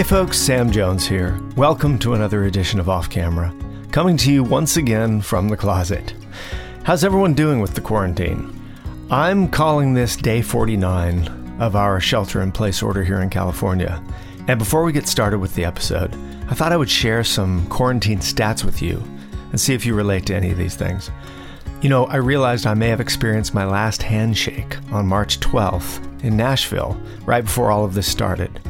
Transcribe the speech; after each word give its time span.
Hey 0.00 0.06
folks, 0.06 0.38
Sam 0.38 0.70
Jones 0.70 1.06
here. 1.06 1.38
Welcome 1.56 1.98
to 1.98 2.14
another 2.14 2.44
edition 2.44 2.80
of 2.80 2.88
Off 2.88 3.10
Camera, 3.10 3.54
coming 3.92 4.16
to 4.16 4.32
you 4.32 4.42
once 4.42 4.78
again 4.78 5.20
from 5.20 5.50
the 5.50 5.58
closet. 5.58 6.14
How's 6.84 7.04
everyone 7.04 7.34
doing 7.34 7.60
with 7.60 7.74
the 7.74 7.82
quarantine? 7.82 8.58
I'm 9.10 9.46
calling 9.46 9.92
this 9.92 10.16
day 10.16 10.40
49 10.40 11.58
of 11.60 11.76
our 11.76 12.00
shelter 12.00 12.40
in 12.40 12.50
place 12.50 12.82
order 12.82 13.04
here 13.04 13.20
in 13.20 13.28
California. 13.28 14.02
And 14.48 14.58
before 14.58 14.84
we 14.84 14.92
get 14.92 15.06
started 15.06 15.38
with 15.38 15.54
the 15.54 15.66
episode, 15.66 16.14
I 16.48 16.54
thought 16.54 16.72
I 16.72 16.78
would 16.78 16.88
share 16.88 17.22
some 17.22 17.66
quarantine 17.66 18.20
stats 18.20 18.64
with 18.64 18.80
you 18.80 19.04
and 19.50 19.60
see 19.60 19.74
if 19.74 19.84
you 19.84 19.94
relate 19.94 20.24
to 20.28 20.34
any 20.34 20.50
of 20.50 20.56
these 20.56 20.76
things. 20.76 21.10
You 21.82 21.90
know, 21.90 22.06
I 22.06 22.16
realized 22.16 22.66
I 22.66 22.72
may 22.72 22.88
have 22.88 23.02
experienced 23.02 23.52
my 23.52 23.66
last 23.66 24.02
handshake 24.02 24.78
on 24.92 25.06
March 25.06 25.40
12th 25.40 26.24
in 26.24 26.38
Nashville, 26.38 26.98
right 27.26 27.44
before 27.44 27.70
all 27.70 27.84
of 27.84 27.92
this 27.92 28.10
started. 28.10 28.62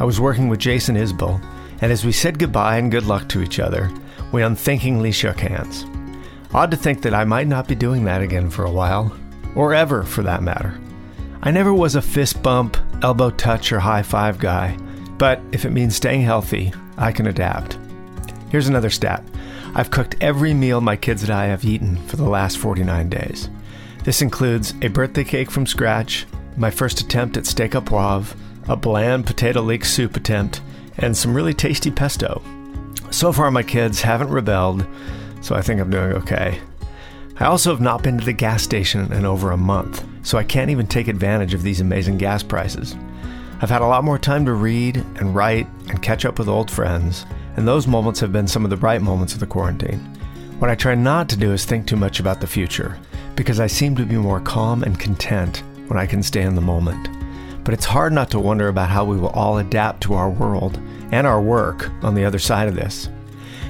I 0.00 0.04
was 0.04 0.20
working 0.20 0.48
with 0.48 0.60
Jason 0.60 0.94
Isbell, 0.94 1.42
and 1.80 1.90
as 1.90 2.04
we 2.04 2.12
said 2.12 2.38
goodbye 2.38 2.78
and 2.78 2.90
good 2.90 3.06
luck 3.06 3.28
to 3.30 3.42
each 3.42 3.58
other, 3.58 3.90
we 4.30 4.44
unthinkingly 4.44 5.10
shook 5.10 5.40
hands. 5.40 5.86
Odd 6.54 6.70
to 6.70 6.76
think 6.76 7.02
that 7.02 7.14
I 7.14 7.24
might 7.24 7.48
not 7.48 7.66
be 7.66 7.74
doing 7.74 8.04
that 8.04 8.22
again 8.22 8.48
for 8.48 8.64
a 8.64 8.70
while, 8.70 9.12
or 9.56 9.74
ever 9.74 10.04
for 10.04 10.22
that 10.22 10.42
matter. 10.42 10.80
I 11.42 11.50
never 11.50 11.74
was 11.74 11.96
a 11.96 12.02
fist 12.02 12.42
bump, 12.44 12.76
elbow 13.02 13.30
touch, 13.30 13.72
or 13.72 13.80
high 13.80 14.02
five 14.02 14.38
guy, 14.38 14.76
but 15.18 15.40
if 15.50 15.64
it 15.64 15.70
means 15.70 15.96
staying 15.96 16.22
healthy, 16.22 16.72
I 16.96 17.10
can 17.10 17.26
adapt. 17.26 17.76
Here's 18.50 18.68
another 18.68 18.90
stat 18.90 19.24
I've 19.74 19.90
cooked 19.90 20.14
every 20.20 20.54
meal 20.54 20.80
my 20.80 20.94
kids 20.94 21.24
and 21.24 21.32
I 21.32 21.46
have 21.46 21.64
eaten 21.64 21.96
for 22.06 22.16
the 22.16 22.28
last 22.28 22.58
49 22.58 23.08
days. 23.08 23.50
This 24.04 24.22
includes 24.22 24.74
a 24.80 24.88
birthday 24.88 25.24
cake 25.24 25.50
from 25.50 25.66
scratch, 25.66 26.24
my 26.56 26.70
first 26.70 27.00
attempt 27.00 27.36
at 27.36 27.46
steak 27.46 27.74
au 27.74 27.80
poivre, 27.80 28.36
a 28.68 28.76
bland 28.76 29.26
potato 29.26 29.62
leek 29.62 29.84
soup 29.84 30.16
attempt, 30.16 30.60
and 30.98 31.16
some 31.16 31.34
really 31.34 31.54
tasty 31.54 31.90
pesto. 31.90 32.42
So 33.10 33.32
far, 33.32 33.50
my 33.50 33.62
kids 33.62 34.02
haven't 34.02 34.28
rebelled, 34.28 34.86
so 35.40 35.54
I 35.54 35.62
think 35.62 35.80
I'm 35.80 35.90
doing 35.90 36.12
okay. 36.12 36.60
I 37.40 37.46
also 37.46 37.70
have 37.70 37.80
not 37.80 38.02
been 38.02 38.18
to 38.18 38.24
the 38.24 38.32
gas 38.32 38.62
station 38.62 39.10
in 39.12 39.24
over 39.24 39.52
a 39.52 39.56
month, 39.56 40.04
so 40.22 40.36
I 40.36 40.44
can't 40.44 40.70
even 40.70 40.86
take 40.86 41.08
advantage 41.08 41.54
of 41.54 41.62
these 41.62 41.80
amazing 41.80 42.18
gas 42.18 42.42
prices. 42.42 42.96
I've 43.60 43.70
had 43.70 43.82
a 43.82 43.86
lot 43.86 44.04
more 44.04 44.18
time 44.18 44.44
to 44.44 44.52
read 44.52 44.96
and 44.96 45.34
write 45.34 45.66
and 45.88 46.02
catch 46.02 46.24
up 46.24 46.38
with 46.38 46.48
old 46.48 46.70
friends, 46.70 47.24
and 47.56 47.66
those 47.66 47.86
moments 47.86 48.20
have 48.20 48.32
been 48.32 48.46
some 48.46 48.64
of 48.64 48.70
the 48.70 48.76
bright 48.76 49.02
moments 49.02 49.32
of 49.32 49.40
the 49.40 49.46
quarantine. 49.46 50.00
What 50.58 50.70
I 50.70 50.74
try 50.74 50.94
not 50.94 51.28
to 51.30 51.36
do 51.36 51.52
is 51.52 51.64
think 51.64 51.86
too 51.86 51.96
much 51.96 52.20
about 52.20 52.40
the 52.40 52.46
future, 52.46 52.98
because 53.34 53.60
I 53.60 53.66
seem 53.66 53.96
to 53.96 54.04
be 54.04 54.16
more 54.16 54.40
calm 54.40 54.82
and 54.82 54.98
content 54.98 55.62
when 55.86 55.98
I 55.98 56.06
can 56.06 56.22
stay 56.22 56.42
in 56.42 56.54
the 56.54 56.60
moment 56.60 57.08
but 57.68 57.74
it's 57.74 57.84
hard 57.84 58.14
not 58.14 58.30
to 58.30 58.40
wonder 58.40 58.68
about 58.68 58.88
how 58.88 59.04
we 59.04 59.18
will 59.18 59.28
all 59.28 59.58
adapt 59.58 60.00
to 60.00 60.14
our 60.14 60.30
world 60.30 60.80
and 61.12 61.26
our 61.26 61.38
work 61.38 61.90
on 62.02 62.14
the 62.14 62.24
other 62.24 62.38
side 62.38 62.66
of 62.66 62.74
this. 62.74 63.10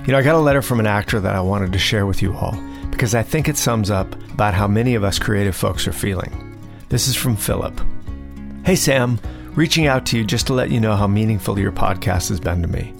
You 0.06 0.12
know, 0.12 0.18
I 0.18 0.22
got 0.22 0.36
a 0.36 0.38
letter 0.38 0.62
from 0.62 0.78
an 0.78 0.86
actor 0.86 1.18
that 1.18 1.34
I 1.34 1.40
wanted 1.40 1.72
to 1.72 1.80
share 1.80 2.06
with 2.06 2.22
you 2.22 2.32
all 2.32 2.56
because 2.92 3.16
I 3.16 3.24
think 3.24 3.48
it 3.48 3.56
sums 3.56 3.90
up 3.90 4.14
about 4.30 4.54
how 4.54 4.68
many 4.68 4.94
of 4.94 5.02
us 5.02 5.18
creative 5.18 5.56
folks 5.56 5.88
are 5.88 5.92
feeling. 5.92 6.56
This 6.90 7.08
is 7.08 7.16
from 7.16 7.34
Philip. 7.34 7.80
Hey, 8.64 8.76
Sam, 8.76 9.18
reaching 9.56 9.88
out 9.88 10.06
to 10.06 10.18
you 10.18 10.24
just 10.24 10.46
to 10.46 10.54
let 10.54 10.70
you 10.70 10.78
know 10.78 10.94
how 10.94 11.08
meaningful 11.08 11.58
your 11.58 11.72
podcast 11.72 12.28
has 12.28 12.38
been 12.38 12.62
to 12.62 12.68
me. 12.68 12.94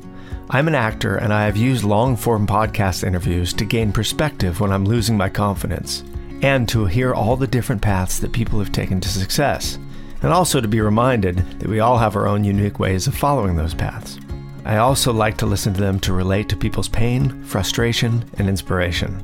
I'm 0.51 0.67
an 0.67 0.75
actor 0.75 1.15
and 1.15 1.33
I 1.33 1.45
have 1.45 1.57
used 1.57 1.85
long 1.85 2.17
form 2.17 2.45
podcast 2.45 3.05
interviews 3.05 3.53
to 3.53 3.65
gain 3.65 3.93
perspective 3.93 4.59
when 4.59 4.73
I'm 4.73 4.85
losing 4.85 5.17
my 5.17 5.29
confidence 5.29 6.03
and 6.43 6.69
to 6.71 6.87
hear 6.87 7.15
all 7.15 7.37
the 7.37 7.47
different 7.47 7.83
paths 7.83 8.19
that 8.19 8.33
people 8.33 8.59
have 8.59 8.73
taken 8.73 9.01
to 9.01 9.09
success 9.09 9.79
and 10.23 10.33
also 10.33 10.61
to 10.61 10.69
be 10.69 10.81
reminded 10.81 11.37
that 11.61 11.69
we 11.69 11.81
all 11.81 11.99
have 11.99 12.17
our 12.17 12.27
own 12.27 12.45
unique 12.45 12.79
ways 12.79 13.07
of 13.07 13.15
following 13.15 13.57
those 13.57 13.75
paths. 13.75 14.19
I 14.65 14.79
also 14.79 15.13
like 15.13 15.37
to 15.39 15.47
listen 15.47 15.73
to 15.75 15.81
them 15.81 15.99
to 16.01 16.13
relate 16.13 16.49
to 16.51 16.57
people's 16.57 16.89
pain, 16.89 17.43
frustration, 17.45 18.25
and 18.39 18.49
inspiration. 18.49 19.17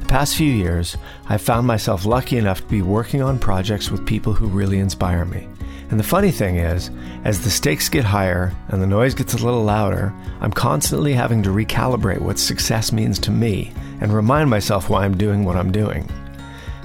The 0.00 0.06
past 0.06 0.36
few 0.36 0.52
years, 0.52 0.96
I've 1.28 1.40
found 1.40 1.66
myself 1.66 2.04
lucky 2.04 2.36
enough 2.36 2.60
to 2.60 2.66
be 2.66 2.82
working 2.82 3.22
on 3.22 3.38
projects 3.38 3.90
with 3.90 4.06
people 4.06 4.32
who 4.32 4.46
really 4.46 4.78
inspire 4.78 5.24
me. 5.24 5.48
And 5.90 6.00
the 6.00 6.04
funny 6.04 6.30
thing 6.30 6.56
is, 6.56 6.90
as 7.24 7.42
the 7.42 7.50
stakes 7.50 7.88
get 7.88 8.04
higher 8.04 8.52
and 8.68 8.80
the 8.80 8.86
noise 8.86 9.14
gets 9.14 9.34
a 9.34 9.44
little 9.44 9.62
louder, 9.62 10.12
I'm 10.40 10.50
constantly 10.50 11.12
having 11.12 11.42
to 11.42 11.50
recalibrate 11.50 12.20
what 12.20 12.38
success 12.38 12.92
means 12.92 13.18
to 13.20 13.30
me 13.30 13.72
and 14.00 14.12
remind 14.12 14.48
myself 14.50 14.88
why 14.88 15.04
I'm 15.04 15.16
doing 15.16 15.44
what 15.44 15.56
I'm 15.56 15.70
doing. 15.70 16.10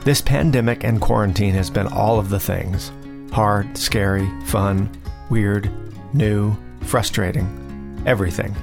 This 0.04 0.22
pandemic 0.22 0.84
and 0.84 1.02
quarantine 1.02 1.54
has 1.54 1.70
been 1.70 1.88
all 1.88 2.20
of 2.20 2.30
the 2.30 2.40
things, 2.40 2.92
hard, 3.32 3.78
scary, 3.78 4.30
fun, 4.46 4.90
weird, 5.30 5.70
new, 6.14 6.56
frustrating, 6.82 8.02
everything. 8.06 8.56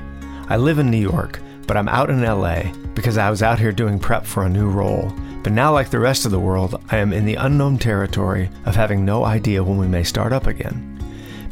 I 0.49 0.57
live 0.57 0.79
in 0.79 0.91
New 0.91 0.99
York, 0.99 1.41
but 1.67 1.77
I'm 1.77 1.89
out 1.89 2.11
in 2.11 2.23
LA 2.23 2.63
because 2.95 3.19
I 3.19 3.31
was 3.31 3.43
out 3.43 3.59
here 3.59 3.73
doing 3.73 3.99
prep 3.99 4.25
for 4.25 4.45
a 4.45 4.49
new 4.49 4.69
role. 4.69 5.13
But 5.43 5.53
now, 5.53 5.73
like 5.73 5.91
the 5.91 5.99
rest 5.99 6.25
of 6.25 6.31
the 6.31 6.41
world, 6.41 6.83
I 6.91 6.99
am 6.99 7.13
in 7.13 7.27
the 7.27 7.35
unknown 7.35 7.79
territory 7.79 8.51
of 8.65 8.75
having 8.75 9.05
no 9.05 9.25
idea 9.25 9.63
when 9.63 9.77
we 9.77 9.87
may 9.87 10.03
start 10.03 10.33
up 10.33 10.47
again. 10.47 10.91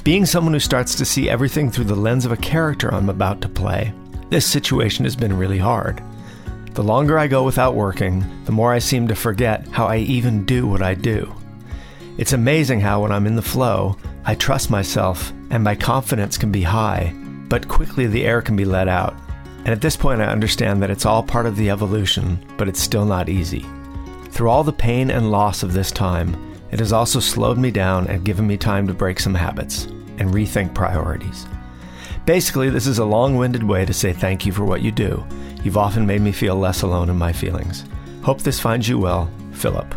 Being 0.02 0.26
someone 0.26 0.54
who 0.54 0.60
starts 0.60 0.94
to 0.96 1.04
see 1.04 1.28
everything 1.28 1.70
through 1.70 1.84
the 1.84 1.94
lens 1.94 2.24
of 2.24 2.32
a 2.32 2.36
character 2.36 2.92
I'm 2.92 3.08
about 3.08 3.40
to 3.42 3.48
play, 3.48 3.92
this 4.30 4.46
situation 4.46 5.04
has 5.04 5.14
been 5.14 5.36
really 5.36 5.58
hard. 5.58 6.02
The 6.72 6.82
longer 6.82 7.18
I 7.18 7.26
go 7.26 7.44
without 7.44 7.74
working, 7.74 8.24
the 8.46 8.52
more 8.52 8.72
I 8.72 8.78
seem 8.78 9.06
to 9.08 9.14
forget 9.14 9.68
how 9.68 9.86
I 9.86 9.98
even 9.98 10.46
do 10.46 10.66
what 10.66 10.80
I 10.80 10.94
do. 10.94 11.32
It's 12.18 12.34
amazing 12.34 12.80
how, 12.80 13.02
when 13.02 13.12
I'm 13.12 13.26
in 13.26 13.36
the 13.36 13.42
flow, 13.42 13.96
I 14.24 14.34
trust 14.34 14.70
myself 14.70 15.32
and 15.50 15.64
my 15.64 15.74
confidence 15.74 16.36
can 16.36 16.52
be 16.52 16.62
high, 16.62 17.14
but 17.48 17.68
quickly 17.68 18.06
the 18.06 18.24
air 18.24 18.42
can 18.42 18.54
be 18.54 18.64
let 18.64 18.86
out. 18.86 19.14
And 19.58 19.68
at 19.68 19.80
this 19.80 19.96
point, 19.96 20.20
I 20.20 20.26
understand 20.26 20.82
that 20.82 20.90
it's 20.90 21.06
all 21.06 21.22
part 21.22 21.46
of 21.46 21.56
the 21.56 21.70
evolution, 21.70 22.44
but 22.58 22.68
it's 22.68 22.82
still 22.82 23.06
not 23.06 23.28
easy. 23.28 23.64
Through 24.30 24.50
all 24.50 24.64
the 24.64 24.72
pain 24.72 25.10
and 25.10 25.30
loss 25.30 25.62
of 25.62 25.72
this 25.72 25.90
time, 25.90 26.36
it 26.70 26.80
has 26.80 26.92
also 26.92 27.20
slowed 27.20 27.58
me 27.58 27.70
down 27.70 28.06
and 28.08 28.24
given 28.24 28.46
me 28.46 28.56
time 28.56 28.86
to 28.88 28.94
break 28.94 29.20
some 29.20 29.34
habits 29.34 29.84
and 30.18 30.32
rethink 30.32 30.74
priorities. 30.74 31.46
Basically, 32.26 32.70
this 32.70 32.86
is 32.86 32.98
a 32.98 33.04
long 33.04 33.36
winded 33.36 33.62
way 33.62 33.84
to 33.84 33.92
say 33.92 34.12
thank 34.12 34.44
you 34.44 34.52
for 34.52 34.64
what 34.64 34.82
you 34.82 34.90
do. 34.90 35.24
You've 35.64 35.76
often 35.78 36.06
made 36.06 36.20
me 36.20 36.32
feel 36.32 36.56
less 36.56 36.82
alone 36.82 37.08
in 37.08 37.16
my 37.16 37.32
feelings. 37.32 37.84
Hope 38.22 38.42
this 38.42 38.60
finds 38.60 38.88
you 38.88 38.98
well, 38.98 39.30
Philip. 39.52 39.94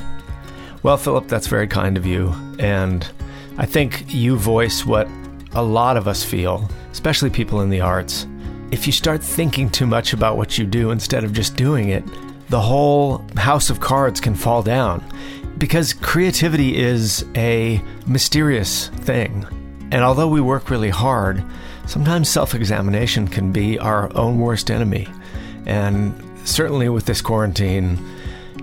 Well, 0.86 0.98
Philip, 0.98 1.28
that's 1.28 1.48
very 1.48 1.68
kind 1.68 1.98
of 1.98 2.06
you. 2.06 2.32
And 2.60 3.10
I 3.58 3.66
think 3.66 4.14
you 4.14 4.38
voice 4.38 4.86
what 4.86 5.08
a 5.54 5.64
lot 5.64 5.98
of 5.98 6.08
us 6.08 6.24
feel, 6.24 6.70
especially 6.92 7.32
people 7.32 7.62
in 7.62 7.72
the 7.72 7.82
arts. 7.82 8.28
If 8.70 8.86
you 8.86 8.94
start 8.94 9.24
thinking 9.24 9.72
too 9.72 9.88
much 9.88 10.14
about 10.14 10.38
what 10.38 10.60
you 10.60 10.66
do 10.68 10.92
instead 10.92 11.24
of 11.24 11.34
just 11.34 11.56
doing 11.56 11.90
it, 11.90 12.04
the 12.50 12.62
whole 12.62 13.26
house 13.36 13.72
of 13.72 13.80
cards 13.80 14.22
can 14.22 14.36
fall 14.36 14.62
down. 14.62 15.04
Because 15.58 15.92
creativity 15.92 16.78
is 16.78 17.26
a 17.36 17.82
mysterious 18.06 18.90
thing. 18.90 19.44
And 19.90 20.04
although 20.04 20.28
we 20.28 20.40
work 20.40 20.70
really 20.70 20.92
hard, 20.92 21.44
sometimes 21.88 22.30
self 22.30 22.54
examination 22.54 23.28
can 23.28 23.52
be 23.52 23.80
our 23.80 24.16
own 24.16 24.38
worst 24.38 24.70
enemy. 24.70 25.08
And 25.66 26.14
certainly 26.48 26.90
with 26.90 27.08
this 27.08 27.24
quarantine, 27.24 27.98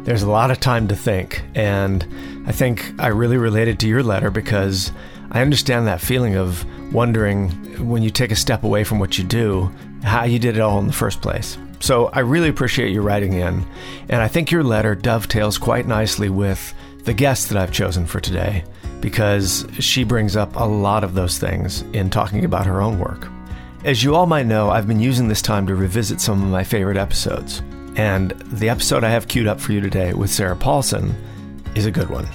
there's 0.04 0.22
a 0.22 0.30
lot 0.30 0.50
of 0.50 0.60
time 0.60 0.88
to 0.88 0.96
think. 0.96 1.42
And 1.54 2.06
I 2.46 2.52
think 2.52 2.92
I 2.98 3.08
really 3.08 3.36
related 3.36 3.78
to 3.80 3.88
your 3.88 4.02
letter 4.02 4.30
because 4.30 4.92
I 5.30 5.40
understand 5.40 5.86
that 5.86 6.00
feeling 6.00 6.36
of 6.36 6.64
wondering 6.92 7.50
when 7.88 8.02
you 8.02 8.10
take 8.10 8.30
a 8.30 8.36
step 8.36 8.64
away 8.64 8.84
from 8.84 8.98
what 8.98 9.16
you 9.18 9.24
do, 9.24 9.70
how 10.02 10.24
you 10.24 10.38
did 10.38 10.56
it 10.56 10.60
all 10.60 10.78
in 10.78 10.86
the 10.86 10.92
first 10.92 11.22
place. 11.22 11.56
So 11.80 12.06
I 12.08 12.20
really 12.20 12.48
appreciate 12.48 12.92
you 12.92 13.02
writing 13.02 13.32
in. 13.32 13.64
And 14.08 14.22
I 14.22 14.28
think 14.28 14.50
your 14.50 14.62
letter 14.62 14.94
dovetails 14.94 15.58
quite 15.58 15.86
nicely 15.86 16.28
with 16.28 16.74
the 17.04 17.14
guest 17.14 17.48
that 17.48 17.58
I've 17.58 17.72
chosen 17.72 18.06
for 18.06 18.20
today 18.20 18.64
because 19.00 19.66
she 19.80 20.04
brings 20.04 20.36
up 20.36 20.54
a 20.54 20.64
lot 20.64 21.02
of 21.02 21.14
those 21.14 21.38
things 21.38 21.82
in 21.92 22.08
talking 22.08 22.44
about 22.44 22.66
her 22.66 22.80
own 22.80 23.00
work. 23.00 23.28
As 23.84 24.04
you 24.04 24.14
all 24.14 24.26
might 24.26 24.46
know, 24.46 24.70
I've 24.70 24.86
been 24.86 25.00
using 25.00 25.26
this 25.26 25.42
time 25.42 25.66
to 25.66 25.74
revisit 25.74 26.20
some 26.20 26.40
of 26.40 26.48
my 26.48 26.62
favorite 26.62 26.96
episodes. 26.96 27.62
And 27.96 28.30
the 28.46 28.68
episode 28.68 29.04
I 29.04 29.10
have 29.10 29.28
queued 29.28 29.46
up 29.46 29.60
for 29.60 29.72
you 29.72 29.80
today 29.80 30.12
with 30.14 30.30
Sarah 30.30 30.56
Paulson 30.56 31.14
is 31.74 31.86
a 31.86 31.90
good 31.90 32.08
one. 32.08 32.26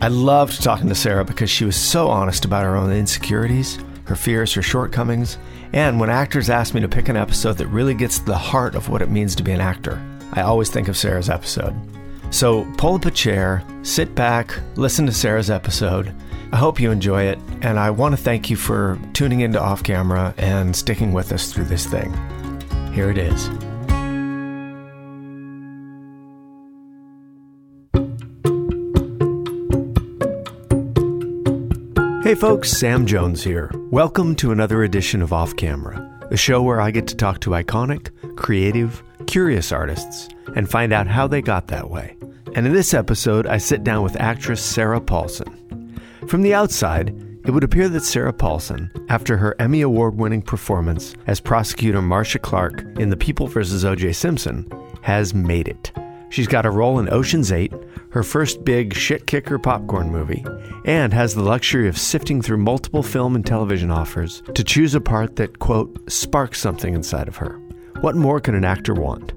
I 0.00 0.08
loved 0.08 0.62
talking 0.62 0.88
to 0.88 0.94
Sarah 0.94 1.24
because 1.24 1.48
she 1.48 1.64
was 1.64 1.76
so 1.76 2.08
honest 2.08 2.44
about 2.44 2.64
her 2.64 2.76
own 2.76 2.92
insecurities, 2.92 3.78
her 4.04 4.16
fears, 4.16 4.52
her 4.54 4.62
shortcomings, 4.62 5.38
and 5.72 5.98
when 5.98 6.10
actors 6.10 6.50
ask 6.50 6.74
me 6.74 6.80
to 6.80 6.88
pick 6.88 7.08
an 7.08 7.16
episode 7.16 7.56
that 7.58 7.68
really 7.68 7.94
gets 7.94 8.18
to 8.18 8.24
the 8.24 8.36
heart 8.36 8.74
of 8.74 8.88
what 8.88 9.00
it 9.00 9.10
means 9.10 9.34
to 9.36 9.42
be 9.42 9.52
an 9.52 9.60
actor, 9.60 10.02
I 10.32 10.42
always 10.42 10.70
think 10.70 10.88
of 10.88 10.96
Sarah's 10.96 11.30
episode. 11.30 11.74
So 12.30 12.66
pull 12.78 12.94
up 12.94 13.06
a 13.06 13.10
chair, 13.10 13.62
sit 13.82 14.14
back, 14.14 14.58
listen 14.76 15.06
to 15.06 15.12
Sarah's 15.12 15.50
episode. 15.50 16.12
I 16.50 16.56
hope 16.56 16.80
you 16.80 16.90
enjoy 16.90 17.24
it, 17.24 17.38
and 17.62 17.78
I 17.78 17.90
want 17.90 18.16
to 18.16 18.22
thank 18.22 18.50
you 18.50 18.56
for 18.56 18.98
tuning 19.12 19.40
into 19.40 19.60
Off 19.60 19.82
Camera 19.82 20.34
and 20.36 20.74
sticking 20.74 21.12
with 21.12 21.32
us 21.32 21.52
through 21.52 21.66
this 21.66 21.86
thing. 21.86 22.12
Here 22.92 23.10
it 23.10 23.18
is. 23.18 23.48
Hey 32.32 32.38
folks, 32.38 32.70
Sam 32.70 33.04
Jones 33.04 33.44
here. 33.44 33.70
Welcome 33.90 34.34
to 34.36 34.52
another 34.52 34.84
edition 34.84 35.20
of 35.20 35.34
Off 35.34 35.54
Camera, 35.54 36.26
the 36.30 36.36
show 36.38 36.62
where 36.62 36.80
I 36.80 36.90
get 36.90 37.06
to 37.08 37.14
talk 37.14 37.40
to 37.40 37.50
iconic, 37.50 38.08
creative, 38.38 39.02
curious 39.26 39.70
artists 39.70 40.30
and 40.56 40.66
find 40.66 40.94
out 40.94 41.06
how 41.06 41.26
they 41.26 41.42
got 41.42 41.66
that 41.66 41.90
way. 41.90 42.16
And 42.54 42.66
in 42.66 42.72
this 42.72 42.94
episode, 42.94 43.46
I 43.46 43.58
sit 43.58 43.84
down 43.84 44.02
with 44.02 44.18
actress 44.18 44.64
Sarah 44.64 44.98
Paulson. 44.98 46.00
From 46.26 46.40
the 46.40 46.54
outside, 46.54 47.10
it 47.44 47.50
would 47.50 47.64
appear 47.64 47.90
that 47.90 48.00
Sarah 48.02 48.32
Paulson, 48.32 48.90
after 49.10 49.36
her 49.36 49.54
Emmy 49.58 49.82
Award 49.82 50.16
winning 50.16 50.40
performance 50.40 51.14
as 51.26 51.38
prosecutor 51.38 52.00
Marcia 52.00 52.38
Clark 52.38 52.82
in 52.98 53.10
The 53.10 53.16
People 53.18 53.46
vs. 53.46 53.84
O.J. 53.84 54.14
Simpson, 54.14 54.72
has 55.02 55.34
made 55.34 55.68
it. 55.68 55.92
She's 56.32 56.48
got 56.48 56.64
a 56.64 56.70
role 56.70 56.98
in 56.98 57.12
Ocean's 57.12 57.52
8, 57.52 57.74
her 58.12 58.22
first 58.22 58.64
big 58.64 58.94
shit 58.94 59.26
kicker 59.26 59.58
popcorn 59.58 60.10
movie, 60.10 60.42
and 60.86 61.12
has 61.12 61.34
the 61.34 61.42
luxury 61.42 61.88
of 61.88 61.98
sifting 61.98 62.40
through 62.40 62.56
multiple 62.56 63.02
film 63.02 63.36
and 63.36 63.44
television 63.44 63.90
offers 63.90 64.42
to 64.54 64.64
choose 64.64 64.94
a 64.94 65.00
part 65.00 65.36
that, 65.36 65.58
quote, 65.58 65.94
sparks 66.10 66.58
something 66.58 66.94
inside 66.94 67.28
of 67.28 67.36
her. 67.36 67.60
What 68.00 68.16
more 68.16 68.40
can 68.40 68.54
an 68.54 68.64
actor 68.64 68.94
want? 68.94 69.34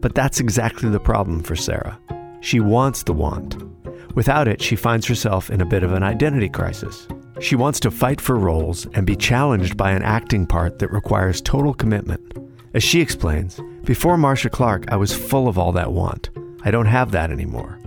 But 0.00 0.14
that's 0.14 0.38
exactly 0.38 0.88
the 0.88 1.00
problem 1.00 1.42
for 1.42 1.56
Sarah. 1.56 1.98
She 2.42 2.60
wants 2.60 3.02
the 3.02 3.12
want. 3.12 3.56
Without 4.14 4.46
it, 4.46 4.62
she 4.62 4.76
finds 4.76 5.04
herself 5.04 5.50
in 5.50 5.60
a 5.60 5.66
bit 5.66 5.82
of 5.82 5.92
an 5.94 6.04
identity 6.04 6.48
crisis. 6.48 7.08
She 7.40 7.56
wants 7.56 7.80
to 7.80 7.90
fight 7.90 8.20
for 8.20 8.36
roles 8.36 8.86
and 8.94 9.04
be 9.04 9.16
challenged 9.16 9.76
by 9.76 9.90
an 9.90 10.04
acting 10.04 10.46
part 10.46 10.78
that 10.78 10.92
requires 10.92 11.40
total 11.40 11.74
commitment. 11.74 12.22
As 12.72 12.84
she 12.84 13.00
explains, 13.00 13.58
before 13.86 14.18
Marcia 14.18 14.50
Clark, 14.50 14.86
I 14.88 14.96
was 14.96 15.16
full 15.16 15.46
of 15.46 15.56
all 15.56 15.70
that 15.72 15.92
want. 15.92 16.30
I 16.64 16.72
don't 16.72 16.86
have 16.86 17.12
that 17.12 17.30
anymore. 17.30 17.78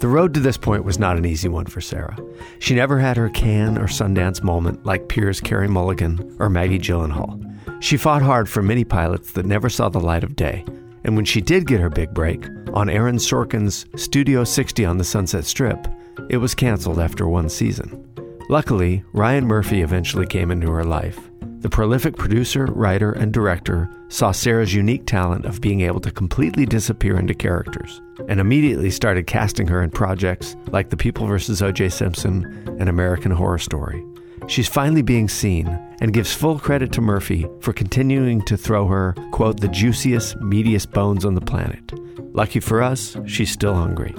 The 0.00 0.08
road 0.08 0.32
to 0.34 0.40
this 0.40 0.56
point 0.56 0.84
was 0.84 0.98
not 0.98 1.18
an 1.18 1.26
easy 1.26 1.48
one 1.48 1.66
for 1.66 1.82
Sarah. 1.82 2.16
She 2.58 2.74
never 2.74 2.98
had 2.98 3.18
her 3.18 3.28
Cannes 3.28 3.76
or 3.76 3.84
Sundance 3.84 4.42
moment 4.42 4.86
like 4.86 5.08
peers 5.08 5.42
Carey 5.42 5.68
Mulligan 5.68 6.34
or 6.38 6.48
Maggie 6.48 6.78
Gyllenhaal. 6.78 7.40
She 7.82 7.98
fought 7.98 8.22
hard 8.22 8.48
for 8.48 8.62
many 8.62 8.84
pilots 8.84 9.32
that 9.32 9.44
never 9.44 9.68
saw 9.68 9.90
the 9.90 10.00
light 10.00 10.24
of 10.24 10.34
day. 10.34 10.64
And 11.04 11.14
when 11.14 11.26
she 11.26 11.42
did 11.42 11.66
get 11.66 11.80
her 11.80 11.90
big 11.90 12.14
break, 12.14 12.48
on 12.72 12.88
Aaron 12.88 13.16
Sorkin's 13.16 13.84
Studio 14.02 14.44
60 14.44 14.86
on 14.86 14.96
the 14.96 15.04
Sunset 15.04 15.44
Strip, 15.44 15.86
it 16.30 16.38
was 16.38 16.54
canceled 16.54 16.98
after 16.98 17.28
one 17.28 17.50
season. 17.50 18.02
Luckily, 18.50 19.02
Ryan 19.14 19.46
Murphy 19.46 19.80
eventually 19.80 20.26
came 20.26 20.50
into 20.50 20.70
her 20.70 20.84
life. 20.84 21.18
The 21.60 21.70
prolific 21.70 22.16
producer, 22.16 22.66
writer, 22.66 23.12
and 23.12 23.32
director 23.32 23.88
saw 24.08 24.32
Sarah's 24.32 24.74
unique 24.74 25.06
talent 25.06 25.46
of 25.46 25.62
being 25.62 25.80
able 25.80 26.00
to 26.00 26.10
completely 26.10 26.66
disappear 26.66 27.18
into 27.18 27.32
characters 27.32 28.02
and 28.28 28.38
immediately 28.38 28.90
started 28.90 29.26
casting 29.26 29.66
her 29.68 29.82
in 29.82 29.90
projects 29.90 30.56
like 30.66 30.90
The 30.90 30.96
People 30.96 31.26
vs. 31.26 31.62
O.J. 31.62 31.88
Simpson 31.88 32.44
and 32.78 32.90
American 32.90 33.30
Horror 33.30 33.58
Story. 33.58 34.04
She's 34.46 34.68
finally 34.68 35.00
being 35.00 35.30
seen 35.30 35.66
and 36.02 36.12
gives 36.12 36.34
full 36.34 36.58
credit 36.58 36.92
to 36.92 37.00
Murphy 37.00 37.46
for 37.60 37.72
continuing 37.72 38.42
to 38.42 38.58
throw 38.58 38.86
her, 38.88 39.14
quote, 39.32 39.60
the 39.60 39.68
juiciest, 39.68 40.38
meatiest 40.40 40.92
bones 40.92 41.24
on 41.24 41.34
the 41.34 41.40
planet. 41.40 41.94
Lucky 42.34 42.60
for 42.60 42.82
us, 42.82 43.16
she's 43.24 43.50
still 43.50 43.74
hungry. 43.74 44.14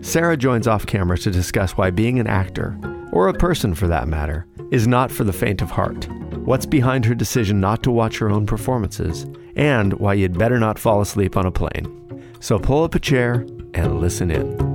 Sarah 0.00 0.36
joins 0.36 0.66
off 0.66 0.84
camera 0.86 1.16
to 1.18 1.30
discuss 1.30 1.76
why 1.76 1.90
being 1.90 2.18
an 2.18 2.26
actor, 2.26 2.76
or 3.12 3.28
a 3.28 3.34
person 3.34 3.74
for 3.74 3.86
that 3.86 4.08
matter, 4.08 4.46
is 4.70 4.88
not 4.88 5.12
for 5.12 5.22
the 5.22 5.32
faint 5.32 5.62
of 5.62 5.70
heart, 5.70 6.08
what's 6.38 6.66
behind 6.66 7.04
her 7.04 7.14
decision 7.14 7.60
not 7.60 7.82
to 7.82 7.90
watch 7.90 8.18
her 8.18 8.30
own 8.30 8.46
performances, 8.46 9.26
and 9.54 9.92
why 9.94 10.14
you'd 10.14 10.38
better 10.38 10.58
not 10.58 10.78
fall 10.78 11.00
asleep 11.00 11.36
on 11.36 11.46
a 11.46 11.52
plane. 11.52 11.86
So 12.40 12.58
pull 12.58 12.82
up 12.82 12.94
a 12.94 12.98
chair 12.98 13.46
and 13.74 14.00
listen 14.00 14.30
in. 14.30 14.71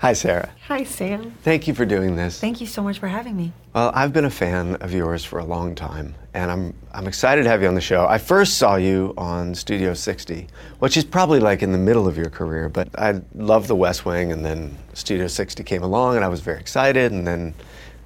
Hi, 0.00 0.14
Sarah. 0.14 0.48
Hi, 0.66 0.82
Sam. 0.84 1.34
Thank 1.42 1.68
you 1.68 1.74
for 1.74 1.84
doing 1.84 2.16
this. 2.16 2.40
Thank 2.40 2.62
you 2.62 2.66
so 2.66 2.82
much 2.82 2.98
for 2.98 3.06
having 3.06 3.36
me. 3.36 3.52
Well, 3.74 3.92
I've 3.94 4.14
been 4.14 4.24
a 4.24 4.30
fan 4.30 4.76
of 4.76 4.94
yours 4.94 5.26
for 5.26 5.38
a 5.38 5.44
long 5.44 5.74
time, 5.74 6.14
and 6.32 6.50
I'm, 6.50 6.74
I'm 6.94 7.06
excited 7.06 7.42
to 7.42 7.50
have 7.50 7.60
you 7.60 7.68
on 7.68 7.74
the 7.74 7.82
show. 7.82 8.06
I 8.06 8.16
first 8.16 8.56
saw 8.56 8.76
you 8.76 9.12
on 9.18 9.54
Studio 9.54 9.92
60, 9.92 10.46
which 10.78 10.96
is 10.96 11.04
probably 11.04 11.38
like 11.38 11.62
in 11.62 11.72
the 11.72 11.76
middle 11.76 12.08
of 12.08 12.16
your 12.16 12.30
career, 12.30 12.70
but 12.70 12.88
I 12.98 13.20
loved 13.34 13.68
The 13.68 13.76
West 13.76 14.06
Wing, 14.06 14.32
and 14.32 14.42
then 14.42 14.78
Studio 14.94 15.26
60 15.26 15.62
came 15.64 15.82
along, 15.82 16.16
and 16.16 16.24
I 16.24 16.28
was 16.28 16.40
very 16.40 16.60
excited, 16.60 17.12
and 17.12 17.26
then 17.26 17.52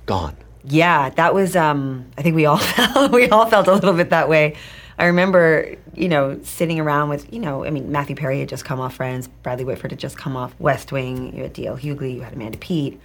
gone. 0.05 0.37
Yeah, 0.65 1.11
that 1.11 1.33
was, 1.33 1.55
um, 1.55 2.07
I 2.19 2.23
think 2.23 2.35
we 2.35 2.47
all, 2.47 2.57
felt, 2.59 3.13
we 3.13 3.29
all 3.29 3.47
felt 3.47 3.69
a 3.69 3.73
little 3.73 3.95
bit 3.95 4.11
that 4.11 4.29
way. 4.29 4.57
I 4.99 5.07
remember, 5.07 5.75
you 5.95 6.09
know, 6.09 6.41
sitting 6.43 6.79
around 6.79 7.09
with, 7.09 7.33
you 7.33 7.41
know, 7.41 7.65
I 7.65 7.71
mean, 7.71 7.91
Matthew 7.91 8.15
Perry 8.15 8.41
had 8.41 8.49
just 8.49 8.65
come 8.65 8.81
off 8.81 8.97
Friends, 8.97 9.29
Bradley 9.43 9.65
Whitford 9.65 9.91
had 9.91 10.01
just 10.01 10.17
come 10.17 10.37
off 10.37 10.55
West 10.59 10.93
Wing, 10.93 11.35
you 11.37 11.43
had 11.43 11.53
D.L. 11.53 11.77
Hughley, 11.77 12.15
you 12.15 12.21
had 12.21 12.35
Amanda 12.35 12.59
Peet, 12.59 13.01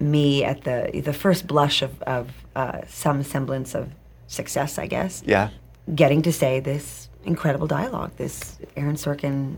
me 0.00 0.44
at 0.44 0.62
the 0.62 1.02
the 1.04 1.12
first 1.12 1.46
blush 1.46 1.82
of, 1.82 2.00
of 2.02 2.30
uh, 2.54 2.80
some 2.86 3.22
semblance 3.22 3.74
of 3.74 3.90
success, 4.26 4.78
I 4.78 4.86
guess. 4.86 5.22
Yeah. 5.26 5.50
Getting 5.94 6.22
to 6.22 6.32
say 6.32 6.60
this 6.60 7.08
incredible 7.24 7.66
dialogue, 7.66 8.12
this 8.16 8.58
Aaron 8.76 8.96
Sorkin 8.96 9.56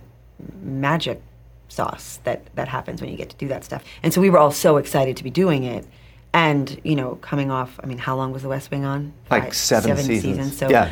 magic 0.63 1.23
sauce 1.69 2.21
that 2.25 2.55
that 2.57 2.69
happens 2.69 3.01
when 3.01 3.11
you 3.11 3.17
get 3.17 3.31
to 3.31 3.37
do 3.37 3.49
that 3.49 3.65
stuff. 3.65 3.85
And 4.03 4.13
so 4.13 4.21
we 4.21 4.31
were 4.31 4.39
all 4.39 4.53
so 4.53 4.77
excited 4.77 5.17
to 5.17 5.25
be 5.25 5.31
doing 5.31 5.65
it. 5.65 5.87
And, 6.33 6.81
you 6.85 6.95
know, 6.95 7.17
coming 7.17 7.51
off, 7.51 7.81
I 7.83 7.87
mean, 7.87 7.99
how 7.99 8.15
long 8.15 8.33
was 8.33 8.43
The 8.43 8.49
West 8.49 8.71
Wing 8.71 8.85
on? 8.85 9.13
Like 9.31 9.47
Five, 9.47 9.57
seven, 9.57 9.89
seven 9.89 10.05
seasons. 10.05 10.37
seasons. 10.37 10.59
So 10.59 10.71
yeah 10.71 10.91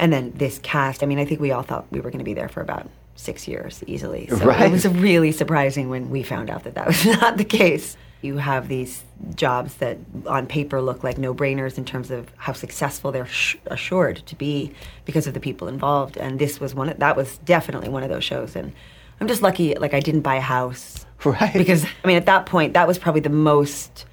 and 0.00 0.12
then 0.12 0.32
this 0.34 0.58
cast. 0.58 1.02
I 1.02 1.06
mean, 1.06 1.18
I 1.18 1.24
think 1.24 1.40
we 1.40 1.52
all 1.52 1.62
thought 1.62 1.86
we 1.92 2.00
were 2.00 2.10
going 2.10 2.18
to 2.18 2.24
be 2.24 2.34
there 2.34 2.48
for 2.48 2.62
about 2.62 2.88
six 3.14 3.46
years 3.46 3.84
easily. 3.86 4.26
So 4.28 4.36
right. 4.46 4.62
it 4.62 4.72
was 4.72 4.88
really 4.88 5.30
surprising 5.30 5.90
when 5.90 6.08
we 6.08 6.22
found 6.22 6.48
out 6.48 6.64
that 6.64 6.74
that 6.74 6.86
was 6.86 7.04
not 7.20 7.36
the 7.36 7.44
case. 7.44 7.96
You 8.22 8.38
have 8.38 8.68
these 8.68 9.04
jobs 9.34 9.74
that 9.76 9.98
on 10.26 10.46
paper 10.46 10.80
look 10.80 11.04
like 11.04 11.18
no 11.18 11.34
brainers 11.34 11.76
in 11.76 11.84
terms 11.84 12.10
of 12.10 12.30
how 12.36 12.54
successful 12.54 13.12
they're 13.12 13.26
sh- 13.26 13.56
assured 13.66 14.22
to 14.26 14.34
be 14.36 14.72
because 15.04 15.26
of 15.26 15.34
the 15.34 15.40
people 15.40 15.68
involved. 15.68 16.16
And 16.16 16.38
this 16.38 16.60
was 16.60 16.74
one 16.74 16.88
of, 16.88 16.98
that 16.98 17.14
was 17.14 17.38
definitely 17.38 17.90
one 17.90 18.02
of 18.02 18.08
those 18.08 18.24
shows. 18.24 18.56
And 18.56 18.72
I'm 19.20 19.28
just 19.28 19.42
lucky, 19.42 19.74
like, 19.74 19.92
I 19.92 20.00
didn't 20.00 20.22
buy 20.22 20.36
a 20.36 20.40
house. 20.40 21.06
Right. 21.22 21.52
Because, 21.52 21.84
I 21.84 22.06
mean, 22.06 22.16
at 22.16 22.24
that 22.24 22.46
point, 22.46 22.72
that 22.72 22.88
was 22.88 22.98
probably 22.98 23.20
the 23.20 23.28
most. 23.28 24.06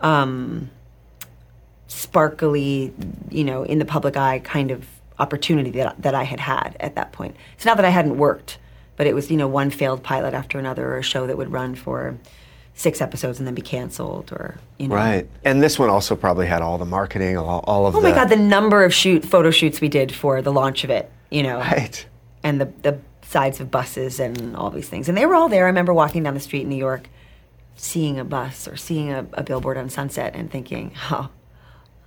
Um, 0.00 0.70
sparkly, 1.86 2.94
you 3.30 3.44
know, 3.44 3.64
in 3.64 3.78
the 3.78 3.84
public 3.84 4.16
eye 4.16 4.38
kind 4.38 4.70
of 4.70 4.86
opportunity 5.20 5.70
that, 5.70 6.02
that 6.02 6.14
I 6.14 6.24
had 6.24 6.40
had 6.40 6.76
at 6.80 6.96
that 6.96 7.12
point. 7.12 7.36
It's 7.54 7.64
not 7.64 7.76
that 7.76 7.86
I 7.86 7.90
hadn't 7.90 8.16
worked, 8.16 8.58
but 8.96 9.06
it 9.06 9.14
was, 9.14 9.30
you 9.30 9.36
know, 9.36 9.46
one 9.46 9.70
failed 9.70 10.02
pilot 10.02 10.34
after 10.34 10.58
another 10.58 10.86
or 10.92 10.98
a 10.98 11.02
show 11.02 11.26
that 11.26 11.36
would 11.36 11.52
run 11.52 11.74
for 11.74 12.18
six 12.74 13.00
episodes 13.00 13.38
and 13.38 13.46
then 13.46 13.54
be 13.54 13.62
canceled 13.62 14.32
or, 14.32 14.58
you 14.78 14.88
know. 14.88 14.94
Right. 14.94 15.28
And 15.44 15.62
this 15.62 15.78
one 15.78 15.90
also 15.90 16.16
probably 16.16 16.46
had 16.46 16.62
all 16.62 16.78
the 16.78 16.86
marketing, 16.86 17.36
all, 17.36 17.62
all 17.66 17.86
of 17.86 17.94
Oh 17.94 18.00
the... 18.00 18.08
my 18.08 18.14
God, 18.14 18.28
the 18.28 18.36
number 18.36 18.84
of 18.84 18.94
shoot 18.94 19.24
photo 19.24 19.50
shoots 19.50 19.80
we 19.80 19.88
did 19.88 20.12
for 20.14 20.40
the 20.40 20.52
launch 20.52 20.82
of 20.82 20.90
it, 20.90 21.10
you 21.30 21.42
know. 21.42 21.58
Right. 21.58 22.06
And 22.42 22.60
the, 22.60 22.72
the 22.82 22.98
sides 23.22 23.60
of 23.60 23.70
buses 23.70 24.18
and 24.18 24.56
all 24.56 24.70
these 24.70 24.88
things. 24.88 25.08
And 25.08 25.16
they 25.16 25.26
were 25.26 25.34
all 25.34 25.48
there. 25.48 25.64
I 25.64 25.68
remember 25.68 25.92
walking 25.92 26.22
down 26.22 26.34
the 26.34 26.40
street 26.40 26.62
in 26.62 26.70
New 26.70 26.76
York, 26.76 27.08
seeing 27.76 28.18
a 28.18 28.24
bus 28.24 28.66
or 28.66 28.76
seeing 28.76 29.12
a, 29.12 29.26
a 29.34 29.42
billboard 29.42 29.76
on 29.76 29.90
Sunset 29.90 30.34
and 30.34 30.50
thinking, 30.50 30.92
oh, 31.10 31.28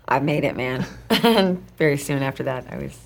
I 0.07 0.19
made 0.19 0.43
it, 0.43 0.55
man. 0.55 0.85
and 1.09 1.63
very 1.77 1.97
soon 1.97 2.23
after 2.23 2.43
that, 2.43 2.65
I 2.69 2.77
was 2.77 2.97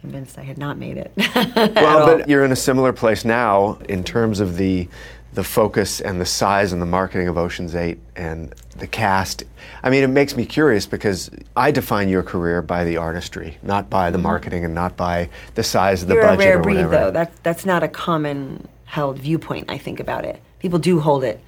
convinced 0.00 0.38
I 0.38 0.42
had 0.42 0.58
not 0.58 0.78
made 0.78 0.96
it. 0.96 1.12
well, 1.74 2.18
but 2.18 2.28
you're 2.28 2.44
in 2.44 2.52
a 2.52 2.56
similar 2.56 2.92
place 2.92 3.24
now 3.24 3.78
in 3.88 4.04
terms 4.04 4.40
of 4.40 4.56
the 4.56 4.88
the 5.34 5.44
focus 5.44 6.00
and 6.00 6.20
the 6.20 6.26
size 6.26 6.72
and 6.72 6.80
the 6.80 6.86
marketing 6.86 7.28
of 7.28 7.36
Ocean's 7.36 7.74
8 7.74 7.98
and 8.16 8.52
the 8.78 8.86
cast. 8.86 9.44
I 9.82 9.90
mean, 9.90 10.02
it 10.02 10.08
makes 10.08 10.34
me 10.34 10.46
curious 10.46 10.86
because 10.86 11.30
I 11.54 11.70
define 11.70 12.08
your 12.08 12.22
career 12.22 12.62
by 12.62 12.84
the 12.84 12.96
artistry, 12.96 13.58
not 13.62 13.90
by 13.90 14.10
the 14.10 14.16
mm-hmm. 14.16 14.24
marketing 14.24 14.64
and 14.64 14.74
not 14.74 14.96
by 14.96 15.28
the 15.54 15.62
size 15.62 16.02
of 16.02 16.08
the 16.08 16.14
You're 16.14 16.24
budget 16.24 16.40
a 16.40 16.48
rare 16.48 16.62
breed, 16.62 16.74
whatever. 16.76 16.90
though. 16.90 17.10
That, 17.10 17.42
that's 17.42 17.66
not 17.66 17.82
a 17.82 17.88
common 17.88 18.66
held 18.86 19.18
viewpoint, 19.18 19.70
I 19.70 19.76
think, 19.76 20.00
about 20.00 20.24
it. 20.24 20.40
People 20.60 20.78
do 20.78 20.98
hold 20.98 21.22
it 21.22 21.40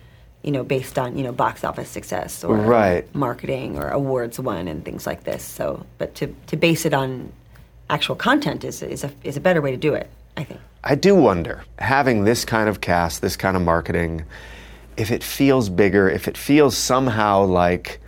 you 0.42 0.50
know, 0.50 0.64
based 0.64 0.98
on 0.98 1.16
you 1.16 1.24
know 1.24 1.32
box 1.32 1.64
office 1.64 1.88
success 1.88 2.44
or 2.44 2.56
right. 2.56 3.12
marketing 3.14 3.78
or 3.78 3.88
awards 3.90 4.38
won 4.40 4.68
and 4.68 4.84
things 4.84 5.06
like 5.06 5.24
this. 5.24 5.44
So, 5.44 5.84
but 5.98 6.14
to 6.16 6.34
to 6.48 6.56
base 6.56 6.86
it 6.86 6.94
on 6.94 7.32
actual 7.88 8.16
content 8.16 8.64
is 8.64 8.82
is 8.82 9.04
a 9.04 9.12
is 9.24 9.36
a 9.36 9.40
better 9.40 9.60
way 9.60 9.70
to 9.70 9.76
do 9.76 9.94
it. 9.94 10.10
I 10.36 10.44
think. 10.44 10.60
I 10.82 10.94
do 10.94 11.14
wonder 11.14 11.64
having 11.78 12.24
this 12.24 12.44
kind 12.44 12.68
of 12.68 12.80
cast, 12.80 13.20
this 13.20 13.36
kind 13.36 13.56
of 13.56 13.62
marketing, 13.62 14.24
if 14.96 15.10
it 15.10 15.22
feels 15.22 15.68
bigger, 15.68 16.08
if 16.08 16.26
it 16.26 16.38
feels 16.38 16.76
somehow 16.76 17.44
like 17.44 18.00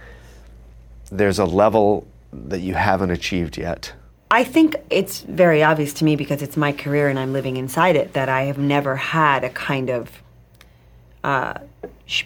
there's 1.10 1.38
a 1.38 1.44
level 1.44 2.06
that 2.32 2.60
you 2.60 2.74
haven't 2.74 3.10
achieved 3.10 3.58
yet. 3.58 3.92
I 4.30 4.44
think 4.44 4.76
it's 4.88 5.20
very 5.20 5.62
obvious 5.62 5.92
to 5.94 6.04
me 6.06 6.16
because 6.16 6.40
it's 6.40 6.56
my 6.56 6.72
career 6.72 7.08
and 7.08 7.18
I'm 7.18 7.34
living 7.34 7.58
inside 7.58 7.96
it 7.96 8.14
that 8.14 8.30
I 8.30 8.44
have 8.44 8.56
never 8.56 8.96
had 8.96 9.44
a 9.44 9.50
kind 9.50 9.90
of 9.90 10.10
uh, 11.22 11.54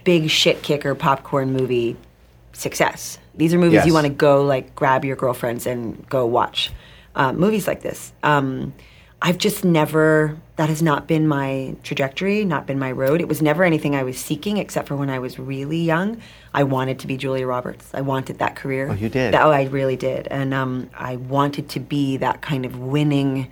big 0.04 0.30
shit 0.30 0.62
kicker 0.62 0.94
popcorn 0.94 1.52
movie 1.52 1.96
success. 2.52 3.18
These 3.34 3.52
are 3.54 3.58
movies 3.58 3.74
yes. 3.74 3.86
you 3.86 3.94
want 3.94 4.06
to 4.06 4.12
go 4.12 4.42
like 4.42 4.74
grab 4.74 5.04
your 5.04 5.16
girlfriends 5.16 5.66
and 5.66 6.08
go 6.08 6.26
watch. 6.26 6.70
Uh, 7.14 7.32
movies 7.32 7.66
like 7.66 7.82
this. 7.82 8.12
Um, 8.22 8.74
I've 9.22 9.38
just 9.38 9.64
never, 9.64 10.36
that 10.56 10.68
has 10.68 10.82
not 10.82 11.06
been 11.06 11.26
my 11.26 11.74
trajectory, 11.82 12.44
not 12.44 12.66
been 12.66 12.78
my 12.78 12.92
road. 12.92 13.22
It 13.22 13.28
was 13.28 13.40
never 13.40 13.64
anything 13.64 13.96
I 13.96 14.02
was 14.02 14.18
seeking, 14.18 14.58
except 14.58 14.88
for 14.88 14.96
when 14.96 15.08
I 15.08 15.18
was 15.18 15.38
really 15.38 15.78
young. 15.78 16.20
I 16.52 16.64
wanted 16.64 16.98
to 17.00 17.06
be 17.06 17.16
Julia 17.16 17.46
Roberts. 17.46 17.90
I 17.94 18.02
wanted 18.02 18.38
that 18.40 18.56
career. 18.56 18.90
Oh, 18.90 18.94
you 18.94 19.08
did? 19.08 19.32
That- 19.32 19.42
oh, 19.42 19.50
I 19.50 19.64
really 19.64 19.96
did. 19.96 20.28
And 20.28 20.52
um, 20.52 20.90
I 20.94 21.16
wanted 21.16 21.70
to 21.70 21.80
be 21.80 22.18
that 22.18 22.42
kind 22.42 22.66
of 22.66 22.78
winning, 22.78 23.50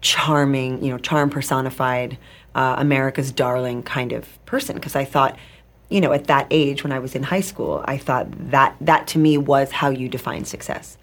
charming, 0.00 0.82
you 0.82 0.90
know, 0.90 0.98
charm 0.98 1.30
personified, 1.30 2.18
uh, 2.56 2.74
America's 2.78 3.30
darling 3.30 3.84
kind 3.84 4.12
of 4.12 4.44
person. 4.44 4.74
Because 4.74 4.96
I 4.96 5.04
thought, 5.04 5.38
you 5.88 6.00
know, 6.00 6.12
at 6.12 6.26
that 6.26 6.46
age 6.50 6.82
when 6.82 6.92
I 6.92 6.98
was 6.98 7.14
in 7.14 7.22
high 7.22 7.40
school, 7.40 7.84
I 7.86 7.96
thought 7.96 8.26
that 8.50 8.76
that 8.80 9.06
to 9.08 9.18
me 9.18 9.38
was 9.38 9.70
how 9.70 9.90
you 9.90 10.08
define 10.08 10.44
success. 10.44 10.96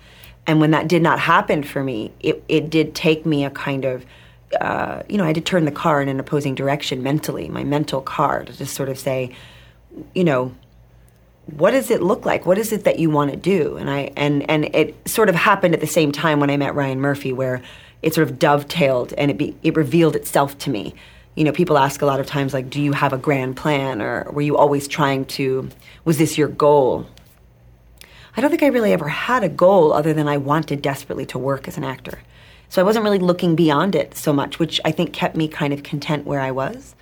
And 0.45 0.59
when 0.59 0.71
that 0.71 0.87
did 0.87 1.01
not 1.01 1.19
happen 1.19 1.63
for 1.63 1.83
me, 1.83 2.11
it, 2.19 2.43
it 2.49 2.69
did 2.69 2.93
take 2.93 3.25
me 3.25 3.45
a 3.45 3.49
kind 3.49 3.85
of, 3.85 4.05
uh, 4.59 5.03
you 5.07 5.17
know, 5.17 5.23
I 5.23 5.27
had 5.27 5.35
to 5.35 5.41
turn 5.41 5.63
the 5.63 5.71
car 5.71 6.01
in 6.01 6.09
an 6.09 6.19
opposing 6.19 6.53
direction 6.53 7.01
mentally, 7.01 7.47
my 7.47 7.63
mental 7.63 8.01
car, 8.01 8.43
to 8.43 8.51
just 8.51 8.73
sort 8.75 8.89
of 8.89 8.99
say, 8.99 9.33
you 10.13 10.25
know, 10.25 10.53
what 11.45 11.71
does 11.71 11.89
it 11.91 12.01
look 12.01 12.25
like? 12.25 12.45
What 12.45 12.57
is 12.57 12.71
it 12.71 12.83
that 12.83 12.99
you 12.99 13.09
want 13.09 13.31
to 13.31 13.37
do? 13.37 13.77
And 13.77 13.89
I 13.89 14.11
and 14.15 14.49
and 14.49 14.65
it 14.75 14.95
sort 15.07 15.29
of 15.29 15.35
happened 15.35 15.73
at 15.73 15.81
the 15.81 15.87
same 15.87 16.11
time 16.11 16.39
when 16.39 16.49
I 16.49 16.57
met 16.57 16.75
Ryan 16.75 16.99
Murphy, 16.99 17.33
where 17.33 17.61
it 18.01 18.13
sort 18.13 18.29
of 18.29 18.37
dovetailed 18.37 19.13
and 19.17 19.31
it 19.31 19.37
be, 19.37 19.55
it 19.63 19.75
revealed 19.75 20.15
itself 20.15 20.57
to 20.59 20.69
me. 20.69 20.93
You 21.35 21.43
know, 21.43 21.51
people 21.51 21.77
ask 21.77 22.01
a 22.01 22.05
lot 22.05 22.19
of 22.19 22.25
times 22.25 22.53
like, 22.53 22.69
"Do 22.69 22.81
you 22.81 22.93
have 22.93 23.13
a 23.13 23.17
grand 23.17 23.55
plan?" 23.55 24.01
or 24.01 24.29
"Were 24.31 24.41
you 24.41 24.57
always 24.57 24.87
trying 24.87 25.25
to? 25.37 25.69
Was 26.05 26.17
this 26.17 26.37
your 26.37 26.47
goal?" 26.47 27.07
I 28.35 28.41
don't 28.41 28.49
think 28.49 28.63
I 28.63 28.67
really 28.67 28.93
ever 28.93 29.07
had 29.09 29.43
a 29.43 29.49
goal 29.49 29.93
other 29.93 30.13
than 30.13 30.27
I 30.27 30.37
wanted 30.37 30.81
desperately 30.81 31.25
to 31.27 31.37
work 31.37 31.67
as 31.67 31.77
an 31.77 31.83
actor. 31.83 32.19
So 32.69 32.81
I 32.81 32.83
wasn't 32.83 33.03
really 33.03 33.19
looking 33.19 33.55
beyond 33.55 33.93
it 33.93 34.17
so 34.17 34.33
much, 34.33 34.57
which 34.57 34.81
I 34.83 34.91
think 34.91 35.13
kept 35.13 35.35
me 35.35 35.47
kind 35.47 35.71
of 35.73 35.83
content 35.83 36.25
where 36.25 36.41
I 36.41 36.49
was. 36.49 36.95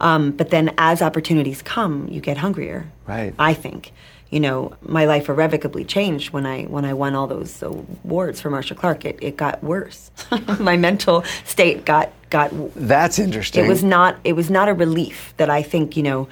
Um, 0.00 0.30
but 0.30 0.50
then 0.50 0.72
as 0.78 1.02
opportunities 1.02 1.62
come, 1.62 2.06
you 2.08 2.20
get 2.20 2.36
hungrier. 2.36 2.86
Right. 3.06 3.34
I 3.38 3.54
think. 3.54 3.92
You 4.30 4.40
know, 4.40 4.76
my 4.82 5.04
life 5.04 5.28
irrevocably 5.28 5.84
changed 5.84 6.32
when 6.32 6.46
I 6.46 6.64
when 6.64 6.84
I 6.84 6.94
won 6.94 7.14
all 7.14 7.26
those 7.26 7.62
awards 7.62 8.40
for 8.40 8.50
Marcia 8.50 8.74
Clark. 8.74 9.04
It, 9.04 9.18
it 9.22 9.36
got 9.36 9.62
worse. 9.62 10.10
my 10.58 10.76
mental 10.76 11.24
state 11.44 11.84
got 11.84 12.10
got 12.30 12.50
That's 12.74 13.18
interesting. 13.18 13.64
it 13.64 13.68
was 13.68 13.84
not 13.84 14.16
it 14.24 14.32
was 14.32 14.50
not 14.50 14.68
a 14.68 14.74
relief 14.74 15.32
that 15.36 15.48
I 15.48 15.62
think 15.62 15.96
you 15.96 16.02
know 16.02 16.28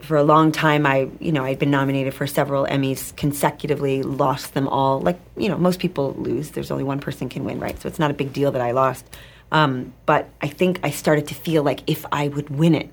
for 0.00 0.16
a 0.16 0.22
long 0.22 0.52
time 0.52 0.86
I 0.86 1.08
you 1.18 1.32
know 1.32 1.44
I'd 1.44 1.58
been 1.58 1.70
nominated 1.70 2.14
for 2.14 2.26
several 2.26 2.66
Emmys 2.66 3.16
consecutively 3.16 4.02
lost 4.02 4.54
them 4.54 4.68
all 4.68 5.00
like 5.00 5.18
you 5.36 5.48
know 5.48 5.56
most 5.56 5.80
people 5.80 6.14
lose 6.18 6.50
there's 6.50 6.70
only 6.70 6.84
one 6.84 7.00
person 7.00 7.28
can 7.28 7.44
win 7.44 7.58
right 7.58 7.80
so 7.80 7.88
it's 7.88 7.98
not 7.98 8.10
a 8.10 8.14
big 8.14 8.32
deal 8.32 8.52
that 8.52 8.60
I 8.60 8.72
lost 8.72 9.04
um, 9.50 9.94
but 10.04 10.28
I 10.42 10.48
think 10.48 10.78
I 10.82 10.90
started 10.90 11.28
to 11.28 11.34
feel 11.34 11.62
like 11.62 11.80
if 11.86 12.04
I 12.12 12.28
would 12.28 12.50
win 12.50 12.74
it 12.74 12.90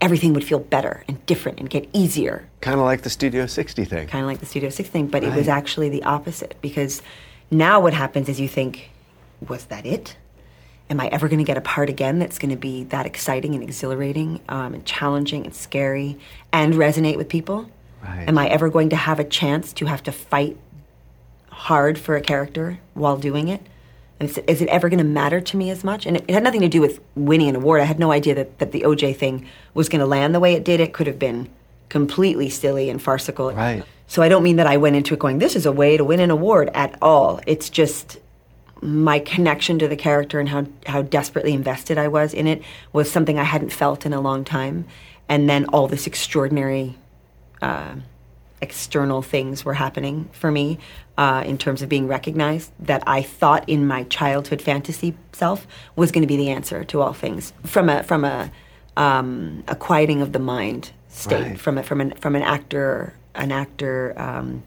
everything 0.00 0.32
would 0.32 0.44
feel 0.44 0.58
better 0.58 1.04
and 1.08 1.24
different 1.26 1.58
and 1.58 1.68
get 1.68 1.88
easier 1.92 2.48
kind 2.60 2.78
of 2.78 2.84
like 2.84 3.02
the 3.02 3.10
Studio 3.10 3.46
60 3.46 3.84
thing. 3.84 4.06
kind 4.08 4.22
of 4.22 4.28
like 4.28 4.40
the 4.40 4.46
Studio 4.46 4.70
Six 4.70 4.88
thing, 4.88 5.06
but 5.06 5.22
it 5.24 5.34
was 5.34 5.48
actually 5.48 5.88
the 5.88 6.02
opposite 6.04 6.54
because 6.60 7.02
now 7.50 7.80
what 7.80 7.94
happens 7.94 8.28
is 8.28 8.38
you 8.38 8.48
think, 8.48 8.90
was 9.46 9.66
that 9.66 9.86
it? 9.86 10.16
Am 10.88 11.00
I 11.00 11.08
ever 11.08 11.28
going 11.28 11.38
to 11.38 11.44
get 11.44 11.56
a 11.56 11.60
part 11.60 11.88
again 11.88 12.18
that's 12.18 12.38
going 12.38 12.50
to 12.50 12.56
be 12.56 12.84
that 12.84 13.06
exciting 13.06 13.54
and 13.54 13.62
exhilarating 13.62 14.40
um, 14.48 14.74
and 14.74 14.84
challenging 14.84 15.44
and 15.44 15.54
scary 15.54 16.18
and 16.52 16.74
resonate 16.74 17.16
with 17.16 17.28
people? 17.28 17.70
Right. 18.02 18.28
Am 18.28 18.36
I 18.38 18.48
ever 18.48 18.68
going 18.68 18.88
to 18.90 18.96
have 18.96 19.20
a 19.20 19.24
chance 19.24 19.72
to 19.74 19.86
have 19.86 20.02
to 20.04 20.12
fight 20.12 20.56
hard 21.48 21.98
for 21.98 22.16
a 22.16 22.20
character 22.20 22.80
while 22.94 23.16
doing 23.16 23.48
it? 23.48 23.62
And 24.20 24.28
is, 24.28 24.38
is 24.46 24.62
it 24.62 24.68
ever 24.68 24.88
going 24.88 24.98
to 24.98 25.04
matter 25.04 25.40
to 25.40 25.56
me 25.56 25.70
as 25.70 25.82
much? 25.82 26.06
And 26.06 26.18
it, 26.18 26.24
it 26.28 26.34
had 26.34 26.42
nothing 26.42 26.60
to 26.60 26.68
do 26.68 26.80
with 26.80 27.00
winning 27.16 27.48
an 27.48 27.56
award. 27.56 27.80
I 27.80 27.84
had 27.84 27.98
no 27.98 28.12
idea 28.12 28.34
that, 28.34 28.58
that 28.58 28.72
the 28.72 28.82
OJ 28.82 29.16
thing 29.16 29.46
was 29.74 29.88
going 29.88 30.00
to 30.00 30.06
land 30.06 30.34
the 30.34 30.40
way 30.40 30.54
it 30.54 30.64
did. 30.64 30.78
It 30.78 30.92
could 30.92 31.06
have 31.06 31.18
been 31.18 31.48
completely 31.88 32.50
silly 32.50 32.90
and 32.90 33.02
farcical. 33.02 33.50
Right. 33.52 33.82
So 34.06 34.22
I 34.22 34.28
don't 34.28 34.42
mean 34.42 34.56
that 34.56 34.66
I 34.66 34.76
went 34.76 34.96
into 34.96 35.14
it 35.14 35.20
going, 35.20 35.38
this 35.38 35.56
is 35.56 35.66
a 35.66 35.72
way 35.72 35.96
to 35.96 36.04
win 36.04 36.20
an 36.20 36.30
award 36.30 36.70
at 36.74 36.98
all. 37.00 37.40
It's 37.46 37.70
just 37.70 38.18
my 38.82 39.18
connection 39.18 39.78
to 39.78 39.88
the 39.88 39.96
character 39.96 40.40
and 40.40 40.48
how, 40.48 40.66
how 40.86 41.02
desperately 41.02 41.52
invested 41.52 41.98
I 41.98 42.08
was 42.08 42.32
in 42.34 42.46
it 42.46 42.62
was 42.92 43.10
something 43.10 43.38
I 43.38 43.44
hadn't 43.44 43.72
felt 43.72 44.06
in 44.06 44.12
a 44.12 44.20
long 44.20 44.44
time. 44.44 44.86
And 45.28 45.48
then 45.48 45.66
all 45.66 45.86
this 45.86 46.06
extraordinary 46.06 46.96
uh, 47.62 47.94
external 48.62 49.22
things 49.22 49.64
were 49.64 49.74
happening 49.74 50.28
for 50.32 50.50
me 50.50 50.78
uh, 51.16 51.42
in 51.46 51.56
terms 51.58 51.82
of 51.82 51.88
being 51.88 52.06
recognized 52.06 52.70
that 52.78 53.02
I 53.06 53.22
thought 53.22 53.68
in 53.68 53.86
my 53.86 54.04
childhood 54.04 54.60
fantasy 54.62 55.14
self 55.32 55.66
was 55.96 56.12
going 56.12 56.22
to 56.22 56.28
be 56.28 56.36
the 56.36 56.50
answer 56.50 56.84
to 56.84 57.00
all 57.00 57.12
things 57.12 57.52
from 57.64 57.88
a 57.88 58.02
from 58.02 58.24
a 58.24 58.50
um, 58.96 59.64
a 59.68 59.74
quieting 59.76 60.20
of 60.22 60.32
the 60.32 60.38
mind 60.38 60.90
state 61.08 61.42
Right. 61.42 61.60
from 61.60 61.78
a, 61.78 61.82
from 61.82 62.00
an 62.00 62.10
from 62.12 62.36
an 62.36 62.42
actor 62.42 63.14
an 63.34 63.50
actor 63.52 64.12
um, 64.16 64.62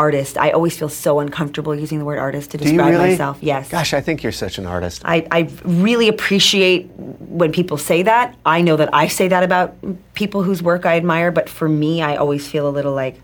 artist. 0.00 0.38
I 0.38 0.50
always 0.52 0.78
feel 0.78 0.88
so 0.88 1.20
uncomfortable 1.20 1.74
using 1.74 1.98
the 1.98 2.06
word 2.06 2.18
artist 2.18 2.52
to 2.52 2.58
Do 2.58 2.64
describe 2.64 2.92
really? 2.92 3.10
myself. 3.10 3.36
Yes. 3.42 3.68
Gosh, 3.68 3.92
I 3.92 4.00
think 4.00 4.22
you're 4.22 4.32
such 4.46 4.56
an 4.56 4.66
artist. 4.66 5.02
I, 5.04 5.26
I 5.30 5.40
really 5.64 6.08
appreciate 6.08 6.90
when 7.40 7.52
people 7.52 7.76
say 7.76 8.02
that. 8.04 8.34
I 8.46 8.62
know 8.62 8.76
that 8.76 8.88
I 8.94 9.08
say 9.08 9.28
that 9.28 9.42
about 9.42 9.76
people 10.14 10.42
whose 10.42 10.62
work 10.62 10.86
I 10.86 10.96
admire, 10.96 11.30
but 11.30 11.50
for 11.50 11.68
me, 11.68 12.00
I 12.00 12.16
always 12.16 12.48
feel 12.48 12.66
a 12.66 12.72
little 12.78 12.94
like, 12.94 13.20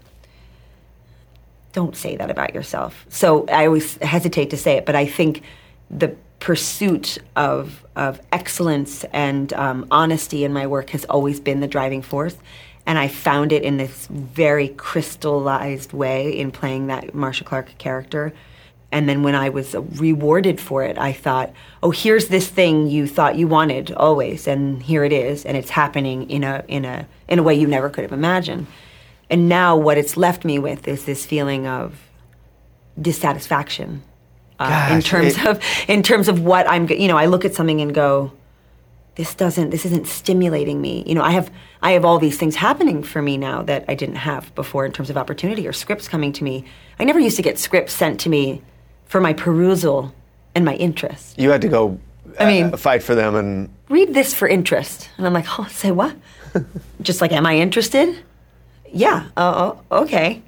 don't 1.73 1.97
say 1.97 2.16
that 2.16 2.30
about 2.30 2.54
yourself. 2.54 3.06
So 3.09 3.47
I 3.49 3.66
always 3.66 3.97
hesitate 4.02 4.50
to 4.50 4.59
say 4.59 4.76
it, 4.76 4.85
but 4.85 4.95
I 4.95 5.06
think 5.06 5.42
the 5.90 6.14
pursuit 6.40 7.18
of, 7.37 7.87
of 7.97 8.21
excellence 8.33 9.04
and 9.12 9.52
um, 9.54 9.87
honesty 9.90 10.45
in 10.45 10.52
my 10.52 10.66
work 10.66 10.90
has 10.90 11.04
always 11.06 11.40
been 11.40 11.61
the 11.61 11.68
driving 11.76 12.02
force. 12.02 12.37
And 12.87 12.99
I 12.99 13.09
found 13.09 13.52
it 13.52 13.62
in 13.62 13.78
this 13.78 14.07
very 14.07 14.69
crystallized 14.69 15.93
way 15.93 16.31
in 16.31 16.52
playing 16.52 16.87
that 16.87 17.14
Marcia 17.14 17.43
Clark 17.45 17.76
character. 17.78 18.33
And 18.93 19.09
then 19.09 19.25
when 19.25 19.35
I 19.35 19.49
was 19.49 19.75
rewarded 19.75 20.61
for 20.61 20.85
it, 20.85 20.97
I 20.97 21.12
thought, 21.12 21.52
oh, 21.83 21.90
here's 21.90 22.28
this 22.28 22.49
thing 22.49 22.87
you 22.87 23.09
thought 23.09 23.35
you 23.37 23.49
wanted 23.49 23.90
always, 23.93 24.47
and 24.47 24.81
here 24.81 25.02
it 25.02 25.12
is, 25.12 25.45
and 25.45 25.57
it's 25.57 25.71
happening 25.71 26.31
in 26.31 26.45
a 26.45 26.64
in 26.69 26.85
a 26.85 27.07
in 27.26 27.40
a 27.40 27.43
way 27.43 27.55
you 27.55 27.66
never 27.66 27.90
could 27.90 28.02
have 28.05 28.12
imagined. 28.12 28.69
And 29.28 29.49
now 29.49 29.76
what 29.76 29.99
it's 29.99 30.16
left 30.16 30.45
me 30.45 30.61
with 30.61 30.87
is 30.87 31.05
this 31.05 31.26
feeling 31.26 31.66
of 31.66 31.99
dissatisfaction 33.00 34.02
uh, 34.61 34.90
in 34.93 35.02
terms 35.02 35.37
it- 35.37 35.47
of 35.47 35.61
in 35.88 36.02
terms 36.05 36.28
of 36.28 36.43
what 36.43 36.71
I'm. 36.71 36.88
You 36.88 37.09
know, 37.09 37.19
I 37.19 37.26
look 37.26 37.45
at 37.45 37.55
something 37.55 37.81
and 37.81 37.93
go, 37.93 38.31
this 39.16 39.35
doesn't 39.35 39.70
this 39.70 39.85
isn't 39.85 40.06
stimulating 40.06 40.80
me. 40.80 41.02
You 41.06 41.14
know 41.14 41.23
i 41.23 41.30
have 41.32 41.50
i 41.82 41.92
have 41.92 42.04
all 42.04 42.18
these 42.18 42.38
things 42.38 42.54
happening 42.54 43.02
for 43.02 43.20
me 43.20 43.37
now 43.37 43.62
that 43.62 43.85
i 43.88 43.94
didn't 43.94 44.16
have 44.16 44.54
before 44.54 44.87
in 44.87 44.92
terms 44.92 45.11
of 45.11 45.16
opportunity 45.16 45.66
or 45.66 45.73
scripts 45.73 46.06
coming 46.06 46.32
to 46.35 46.44
me. 46.44 46.64
I 46.99 47.04
never 47.04 47.18
used 47.18 47.37
to 47.37 47.42
get 47.42 47.58
scripts 47.58 47.92
sent 47.92 48.20
to 48.20 48.28
me 48.28 48.62
for 49.06 49.20
my 49.20 49.32
perusal 49.32 50.14
and 50.54 50.64
my 50.64 50.75
interest. 50.75 51.38
You 51.38 51.50
had 51.50 51.62
to 51.62 51.68
go 51.68 51.99
I 52.38 52.46
mean- 52.46 52.75
uh, 52.75 52.76
fight 52.76 53.02
for 53.02 53.14
them 53.14 53.35
and 53.35 53.70
read 53.88 54.14
this 54.14 54.35
for 54.35 54.46
interest. 54.46 55.08
And 55.16 55.26
i'm 55.26 55.32
like 55.32 55.58
oh 55.58 55.66
say 55.66 55.90
what? 55.90 56.14
Just 57.02 57.20
like 57.20 57.32
am 57.32 57.46
i 57.46 57.56
interested? 57.56 58.16
Yeah 58.92 59.28
oh 59.37 59.82
oh, 59.90 60.02
okay. 60.02 60.42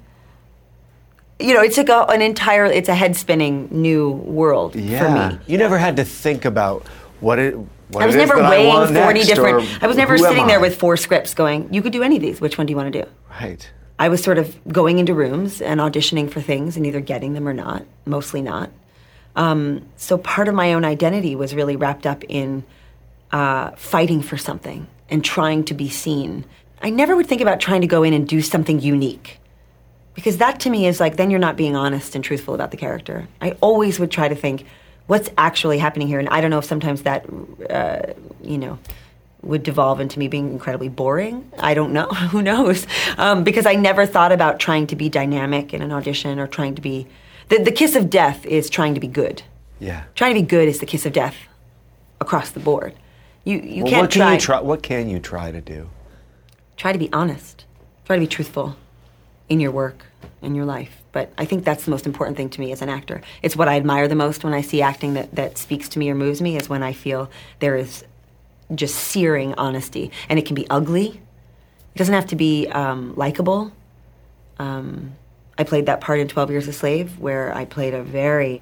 You 1.39 1.53
know 1.55 1.61
it's 1.61 1.77
like 1.77 1.89
a, 1.89 2.03
an 2.03 2.21
entire 2.21 2.65
it's 2.65 2.89
a 2.89 2.95
head 2.95 3.15
spinning 3.15 3.67
new 3.71 4.11
world 4.11 4.75
yeah. 4.75 4.99
for 4.99 5.09
me. 5.37 5.39
You 5.47 5.57
never 5.57 5.79
had 5.79 5.95
to 5.95 6.05
think 6.05 6.45
about 6.45 6.85
what 7.19 7.39
it 7.39 7.57
I 7.97 8.05
was 8.05 8.15
never 8.15 8.37
weighing 8.37 8.93
40 8.93 9.23
different. 9.23 9.83
I 9.83 9.87
was 9.87 9.97
never 9.97 10.17
sitting 10.17 10.47
there 10.47 10.59
with 10.59 10.79
four 10.79 10.97
scripts 10.97 11.33
going, 11.33 11.73
you 11.73 11.81
could 11.81 11.93
do 11.93 12.03
any 12.03 12.17
of 12.17 12.21
these. 12.21 12.39
Which 12.39 12.57
one 12.57 12.67
do 12.67 12.71
you 12.71 12.77
want 12.77 12.91
to 12.93 13.03
do? 13.03 13.09
Right. 13.41 13.69
I 13.97 14.09
was 14.09 14.23
sort 14.23 14.37
of 14.37 14.57
going 14.67 14.99
into 14.99 15.13
rooms 15.13 15.61
and 15.61 15.79
auditioning 15.79 16.29
for 16.29 16.39
things 16.39 16.77
and 16.77 16.85
either 16.85 17.01
getting 17.01 17.33
them 17.33 17.47
or 17.47 17.53
not, 17.53 17.85
mostly 18.05 18.41
not. 18.41 18.71
Um, 19.35 19.87
so 19.97 20.17
part 20.17 20.47
of 20.47 20.55
my 20.55 20.73
own 20.73 20.85
identity 20.85 21.35
was 21.35 21.53
really 21.53 21.75
wrapped 21.75 22.05
up 22.05 22.23
in 22.29 22.63
uh, 23.31 23.71
fighting 23.71 24.21
for 24.21 24.37
something 24.37 24.87
and 25.09 25.23
trying 25.23 25.63
to 25.65 25.73
be 25.73 25.89
seen. 25.89 26.45
I 26.81 26.89
never 26.89 27.15
would 27.15 27.27
think 27.27 27.41
about 27.41 27.59
trying 27.59 27.81
to 27.81 27.87
go 27.87 28.03
in 28.03 28.13
and 28.13 28.27
do 28.27 28.41
something 28.41 28.79
unique 28.79 29.39
because 30.13 30.37
that 30.37 30.59
to 30.61 30.69
me 30.69 30.85
is 30.87 30.99
like 30.99 31.17
then 31.17 31.29
you're 31.29 31.39
not 31.39 31.55
being 31.55 31.75
honest 31.75 32.15
and 32.15 32.23
truthful 32.23 32.53
about 32.53 32.71
the 32.71 32.77
character. 32.77 33.27
I 33.41 33.51
always 33.61 33.99
would 33.99 34.11
try 34.11 34.27
to 34.27 34.35
think 34.35 34.65
what's 35.09 35.29
actually 35.37 35.79
happening 35.79 36.07
here, 36.07 36.19
and 36.19 36.29
I 36.29 36.39
don't 36.39 36.51
know 36.51 36.59
if 36.59 36.65
sometimes 36.65 37.01
that 37.01 37.25
uh, 37.69 38.13
you 38.43 38.57
know 38.57 38.77
would 39.41 39.63
devolve 39.63 39.99
into 40.01 40.19
me 40.19 40.27
being 40.27 40.51
incredibly 40.51 40.89
boring. 40.89 41.49
I 41.59 41.73
don't 41.73 41.93
know. 41.93 42.05
Who 42.31 42.41
knows? 42.41 42.85
Um, 43.17 43.43
because 43.43 43.65
I 43.65 43.75
never 43.75 44.05
thought 44.05 44.31
about 44.31 44.59
trying 44.59 44.87
to 44.87 44.95
be 44.95 45.09
dynamic 45.09 45.73
in 45.73 45.81
an 45.81 45.91
audition 45.91 46.39
or 46.39 46.47
trying 46.47 46.75
to 46.75 46.81
be. 46.81 47.07
The, 47.49 47.57
the 47.63 47.71
kiss 47.71 47.95
of 47.95 48.09
death 48.09 48.45
is 48.45 48.69
trying 48.69 48.93
to 48.95 48.99
be 48.99 49.07
good. 49.07 49.41
Yeah. 49.79 50.03
Trying 50.15 50.35
to 50.35 50.41
be 50.41 50.45
good 50.47 50.67
is 50.67 50.79
the 50.79 50.85
kiss 50.85 51.05
of 51.05 51.13
death 51.13 51.35
across 52.21 52.51
the 52.51 52.59
board. 52.59 52.93
You 53.45 53.59
you 53.59 53.83
Well, 53.83 53.91
can't 53.91 54.01
what 54.03 54.11
can 54.11 54.19
try, 54.21 54.33
you 54.33 54.39
try? 54.39 54.59
What 54.61 54.83
can 54.83 55.09
you 55.09 55.19
try 55.19 55.51
to 55.51 55.61
do? 55.61 55.89
try 56.77 56.91
to 56.93 56.99
be 56.99 57.09
honest. 57.11 57.65
Try 58.05 58.15
to 58.17 58.19
be 58.21 58.27
truthful. 58.27 58.75
in 59.49 59.59
your 59.59 59.71
work, 59.71 60.05
in 60.41 60.53
your 60.55 60.65
life. 60.65 60.98
But 61.11 61.31
I 61.37 61.45
think 61.45 61.63
that's 61.63 61.85
the 61.85 61.91
most 61.91 62.05
important 62.05 62.37
thing 62.37 62.49
to 62.51 62.59
me 62.59 62.71
as 62.71 62.81
an 62.81 62.89
actor. 62.89 63.21
It's 63.41 63.55
what 63.55 63.67
I 63.67 63.77
admire 63.77 64.07
the 64.07 64.15
most 64.15 64.43
when 64.43 64.53
I 64.53 64.61
see 64.61 64.81
acting 64.81 65.15
that, 65.15 65.33
that 65.35 65.57
speaks 65.57 65.89
to 65.89 65.99
me 65.99 66.09
or 66.09 66.15
moves 66.15 66.41
me, 66.41 66.55
is 66.55 66.69
when 66.69 66.83
I 66.83 66.93
feel 66.93 67.29
there 67.59 67.75
is 67.75 68.05
just 68.75 68.95
searing 68.95 69.53
honesty. 69.55 70.11
And 70.29 70.37
it 70.37 70.45
can 70.45 70.55
be 70.55 70.69
ugly, 70.69 71.21
it 71.95 71.97
doesn't 71.97 72.13
have 72.13 72.27
to 72.27 72.35
be 72.35 72.67
um, 72.67 73.13
likable. 73.15 73.71
Um, 74.59 75.13
I 75.57 75.63
played 75.63 75.87
that 75.87 76.01
part 76.01 76.19
in 76.19 76.27
12 76.27 76.51
Years 76.51 76.67
a 76.67 76.73
Slave, 76.73 77.19
where 77.19 77.53
I 77.53 77.65
played 77.65 77.93
a 77.93 78.03
very 78.03 78.61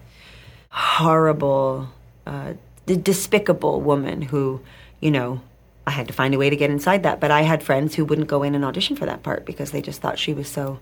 horrible, 0.70 1.90
uh, 2.26 2.54
despicable 2.86 3.82
woman 3.82 4.22
who, 4.22 4.62
you 5.00 5.12
know, 5.12 5.42
I 5.86 5.92
had 5.92 6.08
to 6.08 6.14
find 6.14 6.34
a 6.34 6.38
way 6.38 6.50
to 6.50 6.56
get 6.56 6.70
inside 6.70 7.04
that. 7.04 7.20
But 7.20 7.32
I 7.32 7.42
had 7.42 7.62
friends 7.62 7.96
who 7.96 8.06
wouldn't 8.06 8.28
go 8.28 8.44
in 8.44 8.56
and 8.56 8.66
audition 8.66 8.96
for 8.96 9.06
that 9.06 9.24
part 9.24 9.46
because 9.46 9.72
they 9.72 9.82
just 9.82 10.02
thought 10.02 10.18
she 10.18 10.34
was 10.34 10.48
so. 10.48 10.80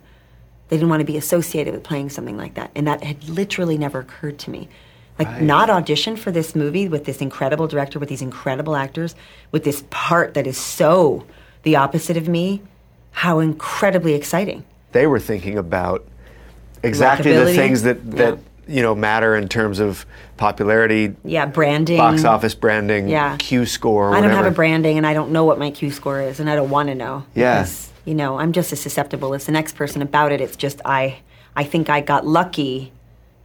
They 0.70 0.78
didn't 0.78 0.90
want 0.90 1.02
to 1.02 1.06
be 1.06 1.18
associated 1.18 1.74
with 1.74 1.84
playing 1.84 2.10
something 2.10 2.38
like 2.38 2.56
that. 2.56 2.72
And 2.76 2.88
that 2.88 3.04
had 3.04 3.28
literally 3.30 3.78
never 3.78 4.00
occurred 4.00 4.40
to 4.40 4.50
me. 4.50 4.68
Like, 5.20 5.28
Right. 5.30 5.42
not 5.42 5.70
audition 5.70 6.18
for 6.18 6.32
this 6.32 6.56
movie 6.56 6.90
with 6.90 7.06
this 7.06 7.22
incredible 7.22 7.68
director, 7.68 8.00
with 8.00 8.10
these 8.10 8.22
incredible 8.22 8.76
actors, 8.76 9.16
with 9.52 9.64
this 9.64 9.84
part 9.90 10.34
that 10.34 10.46
is 10.48 10.58
so 10.58 11.24
the 11.64 11.76
opposite 11.76 12.18
of 12.18 12.28
me. 12.28 12.62
How 13.12 13.40
incredibly 13.40 14.14
exciting. 14.14 14.66
They 14.92 15.08
were 15.08 15.20
thinking 15.22 15.58
about 15.58 16.06
exactly 16.84 17.32
the 17.34 17.54
things 17.54 17.84
that, 17.84 18.12
that 18.12 18.40
you 18.68 18.82
know 18.82 18.94
matter 18.96 19.36
in 19.36 19.48
terms 19.48 19.80
of 19.80 20.06
popularity, 20.38 21.16
Yeah, 21.24 21.46
branding. 21.46 21.98
box 21.98 22.26
office 22.26 22.56
branding, 22.56 23.08
Yeah. 23.08 23.38
Q 23.38 23.66
score. 23.66 24.14
I 24.14 24.20
don't 24.22 24.32
have 24.32 24.46
a 24.46 24.52
branding 24.52 24.98
and 24.98 25.08
I 25.08 25.14
don't 25.14 25.32
know 25.32 25.46
what 25.46 25.60
my 25.60 25.72
Q 25.72 25.92
score 25.92 26.20
is 26.20 26.40
and 26.42 26.50
I 26.50 26.56
don't 26.56 26.70
want 26.70 26.90
to 26.90 26.96
know. 26.96 27.24
Yeah. 27.36 27.66
You 28.06 28.16
know, 28.16 28.40
I'm 28.40 28.54
just 28.54 28.72
as 28.72 28.80
susceptible 28.80 29.34
as 29.34 29.46
the 29.46 29.52
next 29.52 29.76
person 29.76 30.02
about 30.02 30.32
it. 30.32 30.42
It's 30.42 30.56
just 30.56 30.82
I 30.86 31.20
I 31.56 31.64
think 31.64 31.90
I 31.90 32.02
got 32.02 32.26
lucky 32.26 32.92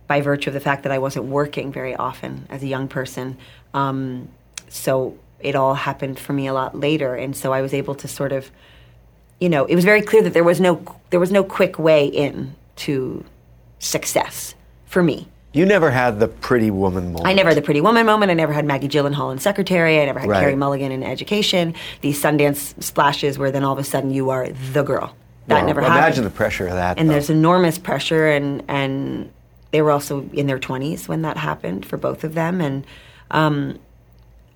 by 0.06 0.20
virtue 0.20 0.50
of 0.50 0.54
the 0.54 0.60
fact 0.60 0.82
that 0.82 0.92
I 0.92 0.98
wasn't 0.98 1.26
working 1.26 1.72
very 1.72 1.94
often 1.94 2.46
as 2.50 2.62
a 2.62 2.66
young 2.66 2.88
person. 2.88 3.38
Um, 3.72 4.28
so 4.68 5.16
it 5.38 5.54
all 5.54 5.74
happened 5.74 6.18
for 6.18 6.32
me 6.32 6.46
a 6.46 6.52
lot 6.52 6.78
later 6.78 7.14
and 7.14 7.34
so 7.34 7.52
I 7.52 7.62
was 7.62 7.72
able 7.72 7.94
to 7.96 8.08
sort 8.08 8.32
of 8.32 8.50
you 9.40 9.48
know, 9.48 9.64
it 9.64 9.74
was 9.74 9.86
very 9.86 10.02
clear 10.02 10.22
that 10.22 10.34
there 10.34 10.44
was 10.44 10.60
no 10.60 10.84
there 11.08 11.18
was 11.18 11.32
no 11.32 11.42
quick 11.42 11.78
way 11.78 12.06
in 12.06 12.54
to 12.76 13.24
success 13.78 14.54
for 14.84 15.02
me. 15.02 15.28
You 15.52 15.66
never 15.66 15.90
had 15.90 16.20
the 16.20 16.28
pretty 16.28 16.70
woman 16.70 17.12
moment. 17.12 17.26
I 17.26 17.32
never 17.32 17.48
had 17.48 17.58
the 17.58 17.62
Pretty 17.62 17.80
Woman 17.80 18.06
moment. 18.06 18.30
I 18.30 18.34
never 18.34 18.52
had 18.52 18.64
Maggie 18.64 18.86
Gyllenhaal 18.88 19.32
in 19.32 19.38
Secretary. 19.38 20.00
I 20.00 20.04
never 20.04 20.20
had 20.20 20.28
Right. 20.28 20.40
Carey 20.40 20.54
Mulligan 20.54 20.92
in 20.92 21.02
Education. 21.02 21.74
These 22.02 22.22
Sundance 22.22 22.80
splashes 22.82 23.36
where 23.36 23.50
then 23.50 23.64
all 23.64 23.72
of 23.72 23.78
a 23.80 23.84
sudden 23.84 24.12
you 24.12 24.30
are 24.30 24.48
the 24.48 24.82
girl. 24.84 25.14
That 25.48 25.56
Well, 25.56 25.66
never 25.66 25.80
Imagine 25.80 25.92
happened. 25.92 26.04
Imagine 26.06 26.24
the 26.24 26.30
pressure 26.30 26.66
of 26.68 26.74
that. 26.74 26.98
and 26.98 27.08
though. 27.08 27.12
there's 27.14 27.30
enormous 27.30 27.78
pressure, 27.78 28.28
and 28.28 28.62
and 28.68 29.30
they 29.72 29.82
were 29.82 29.90
also 29.90 30.24
in 30.32 30.46
their 30.46 30.58
20s 30.60 31.08
when 31.08 31.22
that 31.22 31.36
happened 31.36 31.84
for 31.84 31.96
both 31.96 32.22
of 32.22 32.34
them. 32.34 32.60
And 32.60 32.84
um, 33.32 33.78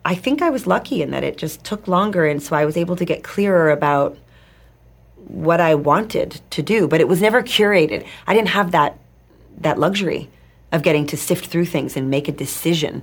I 0.04 0.14
think 0.14 0.42
I 0.42 0.50
was 0.50 0.66
lucky 0.68 1.02
in 1.02 1.10
that 1.10 1.24
it 1.24 1.36
just 1.36 1.64
took 1.64 1.88
longer, 1.88 2.24
and 2.24 2.40
so 2.40 2.54
I 2.54 2.64
was 2.64 2.76
able 2.76 2.94
to 2.94 3.04
get 3.04 3.24
clearer 3.24 3.70
about 3.72 4.16
what 5.26 5.60
I 5.60 5.74
wanted 5.74 6.40
to 6.50 6.62
do. 6.62 6.86
But 6.86 7.00
it 7.00 7.08
was 7.08 7.20
never 7.20 7.42
curated. 7.42 8.06
I 8.28 8.34
didn't 8.34 8.50
have 8.50 8.70
that 8.70 8.96
that 9.58 9.78
luxury 9.80 10.28
of 10.74 10.82
getting 10.82 11.06
to 11.06 11.16
sift 11.16 11.46
through 11.46 11.64
things 11.64 11.96
and 11.96 12.10
make 12.10 12.26
a 12.28 12.32
decision, 12.32 13.02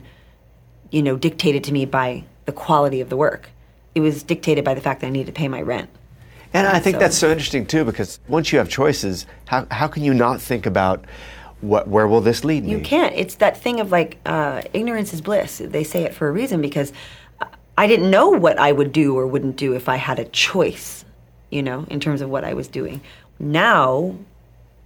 you 0.92 1.02
know, 1.02 1.16
dictated 1.16 1.64
to 1.64 1.72
me 1.72 1.86
by 1.86 2.24
the 2.46 2.52
quality 2.52 3.00
of 3.00 3.10
the 3.10 3.16
work. 3.16 3.50
It 3.96 4.02
was 4.02 4.24
dictated 4.24 4.66
by 4.66 4.74
the 4.74 4.82
fact 4.82 5.02
that 5.02 5.08
I 5.08 5.10
needed 5.10 5.28
to 5.28 5.32
pay 5.32 5.48
my 5.48 5.62
rent. 5.62 5.90
And 6.54 6.68
I 6.68 6.80
think 6.80 6.96
So- 6.96 7.00
that's 7.00 7.18
so 7.18 7.32
interesting 7.32 7.66
too, 7.66 7.86
because 7.86 8.20
once 8.28 8.52
you 8.52 8.58
have 8.60 8.68
choices, 8.68 9.26
how, 9.46 9.66
how 9.72 9.88
can 9.88 10.04
you 10.04 10.14
not 10.14 10.42
think 10.42 10.66
about 10.66 11.06
what 11.62 11.88
where 11.88 12.08
will 12.08 12.22
this 12.22 12.44
lead 12.44 12.66
me? 12.66 12.72
You 12.72 12.80
can't. 12.80 13.14
It's 13.16 13.36
that 13.36 13.56
thing 13.56 13.80
of 13.80 13.92
like 13.92 14.18
uh, 14.26 14.64
ignorance 14.74 15.14
is 15.14 15.22
bliss. 15.22 15.60
They 15.64 15.86
say 15.86 16.04
it 16.04 16.14
for 16.14 16.28
a 16.28 16.32
reason 16.32 16.60
because 16.60 16.92
I 17.78 17.88
didn't 17.88 18.12
know 18.12 18.30
what 18.30 18.60
I 18.60 18.72
would 18.74 18.92
do 18.92 19.18
or 19.18 19.26
wouldn't 19.28 19.56
do 19.56 19.74
if 19.74 19.88
I 19.88 19.96
had 19.96 20.20
a 20.20 20.26
choice, 20.26 21.06
you 21.52 21.64
know, 21.64 21.86
in 21.90 22.00
terms 22.02 22.22
of 22.22 22.30
what 22.30 22.44
I 22.44 22.54
was 22.54 22.68
doing. 22.68 23.00
Now 23.40 24.16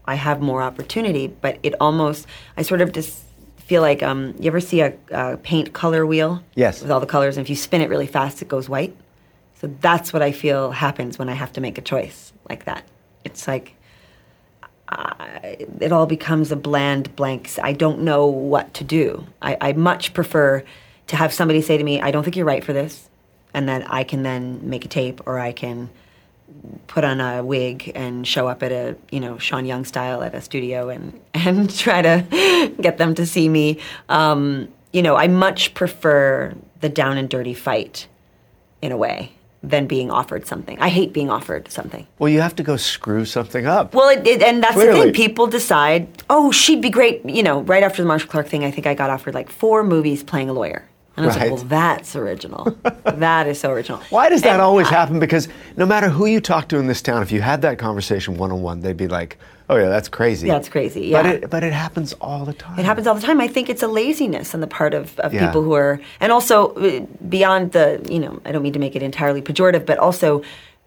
I 0.05 0.15
have 0.15 0.41
more 0.41 0.61
opportunity, 0.61 1.27
but 1.27 1.59
it 1.63 1.73
almost, 1.79 2.27
I 2.57 2.61
sort 2.61 2.81
of 2.81 2.91
just 2.91 3.23
feel 3.57 3.81
like, 3.81 4.03
um, 4.03 4.35
you 4.39 4.47
ever 4.47 4.59
see 4.59 4.81
a, 4.81 4.93
a 5.11 5.37
paint 5.37 5.73
color 5.73 6.05
wheel? 6.05 6.43
Yes. 6.55 6.81
With 6.81 6.91
all 6.91 6.99
the 6.99 7.07
colors, 7.07 7.37
and 7.37 7.45
if 7.45 7.49
you 7.49 7.55
spin 7.55 7.81
it 7.81 7.89
really 7.89 8.07
fast, 8.07 8.41
it 8.41 8.47
goes 8.47 8.69
white. 8.69 8.95
So 9.55 9.67
that's 9.81 10.13
what 10.13 10.21
I 10.21 10.31
feel 10.31 10.71
happens 10.71 11.17
when 11.17 11.29
I 11.29 11.33
have 11.33 11.51
to 11.53 11.61
make 11.61 11.77
a 11.77 11.81
choice 11.81 12.33
like 12.47 12.65
that. 12.65 12.83
It's 13.23 13.47
like, 13.47 13.75
it 15.81 15.91
all 15.91 16.05
becomes 16.05 16.51
a 16.51 16.55
bland 16.55 17.15
blank. 17.15 17.49
I 17.61 17.73
don't 17.73 18.01
know 18.01 18.27
what 18.27 18.73
to 18.75 18.83
do. 18.83 19.25
I, 19.41 19.57
I 19.59 19.73
much 19.73 20.13
prefer 20.13 20.63
to 21.07 21.15
have 21.15 21.33
somebody 21.33 21.61
say 21.61 21.77
to 21.77 21.83
me, 21.83 22.01
I 22.01 22.11
don't 22.11 22.23
think 22.23 22.35
you're 22.35 22.45
right 22.45 22.63
for 22.63 22.73
this. 22.73 23.09
And 23.53 23.67
then 23.67 23.83
I 23.83 24.03
can 24.03 24.23
then 24.23 24.69
make 24.69 24.85
a 24.85 24.87
tape 24.87 25.21
or 25.25 25.39
I 25.39 25.53
can 25.53 25.89
put 26.88 27.03
on 27.03 27.19
a 27.19 27.43
wig 27.43 27.91
and 27.95 28.27
show 28.27 28.47
up 28.47 28.63
at 28.63 28.71
a, 28.71 28.95
you 29.12 29.19
know, 29.19 29.38
Sean 29.38 29.65
Young 29.65 29.86
style 29.86 30.23
at 30.23 30.34
a 30.34 30.41
studio 30.41 30.89
and, 30.89 31.19
and 31.34 31.75
try 31.75 32.01
to 32.01 32.73
get 32.81 32.97
them 32.97 33.15
to 33.15 33.25
see 33.25 33.49
me. 33.49 33.79
Um, 34.10 34.69
you 34.91 35.01
know, 35.01 35.15
I 35.15 35.27
much 35.27 35.73
prefer 35.73 36.55
the 36.81 36.89
down 36.89 37.17
and 37.17 37.29
dirty 37.29 37.53
fight 37.53 38.08
in 38.81 38.91
a 38.91 38.97
way 38.97 39.31
than 39.69 39.88
being 39.88 40.12
offered 40.12 40.45
something. 40.45 40.79
I 40.79 40.89
hate 40.89 41.12
being 41.12 41.29
offered 41.29 41.71
something. 41.71 42.08
Well, 42.19 42.29
you 42.29 42.39
have 42.41 42.55
to 42.58 42.63
go 42.63 42.77
screw 42.77 43.25
something 43.25 43.65
up. 43.65 43.93
Well, 43.93 44.10
it, 44.10 44.25
it, 44.27 44.41
and 44.41 44.63
that's 44.63 44.75
the 44.75 44.91
thing. 44.91 45.13
People 45.13 45.47
decide, 45.47 46.08
oh, 46.29 46.51
she'd 46.51 46.81
be 46.81 46.89
great. 46.89 47.27
You 47.27 47.43
know, 47.43 47.62
right 47.62 47.84
after 47.84 48.01
the 48.01 48.08
Marcia 48.08 48.27
Clark 48.27 48.47
thing, 48.47 48.63
I 48.63 48.71
think 48.71 48.86
I 48.88 48.93
got 48.93 49.10
offered 49.10 49.34
like 49.34 49.49
four 49.49 49.84
movies 49.84 50.23
playing 50.23 50.49
a 50.49 50.53
lawyer. 50.53 50.88
And 51.17 51.25
I 51.25 51.28
was 51.28 51.38
Right. 51.38 51.49
like, 51.51 51.60
well, 51.60 51.65
that's 51.69 52.15
original. 52.15 52.78
that 53.06 53.47
is 53.47 53.60
so 53.60 53.71
original. 53.71 53.99
Why 54.10 54.30
does 54.30 54.41
that 54.41 54.54
And 54.54 54.62
always 54.62 54.88
I- 54.88 54.91
happen? 54.91 55.19
Because 55.19 55.47
no 55.78 55.86
matter 55.86 56.10
who 56.10 56.25
you 56.25 56.41
talk 56.41 56.67
to 56.69 56.78
in 56.78 56.88
this 56.88 57.01
town, 57.01 57.21
if 57.23 57.32
you 57.32 57.41
had 57.41 57.62
that 57.62 57.78
conversation 57.78 58.38
one 58.38 58.51
on 58.51 58.62
one, 58.62 58.82
they'd 58.82 58.97
be 58.97 59.08
like, 59.08 59.38
"Oh 59.69 59.78
yeah, 59.78 59.88
that's 59.89 60.10
crazy." 60.10 60.47
That's 60.47 60.67
crazy, 60.67 61.12
But 61.12 61.25
yeah. 61.25 61.32
it 61.32 61.49
but 61.49 61.63
it 61.63 61.71
happens 61.73 62.12
all 62.19 62.43
the 62.43 62.54
time. 62.54 62.78
It 62.78 62.86
happens 62.86 63.08
all 63.08 63.15
the 63.15 63.21
time. 63.21 63.39
I 63.39 63.47
think 63.47 63.69
it's 63.69 63.82
a 63.84 63.88
laziness 63.88 64.54
on 64.54 64.60
the 64.60 64.67
part 64.67 64.93
of, 64.93 65.17
of 65.19 65.34
Yeah. 65.34 65.45
people 65.47 65.63
who 65.63 65.73
are, 65.73 65.99
and 66.19 66.32
also 66.34 66.73
uh, 66.75 67.06
beyond 67.30 67.71
the, 67.71 68.06
you 68.10 68.19
know, 68.19 68.41
I 68.45 68.51
don't 68.51 68.62
mean 68.63 68.73
to 68.73 68.80
make 68.80 68.95
it 68.95 69.01
entirely 69.04 69.41
pejorative, 69.41 69.86
but 69.86 69.97
also 69.97 70.41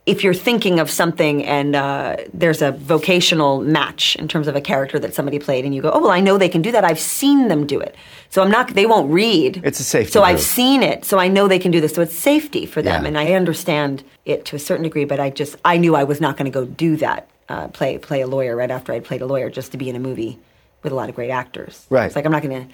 if 0.08 0.24
you're 0.24 0.34
thinking 0.34 0.80
of 0.80 0.90
something 0.90 1.44
and 1.44 1.76
uh, 1.76 2.16
there's 2.32 2.62
a 2.62 2.72
vocational 2.72 3.60
match 3.60 4.16
in 4.16 4.26
terms 4.26 4.48
of 4.48 4.56
a 4.56 4.60
character 4.60 4.98
that 4.98 5.14
somebody 5.14 5.38
played, 5.38 5.64
and 5.66 5.74
you 5.74 5.82
go, 5.82 5.90
oh 5.92 6.00
well, 6.00 6.10
I 6.10 6.20
know 6.20 6.38
they 6.38 6.48
can 6.48 6.62
do 6.62 6.72
that. 6.72 6.82
I've 6.84 6.98
seen 6.98 7.48
them 7.48 7.66
do 7.66 7.78
it, 7.78 7.94
so 8.30 8.42
I'm 8.42 8.50
not. 8.50 8.68
They 8.74 8.86
won't 8.86 9.10
read. 9.12 9.60
It's 9.64 9.80
a 9.80 9.84
safety 9.84 10.10
So 10.12 10.22
I've 10.22 10.40
seen 10.40 10.82
it, 10.82 11.04
so 11.04 11.18
I 11.18 11.28
know 11.28 11.46
they 11.46 11.58
can 11.58 11.70
do 11.70 11.80
this. 11.80 11.94
So 11.94 12.02
it's 12.02 12.16
safety 12.16 12.64
for 12.66 12.80
them, 12.82 13.02
Yeah. 13.02 13.08
and 13.08 13.18
I 13.18 13.34
understand 13.34 14.02
it 14.24 14.44
to 14.46 14.56
a 14.56 14.58
certain 14.58 14.84
degree. 14.84 15.04
But 15.04 15.20
I 15.20 15.28
just, 15.30 15.56
I 15.64 15.76
knew 15.76 15.94
I 15.94 16.04
was 16.04 16.20
not 16.20 16.36
going 16.38 16.50
to 16.50 16.58
go 16.60 16.64
do 16.64 16.96
that. 16.96 17.28
Uh, 17.50 17.68
play 17.68 17.98
play 17.98 18.20
a 18.22 18.26
lawyer 18.26 18.56
right 18.56 18.70
after 18.70 18.92
I'd 18.92 19.04
played 19.04 19.22
a 19.22 19.26
lawyer 19.26 19.48
just 19.50 19.72
to 19.72 19.78
be 19.78 19.88
in 19.88 19.96
a 19.96 20.00
movie 20.00 20.38
with 20.82 20.92
a 20.92 20.94
lot 20.94 21.08
of 21.08 21.14
great 21.14 21.30
actors. 21.30 21.86
Right. 21.90 22.06
It's 22.06 22.16
like 22.16 22.24
I'm 22.26 22.32
not 22.32 22.42
gonna 22.42 22.66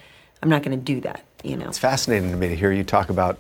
I'm 0.43 0.49
not 0.49 0.63
gonna 0.63 0.77
do 0.77 1.01
that. 1.03 1.23
You 1.45 1.57
know. 1.57 1.69
It's 1.69 1.79
fascinating 1.79 2.31
to 2.31 2.37
me 2.37 2.49
to 2.49 2.57
hear 2.57 2.73
you 2.73 2.85
talk 2.85 3.09
about 3.09 3.39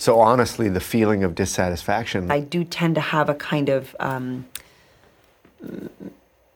so 0.00 0.18
honestly 0.18 0.68
the 0.68 0.80
feeling 0.80 1.22
of 1.24 1.34
dissatisfaction. 1.34 2.30
I 2.30 2.40
do 2.40 2.64
tend 2.64 2.94
to 2.94 3.00
have 3.00 3.28
a 3.28 3.34
kind 3.34 3.68
of 3.68 3.94
um, 4.00 4.46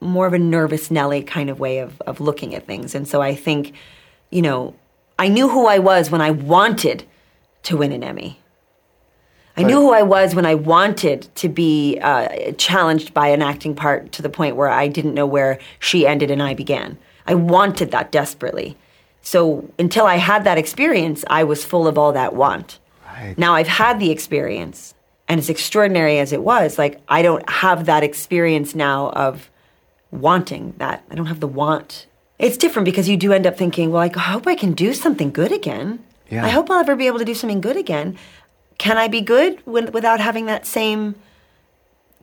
more 0.00 0.26
of 0.26 0.33
a 0.33 0.38
nervous 0.38 0.90
Nelly 0.90 1.22
kind 1.22 1.50
of 1.50 1.61
way 1.61 1.78
of, 1.78 2.00
of 2.02 2.20
looking 2.20 2.54
at 2.54 2.66
things. 2.66 2.94
And 2.94 3.07
so 3.07 3.20
I 3.20 3.35
think, 3.35 3.74
you 4.30 4.40
know, 4.40 4.74
I 5.18 5.28
knew 5.28 5.48
who 5.48 5.66
I 5.66 5.78
was 5.78 6.11
when 6.11 6.22
I 6.22 6.30
wanted 6.30 7.04
to 7.64 7.76
win 7.76 7.92
an 7.92 8.02
Emmy. 8.02 8.40
I 9.57 9.62
knew 9.62 9.76
who 9.76 9.92
I 9.92 10.02
was 10.02 10.35
when 10.35 10.46
I 10.46 10.57
wanted 10.57 11.28
to 11.37 11.48
be 11.48 11.98
uh, 12.00 12.52
challenged 12.52 13.14
by 13.14 13.28
an 13.28 13.40
acting 13.40 13.76
part 13.76 14.11
to 14.12 14.22
the 14.22 14.28
point 14.28 14.57
where 14.57 14.68
I 14.68 14.88
didn't 14.88 15.14
know 15.14 15.26
where 15.26 15.61
she 15.78 16.09
ended 16.09 16.33
and 16.33 16.42
I 16.42 16.54
began. 16.54 16.98
I 17.24 17.37
wanted 17.37 17.92
that 17.92 18.11
desperately. 18.11 18.76
So 19.22 19.70
until 19.78 20.07
I 20.07 20.16
had 20.16 20.42
that 20.42 20.59
experience, 20.59 21.24
I 21.28 21.44
was 21.44 21.64
full 21.64 21.87
of 21.87 21.96
all 21.96 22.12
that 22.12 22.35
want. 22.35 22.80
Right. 23.14 23.38
Now 23.38 23.55
I've 23.55 23.68
had 23.68 24.00
the 24.00 24.11
experience, 24.11 24.94
and 25.29 25.38
as 25.38 25.48
extraordinary 25.48 26.18
as 26.18 26.33
it 26.33 26.42
was, 26.42 26.79
like 26.79 27.00
I 27.09 27.22
don't 27.22 27.48
have 27.48 27.87
that 27.87 28.03
experience 28.03 28.74
now 28.74 29.11
of 29.11 29.50
wanting 30.11 30.74
that. 30.79 31.05
I 31.11 31.14
don't 31.14 31.27
have 31.27 31.40
the 31.40 31.48
want. 31.48 32.07
It's 32.38 32.57
different 32.57 32.85
because 32.85 33.09
you 33.09 33.16
do 33.16 33.33
end 33.33 33.46
up 33.46 33.57
thinking, 33.57 33.90
well, 33.90 34.03
I 34.03 34.09
hope 34.09 34.46
I 34.46 34.55
can 34.55 34.72
do 34.72 34.92
something 34.92 35.31
good 35.31 35.53
again. 35.53 36.05
Yeah. 36.31 36.44
I 36.44 36.48
hope 36.48 36.70
I'll 36.70 36.81
ever 36.81 36.96
be 36.96 37.07
able 37.07 37.18
to 37.18 37.24
do 37.24 37.35
something 37.35 37.61
good 37.61 37.77
again. 37.77 38.18
Can 38.79 38.98
I 38.98 39.09
be 39.09 39.20
good 39.20 39.61
when, 39.64 39.92
without 39.92 40.20
having 40.20 40.46
that 40.46 40.66
same 40.66 41.14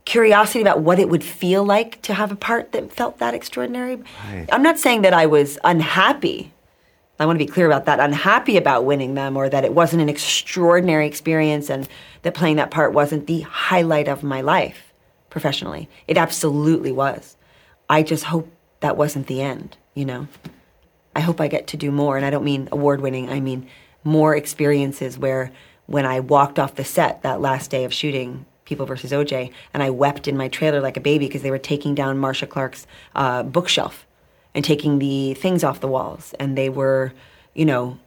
curiosity 0.04 0.62
about 0.62 0.82
what 0.82 1.00
it 1.00 1.08
would 1.10 1.24
feel 1.24 1.64
like 1.64 2.02
to 2.02 2.14
have 2.14 2.32
a 2.32 2.36
part 2.36 2.72
that 2.74 2.92
felt 2.92 3.20
that 3.20 3.34
extraordinary? 3.34 3.98
Right. 4.26 4.48
I'm 4.52 4.64
not 4.64 4.80
saying 4.80 5.04
that 5.04 5.14
I 5.14 5.26
was 5.26 5.58
unhappy. 5.64 6.52
I 7.22 7.28
want 7.28 7.38
to 7.38 7.46
be 7.46 7.52
clear 7.52 7.68
about 7.68 7.86
that. 7.86 8.00
Unhappy 8.00 8.58
about 8.58 8.84
winning 8.84 9.14
them 9.14 9.38
or 9.38 9.48
that 9.48 9.64
it 9.64 9.76
wasn't 9.76 10.02
an 10.02 10.10
extraordinary 10.10 11.06
experience 11.06 11.70
and 11.70 11.88
that 12.24 12.34
playing 12.34 12.56
that 12.56 12.72
part 12.72 12.94
wasn't 12.94 13.28
the 13.28 13.42
highlight 13.42 14.08
of 14.08 14.24
my 14.24 14.42
life 14.42 14.92
professionally. 15.30 15.88
It 16.08 16.18
absolutely 16.18 16.92
was. 16.92 17.38
I 17.88 18.02
just 18.02 18.24
hope 18.24 18.52
that 18.80 18.98
wasn't 18.98 19.28
the 19.28 19.40
end, 19.40 19.78
you 19.94 20.04
know? 20.04 20.28
I 21.16 21.20
hope 21.20 21.40
I 21.40 21.48
get 21.48 21.68
to 21.68 21.78
do 21.78 21.92
more. 21.92 22.18
And 22.18 22.26
I 22.26 22.32
don't 22.32 22.44
mean 22.44 22.68
award 22.72 23.02
winning, 23.02 23.30
I 23.30 23.40
mean 23.40 23.68
more 24.04 24.36
experiences 24.36 25.20
where 25.20 25.52
when 25.86 26.08
I 26.08 26.22
walked 26.22 26.58
off 26.58 26.74
the 26.74 26.84
set 26.84 27.22
that 27.22 27.40
last 27.40 27.70
day 27.70 27.84
of 27.84 27.94
shooting 27.94 28.48
People 28.66 28.86
versus 28.86 29.12
OJ, 29.12 29.52
and 29.74 29.84
I 29.84 29.90
wept 29.90 30.28
in 30.28 30.38
my 30.38 30.48
trailer 30.48 30.80
like 30.80 30.96
a 30.96 31.02
baby 31.02 31.28
because 31.28 31.42
they 31.42 31.52
were 31.52 31.58
taking 31.60 31.94
down 31.94 32.18
Marcia 32.18 32.48
Clark's 32.48 32.88
uh, 33.14 33.44
bookshelf 33.44 34.08
and 34.54 34.66
taking 34.66 35.00
the 35.00 35.34
things 35.36 35.64
off 35.64 35.80
the 35.80 35.88
walls. 35.88 36.34
And 36.40 36.58
they 36.58 36.70
were, 36.70 37.14
you 37.54 37.66
know, 37.66 37.98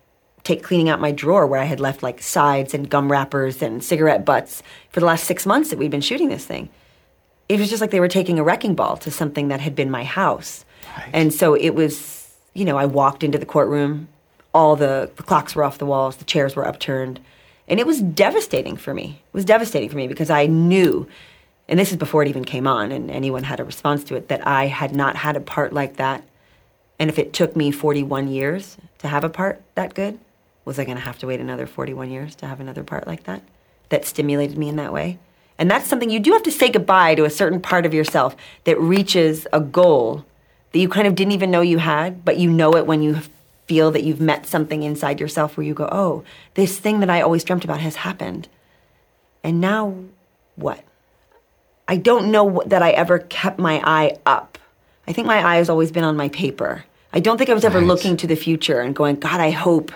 take 0.44 0.62
cleaning 0.62 0.88
out 0.88 1.00
my 1.00 1.10
drawer 1.10 1.46
where 1.46 1.60
I 1.60 1.64
had 1.64 1.80
left 1.80 2.02
like 2.02 2.22
sides 2.22 2.74
and 2.74 2.88
gum 2.88 3.10
wrappers 3.10 3.62
and 3.62 3.82
cigarette 3.82 4.24
butts 4.24 4.62
for 4.90 5.00
the 5.00 5.06
last 5.06 5.24
six 5.24 5.46
months 5.46 5.70
that 5.70 5.78
we'd 5.78 5.90
been 5.90 6.02
shooting 6.02 6.28
this 6.28 6.44
thing. 6.44 6.68
It 7.48 7.58
was 7.58 7.70
just 7.70 7.80
like 7.80 7.90
they 7.90 8.00
were 8.00 8.08
taking 8.08 8.38
a 8.38 8.44
wrecking 8.44 8.74
ball 8.74 8.96
to 8.98 9.10
something 9.10 9.48
that 9.48 9.60
had 9.60 9.74
been 9.74 9.90
my 9.90 10.04
house. 10.04 10.64
Right. 10.96 11.10
And 11.12 11.32
so 11.32 11.54
it 11.54 11.70
was, 11.70 12.34
you 12.52 12.64
know, 12.64 12.76
I 12.76 12.84
walked 12.84 13.24
into 13.24 13.38
the 13.38 13.46
courtroom, 13.46 14.08
all 14.52 14.76
the, 14.76 15.10
the 15.16 15.22
clocks 15.22 15.54
were 15.54 15.64
off 15.64 15.78
the 15.78 15.86
walls, 15.86 16.16
the 16.16 16.24
chairs 16.24 16.54
were 16.54 16.66
upturned. 16.66 17.20
And 17.66 17.80
it 17.80 17.86
was 17.86 18.02
devastating 18.02 18.76
for 18.76 18.92
me. 18.92 19.22
It 19.26 19.34
was 19.34 19.46
devastating 19.46 19.88
for 19.88 19.96
me 19.96 20.06
because 20.06 20.28
I 20.28 20.46
knew, 20.46 21.08
and 21.68 21.78
this 21.78 21.90
is 21.90 21.96
before 21.96 22.22
it 22.22 22.28
even 22.28 22.44
came 22.44 22.66
on 22.66 22.92
and 22.92 23.10
anyone 23.10 23.42
had 23.42 23.60
a 23.60 23.64
response 23.64 24.04
to 24.04 24.16
it, 24.16 24.28
that 24.28 24.46
I 24.46 24.66
had 24.66 24.94
not 24.94 25.16
had 25.16 25.36
a 25.36 25.40
part 25.40 25.72
like 25.72 25.96
that. 25.96 26.22
And 26.98 27.10
if 27.10 27.18
it 27.18 27.32
took 27.32 27.56
me 27.56 27.70
41 27.70 28.28
years 28.28 28.76
to 28.98 29.08
have 29.08 29.24
a 29.24 29.28
part 29.28 29.62
that 29.74 29.94
good, 29.94 30.18
was 30.64 30.78
I 30.78 30.84
going 30.84 30.96
to 30.96 31.02
have 31.02 31.18
to 31.18 31.26
wait 31.26 31.40
another 31.40 31.66
41 31.66 32.10
years 32.10 32.34
to 32.36 32.46
have 32.46 32.60
another 32.60 32.84
part 32.84 33.06
like 33.06 33.24
that? 33.24 33.42
That 33.88 34.04
stimulated 34.04 34.56
me 34.56 34.68
in 34.68 34.76
that 34.76 34.92
way? 34.92 35.18
And 35.58 35.70
that's 35.70 35.86
something 35.86 36.10
you 36.10 36.20
do 36.20 36.32
have 36.32 36.42
to 36.44 36.52
say 36.52 36.70
goodbye 36.70 37.14
to 37.14 37.24
a 37.24 37.30
certain 37.30 37.60
part 37.60 37.86
of 37.86 37.94
yourself 37.94 38.36
that 38.64 38.80
reaches 38.80 39.46
a 39.52 39.60
goal 39.60 40.24
that 40.72 40.78
you 40.80 40.88
kind 40.88 41.06
of 41.06 41.14
didn't 41.14 41.32
even 41.32 41.50
know 41.50 41.60
you 41.60 41.78
had, 41.78 42.24
but 42.24 42.38
you 42.38 42.50
know 42.50 42.74
it 42.74 42.86
when 42.86 43.02
you 43.02 43.20
feel 43.66 43.90
that 43.92 44.02
you've 44.02 44.20
met 44.20 44.46
something 44.46 44.82
inside 44.82 45.20
yourself 45.20 45.56
where 45.56 45.66
you 45.66 45.74
go, 45.74 45.88
oh, 45.90 46.24
this 46.54 46.78
thing 46.78 47.00
that 47.00 47.10
I 47.10 47.20
always 47.20 47.44
dreamt 47.44 47.64
about 47.64 47.80
has 47.80 47.96
happened. 47.96 48.48
And 49.42 49.60
now 49.60 49.94
what? 50.56 50.82
I 51.86 51.96
don't 51.96 52.30
know 52.32 52.62
that 52.66 52.82
I 52.82 52.90
ever 52.90 53.18
kept 53.18 53.58
my 53.58 53.80
eye 53.84 54.16
up. 54.26 54.58
I 55.06 55.12
think 55.12 55.26
my 55.26 55.44
eye 55.44 55.56
has 55.56 55.68
always 55.68 55.92
been 55.92 56.04
on 56.04 56.16
my 56.16 56.28
paper. 56.28 56.84
I 57.12 57.20
don't 57.20 57.38
think 57.38 57.50
I 57.50 57.54
was 57.54 57.64
ever 57.64 57.78
Right. 57.78 57.86
looking 57.86 58.16
to 58.18 58.26
the 58.26 58.36
future 58.36 58.80
and 58.80 58.94
going, 58.94 59.16
God, 59.16 59.40
I 59.40 59.50
hope 59.50 59.92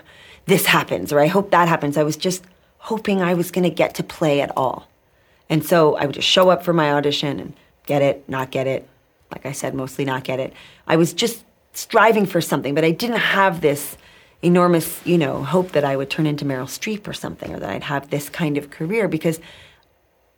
this 0.46 0.66
happens 0.66 1.12
or 1.12 1.20
I 1.20 1.26
hope 1.26 1.50
that 1.50 1.68
happens. 1.68 1.96
I 1.96 2.02
was 2.02 2.16
just 2.16 2.44
hoping 2.78 3.20
I 3.22 3.34
was 3.34 3.50
going 3.50 3.64
to 3.64 3.70
get 3.70 3.94
to 3.96 4.02
play 4.02 4.40
at 4.40 4.52
all. 4.56 4.88
And 5.50 5.64
so 5.64 5.96
I 5.96 6.06
would 6.06 6.14
just 6.14 6.28
show 6.28 6.50
up 6.50 6.62
for 6.62 6.72
my 6.72 6.92
audition 6.92 7.40
and 7.40 7.52
get 7.86 8.02
it, 8.02 8.26
not 8.28 8.50
get 8.50 8.66
it. 8.66 8.88
Like 9.32 9.44
I 9.46 9.52
said, 9.52 9.74
mostly 9.74 10.04
not 10.04 10.24
get 10.24 10.40
it. 10.40 10.52
I 10.86 10.96
was 10.96 11.12
just 11.12 11.44
striving 11.72 12.24
for 12.26 12.40
something, 12.40 12.74
but 12.74 12.84
I 12.84 12.90
didn't 12.92 13.16
have 13.18 13.60
this 13.60 13.96
enormous, 14.42 15.04
you 15.04 15.18
know, 15.18 15.42
hope 15.42 15.72
that 15.72 15.84
I 15.84 15.96
would 15.96 16.10
turn 16.10 16.26
into 16.26 16.44
Meryl 16.44 16.66
Streep 16.66 17.08
or 17.08 17.12
something, 17.12 17.52
or 17.54 17.58
that 17.58 17.70
I'd 17.70 17.82
have 17.84 18.10
this 18.10 18.28
kind 18.28 18.56
of 18.56 18.70
career 18.70 19.08
because, 19.08 19.40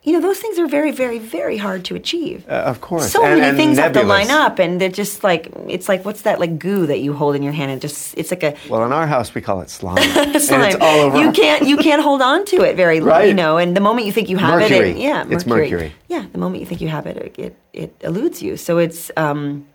you 0.02 0.14
know, 0.14 0.20
those 0.22 0.38
things 0.38 0.58
are 0.58 0.66
very, 0.66 0.92
very, 0.92 1.18
very 1.18 1.58
hard 1.58 1.84
to 1.84 1.94
achieve. 1.94 2.46
Uh, 2.48 2.52
of 2.72 2.80
course. 2.80 3.12
So 3.12 3.22
And- 3.22 3.34
many 3.38 3.48
and 3.50 3.56
things 3.58 3.76
have 3.78 3.92
to 3.92 4.02
line 4.02 4.30
up, 4.30 4.58
and 4.58 4.80
they're 4.80 4.88
just 4.88 5.22
like 5.22 5.52
it's 5.68 5.88
like 5.90 6.06
what's 6.06 6.22
that 6.22 6.40
like 6.40 6.58
goo 6.58 6.86
that 6.86 7.00
you 7.00 7.12
hold 7.12 7.36
in 7.36 7.42
your 7.42 7.52
hand 7.52 7.70
and 7.70 7.80
just 7.82 8.16
it's 8.16 8.30
like 8.30 8.42
a 8.42 8.54
Well, 8.70 8.82
in 8.86 8.92
our 8.92 9.06
house, 9.06 9.34
we 9.34 9.42
call 9.42 9.60
it 9.60 9.68
slime. 9.68 9.98
And 10.16 10.40
slime. 10.40 10.62
it's 10.70 10.76
all 10.80 11.00
over. 11.00 11.20
You 11.20 11.32
can't 11.32 11.66
you 11.66 11.76
can't 11.76 12.02
hold 12.02 12.22
on 12.22 12.46
to 12.46 12.62
it 12.62 12.76
very 12.76 13.00
long, 13.00 13.08
Right. 13.10 13.28
you 13.28 13.34
know. 13.34 13.58
And 13.58 13.76
the 13.76 13.80
moment 13.82 14.06
you 14.06 14.12
think 14.12 14.30
you 14.30 14.38
have 14.38 14.58
it, 14.60 14.70
Mercury. 14.70 14.90
it, 14.92 14.96
yeah, 14.96 15.26
It's 15.28 15.44
mercury. 15.46 15.92
Yeah, 16.08 16.24
the 16.32 16.38
moment 16.38 16.60
you 16.60 16.66
think 16.66 16.80
you 16.80 16.88
have 16.88 17.06
it, 17.06 17.16
it 17.18 17.34
it, 17.38 17.56
it 17.74 17.90
eludes 18.00 18.40
you. 18.42 18.56
So 18.56 18.78
it's 18.78 19.10
um, 19.18 19.66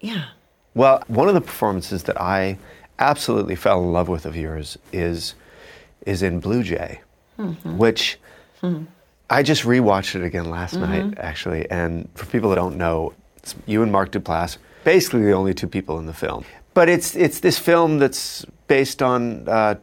yeah. 0.00 0.26
Well, 0.74 1.02
one 1.08 1.26
of 1.28 1.34
the 1.34 1.40
performances 1.40 2.04
that 2.04 2.20
I 2.20 2.58
absolutely 3.00 3.56
fell 3.56 3.82
in 3.82 3.92
love 3.92 4.08
with 4.08 4.24
of 4.24 4.36
yours 4.36 4.78
is 4.92 5.34
is 6.06 6.22
in 6.22 6.38
Blue 6.38 6.62
Jay, 6.62 7.00
Mm-hmm. 7.38 7.76
which 7.76 8.18
I 9.30 9.42
just 9.42 9.62
rewatched 9.62 10.16
it 10.16 10.24
again 10.24 10.50
last 10.50 10.74
Mm-hmm. 10.74 11.08
night, 11.10 11.18
actually. 11.18 11.70
And 11.70 12.08
for 12.14 12.26
people 12.26 12.50
that 12.50 12.56
don't 12.56 12.76
know, 12.76 13.14
it's 13.36 13.54
you 13.66 13.82
and 13.82 13.90
Mark 13.92 14.10
Duplass, 14.10 14.58
basically 14.84 15.22
the 15.22 15.32
only 15.32 15.54
two 15.54 15.68
people 15.68 15.98
in 15.98 16.06
the 16.06 16.12
film. 16.12 16.44
But 16.74 16.88
it's 16.88 17.14
it's 17.16 17.40
this 17.40 17.58
film 17.58 17.98
that's 17.98 18.44
based 18.66 19.02
on 19.02 19.48
uh, 19.48 19.74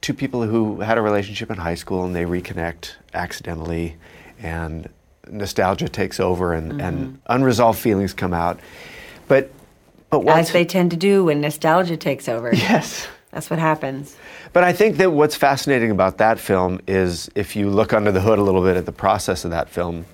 two 0.00 0.14
people 0.14 0.42
who 0.42 0.80
had 0.80 0.98
a 0.98 1.02
relationship 1.02 1.50
in 1.50 1.56
high 1.56 1.74
school 1.76 2.04
and 2.04 2.14
they 2.14 2.24
reconnect 2.24 2.92
accidentally, 3.14 3.96
and 4.40 4.88
nostalgia 5.30 5.88
takes 5.88 6.20
over 6.20 6.52
and, 6.54 6.72
Mm-hmm. 6.72 6.80
and 6.80 7.20
unresolved 7.26 7.78
feelings 7.78 8.12
come 8.14 8.32
out. 8.34 8.58
But 9.28 9.50
but 10.10 10.26
As 10.26 10.52
they 10.52 10.64
tend 10.64 10.90
to 10.92 10.96
do 10.96 11.24
when 11.24 11.40
nostalgia 11.40 11.96
takes 11.96 12.28
over. 12.28 12.54
yes. 12.54 13.06
That's 13.30 13.50
what 13.50 13.58
happens. 13.58 14.16
But 14.52 14.64
I 14.64 14.72
think 14.72 14.96
that 14.96 15.12
what's 15.12 15.36
fascinating 15.36 15.90
about 15.90 16.18
that 16.18 16.38
film 16.38 16.80
is 16.86 17.30
if 17.34 17.54
you 17.54 17.68
look 17.68 17.92
under 17.92 18.10
the 18.10 18.20
hood 18.20 18.38
a 18.38 18.42
little 18.42 18.62
bit 18.62 18.76
at 18.76 18.86
the 18.86 18.92
process 18.92 19.44
of 19.44 19.50
that 19.50 19.68
film, 19.68 20.06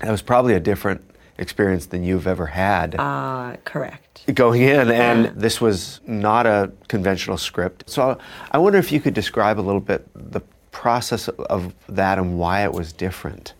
that 0.00 0.10
was 0.10 0.22
probably 0.22 0.54
a 0.54 0.60
different 0.60 1.00
experience 1.38 1.86
than 1.86 2.02
you've 2.04 2.26
ever 2.26 2.46
had 2.46 2.94
Uh, 2.98 3.56
correct. 3.64 4.24
going 4.34 4.62
in. 4.62 4.90
And 4.90 5.24
Yeah. 5.26 5.30
this 5.34 5.60
was 5.60 6.00
not 6.06 6.46
a 6.46 6.70
conventional 6.88 7.38
script. 7.38 7.88
So 7.88 8.18
I 8.50 8.58
wonder 8.58 8.78
if 8.78 8.90
you 8.90 9.00
could 9.00 9.14
describe 9.14 9.58
a 9.58 9.62
little 9.62 9.80
bit 9.80 10.06
the 10.14 10.40
process 10.72 11.28
of 11.28 11.72
that 11.88 12.18
and 12.18 12.38
why 12.38 12.64
it 12.64 12.72
was 12.72 12.92
different. 12.92 13.52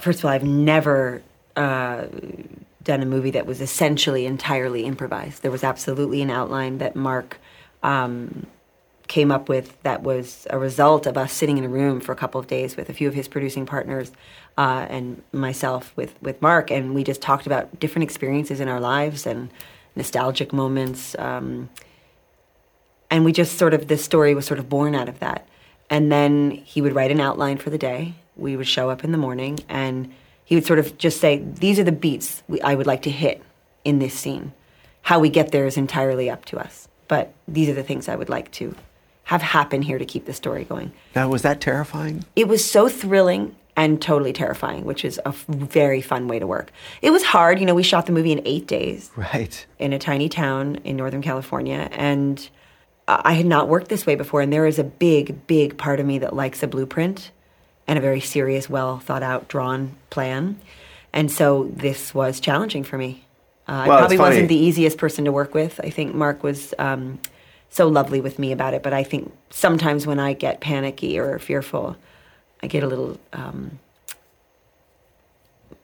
First 0.00 0.20
of 0.20 0.24
all, 0.26 0.30
I've 0.30 0.44
never 0.44 1.22
uh, 1.54 2.04
done 2.82 3.02
a 3.02 3.06
movie 3.06 3.30
that 3.32 3.46
was 3.46 3.60
essentially 3.60 4.26
entirely 4.26 4.84
improvised. 4.84 5.42
There 5.42 5.50
was 5.50 5.62
absolutely 5.62 6.22
an 6.22 6.30
outline 6.30 6.78
that 6.78 6.96
Mark 6.96 7.38
um, 7.82 8.46
came 9.08 9.30
up 9.30 9.48
with 9.48 9.80
that 9.82 10.02
was 10.02 10.46
a 10.50 10.58
result 10.58 11.06
of 11.06 11.18
us 11.18 11.32
sitting 11.32 11.58
in 11.58 11.64
a 11.64 11.68
room 11.68 12.00
for 12.00 12.12
a 12.12 12.16
couple 12.16 12.40
of 12.40 12.46
days 12.46 12.76
with 12.76 12.88
a 12.88 12.94
few 12.94 13.08
of 13.08 13.14
his 13.14 13.28
producing 13.28 13.66
partners 13.66 14.10
uh, 14.56 14.86
and 14.88 15.22
myself 15.32 15.92
with, 15.96 16.14
with 16.22 16.40
Mark, 16.40 16.70
and 16.70 16.94
we 16.94 17.04
just 17.04 17.20
talked 17.20 17.46
about 17.46 17.78
different 17.78 18.04
experiences 18.04 18.60
in 18.60 18.68
our 18.68 18.80
lives 18.80 19.26
and 19.26 19.50
nostalgic 19.96 20.52
moments. 20.52 21.14
Um, 21.18 21.68
and 23.10 23.24
we 23.24 23.32
just 23.32 23.58
sort 23.58 23.74
of 23.74 23.88
this 23.88 24.02
story 24.02 24.34
was 24.34 24.46
sort 24.46 24.58
of 24.58 24.70
born 24.70 24.94
out 24.94 25.08
of 25.08 25.18
that. 25.18 25.46
And 25.90 26.10
then 26.10 26.50
he 26.50 26.80
would 26.80 26.94
write 26.94 27.10
an 27.10 27.20
outline 27.20 27.58
for 27.58 27.68
the 27.68 27.76
day. 27.76 28.14
We 28.36 28.56
would 28.56 28.66
show 28.66 28.88
up 28.88 29.04
in 29.04 29.12
the 29.12 29.18
morning 29.18 29.58
and 29.68 30.10
he 30.46 30.54
would 30.54 30.64
sort 30.64 30.78
of 30.78 30.96
just 30.96 31.20
say 31.20 31.44
these 31.44 31.78
are 31.78 31.84
the 31.84 31.92
beats 31.92 32.42
we, 32.48 32.60
i 32.62 32.74
would 32.74 32.86
like 32.86 33.02
to 33.02 33.10
hit 33.10 33.42
in 33.84 33.98
this 33.98 34.14
scene. 34.14 34.54
How 35.02 35.18
we 35.18 35.28
get 35.28 35.52
there 35.52 35.66
is 35.66 35.76
entirely 35.76 36.30
up 36.30 36.46
to 36.46 36.58
us 36.58 36.88
but 37.12 37.24
these 37.56 37.68
are 37.70 37.74
the 37.80 37.82
things 37.90 38.08
i 38.08 38.16
would 38.20 38.28
like 38.36 38.48
to 38.58 38.66
have 39.32 39.42
happen 39.42 39.80
here 39.82 39.98
to 39.98 40.04
keep 40.12 40.24
the 40.26 40.32
story 40.42 40.64
going 40.64 40.88
Now, 41.14 41.28
was 41.28 41.42
that 41.42 41.60
terrifying? 41.60 42.24
it 42.42 42.46
was 42.48 42.62
so 42.76 42.88
thrilling 42.88 43.44
and 43.76 44.00
totally 44.10 44.32
terrifying 44.32 44.82
which 44.90 45.02
is 45.04 45.18
a 45.24 45.28
f- 45.28 45.44
very 45.48 46.00
fun 46.10 46.22
way 46.28 46.38
to 46.38 46.46
work 46.46 46.68
it 47.02 47.10
was 47.16 47.22
hard 47.34 47.54
you 47.60 47.66
know 47.66 47.74
we 47.74 47.82
shot 47.92 48.04
the 48.06 48.12
movie 48.18 48.32
in 48.32 48.40
eight 48.52 48.66
days 48.66 49.10
Right. 49.16 49.54
in 49.78 49.92
a 49.92 49.98
tiny 49.98 50.28
town 50.28 50.76
in 50.84 50.96
Northern 50.96 51.22
California. 51.22 51.88
And 52.08 52.36
I 53.08 53.32
had 53.40 53.46
not 53.46 53.68
worked 53.68 53.88
this 53.88 54.06
way 54.06 54.14
before. 54.14 54.40
And 54.42 54.52
there 54.52 54.64
is 54.72 54.78
a 54.78 54.84
big, 54.84 55.24
big 55.46 55.76
part 55.76 55.98
of 56.00 56.06
me 56.06 56.16
that 56.20 56.34
likes 56.42 56.62
a 56.62 56.68
blueprint 56.68 57.30
and 57.88 57.98
a 57.98 58.02
very 58.08 58.20
serious, 58.20 58.70
well 58.70 58.98
thought 59.06 59.24
out, 59.30 59.48
drawn 59.48 59.80
plan. 60.10 60.42
And 61.12 61.30
so 61.30 61.68
this 61.86 62.14
was 62.14 62.40
challenging 62.40 62.84
for 62.84 62.96
me. 62.96 63.10
Uh, 63.68 63.84
Well, 63.86 63.96
I 63.96 64.00
probably 64.00 64.18
wasn't 64.18 64.48
the 64.48 64.56
easiest 64.56 64.98
person 64.98 65.24
to 65.24 65.32
work 65.32 65.54
with. 65.54 65.80
I 65.84 65.90
think 65.90 66.14
Mark 66.14 66.42
was 66.42 66.74
um, 66.78 67.18
so 67.70 67.88
lovely 67.88 68.20
with 68.20 68.38
me 68.38 68.52
about 68.52 68.74
it. 68.74 68.82
But 68.82 68.92
I 68.92 69.02
think 69.04 69.32
sometimes 69.50 70.06
when 70.06 70.18
I 70.18 70.32
get 70.32 70.60
panicky 70.60 71.18
or 71.18 71.38
fearful, 71.38 71.96
I 72.62 72.66
get 72.66 72.82
a 72.82 72.86
little, 72.86 73.18
um, 73.32 73.78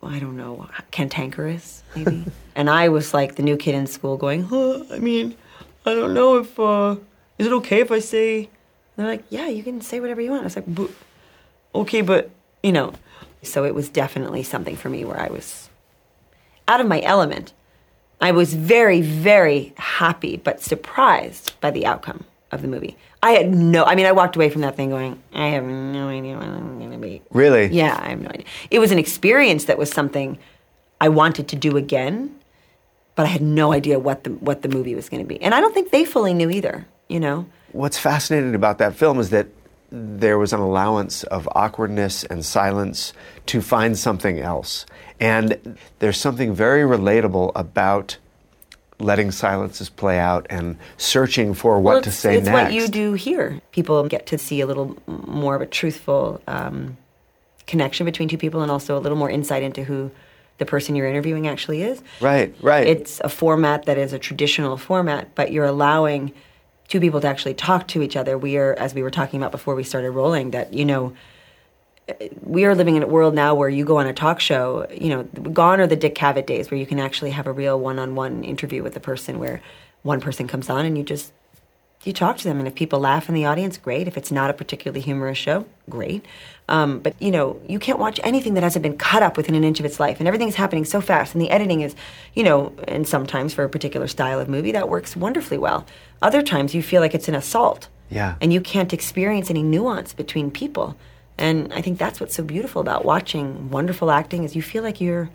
I 0.03 0.19
don't 0.19 0.37
know, 0.37 0.69
cantankerous, 0.91 1.83
maybe. 1.97 2.25
and 2.55 2.71
I 2.71 2.89
was 2.89 3.13
like 3.15 3.35
the 3.37 3.43
new 3.43 3.57
kid 3.57 3.75
in 3.75 3.87
school 3.87 4.17
going, 4.17 4.45
huh, 4.45 4.85
I 4.93 4.99
mean, 4.99 5.37
I 5.85 5.95
don't 5.95 6.15
know 6.15 6.39
if, 6.39 6.59
uh, 6.59 6.97
is 7.39 7.47
it 7.47 7.53
okay 7.55 7.81
if 7.81 7.91
I 7.91 7.99
say, 7.99 8.39
and 8.41 8.49
they're 8.97 9.07
like, 9.07 9.25
yeah, 9.31 9.49
you 9.49 9.63
can 9.63 9.81
say 9.81 10.01
whatever 10.01 10.21
you 10.21 10.31
want. 10.31 10.43
I 10.43 10.45
was 10.45 10.57
like, 10.57 10.65
"But- 10.67 10.91
okay, 11.75 12.01
but, 12.01 12.31
you 12.63 12.73
know. 12.73 12.93
So 13.43 13.65
it 13.65 13.75
was 13.75 13.89
definitely 13.89 14.43
something 14.43 14.75
for 14.77 14.89
me 14.89 15.05
where 15.05 15.21
I 15.21 15.29
was 15.29 15.69
out 16.67 16.81
of 16.81 16.89
my 16.89 17.01
element. 17.03 17.53
I 18.21 18.33
was 18.33 18.55
very, 18.55 19.01
very 19.01 19.73
happy 19.77 20.37
but 20.37 20.61
surprised 20.61 21.59
by 21.61 21.71
the 21.71 21.87
outcome 21.87 22.25
of 22.51 22.63
the 22.63 22.69
movie. 22.69 22.97
I 23.23 23.33
had 23.33 23.53
no, 23.53 23.85
I 23.85 23.95
mean, 23.95 24.07
I 24.07 24.13
walked 24.13 24.37
away 24.37 24.49
from 24.49 24.63
that 24.63 24.77
thing 24.77 24.91
going, 24.91 25.21
I 25.33 25.49
have 25.49 25.65
no 25.65 26.09
idea 26.09 26.37
what 26.37 26.47
I'm 26.47 26.79
going 26.79 26.93
to 26.93 26.99
be. 26.99 27.23
Really? 27.31 27.67
Yeah, 27.67 27.99
I 28.01 28.11
have 28.11 28.21
no 28.21 28.29
idea. 28.29 28.47
It 28.71 28.79
was 28.79 28.93
an 28.93 28.99
experience 28.99 29.65
that 29.65 29.79
was 29.79 29.91
something 29.91 30.39
I 31.01 31.09
wanted 31.09 31.49
to 31.49 31.57
do 31.57 31.77
again, 31.77 32.35
but 33.15 33.27
I 33.27 33.29
had 33.29 33.43
no 33.43 33.73
idea 33.73 33.99
what 33.99 34.25
the 34.25 34.31
what 34.31 34.63
the 34.63 34.69
movie 34.69 34.95
was 34.95 35.09
going 35.09 35.23
to 35.23 35.29
be. 35.29 35.41
And 35.43 35.55
I 35.55 35.61
don't 35.61 35.75
think 35.75 35.91
they 35.91 36.05
fully 36.05 36.35
knew 36.35 36.51
either, 36.51 36.87
you 37.09 37.19
know. 37.19 37.47
What's 37.73 37.99
fascinating 37.99 38.55
about 38.55 38.79
that 38.79 38.95
film 38.95 39.19
is 39.19 39.31
that 39.31 39.47
there 39.91 40.39
was 40.39 40.53
an 40.53 40.61
allowance 40.61 41.23
of 41.25 41.49
awkwardness 41.53 42.25
and 42.25 42.45
silence 42.45 43.13
to 43.47 43.61
find 43.61 43.99
something 43.99 44.39
else. 44.39 44.85
And 45.21 45.79
there's 45.99 46.19
something 46.19 46.55
very 46.55 46.83
relatable 46.83 47.53
about 47.55 48.19
letting 49.01 49.31
silences 49.31 49.89
play 49.89 50.19
out 50.19 50.47
and 50.51 50.77
searching 50.97 51.55
for 51.55 51.81
what 51.81 51.93
well, 51.93 52.03
to 52.03 52.11
say 52.11 52.35
next. 52.35 52.49
it's 52.49 52.53
what 52.53 52.73
you 52.73 52.89
do 52.89 53.13
here. 53.15 53.61
People 53.73 54.07
get 54.09 54.27
to 54.27 54.39
see 54.39 54.61
a 54.61 54.67
little 54.67 54.97
more 55.07 55.55
of 55.55 55.63
a 55.63 55.67
truthful 55.67 56.41
um, 56.47 56.97
connection 57.67 58.05
between 58.05 58.29
two 58.29 58.39
people 58.39 58.61
and 58.61 58.71
also 58.71 58.99
a 58.99 59.01
little 59.01 59.19
more 59.19 59.31
insight 59.31 59.63
into 59.63 59.85
who 59.85 60.11
the 60.59 60.67
person 60.67 60.97
you're 60.97 61.09
interviewing 61.09 61.47
actually 61.47 61.83
is. 61.83 62.03
Right, 62.21 62.55
right. 62.61 62.87
It's 62.87 63.21
a 63.21 63.29
format 63.29 63.85
that 63.85 63.97
is 63.97 64.13
a 64.13 64.19
traditional 64.19 64.77
format, 64.77 65.35
but 65.37 65.53
you're 65.53 65.65
allowing 65.65 66.33
two 66.89 67.01
people 67.01 67.21
to 67.21 67.29
actually 67.29 67.55
talk 67.55 67.87
to 67.89 68.03
each 68.03 68.17
other. 68.17 68.37
We 68.37 68.57
are, 68.57 68.75
as 68.75 68.95
we 68.95 69.03
were 69.03 69.11
talking 69.11 69.41
about 69.41 69.53
before 69.53 69.75
we 69.75 69.85
started 69.85 70.11
rolling, 70.11 70.51
that, 70.51 70.73
you 70.73 70.85
know, 70.85 71.15
we 72.43 72.65
are 72.65 72.75
living 72.75 72.97
in 72.97 73.03
a 73.03 73.07
world 73.07 73.35
now 73.35 73.55
where 73.55 73.69
you 73.69 73.85
go 73.85 73.99
on 73.99 74.07
a 74.07 74.15
talk 74.15 74.41
show, 74.41 74.87
you 74.91 75.11
know, 75.11 75.25
gone 75.25 75.81
are 75.81 75.87
the 75.87 75.97
Dick 75.97 76.15
Cavett 76.15 76.47
days 76.47 76.71
where 76.71 76.81
you 76.81 76.87
can 76.87 76.99
actually 76.99 77.31
have 77.31 77.47
a 77.47 77.53
real 77.53 77.79
one 77.79 77.99
on 77.99 78.15
one 78.15 78.43
interview 78.45 78.83
with 78.83 78.95
the 78.95 79.01
person 79.01 79.39
where 79.39 79.61
one 80.03 80.21
person 80.21 80.49
comes 80.49 80.71
on 80.71 80.87
and 80.87 80.97
you 80.97 81.05
just 81.05 81.33
you 82.09 82.13
talk 82.13 82.39
to 82.39 82.45
them 82.45 82.59
and 82.59 82.67
if 82.67 82.75
people 82.75 82.99
laugh 82.99 83.29
in 83.29 83.35
the 83.35 83.45
audience 83.45 83.77
great. 83.77 84.09
If 84.09 84.17
it's 84.17 84.33
not 84.33 84.51
a 84.51 84.55
particularly 84.55 85.01
humorous 85.01 85.39
show 85.39 85.67
great. 85.89 86.25
Um, 86.69 86.99
but 86.99 87.15
you 87.21 87.31
know 87.31 87.61
you 87.69 87.79
can't 87.79 87.99
watch 87.99 88.19
anything 88.25 88.55
that 88.55 88.63
hasn't 88.63 88.83
been 88.83 88.99
cut 88.99 89.23
up 89.23 89.37
within 89.37 89.55
an 89.55 89.65
inch 89.65 89.79
of 89.79 89.87
its 89.87 90.01
life 90.01 90.19
and 90.19 90.27
everything's 90.27 90.57
happening 90.57 90.85
so 90.85 91.01
fast 91.01 91.35
and 91.35 91.41
the 91.41 91.51
editing 91.51 91.81
is 91.81 91.95
you 92.35 92.43
know 92.43 92.75
and 92.87 93.09
sometimes 93.09 93.55
for 93.55 93.65
a 93.65 93.69
particular 93.71 94.07
style 94.07 94.39
of 94.39 94.49
movie 94.49 94.73
that 94.73 94.89
works 94.89 95.15
wonderfully 95.17 95.59
well. 95.59 95.87
Other 96.21 96.43
times 96.43 96.75
you 96.75 96.83
feel 96.83 97.01
like 97.01 97.15
it's 97.15 97.29
an 97.29 97.35
assault. 97.35 97.89
Yeah. 98.11 98.37
And 98.41 98.53
you 98.53 98.61
can't 98.61 98.93
experience 98.93 99.51
any 99.51 99.63
nuance 99.63 100.13
between 100.15 100.51
people. 100.51 100.97
And 101.37 101.73
i 101.73 101.81
think 101.81 101.99
that's 101.99 102.19
what's 102.21 102.35
so 102.35 102.43
beautiful 102.43 102.81
about 102.81 103.05
watching 103.05 103.71
wonderful 103.71 104.11
acting 104.11 104.43
is 104.45 104.57
you 104.57 104.63
feel 104.63 104.83
like 104.83 105.01
you're 105.01 105.31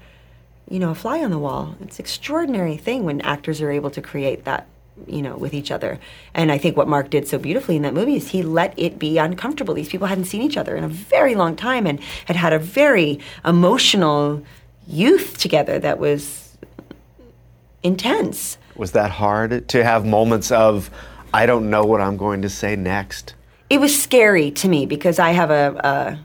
you 0.69 0.79
know 0.79 0.91
a 0.91 0.95
fly 0.95 1.23
on 1.23 1.31
the 1.31 1.39
wall. 1.39 1.75
It's 1.81 1.99
an 1.99 2.03
extraordinary 2.03 2.77
thing 2.77 3.05
when 3.05 3.21
actors 3.21 3.61
are 3.61 3.71
able 3.71 3.91
to 3.91 4.01
create 4.01 4.45
that 4.45 4.67
you 5.07 5.21
know, 5.21 5.35
with 5.35 5.53
each 5.53 5.71
other. 5.71 5.99
And 6.33 6.51
I 6.51 6.57
think 6.57 6.77
what 6.77 6.87
Mark 6.87 7.09
did 7.09 7.27
so 7.27 7.37
beautifully 7.37 7.75
in 7.75 7.81
that 7.81 7.93
movie 7.93 8.15
is 8.15 8.29
he 8.29 8.43
let 8.43 8.73
it 8.77 8.99
be 8.99 9.17
uncomfortable. 9.17 9.73
These 9.73 9.89
people 9.89 10.07
hadn't 10.07 10.25
seen 10.25 10.41
each 10.41 10.57
other 10.57 10.75
in 10.75 10.83
a 10.83 10.87
very 10.87 11.35
long 11.35 11.55
time 11.55 11.87
and 11.87 11.99
had 12.25 12.35
had 12.35 12.53
a 12.53 12.59
very 12.59 13.19
emotional 13.43 14.43
youth 14.87 15.37
together 15.37 15.79
that 15.79 15.99
was 15.99 16.57
intense. 17.81 18.57
Was 18.75 18.91
that 18.93 19.11
hard 19.11 19.67
to 19.69 19.83
have 19.83 20.05
moments 20.05 20.51
of, 20.51 20.89
I 21.33 21.45
don't 21.45 21.69
know 21.69 21.83
what 21.83 22.01
I'm 22.01 22.17
going 22.17 22.41
to 22.43 22.49
say 22.49 22.75
next? 22.75 23.33
It 23.69 23.79
was 23.79 23.99
scary 23.99 24.51
to 24.51 24.67
me 24.67 24.85
because 24.85 25.19
I 25.19 25.31
have 25.31 25.49
a, 25.49 25.79
a 25.83 26.19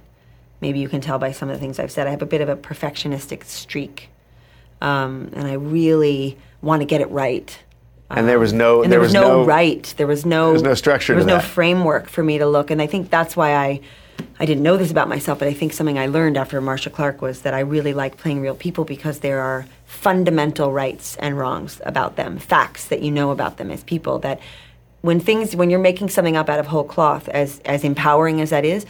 maybe 0.61 0.79
you 0.79 0.89
can 0.89 1.01
tell 1.01 1.19
by 1.19 1.33
some 1.33 1.49
of 1.49 1.57
the 1.57 1.61
things 1.61 1.79
I've 1.79 1.91
said, 1.91 2.07
I 2.07 2.11
have 2.11 2.23
a 2.23 2.27
bit 2.27 2.41
of 2.41 2.49
a 2.49 2.57
perfectionistic 2.57 3.45
streak. 3.45 4.11
Um, 4.81 5.31
and 5.35 5.47
I 5.47 5.55
really 5.55 6.39
want 6.61 6.83
to 6.83 6.87
get 6.87 7.01
it 7.01 7.11
right 7.11 7.59
and 8.11 8.29
there 8.29 8.39
was 8.39 8.53
no 8.53 8.83
and 8.83 8.93
there, 8.93 9.01
was, 9.01 9.09
was 9.09 9.15
no, 9.15 9.43
no, 9.43 9.45
right. 9.45 9.95
There 9.97 10.07
was 10.07 10.25
no 10.25 10.47
there 10.47 10.53
was 10.55 10.63
no 10.63 10.75
structure 10.75 11.13
there 11.13 11.17
was 11.17 11.27
no 11.27 11.37
that. 11.37 11.45
framework 11.45 12.09
for 12.09 12.23
me 12.23 12.39
to 12.39 12.47
look. 12.47 12.71
And 12.71 12.81
i 12.81 12.87
think 12.87 13.11
that's 13.11 13.37
why 13.37 13.55
i 13.55 13.81
i 14.41 14.47
didn't 14.47 14.63
know 14.63 14.77
this 14.77 14.91
about 14.91 15.09
myself 15.09 15.39
but 15.39 15.47
i 15.47 15.53
think 15.53 15.73
something 15.73 15.99
i 15.99 16.07
learned 16.07 16.37
after 16.37 16.61
Marcia 16.61 16.91
clark 16.91 17.23
was 17.23 17.43
that 17.43 17.55
i 17.55 17.61
really 17.61 17.93
like 17.93 18.17
playing 18.17 18.41
real 18.41 18.55
people 18.55 18.85
because 18.85 19.21
there 19.21 19.41
are 19.41 19.67
fundamental 19.89 20.71
rights 20.71 21.17
and 21.17 21.39
wrongs 21.39 21.81
about 21.85 22.17
them. 22.17 22.39
Facts 22.39 22.87
that 22.89 23.03
you 23.03 23.11
know 23.11 23.31
about 23.31 23.57
them 23.57 23.71
as 23.71 23.83
people 23.83 24.19
that 24.21 24.39
when 25.01 25.19
things 25.19 25.57
when 25.57 25.71
you're 25.71 25.81
making 25.81 26.11
something 26.11 26.37
up 26.37 26.49
out 26.49 26.61
of 26.61 26.67
whole 26.67 26.85
cloth 26.85 27.29
as 27.31 27.61
as 27.61 27.85
empowering 27.85 28.41
as 28.41 28.51
that 28.51 28.65
is 28.65 28.85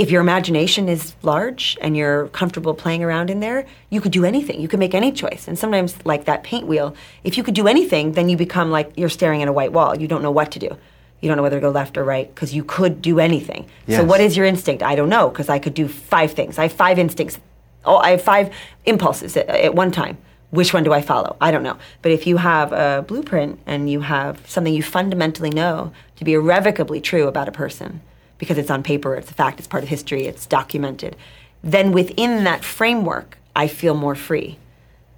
if 0.00 0.10
your 0.10 0.22
imagination 0.22 0.88
is 0.88 1.14
large 1.20 1.76
and 1.82 1.94
you're 1.94 2.28
comfortable 2.28 2.72
playing 2.72 3.04
around 3.04 3.28
in 3.28 3.40
there, 3.40 3.66
you 3.90 4.00
could 4.00 4.12
do 4.12 4.24
anything. 4.24 4.58
You 4.58 4.66
could 4.66 4.80
make 4.80 4.94
any 4.94 5.12
choice. 5.12 5.46
And 5.46 5.58
sometimes, 5.58 5.94
like 6.06 6.24
that 6.24 6.42
paint 6.42 6.66
wheel, 6.66 6.96
if 7.22 7.36
you 7.36 7.44
could 7.44 7.52
do 7.52 7.68
anything, 7.68 8.12
then 8.12 8.30
you 8.30 8.38
become 8.38 8.70
like 8.70 8.94
you're 8.96 9.10
staring 9.10 9.42
at 9.42 9.48
a 9.48 9.52
white 9.52 9.72
wall. 9.72 9.94
You 9.94 10.08
don't 10.08 10.22
know 10.22 10.30
what 10.30 10.52
to 10.52 10.58
do. 10.58 10.74
You 11.20 11.28
don't 11.28 11.36
know 11.36 11.42
whether 11.42 11.58
to 11.58 11.60
go 11.60 11.68
left 11.68 11.98
or 11.98 12.04
right 12.04 12.34
because 12.34 12.54
you 12.54 12.64
could 12.64 13.02
do 13.02 13.20
anything. 13.20 13.68
Yes. 13.86 14.00
So, 14.00 14.04
what 14.06 14.22
is 14.22 14.38
your 14.38 14.46
instinct? 14.46 14.82
I 14.82 14.94
don't 14.94 15.10
know 15.10 15.28
because 15.28 15.50
I 15.50 15.58
could 15.58 15.74
do 15.74 15.86
five 15.86 16.32
things. 16.32 16.56
I 16.56 16.62
have 16.62 16.72
five 16.72 16.98
instincts. 16.98 17.38
Oh, 17.84 17.98
I 17.98 18.12
have 18.12 18.22
five 18.22 18.54
impulses 18.86 19.36
at, 19.36 19.50
at 19.50 19.74
one 19.74 19.90
time. 19.90 20.16
Which 20.48 20.72
one 20.72 20.82
do 20.82 20.94
I 20.94 21.02
follow? 21.02 21.36
I 21.42 21.50
don't 21.50 21.62
know. 21.62 21.76
But 22.00 22.12
if 22.12 22.26
you 22.26 22.38
have 22.38 22.72
a 22.72 23.04
blueprint 23.06 23.60
and 23.66 23.90
you 23.90 24.00
have 24.00 24.48
something 24.48 24.72
you 24.72 24.82
fundamentally 24.82 25.50
know 25.50 25.92
to 26.16 26.24
be 26.24 26.32
irrevocably 26.32 27.02
true 27.02 27.28
about 27.28 27.48
a 27.48 27.52
person, 27.52 28.00
because 28.40 28.58
it's 28.58 28.70
on 28.70 28.82
paper, 28.82 29.14
it's 29.14 29.30
a 29.30 29.34
fact, 29.34 29.60
it's 29.60 29.68
part 29.68 29.84
of 29.84 29.88
history, 29.88 30.26
it's 30.26 30.46
documented, 30.46 31.14
then 31.62 31.92
within 31.92 32.42
that 32.44 32.64
framework, 32.64 33.38
I 33.54 33.68
feel 33.68 33.94
more 33.94 34.16
free. 34.16 34.58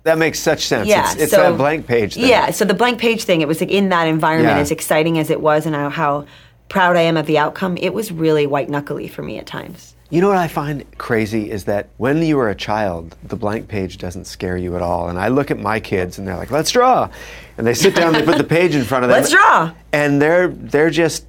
That 0.02 0.18
makes 0.18 0.40
such 0.40 0.66
sense. 0.66 0.88
Yeah, 0.88 1.12
it's, 1.12 1.22
it's 1.22 1.30
so, 1.30 1.52
that 1.52 1.56
blank 1.56 1.86
page. 1.86 2.14
Thing. 2.14 2.28
Yeah, 2.28 2.50
so 2.50 2.64
the 2.64 2.74
blank 2.74 2.98
page 2.98 3.22
thing, 3.22 3.40
it 3.40 3.48
was 3.48 3.60
like 3.60 3.70
in 3.70 3.88
that 3.90 4.08
environment, 4.08 4.56
yeah. 4.56 4.60
as 4.60 4.72
exciting 4.72 5.18
as 5.18 5.30
it 5.30 5.40
was, 5.40 5.64
and 5.64 5.74
how, 5.74 6.26
proud 6.68 6.96
I 6.96 7.02
am 7.02 7.16
of 7.16 7.26
the 7.26 7.38
outcome, 7.38 7.76
it 7.76 7.94
was 7.94 8.10
really 8.10 8.46
white 8.46 8.68
knuckly 8.68 9.06
for 9.06 9.22
me 9.22 9.38
at 9.38 9.46
times. 9.46 9.94
You 10.10 10.20
know 10.20 10.28
what 10.28 10.36
I 10.36 10.48
find 10.48 10.84
crazy 10.98 11.50
is 11.50 11.64
that 11.64 11.88
when 11.96 12.22
you 12.22 12.36
were 12.36 12.50
a 12.50 12.54
child, 12.54 13.16
the 13.24 13.36
blank 13.36 13.68
page 13.68 13.96
doesn't 13.96 14.26
scare 14.26 14.58
you 14.58 14.76
at 14.76 14.82
all. 14.82 15.08
And 15.08 15.18
I 15.18 15.28
look 15.28 15.50
at 15.50 15.58
my 15.58 15.80
kids 15.80 16.18
and 16.18 16.28
they're 16.28 16.36
like, 16.36 16.50
"Let's 16.50 16.70
draw," 16.70 17.08
and 17.56 17.66
they 17.66 17.72
sit 17.72 17.94
down, 17.94 18.12
they 18.12 18.22
put 18.22 18.36
the 18.36 18.44
page 18.44 18.74
in 18.74 18.84
front 18.84 19.04
of 19.04 19.08
them. 19.08 19.18
Let's 19.20 19.30
draw. 19.30 19.72
And 19.92 20.20
they're 20.20 20.48
they're 20.48 20.90
just 20.90 21.24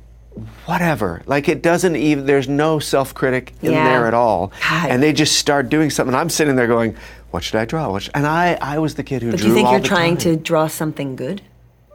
whatever. 0.66 1.22
Like 1.26 1.48
it 1.48 1.62
doesn't 1.62 1.96
even. 1.96 2.26
There's 2.26 2.48
no 2.48 2.80
self 2.80 3.14
critic 3.14 3.54
in 3.62 3.72
yeah. 3.72 3.84
there 3.88 4.08
at 4.08 4.14
all, 4.14 4.52
God. 4.70 4.90
and 4.90 5.04
they 5.04 5.14
just 5.14 5.38
start 5.38 5.70
doing 5.70 5.90
something. 5.90 6.16
I'm 6.16 6.30
sitting 6.30 6.56
there 6.56 6.68
going, 6.68 6.96
"What 7.32 7.44
should 7.44 7.56
I 7.56 7.66
draw?" 7.66 7.98
Should, 8.00 8.12
and 8.16 8.26
I, 8.26 8.58
I 8.62 8.80
was 8.80 8.96
the 8.96 9.04
kid 9.04 9.22
who 9.22 9.32
but 9.32 9.40
drew. 9.40 9.50
do 9.50 9.50
you 9.50 9.56
think 9.56 9.72
you're 9.72 9.80
trying 9.80 10.18
time. 10.18 10.36
to 10.36 10.36
draw 10.38 10.68
something 10.68 11.16
good, 11.16 11.42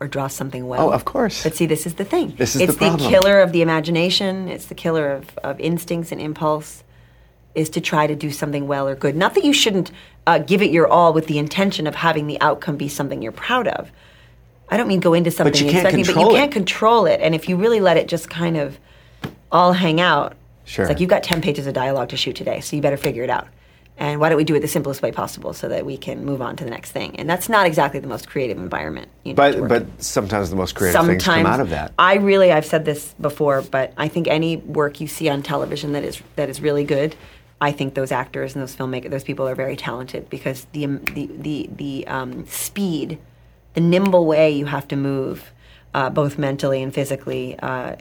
or 0.01 0.09
draw 0.09 0.29
something 0.29 0.67
well? 0.67 0.89
Oh, 0.89 0.93
of 0.93 1.05
course. 1.05 1.43
But 1.43 1.55
see, 1.55 1.67
this 1.67 1.87
is 1.87 1.95
the 1.95 2.05
thing. 2.05 2.35
This 2.37 2.55
is 2.55 2.63
it's 2.63 2.75
the 2.75 2.89
problem. 2.89 3.11
killer 3.11 3.41
of 3.41 3.53
the 3.53 3.63
imagination. 3.63 4.49
It's 4.49 4.67
the 4.67 4.75
killer 4.75 5.11
of, 5.11 5.37
of 5.39 5.61
instincts 5.61 6.13
and 6.13 6.21
impulse. 6.21 6.85
Is 7.55 7.71
to 7.71 7.81
try 7.81 8.07
to 8.07 8.15
do 8.15 8.31
something 8.31 8.69
well 8.69 8.87
or 8.87 8.95
good. 8.95 9.17
Not 9.17 9.35
that 9.35 9.43
you 9.43 9.53
shouldn't 9.53 9.91
uh, 10.29 10.39
give 10.39 10.63
it 10.63 10.71
your 10.71 10.87
all 10.87 11.13
with 11.13 11.27
the 11.27 11.39
intention 11.39 11.89
of 11.89 11.95
having 11.97 12.29
the 12.29 12.41
outcome 12.41 12.77
be 12.77 12.87
something 12.87 13.21
you're 13.21 13.33
proud 13.33 13.67
of. 13.67 13.91
I 14.71 14.77
don't 14.77 14.89
mean 14.89 15.01
go 15.01 15.15
into 15.15 15.31
something 15.31 15.53
but 15.53 15.61
you 15.61 15.67
can't 15.71 15.87
expecting, 15.87 16.05
control 16.05 16.25
but 16.27 16.31
you 16.33 16.37
it. 16.37 16.41
can't 16.41 16.53
control 16.53 17.07
it. 17.07 17.21
And 17.21 17.35
if 17.35 17.49
you 17.49 17.57
really 17.57 17.81
let 17.81 17.97
it 17.97 18.09
just 18.09 18.29
kind 18.29 18.57
of 18.57 18.79
all 19.51 19.73
hang 19.73 20.01
out, 20.01 20.35
Sure. 20.65 20.85
it's 20.85 20.91
like 20.91 21.01
you've 21.01 21.09
got 21.09 21.23
10 21.23 21.41
pages 21.41 21.67
of 21.67 21.73
dialogue 21.73 22.11
to 22.11 22.17
shoot 22.19 22.37
today, 22.37 22.61
so 22.61 22.77
you 22.77 22.83
better 22.83 22.99
figure 22.99 23.23
it 23.23 23.31
out. 23.31 23.49
And 23.97 24.21
why 24.21 24.29
don't 24.29 24.37
we 24.37 24.45
do 24.45 24.55
it 24.55 24.61
the 24.61 24.69
simplest 24.69 25.03
way 25.03 25.11
possible 25.11 25.53
so 25.55 25.69
that 25.71 25.85
we 25.87 25.97
can 25.97 26.25
move 26.25 26.41
on 26.43 26.55
to 26.57 26.65
the 26.65 26.71
next 26.71 26.93
thing? 26.93 27.17
And 27.19 27.29
that's 27.29 27.49
not 27.49 27.67
exactly 27.67 27.99
the 27.99 28.07
most 28.07 28.29
creative 28.29 28.57
environment. 28.59 29.09
You 29.25 29.33
know, 29.33 29.37
But 29.37 29.67
but 29.69 29.83
in. 29.83 29.99
sometimes 29.99 30.51
the 30.51 30.57
most 30.57 30.75
creative 30.77 30.93
sometimes 31.01 31.25
things 31.25 31.37
come 31.37 31.47
out 31.47 31.59
of 31.61 31.71
that. 31.71 31.95
I 31.99 32.17
really, 32.17 32.53
I've 32.53 32.67
said 32.67 32.85
this 32.85 33.15
before, 33.21 33.63
but 33.63 33.93
I 33.97 34.07
think 34.09 34.29
any 34.29 34.59
work 34.59 35.01
you 35.01 35.09
see 35.09 35.29
on 35.29 35.43
television 35.43 35.93
that 35.95 36.05
is 36.05 36.23
that 36.37 36.49
is 36.49 36.61
really 36.61 36.85
good, 36.85 37.17
I 37.61 37.73
think 37.73 37.95
those 37.95 38.13
actors 38.13 38.55
and 38.55 38.63
those 38.63 38.77
filmmakers, 38.77 39.11
those 39.11 39.25
people 39.25 39.49
are 39.49 39.57
very 39.57 39.75
talented 39.75 40.29
because 40.31 40.67
the 40.73 40.87
the 40.87 41.27
the, 41.27 41.71
the 41.75 42.07
um, 42.07 42.47
speed, 42.47 43.19
the 43.79 43.85
nimble 43.85 44.27
way 44.27 44.51
you 44.51 44.67
have 44.67 44.89
to 44.89 44.97
move, 44.97 45.53
uh, 45.95 46.11
both 46.11 46.37
mentally 46.37 46.83
and 46.83 46.93
physically, 46.93 47.57
uh, 47.61 47.95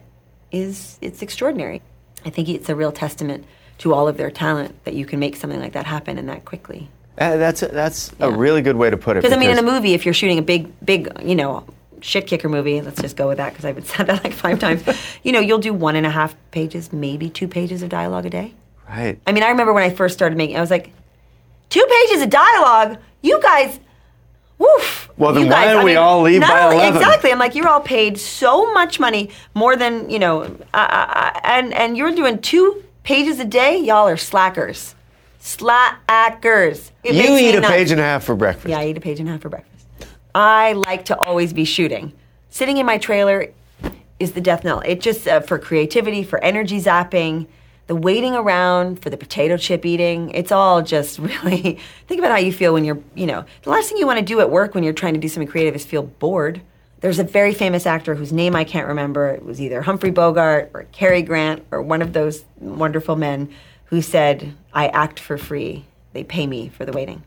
is 0.52 0.98
it's 1.02 1.22
extraordinary. 1.22 1.84
I 2.26 2.32
think 2.32 2.50
it's 2.50 2.68
a 2.68 2.76
real 2.76 2.92
testament 2.92 3.46
to 3.78 3.94
all 3.94 4.08
of 4.08 4.18
their 4.18 4.32
talent 4.32 4.84
that 4.86 4.96
you 4.96 5.06
can 5.06 5.20
make 5.20 5.36
something 5.36 5.60
like 5.60 5.74
that 5.74 5.86
happen 5.86 6.18
and 6.18 6.28
that 6.30 6.46
quickly. 6.46 6.90
Uh, 7.20 7.38
that's 7.38 7.62
a, 7.62 7.68
that's 7.68 8.12
a 8.20 8.32
really 8.32 8.64
good 8.64 8.76
way 8.76 8.90
to 8.90 8.98
put 8.98 9.18
it. 9.18 9.22
Because 9.22 9.38
I 9.38 9.40
mean, 9.40 9.52
in 9.52 9.60
a 9.60 9.62
movie, 9.62 9.94
if 9.94 10.04
you're 10.04 10.16
shooting 10.16 10.40
a 10.40 10.42
big, 10.42 10.68
big, 10.84 11.12
you 11.24 11.36
know, 11.36 11.64
shit 12.02 12.26
kicker 12.26 12.50
movie, 12.50 12.82
let's 12.82 13.00
just 13.00 13.16
go 13.16 13.28
with 13.28 13.38
that 13.38 13.54
because 13.54 13.66
I've 13.66 13.88
said 13.88 14.08
that 14.08 14.24
like 14.24 14.34
five 14.34 14.58
times. 14.58 14.84
you 15.24 15.32
know, 15.32 15.40
you'll 15.40 15.60
do 15.60 15.76
one 15.76 15.96
and 15.96 16.08
a 16.08 16.12
half 16.12 16.36
pages, 16.50 16.92
maybe 16.92 17.30
two 17.30 17.48
pages 17.48 17.84
of 17.84 17.90
dialogue 17.90 18.26
a 18.26 18.32
day. 18.32 18.56
right. 18.90 19.20
I 19.28 19.32
mean, 19.32 19.44
I 19.44 19.50
remember 19.50 19.74
when 19.74 19.84
I 19.84 19.92
first 19.92 20.16
started 20.16 20.40
making, 20.40 20.58
I 20.58 20.62
was 20.62 20.72
like, 20.72 20.92
two 21.70 21.86
pages 21.88 22.24
of 22.24 22.32
dialogue. 22.32 22.98
You 23.22 23.40
guys, 23.44 23.80
woof. 24.58 25.10
Well, 25.18 25.34
then 25.34 25.44
you 25.46 25.50
why 25.50 25.66
guys, 25.66 25.72
don't 25.74 25.82
I 25.82 25.84
we 25.84 25.92
mean, 25.92 25.98
all 25.98 26.22
leave 26.22 26.42
by 26.42 26.62
only- 26.66 26.76
11? 26.78 27.02
Exactly. 27.02 27.32
I'm 27.32 27.40
like, 27.40 27.56
you're 27.56 27.68
all 27.68 27.82
paid 27.82 28.20
so 28.20 28.72
much 28.74 29.00
money, 29.00 29.30
more 29.56 29.76
than 29.76 30.10
you 30.10 30.20
know, 30.20 30.44
uh, 30.44 30.78
uh, 30.78 31.40
and 31.44 31.74
and 31.74 31.98
you're 31.98 32.14
doing 32.14 32.40
two 32.40 32.84
pages 33.04 33.40
a 33.40 33.46
day. 33.46 33.78
Y'all 33.80 34.08
are 34.08 34.18
slackers, 34.18 34.94
slackers. 35.40 36.92
It 37.04 37.16
You 37.16 37.38
eat 37.38 37.56
a 37.56 37.62
nuts. 37.62 37.72
page 37.74 37.92
and 37.92 38.00
a 38.00 38.04
half 38.04 38.24
for 38.24 38.36
breakfast. 38.36 38.68
Yeah, 38.70 38.80
I 38.80 38.88
eat 38.88 38.98
a 38.98 39.02
page 39.02 39.20
and 39.20 39.28
a 39.30 39.32
half 39.34 39.42
for 39.42 39.50
breakfast. 39.50 39.86
I 40.36 40.74
like 40.74 41.06
to 41.06 41.18
always 41.18 41.54
be 41.54 41.66
shooting. 41.66 42.14
Sitting 42.50 42.78
in 42.78 42.86
my 42.86 42.98
trailer 42.98 43.48
is 44.20 44.34
the 44.34 44.42
death 44.42 44.64
knell. 44.64 44.82
It 44.82 45.00
just 45.02 45.28
uh, 45.28 45.40
for 45.42 45.58
creativity, 45.60 46.24
for 46.24 46.44
energy 46.44 46.80
zapping, 46.80 47.48
the 47.88 47.96
waiting 47.96 48.36
around 48.36 49.02
for 49.02 49.10
the 49.10 49.18
potato 49.18 49.58
chip 49.58 49.86
eating. 49.86 50.30
It's 50.32 50.52
all 50.52 50.82
just 50.82 51.20
really 51.20 51.80
think 52.08 52.20
about 52.20 52.32
how 52.32 52.38
you 52.38 52.54
feel 52.54 52.74
when 52.74 52.86
you're, 52.86 53.00
you 53.16 53.26
know, 53.26 53.46
the 53.64 53.70
last 53.70 53.90
thing 53.90 53.98
you 53.98 54.06
want 54.06 54.20
to 54.20 54.26
do 54.26 54.40
at 54.40 54.52
work 54.52 54.76
when 54.76 54.84
you're 54.84 54.94
trying 54.94 55.14
to 55.14 55.20
do 55.20 55.28
something 55.28 55.48
creative 55.48 55.76
is 55.76 55.86
feel 55.86 56.04
bored. 56.04 56.62
There's 57.00 57.20
a 57.20 57.24
very 57.24 57.54
famous 57.54 57.86
actor 57.86 58.16
whose 58.16 58.34
name 58.34 58.56
I 58.56 58.64
can't 58.64 58.88
remember. 58.88 59.30
It 59.30 59.46
was 59.46 59.62
either 59.62 59.82
Humphrey 59.82 60.12
Bogart 60.12 60.72
or 60.74 60.84
Cary 60.92 61.22
Grant 61.22 61.66
or 61.72 61.82
one 61.82 62.02
of 62.02 62.14
those 62.14 62.44
wonderful 62.60 63.16
men 63.16 63.54
who 63.86 64.02
said, 64.02 64.54
I 64.74 64.88
act 64.88 65.20
for 65.20 65.38
free. 65.38 65.86
They 66.14 66.24
pay 66.24 66.48
me 66.48 66.70
for 66.70 66.86
the 66.86 66.92
waiting. 66.92 67.24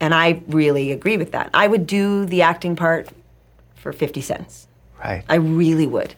And 0.00 0.12
I 0.12 0.42
really 0.48 0.90
agree 0.90 1.16
with 1.16 1.32
that. 1.32 1.50
I 1.54 1.68
would 1.68 1.86
do 1.86 2.26
the 2.26 2.42
acting 2.42 2.74
part 2.74 3.08
for 3.76 3.92
50 3.92 4.20
cents. 4.20 4.66
Right. 4.98 5.24
I 5.28 5.36
really 5.36 5.86
would. 5.86 6.14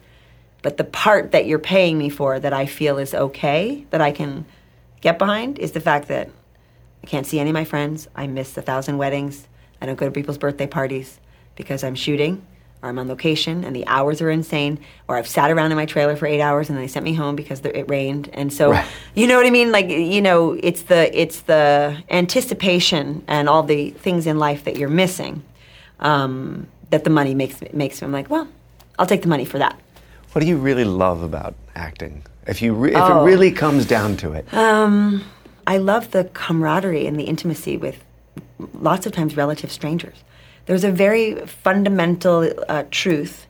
But 0.67 0.75
the 0.75 0.83
part 0.83 1.31
that 1.31 1.45
you're 1.45 1.59
paying 1.59 1.97
me 1.97 2.09
for 2.09 2.41
that 2.41 2.51
I 2.51 2.65
feel 2.65 2.97
is 2.97 3.13
okay, 3.13 3.85
that 3.91 4.01
I 4.01 4.11
can 4.11 4.43
get 4.99 5.17
behind, 5.17 5.59
is 5.59 5.71
the 5.71 5.79
fact 5.79 6.09
that 6.09 6.29
I 7.01 7.07
can't 7.07 7.25
see 7.25 7.39
any 7.39 7.51
of 7.51 7.53
my 7.53 7.63
friends. 7.63 8.09
I 8.17 8.27
miss 8.27 8.57
a 8.57 8.61
thousand 8.61 8.97
weddings. 8.97 9.47
I 9.81 9.85
don't 9.85 9.95
go 9.95 10.07
to 10.07 10.11
people's 10.11 10.37
birthday 10.37 10.67
parties 10.67 11.21
because 11.55 11.85
I'm 11.85 11.95
shooting 11.95 12.45
or 12.83 12.89
I'm 12.89 12.99
on 12.99 13.07
location 13.07 13.63
and 13.63 13.73
the 13.73 13.87
hours 13.87 14.21
are 14.21 14.29
insane, 14.29 14.79
or 15.07 15.15
I've 15.15 15.25
sat 15.29 15.51
around 15.51 15.71
in 15.71 15.77
my 15.77 15.85
trailer 15.85 16.17
for 16.17 16.25
eight 16.27 16.41
hours 16.41 16.69
and 16.69 16.77
they 16.77 16.87
sent 16.87 17.05
me 17.05 17.13
home 17.13 17.37
because 17.37 17.61
it 17.61 17.89
rained. 17.89 18.29
And 18.33 18.51
so, 18.51 18.71
Right. 18.71 18.85
you 19.15 19.25
know 19.25 19.37
what 19.37 19.45
I 19.45 19.51
mean? 19.51 19.71
Like, 19.71 19.87
you 19.87 20.21
know, 20.21 20.51
it's 20.61 20.81
the 20.81 21.17
it's 21.17 21.43
the 21.43 21.95
anticipation 22.09 23.23
and 23.29 23.47
all 23.47 23.63
the 23.63 23.91
things 23.91 24.27
in 24.27 24.37
life 24.37 24.65
that 24.65 24.75
you're 24.75 24.89
missing 24.89 25.43
um, 26.01 26.67
that 26.89 27.05
the 27.05 27.09
money 27.09 27.33
makes 27.33 27.61
makes 27.71 28.01
me. 28.01 28.05
I'm 28.07 28.11
like, 28.11 28.29
well, 28.29 28.49
I'll 28.99 29.05
take 29.07 29.21
the 29.21 29.29
money 29.29 29.45
for 29.45 29.59
that. 29.59 29.79
What 30.37 30.41
do 30.41 30.49
you 30.49 30.57
really 30.57 30.83
love 30.85 31.23
about 31.23 31.55
acting? 31.75 32.21
If 32.45 32.61
you 32.61 32.75
re- 32.75 32.91
if 32.91 32.97
Oh. 33.01 33.21
it 33.21 33.25
really 33.25 33.49
comes 33.49 33.87
down 33.87 34.17
to 34.17 34.33
it. 34.33 34.45
Um, 34.53 35.23
I 35.65 35.79
love 35.79 36.11
the 36.11 36.25
camaraderie 36.25 37.07
and 37.07 37.19
the 37.19 37.23
intimacy 37.23 37.75
with 37.75 38.03
lots 38.79 39.07
of 39.07 39.13
times 39.13 39.35
relative 39.35 39.71
strangers. 39.71 40.17
There's 40.67 40.83
a 40.83 40.91
very 40.91 41.43
fundamental 41.47 42.53
uh, 42.69 42.83
truth 42.91 43.47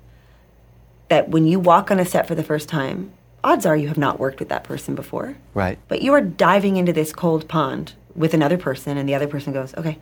that 1.09 1.27
when 1.27 1.45
you 1.45 1.59
walk 1.59 1.91
on 1.91 1.99
a 1.99 2.05
set 2.05 2.25
for 2.25 2.35
the 2.35 2.43
first 2.51 2.69
time, 2.69 3.11
odds 3.43 3.65
are 3.65 3.75
you 3.75 3.89
have 3.89 3.97
not 3.97 4.17
worked 4.17 4.39
with 4.39 4.47
that 4.47 4.63
person 4.63 4.95
before. 4.95 5.35
Right. 5.53 5.77
But 5.89 6.01
you 6.01 6.13
are 6.13 6.21
diving 6.21 6.77
into 6.77 6.93
this 6.93 7.11
cold 7.11 7.49
pond 7.49 7.95
with 8.15 8.33
another 8.33 8.57
person, 8.57 8.97
and 8.97 9.09
the 9.09 9.13
other 9.13 9.27
person 9.27 9.51
goes, 9.51 9.75
okay. 9.75 9.99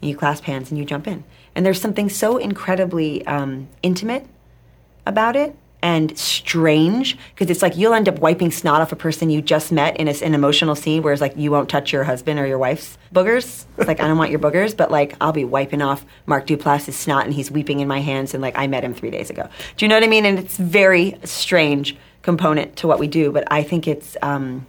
And 0.00 0.08
you 0.08 0.16
clasp 0.16 0.44
hands 0.44 0.70
and 0.70 0.78
you 0.78 0.86
jump 0.86 1.06
in. 1.06 1.22
And 1.54 1.66
there's 1.66 1.82
something 1.82 2.08
so 2.08 2.38
incredibly 2.38 3.26
um, 3.26 3.68
intimate 3.82 4.24
about 5.04 5.36
it 5.36 5.54
and 5.84 6.16
strange 6.16 7.18
because 7.34 7.50
it's 7.50 7.60
like 7.60 7.76
you'll 7.76 7.92
end 7.92 8.08
up 8.08 8.18
wiping 8.18 8.50
snot 8.50 8.80
off 8.80 8.90
a 8.90 8.96
person 8.96 9.28
you 9.28 9.42
just 9.42 9.70
met 9.70 9.94
in 9.98 10.08
a, 10.08 10.14
an 10.22 10.32
emotional 10.32 10.74
scene, 10.74 11.02
whereas 11.02 11.20
like 11.20 11.36
you 11.36 11.50
won't 11.50 11.68
touch 11.68 11.92
your 11.92 12.04
husband 12.04 12.40
or 12.40 12.46
your 12.46 12.56
wife's 12.56 12.96
boogers. 13.14 13.66
It's 13.76 13.86
like 13.86 14.00
I 14.00 14.08
don't 14.08 14.16
want 14.16 14.30
your 14.30 14.40
boogers, 14.40 14.74
but 14.74 14.90
like 14.90 15.14
I'll 15.20 15.32
be 15.32 15.44
wiping 15.44 15.82
off 15.82 16.06
Mark 16.24 16.46
Duplass's 16.46 16.96
snot 16.96 17.26
and 17.26 17.34
he's 17.34 17.50
weeping 17.50 17.80
in 17.80 17.86
my 17.86 18.00
hands 18.00 18.32
and 18.32 18.40
like 18.40 18.56
I 18.56 18.66
met 18.66 18.82
him 18.82 18.94
three 18.94 19.10
days 19.10 19.28
ago. 19.28 19.46
Do 19.76 19.84
you 19.84 19.90
know 19.90 19.96
what 19.96 20.04
I 20.04 20.06
mean? 20.06 20.24
And 20.24 20.38
it's 20.38 20.56
very 20.56 21.18
strange 21.22 21.98
component 22.22 22.76
to 22.76 22.88
what 22.88 22.98
we 22.98 23.06
do, 23.06 23.30
but 23.30 23.44
I 23.50 23.62
think 23.62 23.86
it's 23.86 24.16
um, 24.22 24.66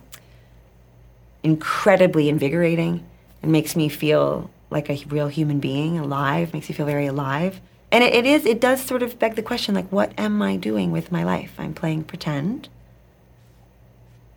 incredibly 1.43 2.28
invigorating 2.28 3.06
and 3.41 3.54
makes 3.54 3.78
me 3.78 3.88
feel 3.88 4.49
like 4.69 4.89
a 4.89 5.01
real 5.08 5.30
human 5.30 5.62
being, 5.62 5.97
alive. 5.97 6.54
Makes 6.54 6.67
me 6.67 6.75
feel 6.75 6.86
very 6.86 7.06
alive. 7.06 7.62
And 7.91 8.04
it, 8.04 8.13
it 8.13 8.26
is. 8.26 8.45
It 8.45 8.60
does 8.60 8.82
sort 8.84 9.04
of 9.04 9.19
beg 9.19 9.36
the 9.36 9.43
question, 9.43 9.76
like, 9.76 9.91
what 9.91 10.12
am 10.17 10.41
I 10.41 10.58
doing 10.58 10.91
with 10.91 11.12
my 11.12 11.24
life? 11.24 11.54
I'm 11.58 11.74
playing 11.74 12.04
pretend 12.04 12.69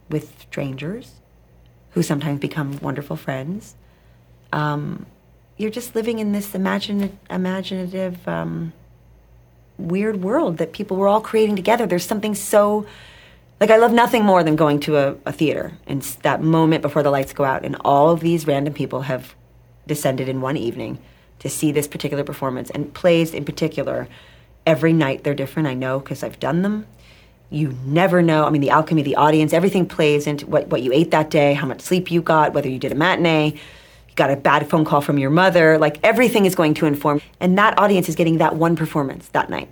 with 0.08 0.40
strangers, 0.40 1.16
who 1.90 2.02
sometimes 2.02 2.40
become 2.40 2.78
wonderful 2.80 3.16
friends. 3.16 3.74
Um, 4.52 5.06
you're 5.56 5.70
just 5.70 5.94
living 5.94 6.18
in 6.18 6.32
this 6.32 6.54
imaginative, 6.54 8.26
um, 8.28 8.72
weird 9.78 10.22
world 10.22 10.58
that 10.58 10.72
people 10.72 10.96
were 10.96 11.08
all 11.08 11.20
creating 11.20 11.56
together. 11.56 11.86
There's 11.86 12.04
something 12.04 12.34
so 12.34 12.86
like 13.60 13.70
I 13.70 13.76
love 13.76 13.92
nothing 13.92 14.24
more 14.24 14.44
than 14.44 14.56
going 14.56 14.80
to 14.80 14.96
a, 14.96 15.16
a 15.26 15.32
theater 15.32 15.72
and 15.86 16.02
that 16.22 16.42
moment 16.42 16.82
before 16.82 17.02
the 17.02 17.10
lights 17.10 17.32
go 17.32 17.44
out, 17.44 17.64
and 17.64 17.76
all 17.84 18.10
of 18.10 18.20
these 18.20 18.46
random 18.46 18.74
people 18.74 19.02
have 19.02 19.34
descended 19.86 20.28
in 20.28 20.40
one 20.40 20.56
evening 20.56 20.98
to 21.40 21.48
see 21.48 21.72
this 21.72 21.86
particular 21.86 22.24
performance 22.24 22.70
and 22.70 22.92
plays 22.92 23.32
in 23.34 23.44
particular. 23.44 24.08
Every 24.66 24.92
night 24.92 25.24
they're 25.24 25.34
different. 25.34 25.68
I 25.68 25.74
know 25.74 25.98
because 26.00 26.22
I've 26.22 26.40
done 26.40 26.62
them. 26.62 26.86
You 27.50 27.74
never 27.84 28.20
know. 28.20 28.44
I 28.44 28.50
mean, 28.50 28.60
the 28.60 28.70
alchemy 28.70 29.02
the 29.02 29.16
audience, 29.16 29.52
everything 29.52 29.86
plays 29.86 30.26
into 30.26 30.46
what, 30.46 30.68
what 30.68 30.82
you 30.82 30.92
ate 30.92 31.10
that 31.12 31.30
day, 31.30 31.54
how 31.54 31.66
much 31.66 31.80
sleep 31.80 32.10
you 32.10 32.20
got, 32.20 32.52
whether 32.52 32.68
you 32.68 32.78
did 32.78 32.92
a 32.92 32.94
matinee, 32.94 33.52
you 33.52 34.14
got 34.16 34.30
a 34.30 34.36
bad 34.36 34.68
phone 34.68 34.84
call 34.84 35.00
from 35.00 35.18
your 35.18 35.30
mother. 35.30 35.78
Like 35.78 35.98
everything 36.02 36.44
is 36.44 36.54
going 36.54 36.74
to 36.74 36.86
inform. 36.86 37.22
And 37.40 37.56
that 37.56 37.78
audience 37.78 38.08
is 38.08 38.16
getting 38.16 38.38
that 38.38 38.56
one 38.56 38.76
performance 38.76 39.28
that 39.28 39.48
night 39.48 39.70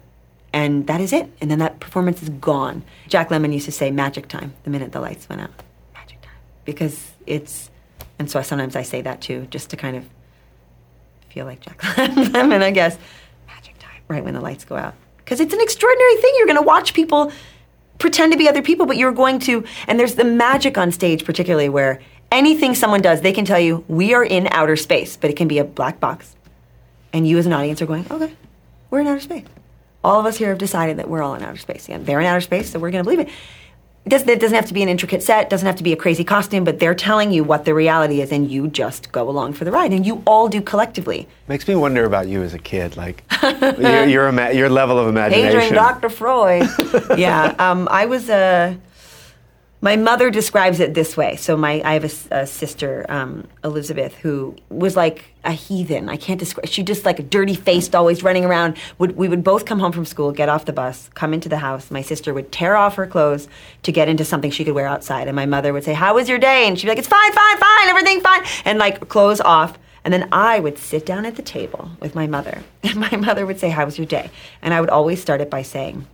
and 0.57 0.87
that 0.87 1.03
is 1.03 1.13
it. 1.13 1.31
And 1.43 1.51
then 1.51 1.59
that 1.59 1.81
performance 1.81 2.23
is 2.23 2.31
gone. 2.31 2.83
Jack 3.09 3.29
Lemmon 3.29 3.53
used 3.53 3.67
to 3.67 3.73
say 3.73 3.91
magic 3.91 4.27
time 4.27 4.55
the 4.65 4.71
minute 4.71 4.93
the 4.93 5.03
lights 5.03 5.29
went 5.29 5.43
out. 5.43 5.51
Magic 5.93 6.19
time. 6.23 6.33
Because 6.65 7.13
it's, 7.27 7.71
and 8.19 8.31
so 8.31 8.39
I, 8.39 8.43
sometimes 8.43 8.75
I 8.75 8.81
say 8.81 9.03
that 9.03 9.21
too, 9.21 9.47
just 9.51 9.69
to 9.71 9.77
kind 9.77 9.99
of 9.99 10.09
feel 11.37 11.45
like 11.45 11.61
Jack 11.61 11.79
Lemmon, 11.83 12.63
I 12.63 12.71
guess. 12.71 12.97
Magic 13.47 13.79
time, 13.79 14.01
right 14.09 14.25
when 14.25 14.33
the 14.33 14.41
lights 14.41 14.65
go 14.65 14.75
out. 14.75 14.95
Because 15.19 15.39
it's 15.39 15.53
an 15.53 15.61
extraordinary 15.61 16.17
thing. 16.17 16.33
You're 16.39 16.47
going 16.47 16.57
to 16.57 16.65
watch 16.65 16.95
people 16.95 17.31
pretend 17.99 18.33
to 18.33 18.39
be 18.39 18.49
other 18.49 18.63
people, 18.63 18.87
but 18.87 18.97
you're 18.97 19.13
going 19.13 19.39
to, 19.41 19.63
and 19.87 20.01
there's 20.01 20.15
the 20.15 20.25
magic 20.25 20.79
on 20.79 20.91
stage, 20.91 21.27
particularly 21.27 21.69
where 21.69 22.01
anything 22.33 22.75
someone 22.75 23.03
does, 23.03 23.21
they 23.21 23.35
can 23.35 23.45
tell 23.45 23.61
you, 23.61 23.85
we 23.87 24.15
are 24.15 24.25
in 24.25 24.49
outer 24.51 24.77
space, 24.77 25.19
but 25.19 25.29
it 25.29 25.37
can 25.37 25.47
be 25.47 25.59
a 25.59 25.65
black 25.65 26.01
box. 26.01 26.35
And 27.13 27.29
you 27.29 27.37
as 27.37 27.45
an 27.45 27.53
audience 27.53 27.83
are 27.83 27.87
going, 27.87 28.07
okay, 28.11 28.33
we're 28.89 29.01
in 29.01 29.07
outer 29.07 29.21
space. 29.21 29.45
All 30.03 30.19
of 30.19 30.25
us 30.25 30.39
here 30.39 30.49
have 30.49 30.59
decided 30.59 30.97
that 30.97 31.11
we're 31.11 31.23
all 31.23 31.35
in 31.35 31.43
outer 31.43 31.59
space. 31.59 31.87
Yeah, 31.87 31.99
they're 31.99 32.21
in 32.21 32.27
outer 32.27 32.41
space, 32.41 32.71
so 32.71 32.79
we're 32.79 32.91
going 32.91 33.05
to 33.05 33.11
believe 33.11 33.29
it. 33.29 33.33
It 34.07 34.11
doesn't, 34.11 34.29
it 34.29 34.39
doesn't 34.39 34.55
have 34.55 34.67
to 34.67 34.75
be 34.75 34.85
an 34.85 34.89
intricate 34.89 35.21
set, 35.21 35.51
doesn't 35.51 35.67
have 35.67 35.75
to 35.77 35.83
be 35.83 35.93
a 35.93 35.97
crazy 35.97 36.23
costume, 36.23 36.63
but 36.63 36.79
they're 36.79 36.95
telling 36.95 37.33
you 37.33 37.43
what 37.43 37.65
the 37.65 37.75
reality 37.75 38.21
is, 38.21 38.31
and 38.31 38.49
you 38.49 38.69
just 38.69 39.11
go 39.11 39.29
along 39.29 39.55
for 39.55 39.65
the 39.65 39.73
ride. 39.73 39.93
And 39.93 40.07
you 40.07 40.23
all 40.29 40.49
do 40.49 40.63
collectively. 40.63 41.27
Makes 41.49 41.67
me 41.67 41.75
wonder 41.75 42.05
about 42.05 42.29
you 42.29 42.45
as 42.45 42.55
a 42.55 42.59
kid, 42.61 42.97
like 42.97 43.25
your 43.61 44.07
your, 44.07 44.53
your 44.53 44.69
level 44.69 44.97
of 44.97 45.09
imagination. 45.09 45.59
Paging 45.59 45.75
Dr. 45.75 46.09
Freud. 46.09 46.69
yeah, 47.19 47.57
um, 47.59 47.89
I 47.91 48.07
was 48.07 48.31
a. 48.31 48.79
My 49.83 49.97
mother 49.97 50.31
describes 50.31 50.81
it 50.81 50.95
this 50.95 51.17
way. 51.17 51.37
So 51.37 51.57
my, 51.57 51.83
I 51.85 51.93
have 51.95 52.05
a 52.31 52.47
sister, 52.47 53.05
um, 53.09 53.47
Elizabeth, 53.63 54.15
who 54.17 54.57
was 54.71 54.97
like 54.97 55.27
a 55.45 55.53
heathen. 55.53 56.09
I 56.09 56.17
can't 56.17 56.41
describe. 56.41 56.67
She 56.67 56.83
just 56.83 57.05
like 57.05 57.19
a 57.19 57.23
dirty 57.23 57.55
faced, 57.55 57.95
always 57.95 58.23
running 58.23 58.45
around. 58.45 58.79
Would 58.99 59.17
we 59.17 59.29
would 59.29 59.45
both 59.45 59.67
come 59.67 59.79
home 59.79 59.93
from 59.93 60.07
school, 60.07 60.33
get 60.33 60.49
off 60.49 60.65
the 60.65 60.73
bus, 60.73 61.11
come 61.15 61.35
into 61.35 61.49
the 61.49 61.59
house. 61.59 61.91
My 61.91 62.03
sister 62.03 62.33
would 62.33 62.51
tear 62.51 62.75
off 62.75 62.95
her 62.97 63.07
clothes 63.07 63.49
to 63.83 63.93
get 63.93 64.09
into 64.09 64.25
something 64.25 64.51
she 64.51 64.65
could 64.65 64.75
wear 64.75 64.87
outside, 64.87 65.29
and 65.29 65.37
my 65.37 65.47
mother 65.47 65.73
would 65.73 65.85
say, 65.85 65.93
"How 65.93 66.15
was 66.15 66.29
your 66.29 66.39
day?" 66.39 66.67
And 66.67 66.79
she'd 66.79 66.87
be 66.87 66.91
like, 66.91 66.99
"It's 66.99 67.07
fine, 67.07 67.33
fine, 67.33 67.59
fine, 67.59 67.89
everything 67.89 68.21
fine," 68.21 68.43
and 68.65 68.79
like 68.79 69.09
clothes 69.09 69.41
off. 69.43 69.79
And 70.05 70.13
then 70.13 70.29
I 70.33 70.59
would 70.59 70.79
sit 70.79 71.05
down 71.05 71.27
at 71.27 71.37
the 71.37 71.43
table 71.43 71.91
with 72.01 72.15
my 72.15 72.27
mother, 72.27 72.63
and 72.83 72.97
my 72.97 73.15
mother 73.17 73.45
would 73.45 73.61
say, 73.61 73.69
"How 73.69 73.85
was 73.85 73.99
your 73.99 74.07
day?" 74.07 74.31
And 74.63 74.73
I 74.73 74.81
would 74.81 74.91
always 74.91 75.21
start 75.21 75.41
it 75.41 75.51
by 75.51 75.63
saying, 75.63 76.07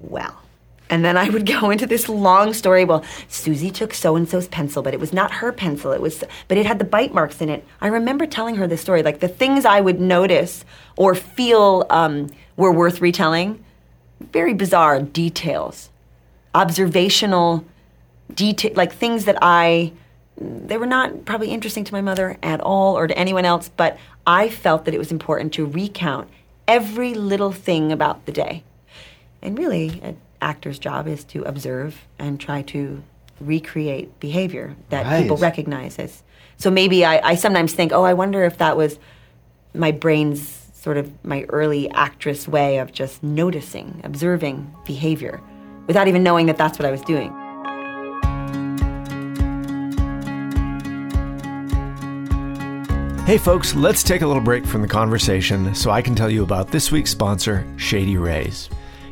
well. 0.00 0.36
And 0.90 1.04
then 1.04 1.16
I 1.16 1.30
would 1.30 1.46
go 1.46 1.70
into 1.70 1.86
this 1.86 2.08
long 2.08 2.52
story. 2.52 2.84
Well, 2.84 3.04
Susie 3.28 3.70
took 3.70 3.94
so 3.94 4.16
and 4.16 4.28
so's 4.28 4.48
pencil, 4.48 4.82
but 4.82 4.92
it 4.92 5.00
was 5.00 5.12
not 5.12 5.30
her 5.34 5.52
pencil. 5.52 5.92
It 5.92 6.02
was, 6.02 6.24
but 6.48 6.58
it 6.58 6.66
had 6.66 6.80
the 6.80 6.84
bite 6.84 7.14
marks 7.14 7.40
in 7.40 7.48
it. 7.48 7.64
I 7.80 7.86
remember 7.86 8.26
telling 8.26 8.56
her 8.56 8.66
this 8.66 8.80
story, 8.80 9.02
like 9.02 9.20
the 9.20 9.28
things 9.28 9.64
I 9.64 9.80
would 9.80 10.00
notice 10.00 10.64
or 10.96 11.14
feel 11.14 11.86
um, 11.88 12.28
were 12.56 12.72
worth 12.72 13.00
retelling. 13.00 13.64
Very 14.32 14.52
bizarre 14.52 15.00
details, 15.00 15.88
observational 16.54 17.64
detail, 18.34 18.72
like 18.74 18.92
things 18.92 19.24
that 19.24 19.38
I 19.40 19.92
they 20.36 20.78
were 20.78 20.86
not 20.86 21.26
probably 21.26 21.50
interesting 21.50 21.84
to 21.84 21.92
my 21.92 22.00
mother 22.00 22.38
at 22.42 22.60
all 22.60 22.96
or 22.96 23.06
to 23.06 23.18
anyone 23.18 23.44
else, 23.44 23.70
but 23.76 23.98
I 24.26 24.48
felt 24.48 24.86
that 24.86 24.94
it 24.94 24.98
was 24.98 25.12
important 25.12 25.52
to 25.54 25.66
recount 25.66 26.30
every 26.66 27.12
little 27.12 27.52
thing 27.52 27.92
about 27.92 28.24
the 28.24 28.32
day. 28.32 28.64
And 29.42 29.58
really, 29.58 30.00
actor's 30.40 30.78
job 30.78 31.06
is 31.06 31.24
to 31.24 31.42
observe 31.42 32.06
and 32.18 32.40
try 32.40 32.62
to 32.62 33.02
recreate 33.40 34.18
behavior 34.20 34.76
that 34.90 35.06
Right. 35.06 35.22
people 35.22 35.36
recognize 35.36 35.98
as. 35.98 36.22
So 36.56 36.70
maybe 36.70 37.04
I, 37.04 37.30
I 37.30 37.34
sometimes 37.36 37.72
think, 37.72 37.92
oh, 37.92 38.02
I 38.04 38.12
wonder 38.14 38.44
if 38.44 38.58
that 38.58 38.76
was 38.76 38.98
my 39.74 39.92
brain's 39.92 40.56
sort 40.74 40.96
of 40.96 41.10
my 41.24 41.44
early 41.48 41.90
actress 41.90 42.48
way 42.48 42.78
of 42.78 42.92
just 42.92 43.22
noticing, 43.22 44.00
observing 44.04 44.74
behavior 44.86 45.40
without 45.86 46.08
even 46.08 46.22
knowing 46.22 46.46
that 46.46 46.56
that's 46.56 46.78
what 46.78 46.86
I 46.86 46.90
was 46.90 47.02
doing. 47.02 47.32
Hey, 53.26 53.38
folks, 53.38 53.76
let's 53.76 54.02
take 54.02 54.22
a 54.22 54.26
little 54.26 54.42
break 54.42 54.66
from 54.66 54.82
the 54.82 54.88
conversation 54.88 55.72
so 55.72 55.92
I 55.92 56.02
can 56.02 56.16
tell 56.16 56.28
you 56.28 56.42
about 56.42 56.72
this 56.72 56.90
week's 56.90 57.10
sponsor, 57.12 57.64
Shady 57.76 58.16
Rays. 58.16 58.68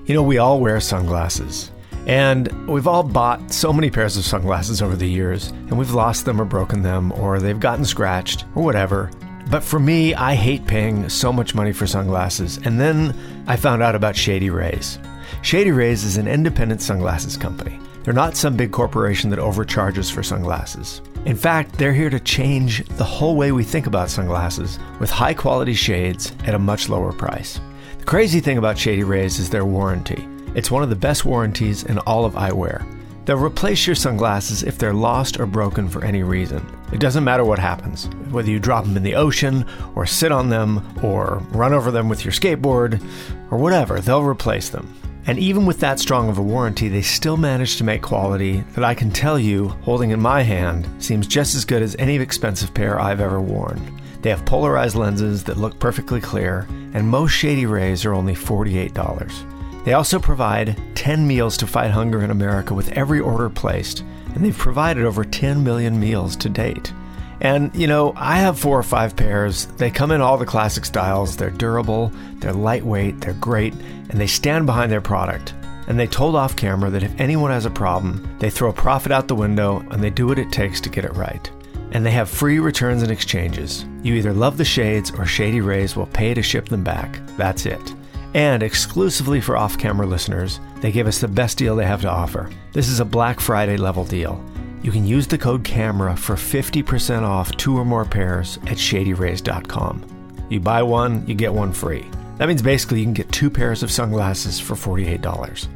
You 0.09 0.15
know, 0.15 0.23
we 0.23 0.39
all 0.39 0.59
wear 0.59 0.81
sunglasses, 0.81 1.71
and 2.07 2.49
we've 2.67 2.87
all 2.87 3.03
bought 3.03 3.53
so 3.53 3.75
many 3.75 3.91
pairs 3.91 4.17
of 4.17 4.25
sunglasses 4.25 4.81
over 4.81 4.97
the 4.97 5.07
years, 5.07 5.49
and 5.49 5.77
we've 5.77 5.91
lost 5.91 6.25
them 6.25 6.41
or 6.41 6.47
broken 6.47 6.81
them, 6.81 7.13
or 7.13 7.39
they've 7.39 7.61
gotten 7.61 7.85
scratched, 7.85 8.47
or 8.55 8.65
whatever. 8.65 9.11
But 9.51 9.63
for 9.63 9.79
me, 9.79 10.15
I 10.15 10.35
hate 10.35 10.67
paying 10.67 11.11
so 11.11 11.31
much 11.31 11.55
money 11.55 11.75
for 11.75 11.87
sunglasses, 11.87 12.57
and 12.65 12.81
then 12.81 13.15
I 13.47 13.57
found 13.57 13.83
out 13.83 13.95
about 13.95 14.17
Shady 14.17 14.49
Rays. 14.49 14.99
Shady 15.43 15.73
Rays 15.73 16.05
is 16.05 16.17
an 16.17 16.27
independent 16.27 16.81
sunglasses 16.81 17.37
company. 17.37 17.79
They're 18.03 18.15
not 18.15 18.35
some 18.35 18.57
big 18.57 18.73
corporation 18.73 19.29
that 19.29 19.39
overcharges 19.39 20.09
for 20.09 20.23
sunglasses. 20.23 21.03
In 21.27 21.37
fact, 21.37 21.77
they're 21.77 21.93
here 21.93 22.09
to 22.09 22.21
change 22.21 22.83
the 22.97 23.05
whole 23.05 23.37
way 23.37 23.53
we 23.53 23.63
think 23.63 23.87
about 23.87 24.09
sunglasses 24.09 24.79
with 25.01 25.11
high 25.11 25.35
quality 25.35 25.75
shades 25.75 26.33
at 26.47 26.55
a 26.55 26.59
much 26.59 26.89
lower 26.89 27.13
price. 27.13 27.61
Crazy 28.09 28.41
thing 28.41 28.57
about 28.57 28.79
Shady 28.79 29.05
Rays 29.05 29.39
is 29.39 29.51
their 29.51 29.67
warranty. 29.67 30.27
It's 30.55 30.71
one 30.71 30.83
of 30.83 30.89
the 30.89 30.97
best 30.97 31.27
warranties 31.27 31.83
in 31.83 31.99
all 31.99 32.25
of 32.25 32.37
eyewear. 32.37 32.83
They'll 33.27 33.37
replace 33.37 33.87
your 33.87 33.97
sunglasses 33.97 34.63
if 34.63 34.79
they're 34.79 34.95
lost 34.95 35.39
or 35.39 35.45
broken 35.45 35.91
for 35.91 36.03
any 36.03 36.23
reason. 36.23 36.67
It 36.91 37.01
doesn't 37.01 37.23
matter 37.23 37.45
what 37.45 37.59
happens, 37.59 38.07
whether 38.31 38.51
you 38.51 38.61
drop 38.61 38.85
them 38.85 38.97
in 38.97 39.03
the 39.03 39.15
ocean, 39.15 39.67
or 39.95 40.07
sit 40.07 40.33
on 40.33 40.49
them, 40.49 40.83
or 41.05 41.43
run 41.51 41.75
over 41.75 41.91
them 41.91 42.09
with 42.09 42.25
your 42.25 42.33
skateboard, 42.33 42.99
or 43.51 43.59
whatever, 43.59 44.01
they'll 44.01 44.23
replace 44.23 44.71
them. 44.71 44.91
And 45.27 45.39
even 45.39 45.67
with 45.67 45.79
that 45.81 46.01
strong 46.01 46.31
of 46.31 46.39
a 46.39 46.43
warranty, 46.43 46.89
they 46.89 47.03
still 47.03 47.37
manage 47.37 47.77
to 47.77 47.85
make 47.85 48.01
quality 48.01 48.65
that 48.75 48.85
I 48.85 48.95
can 48.95 49.11
tell 49.11 49.39
you, 49.39 49.69
holding 49.83 50.13
in 50.13 50.21
my 50.21 50.41
hand, 50.41 50.89
seems 50.99 51.27
just 51.27 51.55
as 51.55 51.67
good 51.67 51.83
as 51.83 51.95
any 51.99 52.17
expensive 52.17 52.73
pair 52.73 52.99
I've 52.99 53.21
ever 53.21 53.39
worn. 53.39 53.98
They 54.23 54.31
have 54.31 54.45
polarized 54.45 54.97
lenses 54.97 55.45
that 55.45 55.57
look 55.57 55.79
perfectly 55.79 56.21
clear, 56.21 56.67
and 56.93 57.09
most 57.09 57.33
shady 57.33 57.67
rays 57.67 58.05
are 58.05 58.15
only 58.15 58.35
$48. 58.35 59.85
They 59.85 59.93
also 59.93 60.19
provide 60.19 60.81
10 60.97 61.27
meals 61.27 61.57
to 61.59 61.67
fight 61.67 61.91
hunger 61.91 62.23
in 62.23 62.31
America 62.31 62.75
with 62.75 62.93
every 62.93 63.21
order 63.21 63.49
placed, 63.49 64.01
and 64.35 64.45
they've 64.45 64.57
provided 64.57 65.05
over 65.05 65.25
10 65.25 65.63
million 65.63 65.99
meals 65.99 66.37
to 66.37 66.49
date. 66.49 66.93
And, 67.41 67.75
you 67.75 67.87
know, 67.87 68.13
I 68.17 68.39
have 68.39 68.59
four 68.59 68.79
or 68.79 68.83
five 68.83 69.15
pairs. 69.15 69.67
They 69.77 69.91
come 69.91 70.11
in 70.11 70.21
all 70.21 70.37
the 70.37 70.45
classic 70.45 70.85
styles. 70.85 71.37
They're 71.37 71.51
durable, 71.51 72.13
they're 72.41 72.53
lightweight, 72.53 73.21
they're 73.21 73.35
great, 73.35 73.75
and 73.75 74.21
they 74.21 74.27
stand 74.27 74.67
behind 74.67 74.91
their 74.91 75.01
product. 75.01 75.55
And 75.87 75.99
they 75.99 76.07
told 76.07 76.35
off 76.35 76.57
camera 76.57 76.91
that 76.91 77.03
if 77.03 77.19
anyone 77.19 77.51
has 77.51 77.65
a 77.65 77.71
problem, 77.71 78.37
they 78.41 78.51
throw 78.51 78.73
profit 78.73 79.13
out 79.13 79.29
the 79.29 79.35
window 79.35 79.87
and 79.91 80.03
they 80.03 80.11
do 80.11 80.27
what 80.27 80.39
it 80.39 80.53
takes 80.53 80.81
to 80.83 80.91
get 80.91 81.05
it 81.05 81.15
right. 81.15 81.51
And 81.93 82.05
they 82.05 82.11
have 82.11 82.29
free 82.29 82.59
returns 82.59 83.03
and 83.03 83.11
exchanges. 83.11 83.85
You 84.03 84.15
either 84.15 84.33
love 84.33 84.59
the 84.59 84.65
shades 84.65 85.11
or 85.11 85.27
Shady 85.27 85.61
Rays 85.61 85.97
will 85.97 86.07
pay 86.07 86.35
to 86.35 86.43
ship 86.43 86.69
them 86.69 86.85
back. 86.85 87.21
That's 87.37 87.67
it. 87.67 87.95
And 88.35 88.63
exclusively 88.63 89.41
for 89.41 89.57
off 89.57 89.79
camera 89.79 90.07
listeners, 90.07 90.61
they 90.81 90.93
give 90.93 91.07
us 91.07 91.21
the 91.21 91.29
best 91.29 91.57
deal 91.59 91.75
they 91.77 91.87
have 91.87 92.03
to 92.03 92.11
offer. 92.11 92.51
This 92.73 92.89
is 92.89 93.01
a 93.01 93.05
Black 93.05 93.41
Friday 93.41 93.77
level 93.77 94.05
deal. 94.05 94.43
You 94.83 94.93
can 94.93 95.07
use 95.07 95.27
the 95.27 95.39
code 95.39 95.65
CAMERA 95.65 96.17
for 96.17 96.35
50% 96.35 97.23
off 97.23 97.57
two 97.57 97.77
or 97.77 97.85
more 97.85 98.05
pairs 98.05 98.59
at 98.67 98.77
shadyrays.com. 98.77 100.47
You 100.51 100.61
buy 100.61 100.83
one, 100.83 101.27
you 101.27 101.35
get 101.35 101.53
one 101.53 101.73
free. 101.73 102.09
That 102.37 102.49
means 102.49 102.63
basically 102.63 103.01
you 103.01 103.07
can 103.07 103.15
get 103.15 103.33
two 103.33 103.51
pairs 103.51 103.83
of 103.83 103.91
sunglasses 103.91 104.61
for 104.61 104.75
$48. 104.75 105.69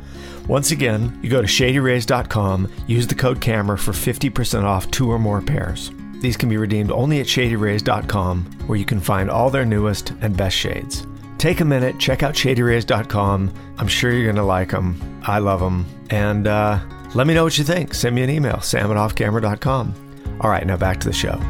Once 0.47 0.71
again, 0.71 1.19
you 1.23 1.31
go 1.31 1.41
to 1.41 1.49
shadyrays.com, 1.49 2.71
use 2.87 3.07
the 3.07 3.15
code 3.15 3.41
CAMERA 3.41 3.79
for 3.79 3.93
50% 3.93 4.65
off 4.65 4.91
two 4.91 5.11
or 5.11 5.19
more 5.19 5.41
pairs. 5.41 5.91
These 6.23 6.37
can 6.37 6.49
be 6.49 6.57
redeemed 6.57 6.93
only 6.93 7.19
at 7.19 7.27
shadyrays.com, 7.27 8.45
where 8.69 8.79
you 8.79 8.85
can 8.85 9.01
find 9.01 9.29
all 9.29 9.51
their 9.51 9.65
newest 9.65 10.11
and 10.21 10.37
best 10.37 10.57
shades. 10.57 11.05
Take 11.37 11.59
a 11.59 11.65
minute, 11.65 11.99
check 11.99 12.23
out 12.23 12.35
shadyrays.com. 12.35 13.53
I'm 13.77 13.89
sure 13.89 14.13
you're 14.13 14.23
going 14.23 14.37
to 14.37 14.45
like 14.45 14.71
them. 14.71 15.21
I 15.27 15.41
love 15.41 15.59
them. 15.59 15.85
And 16.11 16.47
uh, 16.47 16.79
let 17.17 17.27
me 17.27 17.35
know 17.35 17.43
what 17.43 17.59
you 17.59 17.65
think. 17.65 17.93
Send 17.93 18.15
me 18.15 18.23
an 18.23 18.31
email, 18.31 18.61
sam 18.61 18.93
at 18.93 18.97
offcamera.com. 18.97 20.39
All 20.41 20.49
right, 20.49 20.65
now 20.65 20.77
back 20.77 21.01
to 21.01 21.09
the 21.09 21.13
show. 21.13 21.41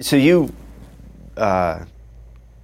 So 0.00 0.16
you, 0.16 0.50
uh, 1.36 1.84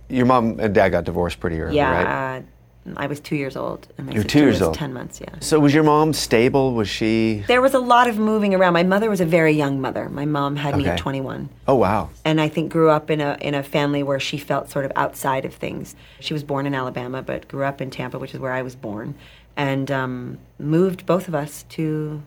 your 0.08 0.24
mom 0.24 0.58
and 0.60 0.74
dad 0.74 0.88
got 0.88 1.04
divorced 1.04 1.40
pretty 1.40 1.60
early, 1.60 1.78
right? 1.78 2.02
Yeah, 2.02 2.40
uh, 2.40 2.49
I 2.96 3.06
was 3.06 3.20
two 3.20 3.36
years 3.36 3.56
old. 3.56 3.86
And 3.98 4.06
my 4.06 4.12
You 4.12 4.18
were 4.18 4.22
sister 4.22 4.38
two 4.38 4.44
years 4.44 4.54
was 4.54 4.62
old. 4.68 4.74
Ten 4.74 4.92
months, 4.92 5.20
yeah. 5.20 5.28
So 5.40 5.60
was 5.60 5.74
your 5.74 5.82
mom 5.84 6.12
stable? 6.12 6.72
Was 6.74 6.88
she? 6.88 7.44
There 7.46 7.60
was 7.60 7.74
a 7.74 7.78
lot 7.78 8.08
of 8.08 8.18
moving 8.18 8.54
around. 8.54 8.72
My 8.72 8.82
mother 8.82 9.10
was 9.10 9.20
a 9.20 9.26
very 9.26 9.52
young 9.52 9.80
mother. 9.80 10.08
My 10.08 10.24
mom 10.24 10.56
had 10.56 10.76
me 10.76 10.86
at 10.86 10.98
21. 10.98 11.48
Oh 11.68 11.74
wow. 11.74 12.08
and 12.24 12.40
I 12.40 12.48
think 12.48 12.72
grew 12.72 12.88
up 12.90 13.10
in 13.10 13.20
a 13.20 13.36
in 13.40 13.54
a 13.54 13.62
family 13.62 14.02
where 14.02 14.18
she 14.18 14.38
felt 14.38 14.70
sort 14.70 14.84
of 14.86 14.92
outside 14.96 15.44
of 15.44 15.54
things. 15.54 15.94
She 16.20 16.32
was 16.32 16.42
born 16.42 16.66
in 16.66 16.74
Alabama, 16.74 17.22
but 17.22 17.46
grew 17.48 17.64
up 17.64 17.80
in 17.80 17.90
Tampa, 17.90 18.18
which 18.18 18.32
is 18.34 18.40
where 18.40 18.52
I 18.52 18.62
was 18.62 18.74
born, 18.74 19.14
and 19.56 19.90
um, 19.90 20.38
moved 20.58 21.04
both 21.06 21.28
of 21.28 21.34
us 21.34 21.64
to 21.70 22.22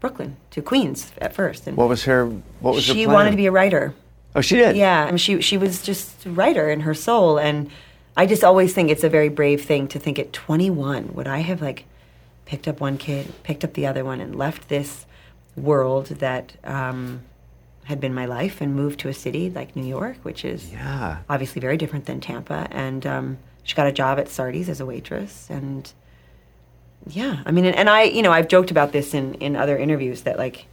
Brooklyn, 0.00 0.36
to 0.50 0.60
Queens 0.62 1.10
at 1.18 1.32
first. 1.32 1.66
And 1.66 1.76
What 1.76 1.88
was 1.88 2.04
her? 2.04 2.26
What 2.60 2.74
was 2.74 2.86
her 2.86 2.92
she 2.94 3.04
plan? 3.04 3.14
wanted 3.14 3.30
to 3.30 3.36
be 3.36 3.46
a 3.46 3.50
writer. 3.52 3.94
Oh, 4.34 4.42
she 4.42 4.56
did. 4.56 4.76
Yeah, 4.76 5.04
I 5.04 5.06
mean, 5.06 5.16
she 5.16 5.40
she 5.40 5.56
was 5.56 5.80
just 5.82 6.26
a 6.26 6.30
writer 6.30 6.68
in 6.68 6.80
her 6.80 6.92
soul, 6.92 7.38
and 7.38 7.70
I 8.16 8.26
just 8.26 8.42
always 8.44 8.72
think 8.72 8.90
it's 8.90 9.04
a 9.04 9.08
very 9.08 9.28
brave 9.28 9.64
thing 9.64 9.88
to 9.88 9.98
think 9.98 10.18
at 10.18 10.32
21 10.32 11.14
would 11.14 11.28
I 11.28 11.38
have 11.40 11.60
like 11.60 11.84
picked 12.46 12.66
up 12.68 12.80
one 12.80 12.96
kid, 12.96 13.32
picked 13.42 13.64
up 13.64 13.74
the 13.74 13.86
other 13.86 14.04
one, 14.04 14.20
and 14.20 14.34
left 14.34 14.68
this 14.68 15.04
world 15.56 16.06
that 16.06 16.52
um, 16.64 17.22
had 17.84 18.00
been 18.00 18.14
my 18.14 18.24
life 18.26 18.60
and 18.60 18.74
moved 18.74 19.00
to 19.00 19.08
a 19.08 19.14
city 19.14 19.50
like 19.50 19.74
New 19.76 19.84
York, 19.84 20.16
which 20.22 20.44
is 20.44 20.72
Yeah. 20.72 21.18
obviously 21.28 21.60
very 21.60 21.76
different 21.76 22.06
than 22.06 22.20
Tampa. 22.20 22.68
And 22.70 23.04
um, 23.06 23.38
she 23.64 23.74
got 23.74 23.86
a 23.86 23.92
job 23.92 24.18
at 24.18 24.28
Sardi's 24.28 24.68
as 24.68 24.80
a 24.80 24.86
waitress, 24.86 25.48
and 25.50 25.92
yeah, 27.08 27.42
I 27.46 27.50
mean, 27.52 27.64
and, 27.64 27.76
and 27.76 27.88
I, 27.90 28.02
you 28.04 28.22
know, 28.22 28.32
I've 28.32 28.48
joked 28.48 28.70
about 28.70 28.92
this 28.92 29.12
in 29.14 29.34
in 29.34 29.56
other 29.56 29.76
interviews 29.76 30.22
that 30.22 30.38
like, 30.38 30.66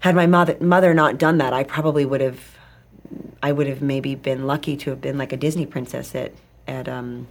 had 0.00 0.14
my 0.14 0.26
mother 0.26 0.56
mother 0.60 0.92
not 0.94 1.18
done 1.18 1.38
that, 1.38 1.52
I 1.52 1.64
probably 1.64 2.04
would 2.04 2.20
have, 2.20 2.40
I 3.42 3.52
would 3.52 3.66
have 3.66 3.80
maybe 3.82 4.14
been 4.14 4.46
lucky 4.46 4.76
to 4.78 4.90
have 4.90 5.00
been 5.00 5.18
like 5.18 5.32
a 5.32 5.36
Disney 5.36 5.66
princess 5.66 6.14
at 6.14 6.32
at 6.66 6.88
um, 6.88 7.26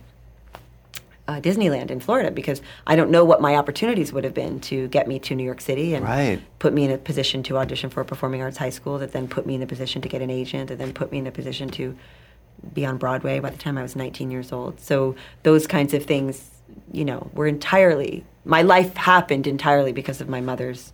uh, 1.27 1.39
Disneyland 1.39 1.89
in 1.89 1.99
Florida 1.99 2.31
because 2.31 2.61
I 2.85 2.95
don't 2.95 3.09
know 3.09 3.23
what 3.23 3.41
my 3.41 3.55
opportunities 3.55 4.11
would 4.11 4.23
have 4.23 4.33
been 4.33 4.59
to 4.61 4.87
get 4.89 5.07
me 5.07 5.19
to 5.19 5.35
New 5.35 5.43
York 5.43 5.61
City 5.61 5.93
and 5.95 6.03
Right. 6.05 6.41
put 6.59 6.73
me 6.73 6.85
in 6.85 6.91
a 6.91 6.97
position 6.97 7.43
to 7.43 7.57
audition 7.57 7.89
for 7.89 8.01
a 8.01 8.05
performing 8.05 8.41
arts 8.41 8.57
high 8.57 8.69
school 8.69 8.99
that 8.99 9.11
then 9.13 9.27
put 9.27 9.45
me 9.45 9.55
in 9.55 9.61
a 9.61 9.67
position 9.67 10.01
to 10.01 10.09
get 10.09 10.21
an 10.21 10.29
agent 10.29 10.71
and 10.71 10.79
then 10.79 10.93
put 10.93 11.11
me 11.11 11.19
in 11.19 11.27
a 11.27 11.31
position 11.31 11.69
to 11.69 11.95
be 12.73 12.85
on 12.85 12.97
Broadway 12.97 13.39
by 13.39 13.49
the 13.49 13.57
time 13.57 13.77
I 13.77 13.81
was 13.81 13.95
19 13.95 14.31
years 14.31 14.51
old. 14.51 14.79
So 14.79 15.15
those 15.43 15.67
kinds 15.67 15.93
of 15.93 16.05
things, 16.05 16.49
you 16.91 17.05
know, 17.05 17.29
were 17.33 17.47
entirely 17.47 18.23
my 18.45 18.61
life 18.61 18.95
happened 18.97 19.47
entirely 19.47 19.93
because 19.93 20.19
of 20.19 20.27
my 20.27 20.41
mother's, 20.41 20.91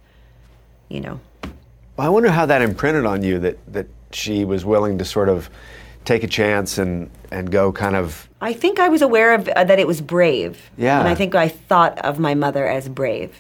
you 0.88 1.02
know, 1.02 1.20
Well, 1.98 2.06
I 2.06 2.10
wonder 2.10 2.30
how 2.30 2.46
that 2.46 2.62
imprinted 2.62 3.06
on 3.06 3.24
you 3.24 3.40
that 3.40 3.58
that 3.74 3.88
she 4.12 4.46
was 4.46 4.66
willing 4.66 4.98
to 5.00 5.06
sort 5.06 5.30
of 5.30 5.50
take 6.10 6.24
a 6.24 6.28
chance 6.28 6.78
and 6.82 7.10
and 7.32 7.52
go 7.52 7.72
kind 7.72 7.96
of 7.96 8.28
I 8.42 8.54
think 8.54 8.80
I 8.80 8.90
was 8.90 9.02
aware 9.02 9.34
of 9.36 9.48
uh, 9.50 9.64
that 9.66 9.80
it 9.80 9.88
was 9.88 10.02
brave. 10.02 10.72
Yeah. 10.78 11.00
And 11.00 11.08
I 11.08 11.16
think 11.16 11.36
I 11.36 11.48
thought 11.50 12.00
of 12.00 12.20
my 12.20 12.34
mother 12.36 12.66
as 12.68 12.88
brave 12.90 13.32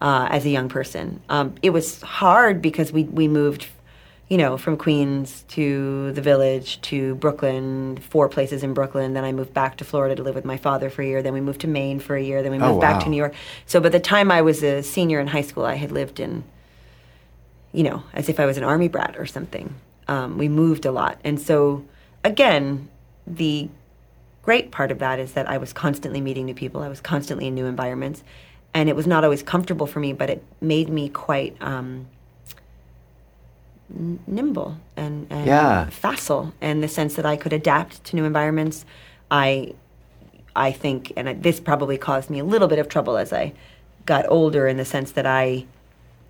uh, 0.00 0.26
as 0.30 0.44
a 0.44 0.50
young 0.50 0.68
person. 0.68 1.20
Um, 1.28 1.54
it 1.62 1.70
was 1.70 2.00
hard 2.02 2.62
because 2.62 2.90
we, 2.92 3.04
we 3.04 3.28
moved, 3.28 3.66
you 4.28 4.38
know, 4.38 4.56
from 4.56 4.76
Queens 4.78 5.44
to 5.48 6.12
the 6.12 6.22
village 6.22 6.80
to 6.90 7.14
Brooklyn, 7.16 7.98
four 7.98 8.28
places 8.28 8.62
in 8.62 8.72
Brooklyn. 8.72 9.12
Then 9.12 9.24
I 9.24 9.32
moved 9.32 9.52
back 9.52 9.76
to 9.78 9.84
Florida 9.84 10.14
to 10.16 10.22
live 10.22 10.34
with 10.34 10.46
my 10.46 10.56
father 10.56 10.88
for 10.88 11.02
a 11.02 11.06
year. 11.06 11.20
Then 11.22 11.34
we 11.34 11.42
moved 11.42 11.60
to 11.60 11.68
Maine 11.68 12.00
for 12.00 12.16
a 12.16 12.22
year. 12.22 12.42
Then 12.42 12.52
we 12.52 12.58
moved 12.58 12.78
Oh, 12.78 12.80
back 12.80 13.02
to 13.04 13.10
New 13.10 13.16
York. 13.18 13.34
So 13.66 13.80
by 13.80 13.90
the 13.90 14.00
time 14.00 14.30
I 14.32 14.40
was 14.40 14.62
a 14.62 14.82
senior 14.82 15.20
in 15.20 15.26
high 15.26 15.42
school, 15.50 15.66
I 15.66 15.74
had 15.74 15.92
lived 15.92 16.18
in, 16.20 16.42
you 17.72 17.82
know, 17.84 18.02
as 18.14 18.28
if 18.28 18.40
I 18.40 18.46
was 18.46 18.56
an 18.56 18.64
army 18.64 18.88
brat 18.88 19.14
or 19.18 19.26
something. 19.26 19.74
Um, 20.08 20.38
we 20.38 20.48
moved 20.48 20.86
a 20.86 20.90
lot. 20.90 21.18
And 21.22 21.38
so, 21.38 21.84
again, 22.24 22.88
the 23.26 23.68
great 24.42 24.70
part 24.70 24.90
of 24.90 24.98
that 24.98 25.18
is 25.18 25.32
that 25.32 25.48
I 25.48 25.58
was 25.58 25.72
constantly 25.72 26.20
meeting 26.20 26.46
new 26.46 26.54
people. 26.54 26.82
I 26.82 26.88
was 26.88 27.00
constantly 27.00 27.46
in 27.46 27.54
new 27.54 27.66
environments. 27.66 28.22
And 28.74 28.88
it 28.88 28.96
was 28.96 29.06
not 29.06 29.24
always 29.24 29.42
comfortable 29.42 29.86
for 29.86 30.00
me, 30.00 30.12
but 30.12 30.30
it 30.30 30.42
made 30.60 30.88
me 30.88 31.08
quite 31.08 31.56
um, 31.60 32.06
n- 33.94 34.20
nimble 34.26 34.76
and, 34.96 35.26
and 35.30 35.46
Yeah. 35.46 35.88
facile 35.90 36.52
in 36.60 36.80
the 36.80 36.88
sense 36.88 37.14
that 37.14 37.26
I 37.26 37.36
could 37.36 37.52
adapt 37.52 38.04
to 38.04 38.16
new 38.16 38.24
environments. 38.24 38.84
I, 39.30 39.74
I 40.54 40.72
think, 40.72 41.12
and 41.16 41.42
this 41.42 41.60
probably 41.60 41.98
caused 41.98 42.30
me 42.30 42.38
a 42.38 42.44
little 42.44 42.68
bit 42.68 42.78
of 42.78 42.88
trouble 42.88 43.16
as 43.16 43.32
I 43.32 43.52
got 44.06 44.24
older 44.28 44.68
in 44.68 44.76
the 44.76 44.84
sense 44.84 45.12
that 45.12 45.26
I 45.26 45.66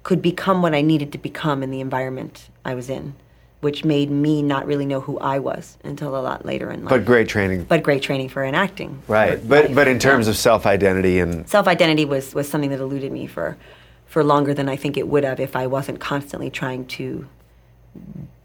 could 0.02 0.22
become 0.22 0.62
what 0.62 0.74
I 0.74 0.80
needed 0.80 1.12
to 1.12 1.18
become 1.18 1.62
in 1.62 1.70
the 1.70 1.80
environment 1.80 2.48
I 2.64 2.74
was 2.74 2.88
in, 2.88 3.14
which 3.60 3.84
made 3.84 4.10
me 4.10 4.40
not 4.42 4.66
really 4.66 4.86
know 4.86 5.00
who 5.00 5.18
I 5.18 5.40
was 5.40 5.78
until 5.82 6.16
a 6.16 6.22
lot 6.22 6.44
later 6.46 6.70
in 6.70 6.84
life. 6.84 6.90
but 6.90 7.04
great 7.04 7.28
training. 7.28 7.64
But 7.64 7.82
great 7.82 8.02
training 8.02 8.28
for 8.28 8.44
enacting. 8.44 9.02
right. 9.08 9.40
But 9.48 9.74
but 9.74 9.88
in 9.88 9.98
terms 9.98 10.28
of 10.28 10.36
self 10.36 10.64
identity 10.66 11.18
and 11.18 11.48
self 11.48 11.66
identity 11.66 12.04
was, 12.04 12.34
was 12.34 12.48
something 12.48 12.70
that 12.70 12.80
eluded 12.80 13.10
me 13.12 13.26
for 13.26 13.56
for 14.06 14.22
longer 14.24 14.54
than 14.54 14.68
I 14.68 14.76
think 14.76 14.96
it 14.96 15.06
would 15.08 15.24
have 15.24 15.38
if 15.40 15.54
I 15.56 15.66
wasn't 15.66 16.00
constantly 16.00 16.50
trying 16.50 16.86
to 16.86 17.26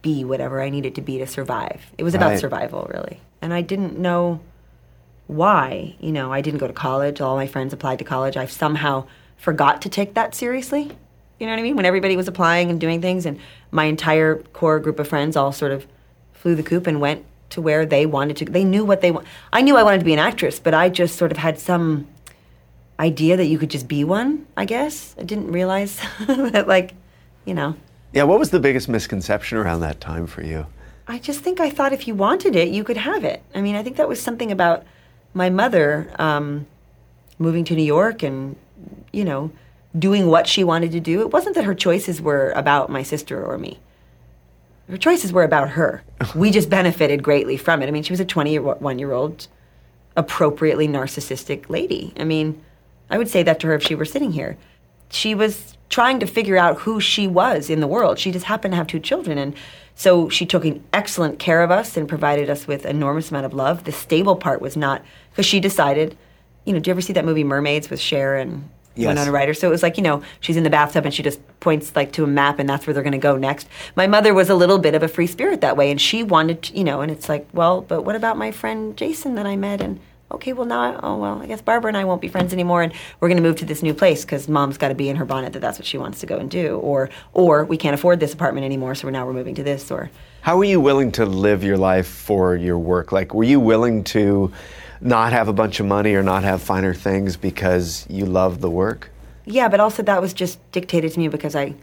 be 0.02 0.24
whatever 0.26 0.62
I 0.62 0.70
needed 0.70 0.96
to 0.96 1.02
be 1.02 1.18
to 1.20 1.28
survive. 1.28 1.92
It 1.98 2.04
was 2.04 2.16
about 2.16 2.32
Right. 2.32 2.40
survival 2.40 2.90
really. 2.94 3.20
And 3.42 3.54
I 3.54 3.62
didn't 3.62 3.98
know 3.98 4.40
why. 5.28 5.96
You 6.00 6.12
know, 6.12 6.34
I 6.34 6.42
didn't 6.42 6.60
go 6.60 6.68
to 6.68 6.74
college. 6.74 7.22
All 7.22 7.36
my 7.36 7.48
friends 7.48 7.72
applied 7.72 8.00
to 8.00 8.06
college. 8.06 8.36
I 8.36 8.46
somehow 8.46 9.06
forgot 9.38 9.82
to 9.84 9.90
take 9.90 10.14
that 10.16 10.36
seriously. 10.36 10.92
You 11.44 11.48
know 11.48 11.56
what 11.56 11.60
I 11.60 11.64
mean? 11.64 11.76
When 11.76 11.86
everybody 11.86 12.16
was 12.16 12.30
applying 12.30 12.70
and 12.70 12.80
doing 12.80 13.02
things, 13.02 13.26
and 13.26 13.38
my 13.70 13.84
entire 13.84 14.38
core 14.54 14.80
group 14.80 14.98
of 14.98 15.10
friends 15.10 15.36
all 15.36 15.52
sort 15.52 15.74
of 15.74 15.86
flew 16.32 16.56
the 16.56 16.64
coop 16.64 16.88
and 16.88 17.02
went 17.02 17.26
to 17.50 17.62
where 17.62 17.86
they 17.86 18.06
wanted 18.06 18.38
to. 18.38 18.46
They 18.46 18.64
knew 18.64 18.86
what 18.86 19.02
they 19.02 19.12
want. 19.12 19.28
I 19.52 19.62
knew 19.62 19.76
I 19.76 19.84
wanted 19.84 19.98
to 19.98 20.06
be 20.06 20.14
an 20.14 20.20
actress, 20.20 20.58
but 20.58 20.74
I 20.74 20.88
just 20.88 21.18
sort 21.18 21.34
of 21.34 21.38
had 21.38 21.60
some 21.60 22.08
idea 22.98 23.36
that 23.36 23.48
you 23.48 23.58
could 23.58 23.70
just 23.70 23.90
be 23.90 24.06
one. 24.06 24.48
I 24.56 24.64
guess 24.64 25.16
I 25.20 25.24
didn't 25.24 25.52
realize 25.52 26.00
that, 26.28 26.70
like, 26.70 26.94
you 27.44 27.54
know. 27.54 27.76
Yeah, 28.14 28.24
what 28.24 28.40
was 28.40 28.52
the 28.52 28.62
biggest 28.62 28.88
misconception 28.88 29.58
around 29.58 29.82
that 29.82 30.00
time 30.00 30.28
for 30.28 30.44
you? 30.44 30.66
I 31.10 31.20
just 31.20 31.42
think 31.42 31.60
I 31.60 31.70
thought 31.70 31.92
if 31.92 32.08
you 32.08 32.16
wanted 32.16 32.56
it, 32.56 32.70
you 32.70 32.86
could 32.86 32.96
have 32.96 33.26
it. 33.26 33.44
I 33.54 33.60
mean, 33.60 33.76
I 33.76 33.84
think 33.84 33.98
that 33.98 34.08
was 34.08 34.22
something 34.22 34.50
about 34.50 34.86
my 35.34 35.50
mother 35.50 36.10
um, 36.18 36.68
moving 37.38 37.66
to 37.66 37.76
New 37.76 37.84
York 37.84 38.24
and, 38.24 38.56
you 39.12 39.26
know, 39.26 39.52
doing 39.98 40.28
what 40.28 40.48
she 40.48 40.64
wanted 40.64 40.92
to 40.92 41.00
do. 41.00 41.22
It 41.22 41.32
wasn't 41.32 41.56
that 41.56 41.66
her 41.66 41.76
choices 41.76 42.22
were 42.22 42.52
about 42.52 42.90
my 42.90 43.04
sister 43.04 43.44
or 43.44 43.58
me. 43.58 43.80
Her 44.90 44.98
choices 44.98 45.32
were 45.32 45.44
about 45.44 45.72
her. 45.72 46.04
we 46.36 46.52
just 46.52 46.70
benefited 46.70 47.24
greatly 47.24 47.58
from 47.58 47.82
it. 47.82 47.88
I 47.88 47.92
mean, 47.92 48.04
she 48.04 48.14
was 48.14 48.20
a 48.20 48.26
21 48.26 49.00
year 49.00 49.12
old, 49.12 49.48
appropriately 50.16 50.88
narcissistic 50.88 51.70
lady. 51.70 52.14
I 52.18 52.24
mean, 52.24 52.62
I 53.10 53.18
would 53.18 53.30
say 53.30 53.44
that 53.44 53.60
to 53.62 53.68
her 53.68 53.76
if 53.76 53.84
she 53.84 53.96
were 53.96 54.06
sitting 54.06 54.32
here. 54.32 54.58
She 55.10 55.36
was 55.36 55.78
trying 55.90 56.20
to 56.20 56.26
figure 56.26 56.58
out 56.58 56.80
who 56.80 57.00
she 57.00 57.28
was 57.28 57.70
in 57.70 57.80
the 57.80 57.88
world. 57.88 58.18
She 58.18 58.32
just 58.32 58.46
happened 58.46 58.72
to 58.72 58.78
have 58.78 58.88
two 58.88 59.00
children. 59.00 59.38
And 59.38 59.56
so 59.94 60.28
she 60.28 60.46
took 60.46 60.66
an 60.66 60.84
excellent 60.92 61.38
care 61.38 61.62
of 61.62 61.70
us 61.70 61.96
and 61.96 62.10
provided 62.10 62.50
us 62.50 62.66
with 62.66 62.84
enormous 62.86 63.30
amount 63.30 63.46
of 63.46 63.54
love. 63.54 63.84
The 63.84 63.92
stable 63.92 64.36
part 64.36 64.60
was 64.60 64.76
not, 64.76 65.04
because 65.30 65.46
she 65.46 65.60
decided, 65.60 66.18
you 66.66 66.74
know, 66.74 66.80
do 66.80 66.90
you 66.90 66.94
ever 66.94 67.02
see 67.02 67.14
that 67.14 67.26
movie 67.26 67.44
Mermaids 67.44 67.92
with 67.92 68.00
Cher 68.00 68.36
and 68.36 68.68
Yes. 68.96 69.08
Winona 69.08 69.32
Ryder? 69.32 69.54
So 69.54 69.68
it 69.68 69.72
was 69.72 69.84
like, 69.84 69.98
you 69.98 70.04
know, 70.04 70.22
she's 70.40 70.58
in 70.58 70.64
the 70.64 70.70
bathtub 70.70 71.06
and 71.06 71.14
she 71.14 71.24
just 71.24 71.40
points 71.60 71.96
like 71.96 72.12
to 72.14 72.24
a 72.24 72.28
map 72.28 72.60
and 72.60 72.70
that's 72.70 72.86
where 72.86 72.94
they're 72.94 73.04
going 73.04 73.14
to 73.14 73.18
go 73.18 73.38
next. 73.38 73.68
My 73.96 74.08
mother 74.08 74.34
was 74.34 74.50
a 74.50 74.56
little 74.56 74.78
bit 74.78 74.94
of 74.96 75.04
a 75.04 75.08
free 75.08 75.28
spirit 75.28 75.62
that 75.62 75.78
way 75.78 75.90
and 75.90 76.00
she 76.00 76.24
wanted, 76.24 76.62
to, 76.64 76.78
you 76.78 76.84
know, 76.84 77.02
and 77.02 77.12
it's 77.12 77.28
like, 77.28 77.48
well, 77.54 77.82
but 77.82 78.04
what 78.04 78.16
about 78.16 78.38
my 78.38 78.52
friend 78.52 78.96
Jason 78.96 79.36
that 79.36 79.46
I 79.46 79.56
met 79.56 79.82
and 79.82 80.00
okay, 80.34 80.54
well 80.54 80.66
now, 80.66 80.82
I, 80.82 81.00
oh 81.04 81.18
well, 81.18 81.42
I 81.42 81.46
guess 81.46 81.62
Barbara 81.62 81.90
and 81.90 81.98
I 81.98 82.06
won't 82.06 82.22
be 82.22 82.28
friends 82.28 82.54
anymore, 82.54 82.82
and 82.82 82.94
we're 83.20 83.28
going 83.28 83.38
to 83.38 83.44
move 83.44 83.58
to 83.58 83.66
this 83.66 83.84
new 83.84 83.94
place 83.94 84.26
because 84.26 84.48
mom's 84.48 84.78
got 84.78 84.90
to 84.90 84.96
be 84.96 85.10
in 85.10 85.16
her 85.16 85.26
bonnet 85.26 85.54
that 85.54 85.60
that's 85.60 85.78
what 85.78 85.86
she 85.86 85.98
wants 85.98 86.20
to 86.22 86.26
go 86.26 86.38
and 86.38 86.50
do, 86.50 86.78
or 86.78 87.10
or 87.34 87.66
we 87.66 87.78
can't 87.78 87.94
afford 87.94 88.20
this 88.20 88.34
apartment 88.34 88.66
anymore, 88.66 88.96
so 88.96 89.08
we're 89.08 89.12
now 89.12 89.26
we're 89.26 89.34
moving 89.34 89.56
to 89.56 89.64
this, 89.64 89.92
or. 89.92 90.10
How 90.42 90.58
were 90.58 90.66
you 90.66 90.82
willing 90.82 91.12
to 91.14 91.26
live 91.26 91.64
your 91.64 91.78
life 91.78 92.08
for 92.08 92.56
your 92.56 92.78
work? 92.78 93.12
Like, 93.12 93.34
were 93.34 93.46
you 93.46 93.60
willing 93.60 94.04
to 94.06 94.52
not 95.04 95.34
have 95.34 95.48
a 95.48 95.54
bunch 95.54 95.80
of 95.80 95.86
money 95.86 96.14
or 96.16 96.24
not 96.24 96.44
have 96.44 96.62
finer 96.62 96.94
things 96.94 97.38
because 97.38 98.06
you 98.10 98.26
love 98.26 98.62
the 98.62 98.70
work? 98.70 99.10
Yeah, 99.46 99.68
but 99.68 99.80
also 99.80 100.02
that 100.04 100.22
was 100.22 100.34
just 100.34 100.60
dictated 100.72 101.12
to 101.14 101.20
me 101.20 101.28
because 101.28 101.56
I, 101.56 101.76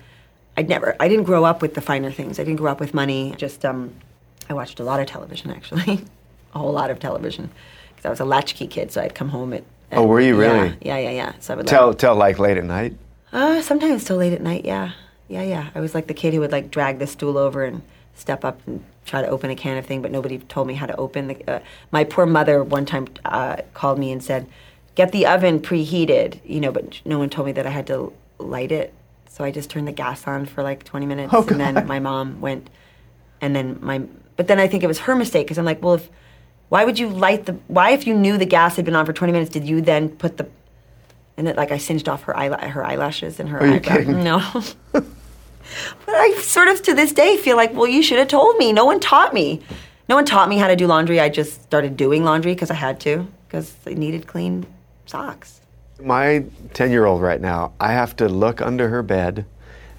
I 0.56 0.62
never, 0.62 0.96
I 0.98 1.08
didn't 1.08 1.24
grow 1.24 1.44
up 1.44 1.60
with 1.62 1.74
the 1.74 1.80
finer 1.80 2.10
things. 2.10 2.38
I 2.40 2.44
didn't 2.44 2.56
grow 2.58 2.72
up 2.72 2.80
with 2.80 2.94
money. 2.94 3.34
Just, 3.36 3.64
um, 3.64 3.92
I 4.48 4.54
watched 4.54 4.80
a 4.80 4.84
lot 4.84 4.98
of 5.00 5.06
television 5.06 5.50
actually, 5.50 6.04
a 6.54 6.58
whole 6.58 6.72
lot 6.72 6.90
of 6.90 6.98
television, 6.98 7.50
because 7.90 8.06
I 8.06 8.10
was 8.10 8.20
a 8.20 8.24
latchkey 8.24 8.66
kid. 8.66 8.90
So 8.92 9.02
I'd 9.02 9.14
come 9.14 9.28
home 9.28 9.52
at. 9.52 9.64
at 9.90 9.98
Oh, 9.98 10.06
were 10.06 10.20
you 10.20 10.36
really? 10.36 10.68
Yeah, 10.80 10.96
yeah, 10.96 10.98
yeah. 10.98 11.10
yeah. 11.10 11.32
So 11.40 11.52
I 11.52 11.56
would 11.58 11.66
Till, 11.66 11.88
like, 11.88 11.98
till 11.98 12.14
like 12.16 12.38
late 12.38 12.56
at 12.56 12.64
night? 12.64 12.96
uh, 13.32 13.60
sometimes 13.60 14.04
till 14.04 14.16
late 14.16 14.32
at 14.32 14.40
night. 14.40 14.64
Yeah, 14.64 14.92
yeah, 15.28 15.42
yeah. 15.42 15.68
I 15.74 15.80
was 15.80 15.94
like 15.94 16.06
the 16.06 16.14
kid 16.14 16.32
who 16.34 16.40
would 16.40 16.52
like 16.52 16.70
drag 16.70 16.98
the 16.98 17.06
stool 17.06 17.36
over 17.36 17.64
and 17.64 17.82
step 18.14 18.44
up 18.44 18.60
and 18.66 18.84
try 19.06 19.22
to 19.22 19.28
open 19.28 19.50
a 19.50 19.56
can 19.56 19.76
of 19.78 19.86
thing, 19.86 20.02
but 20.02 20.10
nobody 20.10 20.38
told 20.38 20.66
me 20.66 20.74
how 20.74 20.86
to 20.86 20.96
open 20.96 21.28
the. 21.28 21.50
Uh, 21.50 21.60
my 21.90 22.04
poor 22.04 22.26
mother 22.26 22.62
one 22.62 22.84
time 22.86 23.06
uh, 23.24 23.56
called 23.74 23.98
me 23.98 24.12
and 24.12 24.22
said, 24.22 24.46
"Get 24.94 25.12
the 25.12 25.26
oven 25.26 25.60
preheated," 25.60 26.38
you 26.44 26.60
know, 26.60 26.72
but 26.72 27.00
no 27.04 27.18
one 27.18 27.30
told 27.30 27.46
me 27.46 27.52
that 27.52 27.66
I 27.66 27.70
had 27.70 27.86
to 27.88 28.12
light 28.38 28.72
it. 28.72 28.92
So 29.28 29.44
I 29.44 29.50
just 29.50 29.70
turned 29.70 29.88
the 29.88 29.92
gas 29.92 30.26
on 30.26 30.44
for 30.46 30.62
like 30.62 30.84
20 30.84 31.06
minutes, 31.06 31.32
Oh, 31.32 31.46
and 31.48 31.60
then 31.60 31.86
my 31.86 31.98
mom 32.00 32.40
went, 32.40 32.68
and 33.40 33.54
then 33.56 33.78
my. 33.80 34.02
But 34.36 34.48
then 34.48 34.58
I 34.58 34.66
think 34.68 34.82
it 34.82 34.86
was 34.88 35.00
her 35.00 35.14
mistake 35.14 35.46
because 35.46 35.58
I'm 35.58 35.64
like, 35.64 35.82
well, 35.82 35.94
if 35.94 36.08
why 36.68 36.84
would 36.84 36.98
you 36.98 37.08
light 37.08 37.46
the? 37.46 37.52
Why, 37.68 37.90
if 37.90 38.06
you 38.06 38.14
knew 38.14 38.36
the 38.38 38.46
gas 38.46 38.76
had 38.76 38.84
been 38.84 38.94
on 38.96 39.06
for 39.06 39.12
20 39.12 39.32
minutes, 39.32 39.50
did 39.50 39.64
you 39.66 39.80
then 39.80 40.08
put 40.08 40.36
the? 40.36 40.48
And 41.36 41.48
it 41.48 41.56
like 41.56 41.70
I 41.72 41.78
singed 41.78 42.08
off 42.08 42.24
her 42.24 42.34
eyela- 42.34 42.60
her 42.70 42.84
eyelashes 42.84 43.40
and 43.40 43.48
her 43.48 43.60
Are 43.60 43.66
you 43.66 43.74
eyebrow. 43.74 43.96
kidding? 43.96 44.24
No. 44.24 44.62
But 46.06 46.14
I 46.14 46.32
sort 46.40 46.68
of 46.68 46.82
to 46.82 46.94
this 46.94 47.12
day 47.12 47.36
feel 47.36 47.56
like, 47.56 47.72
well, 47.74 47.86
you 47.86 48.02
should 48.02 48.18
have 48.18 48.28
told 48.28 48.56
me. 48.56 48.72
No 48.72 48.84
one 48.84 49.00
taught 49.00 49.34
me. 49.34 49.60
No 50.08 50.16
one 50.16 50.24
taught 50.24 50.48
me 50.48 50.58
how 50.58 50.68
to 50.68 50.76
do 50.76 50.86
laundry. 50.86 51.20
I 51.20 51.28
just 51.28 51.62
started 51.62 51.96
doing 51.96 52.24
laundry 52.24 52.52
because 52.54 52.70
I 52.70 52.74
had 52.74 52.98
to, 53.00 53.26
because 53.46 53.74
I 53.86 53.94
needed 53.94 54.26
clean 54.26 54.66
socks. 55.06 55.60
My 56.02 56.44
10 56.74 56.90
year 56.90 57.06
old 57.06 57.22
right 57.22 57.40
now, 57.40 57.72
I 57.78 57.92
have 57.92 58.16
to 58.16 58.28
look 58.28 58.60
under 58.60 58.88
her 58.88 59.02
bed 59.02 59.44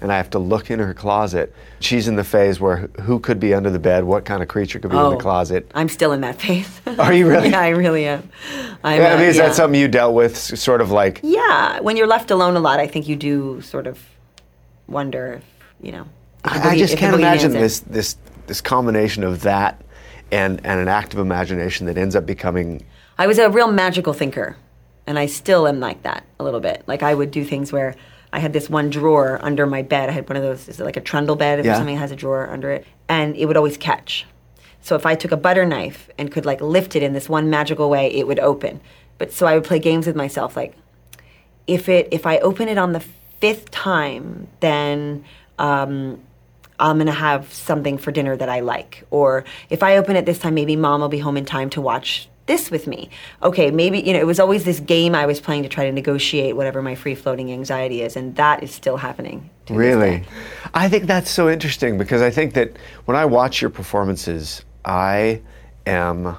and 0.02 0.12
I 0.12 0.16
have 0.16 0.30
to 0.30 0.38
look 0.40 0.68
in 0.70 0.80
her 0.80 0.92
closet. 0.92 1.54
She's 1.78 2.08
in 2.08 2.16
the 2.16 2.24
phase 2.24 2.58
where 2.58 2.88
who 3.02 3.20
could 3.20 3.38
be 3.38 3.54
under 3.54 3.70
the 3.70 3.78
bed, 3.78 4.02
what 4.02 4.24
kind 4.24 4.42
of 4.42 4.48
creature 4.48 4.80
could 4.80 4.90
be 4.90 4.96
in 4.96 5.10
the 5.10 5.16
closet. 5.16 5.70
I'm 5.74 5.88
still 5.88 6.10
in 6.10 6.22
that 6.22 6.40
phase. 6.40 6.68
Are 6.98 7.12
you 7.12 7.28
really? 7.28 7.48
yeah, 7.50 7.60
I 7.60 7.68
really 7.68 8.06
am. 8.06 8.28
I'm, 8.82 9.00
Yeah, 9.00 9.08
I 9.08 9.12
uh, 9.12 9.16
mean, 9.18 9.28
is 9.28 9.36
yeah. 9.36 9.46
that 9.46 9.54
something 9.54 9.80
you 9.80 9.86
dealt 9.86 10.14
with, 10.14 10.36
sort 10.36 10.80
of 10.80 10.90
like, 10.90 11.20
Yeah, 11.22 11.78
when 11.80 11.96
you're 11.96 12.08
left 12.08 12.32
alone 12.32 12.56
a 12.56 12.60
lot, 12.60 12.80
I 12.80 12.88
think 12.88 13.06
you 13.06 13.14
do 13.14 13.60
sort 13.62 13.86
of 13.86 14.00
wonder, 14.88 15.34
if, 15.34 15.44
you 15.82 15.92
know. 15.92 16.06
I, 16.44 16.70
I 16.70 16.78
just 16.78 16.96
can't 16.96 17.14
imagine 17.14 17.52
this, 17.52 17.80
this, 17.80 18.16
this 18.46 18.60
combination 18.60 19.22
of 19.22 19.42
that 19.42 19.80
and, 20.32 20.64
and 20.64 20.80
an 20.80 20.88
active 20.88 21.20
imagination 21.20 21.86
that 21.86 21.96
ends 21.98 22.16
up 22.16 22.26
becoming 22.26 22.84
I 23.18 23.26
was 23.26 23.38
a 23.38 23.50
real 23.50 23.70
magical 23.70 24.14
thinker, 24.14 24.56
and 25.06 25.18
I 25.18 25.26
still 25.26 25.68
am 25.68 25.78
like 25.80 26.02
that 26.02 26.24
a 26.40 26.44
little 26.44 26.60
bit. 26.60 26.82
Like 26.86 27.02
I 27.02 27.14
would 27.14 27.30
do 27.30 27.44
things 27.44 27.70
where 27.72 27.94
I 28.32 28.38
had 28.38 28.52
this 28.54 28.70
one 28.70 28.88
drawer 28.88 29.38
under 29.42 29.66
my 29.66 29.82
bed. 29.82 30.08
I 30.08 30.12
had 30.12 30.28
one 30.28 30.36
of 30.36 30.42
those, 30.42 30.68
is 30.68 30.80
it 30.80 30.84
like 30.84 30.96
a 30.96 31.00
trundle 31.02 31.36
bed? 31.36 31.58
If 31.60 31.66
Yeah. 31.66 31.76
something 31.76 31.96
has 31.98 32.10
a 32.10 32.16
drawer 32.16 32.48
under 32.50 32.70
it, 32.70 32.86
and 33.08 33.36
it 33.36 33.46
would 33.46 33.56
always 33.56 33.76
catch. 33.76 34.26
So 34.80 34.96
if 34.96 35.04
I 35.06 35.14
took 35.14 35.30
a 35.30 35.36
butter 35.36 35.64
knife 35.66 36.08
and 36.18 36.32
could 36.32 36.46
like 36.46 36.60
lift 36.60 36.96
it 36.96 37.02
in 37.02 37.12
this 37.12 37.28
one 37.28 37.50
magical 37.50 37.90
way, 37.90 38.08
it 38.08 38.26
would 38.26 38.40
open. 38.40 38.80
But 39.18 39.32
so 39.32 39.46
I 39.46 39.54
would 39.54 39.64
play 39.64 39.78
games 39.78 40.06
with 40.06 40.16
myself, 40.16 40.56
like 40.56 40.74
if 41.66 41.88
it 41.88 42.08
if 42.10 42.26
I 42.26 42.38
open 42.38 42.68
it 42.68 42.78
on 42.78 42.92
the 42.92 43.04
fifth 43.40 43.70
time, 43.70 44.48
then 44.60 45.24
um, 45.62 46.20
I'm 46.78 46.98
gonna 46.98 47.12
have 47.12 47.50
something 47.54 47.96
for 47.96 48.10
dinner 48.10 48.36
that 48.36 48.48
I 48.48 48.60
like. 48.60 49.04
Or 49.10 49.44
if 49.70 49.82
I 49.82 49.96
open 49.96 50.16
it 50.16 50.26
this 50.26 50.38
time, 50.38 50.54
maybe 50.54 50.76
mom 50.76 51.00
will 51.00 51.08
be 51.08 51.20
home 51.20 51.36
in 51.36 51.44
time 51.44 51.70
to 51.70 51.80
watch 51.80 52.28
this 52.46 52.72
with 52.72 52.88
me. 52.88 53.08
Okay, 53.42 53.70
maybe 53.70 54.00
you 54.00 54.12
know 54.12 54.18
it 54.18 54.26
was 54.26 54.40
always 54.40 54.64
this 54.64 54.80
game 54.80 55.14
I 55.14 55.26
was 55.26 55.40
playing 55.40 55.62
to 55.62 55.68
try 55.68 55.84
to 55.84 55.92
negotiate 55.92 56.56
whatever 56.56 56.82
my 56.82 56.96
free 56.96 57.14
floating 57.14 57.52
anxiety 57.52 58.02
is, 58.02 58.16
and 58.16 58.34
that 58.36 58.62
is 58.62 58.74
still 58.74 58.96
happening. 58.96 59.48
to 59.66 59.74
Really? 59.74 60.24
I 60.74 60.88
think 60.88 61.06
that's 61.06 61.30
so 61.30 61.48
interesting 61.48 61.98
because 61.98 62.20
I 62.20 62.30
think 62.30 62.54
that 62.54 62.76
when 63.04 63.16
I 63.16 63.24
watch 63.24 63.62
your 63.62 63.70
performances, 63.70 64.64
I 64.84 65.40
am. 65.86 66.26
I 66.26 66.36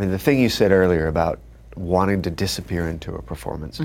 mean, 0.00 0.10
the 0.10 0.18
thing 0.18 0.38
you 0.38 0.48
said 0.48 0.70
earlier 0.70 1.06
about 1.06 1.38
wanting 1.76 2.22
to 2.22 2.30
disappear 2.30 2.88
into 2.88 3.14
a 3.14 3.22
performance, 3.22 3.80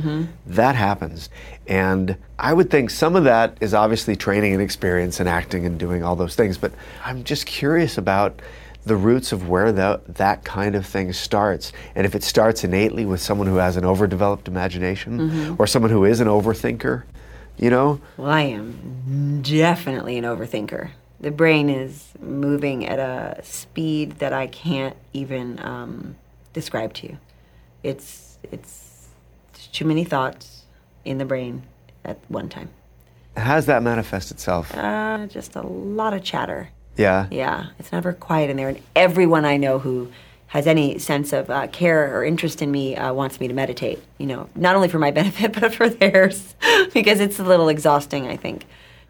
that 0.46 0.76
happens. 0.76 1.30
And 1.68 2.18
I 2.40 2.54
would 2.54 2.70
think 2.70 2.90
some 2.90 3.16
of 3.16 3.24
that 3.24 3.58
is 3.62 3.74
obviously 3.74 4.16
training 4.16 4.54
and 4.54 4.62
experience 4.62 5.20
and 5.20 5.28
acting 5.28 5.66
and 5.66 5.80
doing 5.80 6.04
all 6.04 6.16
those 6.16 6.36
things, 6.36 6.58
but 6.58 6.72
I'm 7.04 7.24
just 7.24 7.46
curious 7.46 7.98
about 7.98 8.42
the 8.86 8.96
roots 8.96 9.32
of 9.32 9.50
where 9.50 9.72
that, 9.74 10.16
that 10.16 10.44
kind 10.46 10.76
of 10.76 10.86
thing 10.86 11.12
starts. 11.14 11.74
And 11.94 12.06
if 12.06 12.16
it 12.16 12.24
starts 12.24 12.64
innately 12.64 13.06
with 13.06 13.22
someone 13.22 13.48
who 13.48 13.58
has 13.58 13.76
an 13.76 13.84
overdeveloped 13.84 14.48
imagination 14.48 15.56
or 15.60 15.68
someone 15.68 15.92
who 15.92 16.06
is 16.06 16.20
an 16.20 16.28
overthinker, 16.28 17.04
you 17.58 17.70
know? 17.70 18.00
Well, 18.16 18.32
I 18.32 18.44
am 18.44 19.42
definitely 19.42 20.18
an 20.18 20.24
overthinker. 20.24 20.92
The 21.20 21.32
brain 21.32 21.70
is 21.70 22.10
moving 22.22 22.86
at 22.86 23.00
a 23.00 23.44
speed 23.44 24.20
that 24.20 24.32
I 24.32 24.48
can't 24.48 24.96
even 25.14 25.60
um, 25.60 26.16
describe 26.54 26.94
to 26.96 27.08
you. 27.08 27.18
It's 27.84 28.38
it's 28.52 29.08
too 29.72 29.86
many 29.86 30.04
thoughts 30.04 30.64
in 31.06 31.18
the 31.18 31.26
brain 31.26 31.64
at 32.04 32.18
one 32.28 32.50
time. 32.50 32.70
How's 33.36 33.68
that 33.68 33.84
manifest 33.84 34.32
itself? 34.32 34.76
Uh, 34.76 35.28
just 35.28 35.56
a 35.56 35.62
lot 35.62 36.14
of 36.14 36.24
chatter. 36.24 36.70
Yeah. 36.96 37.28
Yeah, 37.30 37.68
it's 37.78 37.92
never 37.92 38.14
quiet 38.14 38.50
in 38.50 38.58
there. 38.58 38.70
And 38.70 38.82
everyone 38.96 39.46
I 39.46 39.58
know 39.58 39.78
who 39.78 40.12
has 40.48 40.66
any 40.66 40.98
sense 40.98 41.34
of 41.34 41.50
uh, 41.50 41.68
care 41.68 42.18
or 42.18 42.24
interest 42.24 42.62
in 42.62 42.72
me 42.72 42.96
uh, 42.96 43.14
wants 43.14 43.40
me 43.40 43.48
to 43.48 43.54
meditate. 43.54 44.02
You 44.18 44.26
know, 44.26 44.50
not 44.56 44.76
only 44.76 44.88
for 44.88 45.00
my 45.00 45.12
benefit 45.20 45.60
but 45.60 45.74
for 45.74 45.90
theirs, 45.90 46.56
because 46.94 47.20
it's 47.20 47.40
a 47.40 47.44
little 47.44 47.70
exhausting. 47.70 48.28
I 48.28 48.36
think. 48.38 48.66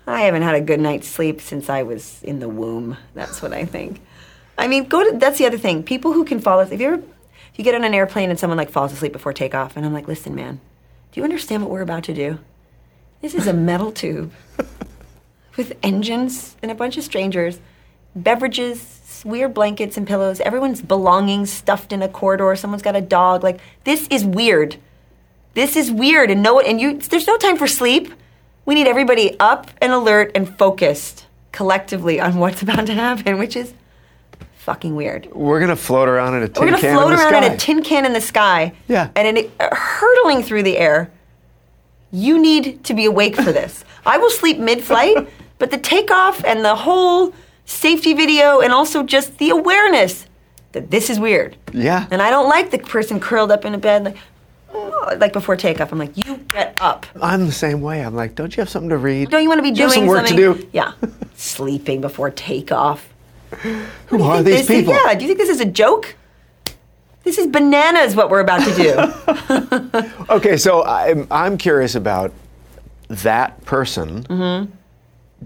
I 0.09 0.21
haven't 0.21 0.43
had 0.43 0.55
a 0.55 0.61
good 0.61 0.79
night's 0.79 1.07
sleep 1.07 1.41
since 1.41 1.69
I 1.69 1.83
was 1.83 2.23
in 2.23 2.39
the 2.39 2.47
womb. 2.47 2.97
That's 3.13 3.41
what 3.41 3.51
I 3.51 3.65
think. 3.65 3.99
I 4.57 4.67
mean, 4.67 4.85
go 4.85 5.11
to. 5.11 5.17
That's 5.17 5.37
the 5.37 5.45
other 5.45 5.57
thing. 5.57 5.83
People 5.83 6.13
who 6.13 6.25
can 6.25 6.39
fall 6.39 6.59
asleep. 6.59 6.75
If 6.75 6.81
you 6.81 6.87
ever, 6.93 7.03
if 7.03 7.16
you 7.57 7.63
get 7.63 7.75
on 7.75 7.83
an 7.83 7.93
airplane 7.93 8.29
and 8.29 8.39
someone 8.39 8.57
like 8.57 8.69
falls 8.69 8.93
asleep 8.93 9.13
before 9.13 9.33
takeoff, 9.33 9.75
and 9.75 9.85
I'm 9.85 9.93
like, 9.93 10.07
listen, 10.07 10.35
man, 10.35 10.59
do 11.11 11.19
you 11.19 11.23
understand 11.23 11.63
what 11.63 11.71
we're 11.71 11.81
about 11.81 12.03
to 12.05 12.13
do? 12.13 12.39
This 13.21 13.33
is 13.33 13.47
a 13.47 13.53
metal 13.53 13.91
tube 13.91 14.31
with 15.57 15.75
engines 15.81 16.55
and 16.61 16.71
a 16.71 16.75
bunch 16.75 16.97
of 16.97 17.03
strangers, 17.03 17.59
beverages, 18.15 18.97
weird 19.25 19.53
blankets 19.53 19.97
and 19.97 20.07
pillows, 20.07 20.39
everyone's 20.41 20.81
belongings 20.81 21.51
stuffed 21.51 21.91
in 21.91 22.01
a 22.01 22.07
corridor, 22.07 22.55
someone's 22.55 22.83
got 22.83 22.95
a 22.95 23.01
dog. 23.01 23.43
Like 23.43 23.59
this 23.83 24.07
is 24.09 24.23
weird. 24.23 24.77
This 25.53 25.75
is 25.75 25.91
weird 25.91 26.29
and 26.29 26.43
no 26.43 26.59
and 26.59 26.79
you 26.79 26.97
there's 26.97 27.27
no 27.27 27.37
time 27.37 27.57
for 27.57 27.67
sleep. 27.67 28.13
we 28.65 28.75
need 28.75 28.87
everybody 28.87 29.39
up 29.39 29.71
and 29.81 29.91
alert 29.91 30.31
and 30.35 30.57
focused 30.57 31.25
collectively 31.51 32.19
on 32.19 32.35
what's 32.35 32.61
about 32.61 32.85
to 32.87 32.93
happen, 32.93 33.37
which 33.37 33.55
is 33.55 33.73
fucking 34.67 34.97
weird. 34.97 35.29
We're 35.33 35.61
gonna 35.61 35.77
float 35.77 36.09
around 36.09 36.35
in 36.35 36.43
a 36.43 36.49
tin 36.49 36.55
can. 36.55 36.65
We're 36.65 36.71
gonna 36.71 36.81
can 36.81 36.97
float 36.97 37.11
in 37.13 37.17
the 37.17 37.23
around 37.23 37.43
sky. 37.43 37.45
in 37.45 37.53
a 37.53 37.57
tin 37.57 37.83
can 37.83 38.05
in 38.05 38.11
the 38.11 38.19
sky. 38.19 38.73
Yeah. 38.89 39.09
And 39.15 39.37
in, 39.37 39.49
uh, 39.61 39.73
hurtling 39.73 40.43
through 40.43 40.63
the 40.63 40.77
air. 40.77 41.09
You 42.11 42.37
need 42.37 42.83
to 42.83 42.93
be 42.93 43.05
awake 43.05 43.37
for 43.37 43.53
this. 43.53 43.85
I 44.05 44.17
will 44.17 44.29
sleep 44.29 44.59
mid-flight, 44.59 45.29
but 45.57 45.71
the 45.71 45.77
takeoff 45.77 46.43
and 46.43 46.65
the 46.65 46.75
whole 46.75 47.33
safety 47.63 48.13
video, 48.13 48.59
and 48.59 48.73
also 48.73 49.03
just 49.03 49.37
the 49.37 49.51
awareness 49.51 50.25
that 50.73 50.91
this 50.91 51.09
is 51.09 51.17
weird. 51.17 51.55
Yeah. 51.71 52.05
And 52.11 52.21
I 52.21 52.29
don't 52.29 52.49
like 52.49 52.69
the 52.71 52.79
person 52.79 53.21
curled 53.21 53.51
up 53.51 53.63
in 53.63 53.73
a 53.73 53.77
bed 53.77 54.03
like, 54.03 54.17
"Oh," 54.73 55.15
like 55.17 55.31
before 55.31 55.55
takeoff. 55.55 55.93
I'm 55.93 55.99
like, 55.99 56.17
you 56.17 56.37
get 56.49 56.77
up. 56.81 57.05
I'm 57.21 57.45
the 57.45 57.53
same 57.53 57.79
way. 57.79 58.01
I'm 58.01 58.15
like, 58.15 58.35
don't 58.35 58.55
you 58.55 58.59
have 58.59 58.69
something 58.69 58.89
to 58.89 58.97
read? 58.97 59.29
Don't 59.29 59.43
you 59.43 59.47
want 59.47 59.59
to 59.59 59.63
be 59.63 59.69
you 59.69 59.75
doing 59.75 59.87
have 59.87 59.93
some 59.93 60.07
work 60.07 60.27
something? 60.27 60.55
to 60.55 60.61
do? 60.61 60.69
Yeah. 60.73 60.91
Sleeping 61.35 62.01
before 62.01 62.31
takeoff. 62.31 63.07
Who 64.07 64.23
are 64.23 64.43
these 64.43 64.67
this 64.67 64.67
people? 64.67 64.93
yeah. 64.93 65.13
Do 65.15 65.21
you 65.23 65.27
think 65.27 65.39
this 65.39 65.49
is 65.49 65.61
a 65.61 65.65
joke? 65.65 66.15
This 67.23 67.37
is 67.37 67.47
bananas. 67.47 68.15
What 68.15 68.29
we're 68.29 68.39
about 68.41 68.63
to 68.63 68.73
do. 68.75 70.03
Okay, 70.29 70.57
so 70.57 70.83
I'm 70.83 71.27
I'm 71.31 71.57
curious 71.57 71.95
about 71.95 72.31
that 73.09 73.63
person 73.65 74.23
Mm-hmm. 74.23 74.71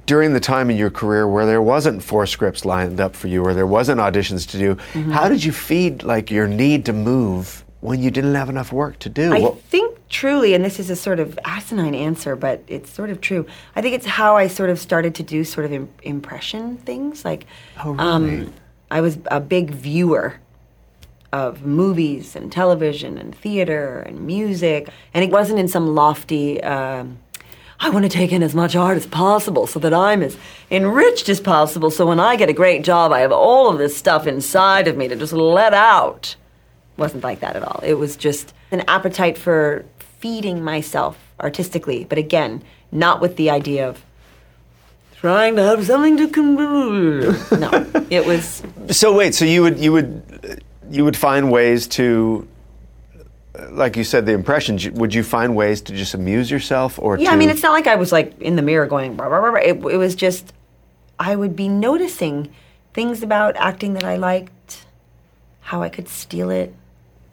during 0.06 0.34
the 0.34 0.39
time 0.39 0.70
in 0.72 0.78
your 0.78 0.89
career 0.89 1.28
where 1.28 1.45
there 1.45 1.62
wasn't 1.62 2.02
four 2.04 2.26
scripts 2.26 2.66
lined 2.66 2.99
up 2.99 3.16
for 3.16 3.28
you, 3.28 3.43
or 3.43 3.54
there 3.54 3.68
wasn't 3.68 3.99
auditions 3.99 4.47
to 4.52 4.58
do. 4.58 4.76
Mm-hmm. 4.76 5.12
How 5.12 5.30
did 5.30 5.43
you 5.43 5.52
feed 5.52 6.04
like 6.04 6.32
your 6.32 6.47
need 6.47 6.86
to 6.86 6.93
move 6.93 7.64
when 7.82 8.01
you 8.01 8.09
didn't 8.11 8.36
have 8.36 8.49
enough 8.49 8.71
work 8.71 8.97
to 8.99 9.09
do? 9.09 9.34
I 9.34 9.39
What- 9.39 9.61
think 9.63 9.97
truly, 10.09 10.53
and 10.53 10.63
this 10.63 10.79
is 10.79 10.89
a 10.89 10.95
sort 10.95 11.19
of 11.19 11.38
asinine 11.45 11.93
answer, 11.95 12.36
but 12.36 12.63
it's 12.67 12.91
sort 12.91 13.09
of 13.09 13.21
true. 13.21 13.45
I 13.75 13.82
think 13.82 13.93
it's 13.95 14.05
how 14.05 14.38
I 14.38 14.47
sort 14.47 14.69
of 14.69 14.79
started 14.79 15.13
to 15.15 15.23
do 15.23 15.43
sort 15.43 15.65
of 15.65 15.73
im- 15.73 15.89
impression 16.03 16.77
things. 16.77 17.25
Like, 17.25 17.45
Oh, 17.84 17.91
really? 17.91 17.99
um, 18.09 18.53
I 18.89 19.01
was 19.01 19.17
a 19.29 19.39
big 19.39 19.71
viewer 19.71 20.36
of 21.34 21.65
movies 21.65 22.36
and 22.36 22.51
television 22.51 23.17
and 23.17 23.34
theater 23.34 24.03
and 24.05 24.21
music, 24.27 24.89
and 25.13 25.23
it 25.23 25.32
wasn't 25.32 25.57
in 25.59 25.67
some 25.67 25.95
lofty. 25.95 26.61
Um, 26.61 27.17
I 27.79 27.89
want 27.89 28.03
to 28.03 28.09
take 28.09 28.32
in 28.32 28.43
as 28.43 28.53
much 28.53 28.75
art 28.75 28.97
as 28.97 29.07
possible 29.07 29.65
so 29.65 29.79
that 29.79 29.93
I'm 29.93 30.21
as 30.21 30.38
enriched 30.69 31.29
as 31.29 31.39
possible. 31.39 31.89
So 31.89 32.05
when 32.05 32.19
I 32.19 32.36
get 32.36 32.49
a 32.49 32.53
great 32.53 32.84
job, 32.84 33.11
I 33.11 33.21
have 33.21 33.32
all 33.32 33.69
of 33.69 33.77
this 33.79 33.95
stuff 33.97 34.27
inside 34.27 34.88
of 34.88 34.97
me 34.97 35.07
to 35.07 35.15
just 35.15 35.34
let 35.34 35.73
out 35.73 36.36
wasn't 37.02 37.24
like 37.24 37.41
that 37.41 37.58
at 37.58 37.64
all. 37.64 37.82
It 37.84 37.95
was 37.95 38.16
just 38.16 38.54
an 38.72 38.84
appetite 38.88 39.38
for 39.38 39.84
feeding 40.20 40.64
myself 40.64 41.18
artistically, 41.39 42.06
but 42.06 42.18
again, 42.18 42.64
not 42.91 43.20
with 43.20 43.36
the 43.36 43.49
idea 43.49 43.89
of 43.89 44.06
trying 45.16 45.56
to 45.56 45.64
have 45.64 45.86
something 45.86 46.16
to 46.18 46.28
com- 46.30 46.56
No, 46.56 48.06
it 48.10 48.26
was 48.26 48.64
So 48.89 49.14
wait, 49.14 49.36
so 49.36 49.43
you 49.43 49.62
would 49.64 49.80
you 49.80 49.91
would 49.91 50.64
you 50.89 51.04
would 51.04 51.18
find 51.18 51.52
ways 51.52 51.88
to, 51.88 52.47
like 53.70 53.95
you 53.97 54.04
said, 54.04 54.26
the 54.26 54.34
impressions. 54.34 54.89
Would 54.89 55.14
you 55.14 55.24
find 55.24 55.56
ways 55.56 55.82
to 55.82 55.93
just 55.93 56.14
amuse 56.14 56.52
yourself, 56.52 56.99
or 56.99 57.18
yeah. 57.18 57.30
to, 57.30 57.34
I 57.34 57.38
mean, 57.38 57.49
it's 57.49 57.64
not 57.64 57.72
like 57.72 57.88
I 57.88 57.95
was 57.95 58.12
like 58.12 58.39
in 58.39 58.56
the 58.56 58.62
mirror 58.62 58.88
going. 58.88 59.16
Blah, 59.16 59.30
blah, 59.30 59.41
blah, 59.41 59.52
blah. 59.52 59.60
It, 59.60 59.78
it 59.93 59.97
was 59.97 60.16
just 60.16 60.54
I 61.20 61.36
would 61.36 61.56
be 61.56 61.68
noticing 61.68 62.54
things 62.93 63.24
about 63.24 63.56
acting 63.56 63.93
that 63.93 64.04
I 64.04 64.18
liked, 64.18 64.86
how 65.62 65.82
I 65.82 65.89
could 65.89 66.10
steal 66.10 66.49
it. 66.49 66.74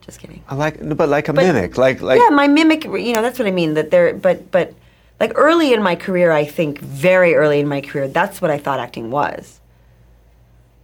Just 0.08 0.20
kidding. 0.20 0.42
I 0.48 0.54
like, 0.54 0.78
but 0.96 1.10
like 1.10 1.28
a 1.28 1.34
But- 1.34 1.44
mimic, 1.44 1.76
like 1.76 2.00
like 2.00 2.18
yeah, 2.18 2.30
my 2.30 2.48
mimic. 2.48 2.84
You 2.84 3.12
know, 3.12 3.20
that's 3.20 3.38
what 3.38 3.46
I 3.46 3.50
mean. 3.50 3.74
That 3.74 3.90
there, 3.90 4.14
but 4.14 4.50
but 4.50 4.72
like 5.20 5.32
early 5.34 5.74
in 5.74 5.82
my 5.82 5.96
career, 5.96 6.32
I 6.32 6.46
think 6.46 6.78
very 6.78 7.34
early 7.34 7.60
in 7.60 7.68
my 7.68 7.82
career, 7.82 8.08
that's 8.08 8.40
what 8.40 8.50
I 8.50 8.56
thought 8.56 8.80
acting 8.80 9.10
was. 9.10 9.60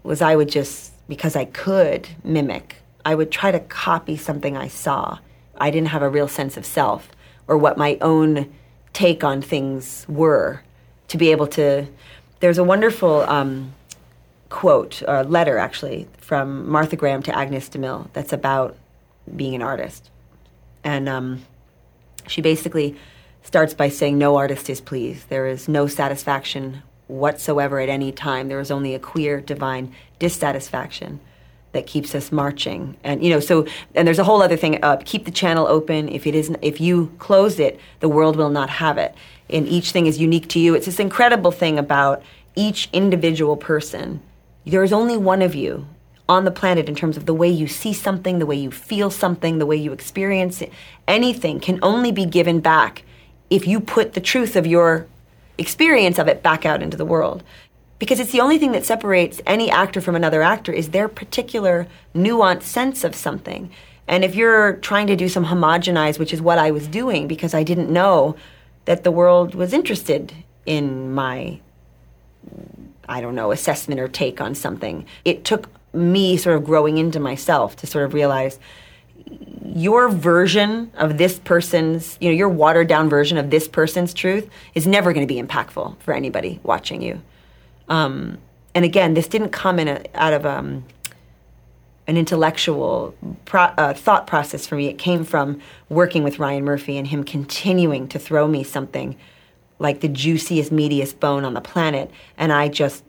Was 0.02 0.20
I 0.20 0.36
would 0.36 0.50
just 0.50 0.92
because 1.08 1.36
I 1.36 1.46
could 1.46 2.06
mimic, 2.22 2.76
I 3.06 3.14
would 3.14 3.30
try 3.30 3.50
to 3.50 3.60
copy 3.60 4.18
something 4.18 4.58
I 4.58 4.68
saw. 4.68 5.18
I 5.56 5.70
didn't 5.70 5.88
have 5.88 6.02
a 6.02 6.08
real 6.10 6.28
sense 6.28 6.58
of 6.58 6.66
self 6.66 7.08
or 7.48 7.56
what 7.56 7.78
my 7.78 7.96
own 8.02 8.52
take 8.92 9.24
on 9.24 9.40
things 9.40 10.04
were 10.06 10.60
to 11.08 11.16
be 11.16 11.30
able 11.30 11.46
to. 11.46 11.86
There's 12.40 12.58
a 12.58 12.64
wonderful. 12.64 13.22
Um, 13.22 13.72
quote, 14.50 15.02
a 15.08 15.24
letter 15.24 15.58
actually, 15.58 16.06
from 16.18 16.68
Martha 16.70 16.94
Graham 16.94 17.22
to 17.24 17.36
Agnes 17.36 17.68
DeMille 17.68 18.08
that's 18.12 18.32
about 18.32 18.76
being 19.34 19.54
an 19.54 19.62
artist. 19.62 20.10
And 20.82 21.08
um, 21.08 21.44
she 22.26 22.40
basically 22.40 22.96
starts 23.42 23.74
by 23.74 23.88
saying, 23.88 24.18
No 24.18 24.36
artist 24.36 24.68
is 24.68 24.80
pleased. 24.80 25.28
There 25.28 25.46
is 25.46 25.68
no 25.68 25.86
satisfaction 25.86 26.82
whatsoever 27.06 27.80
at 27.80 27.88
any 27.88 28.12
time. 28.12 28.48
There 28.48 28.60
is 28.60 28.70
only 28.70 28.94
a 28.94 28.98
queer, 28.98 29.40
divine 29.40 29.94
dissatisfaction 30.18 31.20
that 31.72 31.86
keeps 31.86 32.14
us 32.14 32.32
marching. 32.32 32.96
And 33.04 33.22
you 33.22 33.30
know, 33.30 33.40
so 33.40 33.66
and 33.94 34.06
there's 34.06 34.18
a 34.18 34.24
whole 34.24 34.42
other 34.42 34.56
thing. 34.56 34.82
Uh, 34.82 35.00
keep 35.04 35.24
the 35.24 35.30
channel 35.30 35.66
open. 35.66 36.08
If 36.08 36.26
it 36.26 36.34
isn't, 36.34 36.58
if 36.62 36.80
you 36.80 37.12
close 37.18 37.58
it, 37.58 37.78
the 38.00 38.08
world 38.08 38.36
will 38.36 38.50
not 38.50 38.70
have 38.70 38.96
it. 38.96 39.14
And 39.50 39.68
each 39.68 39.90
thing 39.90 40.06
is 40.06 40.18
unique 40.18 40.48
to 40.50 40.58
you. 40.58 40.74
It's 40.74 40.86
this 40.86 41.00
incredible 41.00 41.50
thing 41.50 41.78
about 41.78 42.22
each 42.54 42.88
individual 42.92 43.56
person. 43.56 44.22
There 44.64 44.82
is 44.82 44.92
only 44.92 45.16
one 45.16 45.42
of 45.42 45.54
you 45.54 45.86
on 46.28 46.44
the 46.44 46.50
planet 46.50 46.88
in 46.88 46.94
terms 46.94 47.16
of 47.16 47.26
the 47.26 47.34
way 47.34 47.48
you 47.48 47.66
see 47.66 47.92
something, 47.92 48.38
the 48.38 48.46
way 48.46 48.56
you 48.56 48.70
feel 48.70 49.10
something, 49.10 49.58
the 49.58 49.66
way 49.66 49.76
you 49.76 49.92
experience 49.92 50.62
it. 50.62 50.72
Anything 51.06 51.60
can 51.60 51.78
only 51.82 52.12
be 52.12 52.24
given 52.24 52.60
back 52.60 53.04
if 53.50 53.66
you 53.66 53.78
put 53.78 54.14
the 54.14 54.20
truth 54.20 54.56
of 54.56 54.66
your 54.66 55.06
experience 55.58 56.18
of 56.18 56.26
it 56.26 56.42
back 56.42 56.64
out 56.64 56.82
into 56.82 56.96
the 56.96 57.04
world. 57.04 57.42
Because 57.98 58.20
it's 58.20 58.32
the 58.32 58.40
only 58.40 58.58
thing 58.58 58.72
that 58.72 58.84
separates 58.84 59.40
any 59.46 59.70
actor 59.70 60.00
from 60.00 60.16
another 60.16 60.42
actor 60.42 60.72
is 60.72 60.90
their 60.90 61.08
particular 61.08 61.86
nuanced 62.14 62.62
sense 62.62 63.04
of 63.04 63.14
something. 63.14 63.70
And 64.08 64.24
if 64.24 64.34
you're 64.34 64.74
trying 64.74 65.06
to 65.06 65.16
do 65.16 65.28
some 65.28 65.46
homogenize, 65.46 66.18
which 66.18 66.32
is 66.32 66.40
what 66.40 66.58
I 66.58 66.70
was 66.70 66.88
doing 66.88 67.28
because 67.28 67.54
I 67.54 67.62
didn't 67.62 67.90
know 67.90 68.36
that 68.86 69.04
the 69.04 69.10
world 69.10 69.54
was 69.54 69.72
interested 69.72 70.32
in 70.66 71.12
my 71.12 71.60
I 73.08 73.20
don't 73.20 73.34
know, 73.34 73.52
assessment 73.52 74.00
or 74.00 74.08
take 74.08 74.40
on 74.40 74.54
something. 74.54 75.06
It 75.24 75.44
took 75.44 75.68
me 75.94 76.36
sort 76.36 76.56
of 76.56 76.64
growing 76.64 76.98
into 76.98 77.20
myself 77.20 77.76
to 77.76 77.86
sort 77.86 78.04
of 78.04 78.14
realize 78.14 78.58
your 79.64 80.08
version 80.08 80.90
of 80.94 81.18
this 81.18 81.38
person's, 81.38 82.16
you 82.20 82.28
know, 82.28 82.34
your 82.34 82.48
watered 82.48 82.88
down 82.88 83.08
version 83.08 83.38
of 83.38 83.50
this 83.50 83.66
person's 83.66 84.12
truth 84.12 84.48
is 84.74 84.86
never 84.86 85.12
going 85.12 85.26
to 85.26 85.32
be 85.32 85.40
impactful 85.40 85.98
for 86.00 86.14
anybody 86.14 86.60
watching 86.62 87.02
you. 87.02 87.20
Um, 87.88 88.38
and 88.74 88.84
again, 88.84 89.14
this 89.14 89.26
didn't 89.26 89.50
come 89.50 89.78
in 89.78 89.88
a, 89.88 90.04
out 90.14 90.32
of 90.32 90.44
um, 90.44 90.84
an 92.06 92.16
intellectual 92.16 93.14
pro- 93.44 93.62
uh, 93.62 93.94
thought 93.94 94.26
process 94.26 94.66
for 94.66 94.76
me. 94.76 94.88
It 94.88 94.98
came 94.98 95.24
from 95.24 95.60
working 95.88 96.22
with 96.22 96.38
Ryan 96.38 96.64
Murphy 96.64 96.98
and 96.98 97.06
him 97.06 97.24
continuing 97.24 98.08
to 98.08 98.18
throw 98.18 98.46
me 98.46 98.62
something 98.62 99.16
like 99.78 100.00
the 100.00 100.08
juiciest, 100.08 100.72
meatiest 100.72 101.18
bone 101.18 101.44
on 101.44 101.54
the 101.54 101.60
planet. 101.60 102.10
And 102.36 102.52
I 102.52 102.68
just 102.68 103.02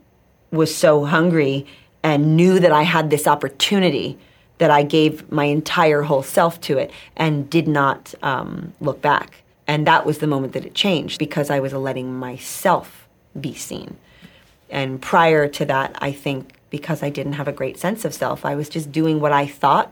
was 0.51 0.73
so 0.73 1.05
hungry 1.05 1.65
and 2.05 2.37
knew 2.37 2.59
that 2.59 2.71
I 2.71 2.83
had 2.83 3.09
this 3.09 3.25
opportunity 3.25 4.15
that 4.59 4.69
I 4.69 4.83
gave 4.83 5.31
my 5.31 5.45
entire 5.45 6.03
whole 6.03 6.21
self 6.21 6.61
to 6.61 6.77
it 6.77 6.91
and 7.17 7.49
did 7.49 7.67
not 7.67 8.13
um, 8.21 8.73
look 8.79 9.01
back. 9.01 9.43
And 9.65 9.87
that 9.87 10.05
was 10.05 10.19
the 10.19 10.27
moment 10.27 10.53
that 10.53 10.67
it 10.67 10.75
changed 10.75 11.17
because 11.17 11.49
I 11.49 11.59
was 11.59 11.73
letting 11.73 12.13
myself 12.13 13.07
be 13.41 13.55
seen. 13.55 13.97
And 14.69 15.01
prior 15.01 15.47
to 15.47 15.65
that, 15.65 15.95
I 15.99 16.11
think 16.11 16.53
because 16.69 17.01
I 17.01 17.09
didn't 17.09 17.33
have 17.33 17.47
a 17.47 17.51
great 17.51 17.79
sense 17.79 18.05
of 18.05 18.13
self, 18.13 18.45
I 18.45 18.53
was 18.53 18.69
just 18.69 18.91
doing 18.91 19.19
what 19.19 19.31
I 19.31 19.47
thought 19.47 19.91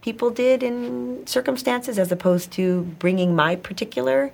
people 0.00 0.30
did 0.30 0.64
in 0.64 1.24
circumstances 1.28 1.96
as 1.96 2.10
opposed 2.10 2.50
to 2.52 2.82
bringing 2.98 3.36
my 3.36 3.54
particular, 3.54 4.32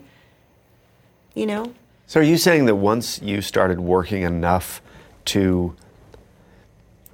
you 1.35 1.45
know, 1.45 1.75
So 2.07 2.21
are 2.21 2.23
you 2.23 2.39
saying 2.39 2.65
that 2.67 2.77
once 2.77 3.21
you 3.21 3.43
started 3.43 3.81
working 3.81 4.23
enough 4.23 4.81
to 5.27 5.77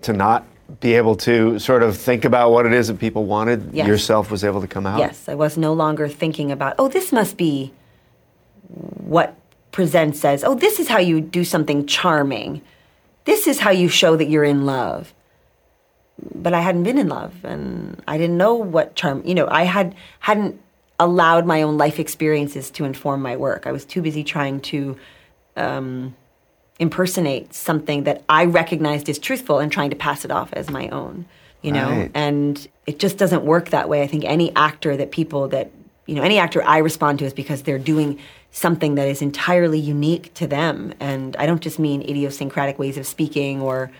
to 0.02 0.12
not 0.12 0.44
be 0.80 0.94
able 0.94 1.16
to 1.16 1.58
sort 1.58 1.82
of 1.82 1.96
think 1.96 2.24
about 2.24 2.50
what 2.50 2.66
it 2.66 2.72
is 2.72 2.88
that 2.88 2.98
people 2.98 3.24
wanted, 3.24 3.70
Yes. 3.72 3.86
yourself 3.86 4.30
was 4.30 4.44
able 4.44 4.60
to 4.60 4.66
come 4.66 4.86
out? 4.86 4.98
Yes, 4.98 5.28
I 5.28 5.34
was 5.34 5.56
no 5.56 5.72
longer 5.72 6.08
thinking 6.08 6.52
about, 6.52 6.74
oh, 6.78 6.88
this 6.88 7.10
must 7.12 7.36
be 7.36 7.72
what 8.68 9.34
Present 9.72 10.16
says, 10.16 10.44
oh, 10.44 10.54
this 10.54 10.78
is 10.80 10.88
how 10.88 10.98
you 10.98 11.20
do 11.20 11.44
something 11.44 11.86
charming. 11.86 12.62
This 13.24 13.46
is 13.46 13.60
how 13.60 13.70
you 13.70 13.88
show 13.88 14.16
that 14.16 14.28
you're 14.28 14.44
in 14.44 14.66
love. 14.66 15.14
But 16.34 16.52
I 16.52 16.60
hadn't 16.60 16.82
been 16.82 16.98
in 16.98 17.08
love 17.08 17.32
and 17.44 18.02
I 18.08 18.18
didn't 18.18 18.36
know 18.36 18.54
what 18.54 18.94
charm, 18.96 19.22
you 19.24 19.34
know, 19.34 19.46
I 19.50 19.64
had 19.64 19.94
hadn't 20.20 20.60
allowed 20.98 21.46
my 21.46 21.62
own 21.62 21.78
life 21.78 22.00
experiences 22.00 22.70
to 22.72 22.84
inform 22.84 23.22
my 23.22 23.36
work. 23.36 23.66
I 23.66 23.72
was 23.72 23.84
too 23.84 24.02
busy 24.02 24.24
trying 24.24 24.60
to 24.62 24.96
um, 25.56 26.16
impersonate 26.78 27.54
something 27.54 28.04
that 28.04 28.22
I 28.28 28.44
recognized 28.44 29.08
as 29.08 29.18
truthful 29.18 29.58
and 29.58 29.70
trying 29.70 29.90
to 29.90 29.96
pass 29.96 30.24
it 30.24 30.30
off 30.30 30.52
as 30.52 30.70
my 30.70 30.88
own, 30.88 31.26
you 31.62 31.72
know? 31.72 31.90
Right. 31.90 32.10
And 32.14 32.68
it 32.86 32.98
just 32.98 33.18
doesn't 33.18 33.44
work 33.44 33.70
that 33.70 33.88
way. 33.88 34.02
I 34.02 34.06
think 34.06 34.24
any 34.24 34.54
actor 34.54 34.96
that 34.96 35.10
people 35.10 35.48
that 35.48 35.70
you 36.08 36.14
know, 36.14 36.22
any 36.22 36.38
actor 36.38 36.64
I 36.64 36.78
respond 36.78 37.18
to 37.18 37.26
is 37.26 37.34
because 37.34 37.62
they're 37.62 37.78
doing 37.78 38.18
something 38.50 38.94
that 38.94 39.06
is 39.06 39.20
entirely 39.20 39.78
unique 39.78 40.32
to 40.34 40.46
them. 40.46 40.94
And 40.98 41.36
I 41.36 41.44
don't 41.44 41.60
just 41.60 41.78
mean 41.78 42.00
idiosyncratic 42.00 42.78
ways 42.78 42.96
of 42.96 43.06
speaking 43.06 43.60
or, 43.60 43.92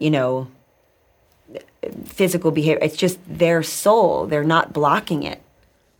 you 0.00 0.10
know, 0.10 0.48
physical 2.06 2.50
behavior. 2.50 2.80
It's 2.82 2.96
just 2.96 3.20
their 3.28 3.62
soul. 3.62 4.26
They're 4.26 4.42
not 4.42 4.72
blocking 4.72 5.22
it. 5.22 5.40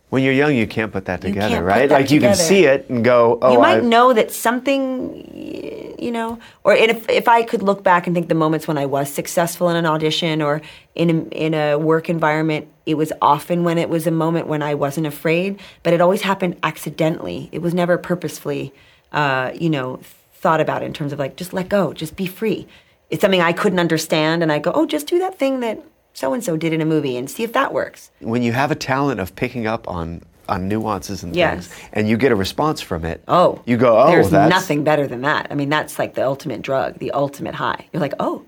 When 0.09 0.23
you're 0.23 0.33
young, 0.33 0.55
you 0.55 0.67
can't 0.67 0.91
put 0.91 1.05
that 1.05 1.21
together, 1.21 1.63
right? 1.63 1.89
that 1.89 2.01
like 2.01 2.11
you 2.11 2.19
can 2.19 2.35
see 2.35 2.65
it 2.65 2.89
and 2.89 3.03
go, 3.03 3.39
"Oh, 3.41 3.53
you 3.53 3.59
might 3.59 3.79
I, 3.79 3.81
know 3.81 4.13
that 4.13 4.31
something, 4.31 5.95
you 5.99 6.11
know, 6.11 6.39
or 6.63 6.75
if 6.75 7.09
if 7.09 7.27
I 7.27 7.41
could 7.43 7.63
look 7.63 7.83
back 7.83 8.05
and 8.05 8.15
think 8.15 8.29
the 8.29 8.35
moments 8.35 8.67
when 8.67 8.77
I 8.77 8.85
was 8.85 9.11
successful 9.11 9.67
in 9.69 9.75
an 9.75 9.85
audition 9.85 10.43
or 10.43 10.61
in 10.93 11.09
a, 11.09 11.13
in 11.35 11.53
a 11.55 11.77
work 11.77 12.07
environment, 12.07 12.67
it 12.85 12.95
was 12.95 13.11
often 13.19 13.63
when 13.63 13.79
it 13.79 13.89
was 13.89 14.05
a 14.05 14.11
moment 14.11 14.47
when 14.47 14.61
I 14.61 14.75
wasn't 14.75 15.07
afraid, 15.07 15.59
but 15.81 15.91
it 15.91 16.01
always 16.01 16.21
happened 16.21 16.57
accidentally. 16.61 17.49
It 17.51 17.63
was 17.63 17.73
never 17.73 17.97
purposefully, 17.97 18.73
uh, 19.11 19.51
you 19.55 19.71
know, 19.71 19.99
thought 20.33 20.61
about 20.61 20.83
in 20.83 20.93
terms 20.93 21.13
of 21.13 21.19
like 21.19 21.35
just 21.35 21.51
let 21.51 21.67
go, 21.67 21.93
just 21.93 22.15
be 22.15 22.27
free. 22.27 22.67
It's 23.09 23.21
something 23.21 23.41
I 23.41 23.53
couldn't 23.53 23.79
understand, 23.79 24.43
and 24.43 24.51
I 24.51 24.59
go, 24.59 24.71
oh, 24.73 24.85
just 24.85 25.07
do 25.07 25.17
that 25.19 25.37
thing 25.39 25.61
that 25.61 25.83
so 26.15 26.33
and 26.33 26.43
so 26.43 26.57
did 26.57 26.73
in 26.73 26.81
a 26.81 26.85
movie 26.85 27.15
and 27.17 27.29
see 27.29 27.43
if 27.43 27.53
that 27.53 27.71
works. 27.73 28.09
when 28.19 28.41
you 28.41 28.51
have 28.53 28.71
a 28.71 28.75
talent 28.75 29.19
of 29.19 29.35
picking 29.35 29.67
up 29.67 29.87
on 29.87 30.21
on 30.47 30.67
nuances 30.67 31.23
and 31.23 31.35
Yes. 31.35 31.67
things, 31.67 31.89
and 31.93 32.07
you 32.09 32.17
get 32.17 32.31
a 32.31 32.35
response 32.35 32.79
from 32.79 33.03
it, 33.03 33.21
Oh, 33.27 33.61
you 33.65 33.77
go, 33.77 33.99
"Oh, 33.99 34.07
there's 34.07 34.29
that's 34.29 34.49
nothing 34.49 34.83
better 34.83 35.07
than 35.07 35.21
that. 35.21 35.47
I 35.49 35.55
mean, 35.55 35.69
that's 35.69 35.97
like 35.99 36.13
the 36.13 36.23
ultimate 36.25 36.61
drug, 36.61 36.99
the 36.99 37.11
ultimate 37.11 37.55
high. 37.55 37.87
You're 37.91 38.01
like, 38.01 38.13
oh, 38.19 38.43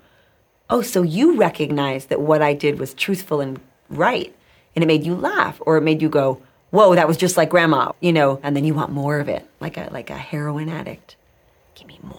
oh, 0.70 0.82
so 0.84 1.02
you 1.02 1.38
recognize 1.38 2.06
that 2.06 2.22
what 2.22 2.42
I 2.44 2.54
did 2.54 2.80
was 2.80 2.94
truthful 2.94 3.42
and 3.42 3.60
right, 3.90 4.32
and 4.76 4.84
it 4.84 4.88
made 4.88 5.04
you 5.06 5.16
laugh, 5.16 5.60
or 5.66 5.76
it 5.78 5.82
made 5.82 6.02
you 6.04 6.10
go, 6.10 6.40
whoa, 6.70 6.94
that 6.94 7.08
was 7.08 7.18
just 7.18 7.36
like 7.36 7.50
grandma, 7.50 7.92
you 8.00 8.14
know, 8.14 8.40
and 8.44 8.56
then 8.56 8.64
you 8.64 8.76
want 8.76 8.92
more 8.92 9.20
of 9.20 9.28
it, 9.28 9.44
like 9.60 9.76
a 9.78 9.90
like 9.92 10.10
a 10.12 10.18
heroin 10.18 10.70
addict. 10.70 11.16
Give 11.74 11.88
me 11.88 12.00
more. 12.04 12.14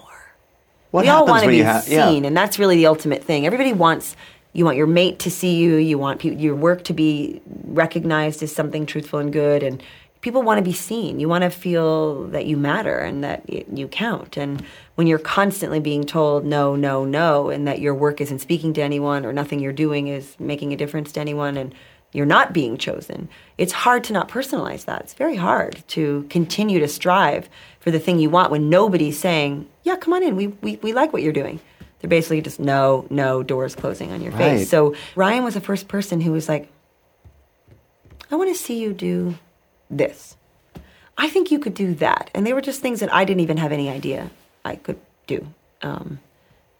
What 0.91 1.03
we 1.05 1.09
all 1.09 1.25
want 1.27 1.45
to 1.45 1.51
be 1.51 1.63
ha- 1.63 1.85
yeah. 1.87 2.09
seen, 2.09 2.25
and 2.25 2.37
that's 2.37 2.59
really 2.59 2.77
the 2.77 2.87
ultimate 2.87 3.23
thing. 3.23 3.47
Everybody 3.47 3.73
wants. 3.75 4.17
You 4.53 4.65
want 4.65 4.77
your 4.77 4.87
mate 4.87 5.19
to 5.21 5.31
see 5.31 5.57
you. 5.57 5.77
You 5.77 5.99
want 5.99 6.21
pe- 6.21 6.35
your 6.35 6.55
work 6.55 6.85
to 6.85 6.93
be 6.93 7.41
recognized 7.65 8.43
as 8.43 8.55
something 8.55 8.87
truthful 8.87 9.19
and 9.19 9.33
good, 9.33 9.63
and 9.63 9.83
people 10.21 10.43
want 10.43 10.59
to 10.59 10.65
be 10.65 10.73
seen. 10.73 11.21
You 11.21 11.29
want 11.29 11.45
to 11.45 11.51
feel 11.51 12.25
that 12.29 12.47
you 12.47 12.57
matter 12.57 12.99
and 12.99 13.23
that 13.23 13.49
you 13.49 13.87
count. 13.89 14.37
And 14.37 14.65
when 14.97 15.07
you're 15.07 15.19
constantly 15.19 15.81
being 15.81 16.05
told 16.05 16.45
no, 16.45 16.75
no, 16.75 17.05
no, 17.05 17.51
and 17.51 17.69
that 17.69 17.81
your 17.81 17.95
work 17.95 18.21
isn't 18.21 18.41
speaking 18.41 18.73
to 18.75 18.83
anyone 18.83 19.25
or 19.25 19.33
nothing 19.33 19.61
you're 19.61 19.73
doing 19.73 20.09
is 20.09 20.35
making 20.39 20.73
a 20.73 20.77
difference 20.77 21.13
to 21.13 21.21
anyone, 21.21 21.57
and 21.57 21.75
you're 22.13 22.27
not 22.27 22.55
being 22.55 22.79
chosen, 22.79 23.29
it's 23.59 23.73
hard 23.73 24.03
to 24.05 24.13
not 24.13 24.29
personalize 24.29 24.87
that. 24.87 25.03
It's 25.03 25.15
very 25.15 25.37
hard 25.37 25.85
to 25.89 26.27
continue 26.31 26.81
to 26.81 26.89
strive 26.89 27.49
for 27.81 27.91
the 27.91 28.01
thing 28.01 28.19
you 28.19 28.31
want 28.31 28.51
when 28.51 28.71
nobody's 28.71 29.19
saying, 29.19 29.69
"Yeah, 29.83 29.97
come 29.97 30.15
on 30.15 30.23
in. 30.23 30.35
We 30.35 30.49
we, 30.49 30.77
we 30.77 30.93
like 30.93 31.13
what 31.13 31.23
you're 31.23 31.33
doing." 31.33 31.61
They're 32.01 32.09
basically 32.09 32.41
just 32.43 32.61
no, 32.61 33.07
no, 33.11 33.43
doors 33.43 33.75
closing 33.75 34.13
on 34.13 34.23
your 34.23 34.33
Right. 34.33 34.59
face. 34.59 34.71
So 34.71 34.95
Ryan 35.17 35.43
was 35.45 35.55
the 35.55 35.61
first 35.61 35.89
person 35.89 36.21
who 36.21 36.33
was 36.33 36.49
like, 36.49 36.69
I 38.31 38.37
want 38.37 38.51
to 38.51 38.55
see 38.55 38.79
you 38.81 38.93
do 38.93 39.37
this. 39.91 40.37
I 41.17 41.29
think 41.29 41.51
you 41.51 41.59
could 41.59 41.75
do 41.75 41.95
that. 41.95 42.31
And 42.35 42.47
they 42.47 42.53
were 42.53 42.61
just 42.61 42.81
things 42.81 43.01
that 43.01 43.13
I 43.13 43.25
didn't 43.25 43.41
even 43.41 43.57
have 43.57 43.73
any 43.73 43.89
idea 43.89 44.31
I 44.65 44.77
could 44.77 44.99
do 45.27 45.47
um, 45.83 46.21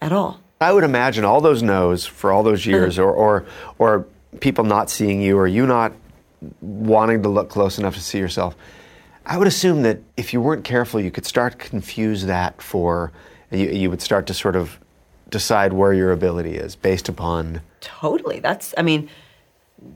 at 0.01 0.13
all. 0.13 0.41
I 0.61 0.73
would 0.73 0.85
imagine 0.85 1.25
all 1.25 1.41
those 1.41 1.63
no's 1.63 2.05
for 2.05 2.31
all 2.33 2.43
those 2.43 2.67
years, 2.67 2.99
Uh-huh. 2.99 3.09
or, 3.09 3.13
or 3.15 3.47
or 3.79 4.07
people 4.41 4.65
not 4.65 4.91
seeing 4.91 5.23
you, 5.23 5.39
or 5.39 5.47
you 5.47 5.67
not 5.67 5.93
wanting 6.61 7.23
to 7.23 7.29
look 7.29 7.49
close 7.49 7.79
enough 7.79 7.95
to 7.95 8.01
see 8.01 8.19
yourself. 8.19 8.55
I 9.27 9.37
would 9.39 9.47
assume 9.49 9.83
that 9.83 9.99
if 10.17 10.33
you 10.33 10.41
weren't 10.41 10.65
careful, 10.65 11.01
you 11.01 11.11
could 11.11 11.27
start 11.27 11.53
to 11.59 11.69
confuse 11.69 12.27
that 12.27 12.61
for 12.63 13.13
you, 13.51 13.69
you 13.69 13.89
would 13.91 14.03
start 14.03 14.27
to 14.29 14.35
sort 14.35 14.57
of 14.57 14.79
decide 15.31 15.73
where 15.73 15.93
your 15.93 16.13
ability 16.13 16.57
is 16.57 16.77
based 16.77 17.09
upon 17.09 17.61
Totally. 17.81 18.41
That's, 18.41 18.75
I 18.77 18.83
mean, 18.83 19.09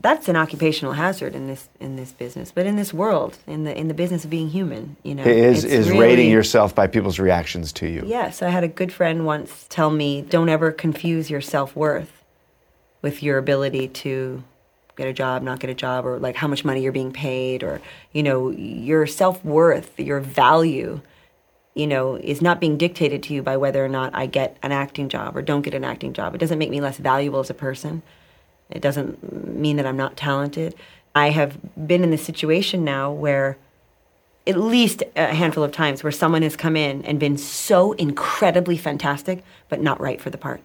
that's 0.01 0.29
an 0.29 0.37
occupational 0.37 0.93
hazard 0.93 1.35
in 1.35 1.47
this 1.47 1.67
in 1.81 1.97
this 1.97 2.13
business, 2.13 2.51
but 2.51 2.65
in 2.65 2.77
this 2.77 2.93
world, 2.93 3.37
in 3.45 3.65
the 3.65 3.77
in 3.77 3.89
the 3.89 3.93
business 3.93 4.23
of 4.23 4.29
being 4.29 4.49
human, 4.49 4.95
you 5.03 5.13
know, 5.13 5.23
is 5.23 5.65
it's 5.65 5.73
is 5.73 5.89
really- 5.89 5.99
rating 5.99 6.31
yourself 6.31 6.73
by 6.73 6.87
people's 6.87 7.19
reactions 7.19 7.73
to 7.73 7.87
you. 7.87 8.03
Yes, 8.05 8.41
I 8.41 8.49
had 8.49 8.63
a 8.63 8.69
good 8.69 8.93
friend 8.93 9.25
once 9.25 9.65
tell 9.69 9.89
me, 9.89 10.21
don't 10.21 10.47
ever 10.47 10.71
confuse 10.71 11.29
your 11.29 11.41
self 11.41 11.75
worth 11.75 12.23
with 13.01 13.21
your 13.21 13.37
ability 13.37 13.89
to 13.89 14.43
get 14.95 15.07
a 15.07 15.13
job, 15.13 15.43
not 15.43 15.59
get 15.59 15.69
a 15.69 15.73
job, 15.73 16.05
or 16.05 16.17
like 16.17 16.35
how 16.35 16.47
much 16.47 16.63
money 16.63 16.81
you're 16.81 16.91
being 16.93 17.11
paid, 17.11 17.63
or, 17.63 17.81
you 18.13 18.23
know, 18.23 18.51
your 18.51 19.05
self 19.05 19.43
worth, 19.43 19.99
your 19.99 20.21
value, 20.21 21.01
you 21.73 21.87
know, 21.87 22.15
is 22.15 22.41
not 22.41 22.59
being 22.59 22.77
dictated 22.77 23.23
to 23.23 23.33
you 23.33 23.41
by 23.41 23.57
whether 23.57 23.83
or 23.83 23.89
not 23.89 24.13
I 24.13 24.25
get 24.27 24.57
an 24.61 24.71
acting 24.71 25.09
job 25.09 25.35
or 25.35 25.41
don't 25.41 25.63
get 25.63 25.73
an 25.73 25.83
acting 25.83 26.13
job. 26.13 26.35
It 26.35 26.37
doesn't 26.37 26.59
make 26.59 26.69
me 26.69 26.81
less 26.81 26.97
valuable 26.97 27.39
as 27.39 27.49
a 27.49 27.55
person. 27.55 28.03
It 28.69 28.81
doesn't 28.81 29.55
mean 29.57 29.77
that 29.77 29.85
I'm 29.85 29.97
not 29.97 30.15
talented. 30.15 30.75
I 31.15 31.29
have 31.29 31.57
been 31.87 32.03
in 32.03 32.11
this 32.11 32.23
situation 32.23 32.83
now 32.83 33.11
where 33.11 33.57
at 34.45 34.57
least 34.57 35.03
a 35.15 35.33
handful 35.33 35.63
of 35.63 35.71
times 35.71 36.03
where 36.03 36.11
someone 36.11 36.41
has 36.41 36.55
come 36.55 36.75
in 36.75 37.03
and 37.05 37.19
been 37.19 37.37
so 37.37 37.93
incredibly 37.93 38.77
fantastic 38.77 39.43
but 39.69 39.81
not 39.81 39.99
right 40.01 40.19
for 40.19 40.29
the 40.29 40.37
part 40.37 40.61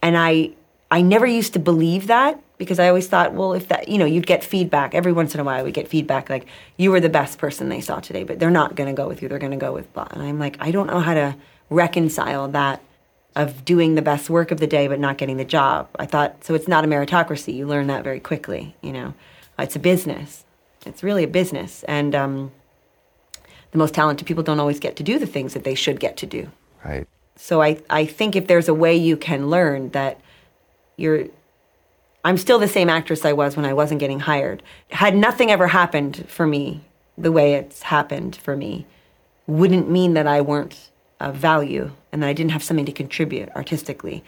and 0.00 0.16
i 0.16 0.50
i 0.90 1.02
never 1.02 1.26
used 1.26 1.52
to 1.52 1.58
believe 1.58 2.06
that 2.06 2.40
because 2.60 2.78
i 2.78 2.86
always 2.86 3.08
thought 3.08 3.32
well 3.32 3.52
if 3.52 3.66
that 3.66 3.88
you 3.88 3.98
know 3.98 4.04
you'd 4.04 4.26
get 4.26 4.44
feedback 4.44 4.94
every 4.94 5.12
once 5.12 5.34
in 5.34 5.40
a 5.40 5.44
while 5.44 5.64
we 5.64 5.72
get 5.72 5.88
feedback 5.88 6.30
like 6.30 6.46
you 6.76 6.92
were 6.92 7.00
the 7.00 7.08
best 7.08 7.38
person 7.38 7.68
they 7.68 7.80
saw 7.80 7.98
today 7.98 8.22
but 8.22 8.38
they're 8.38 8.50
not 8.50 8.76
going 8.76 8.88
to 8.88 8.94
go 8.94 9.08
with 9.08 9.20
you 9.20 9.28
they're 9.28 9.38
going 9.38 9.50
to 9.50 9.56
go 9.56 9.72
with 9.72 9.92
blah 9.92 10.06
and 10.12 10.22
i'm 10.22 10.38
like 10.38 10.56
i 10.60 10.70
don't 10.70 10.86
know 10.86 11.00
how 11.00 11.14
to 11.14 11.34
reconcile 11.70 12.46
that 12.46 12.80
of 13.34 13.64
doing 13.64 13.94
the 13.94 14.02
best 14.02 14.30
work 14.30 14.50
of 14.50 14.60
the 14.60 14.66
day 14.66 14.86
but 14.86 15.00
not 15.00 15.18
getting 15.18 15.36
the 15.36 15.44
job 15.44 15.88
i 15.98 16.06
thought 16.06 16.44
so 16.44 16.54
it's 16.54 16.68
not 16.68 16.84
a 16.84 16.88
meritocracy 16.88 17.54
you 17.54 17.66
learn 17.66 17.88
that 17.88 18.04
very 18.04 18.20
quickly 18.20 18.76
you 18.80 18.92
know 18.92 19.14
it's 19.58 19.74
a 19.74 19.80
business 19.80 20.44
it's 20.86 21.02
really 21.02 21.24
a 21.24 21.28
business 21.28 21.82
and 21.84 22.14
um, 22.14 22.52
the 23.72 23.78
most 23.78 23.94
talented 23.94 24.26
people 24.26 24.42
don't 24.42 24.60
always 24.60 24.80
get 24.80 24.96
to 24.96 25.02
do 25.02 25.18
the 25.18 25.26
things 25.26 25.54
that 25.54 25.64
they 25.64 25.74
should 25.74 26.00
get 26.00 26.16
to 26.18 26.26
do. 26.26 26.50
Right. 26.84 27.06
So 27.36 27.62
I, 27.62 27.80
I 27.88 28.04
think 28.04 28.36
if 28.36 28.46
there's 28.46 28.68
a 28.68 28.74
way 28.74 28.96
you 28.96 29.16
can 29.16 29.48
learn 29.48 29.90
that 29.90 30.20
you're 30.96 31.26
I'm 32.24 32.36
still 32.36 32.58
the 32.58 32.68
same 32.68 32.88
actress 32.88 33.24
I 33.24 33.32
was 33.32 33.56
when 33.56 33.64
I 33.64 33.72
wasn't 33.72 34.00
getting 34.00 34.20
hired. 34.20 34.62
Had 34.90 35.16
nothing 35.16 35.50
ever 35.50 35.68
happened 35.68 36.26
for 36.28 36.46
me 36.46 36.82
the 37.16 37.32
way 37.32 37.54
it's 37.54 37.82
happened 37.82 38.36
for 38.36 38.56
me, 38.56 38.86
wouldn't 39.46 39.90
mean 39.90 40.14
that 40.14 40.26
I 40.26 40.40
weren't 40.40 40.90
of 41.18 41.34
value 41.34 41.90
and 42.12 42.22
that 42.22 42.28
I 42.28 42.32
didn't 42.32 42.52
have 42.52 42.62
something 42.62 42.86
to 42.86 42.92
contribute 42.92 43.50
artistically. 43.50 44.24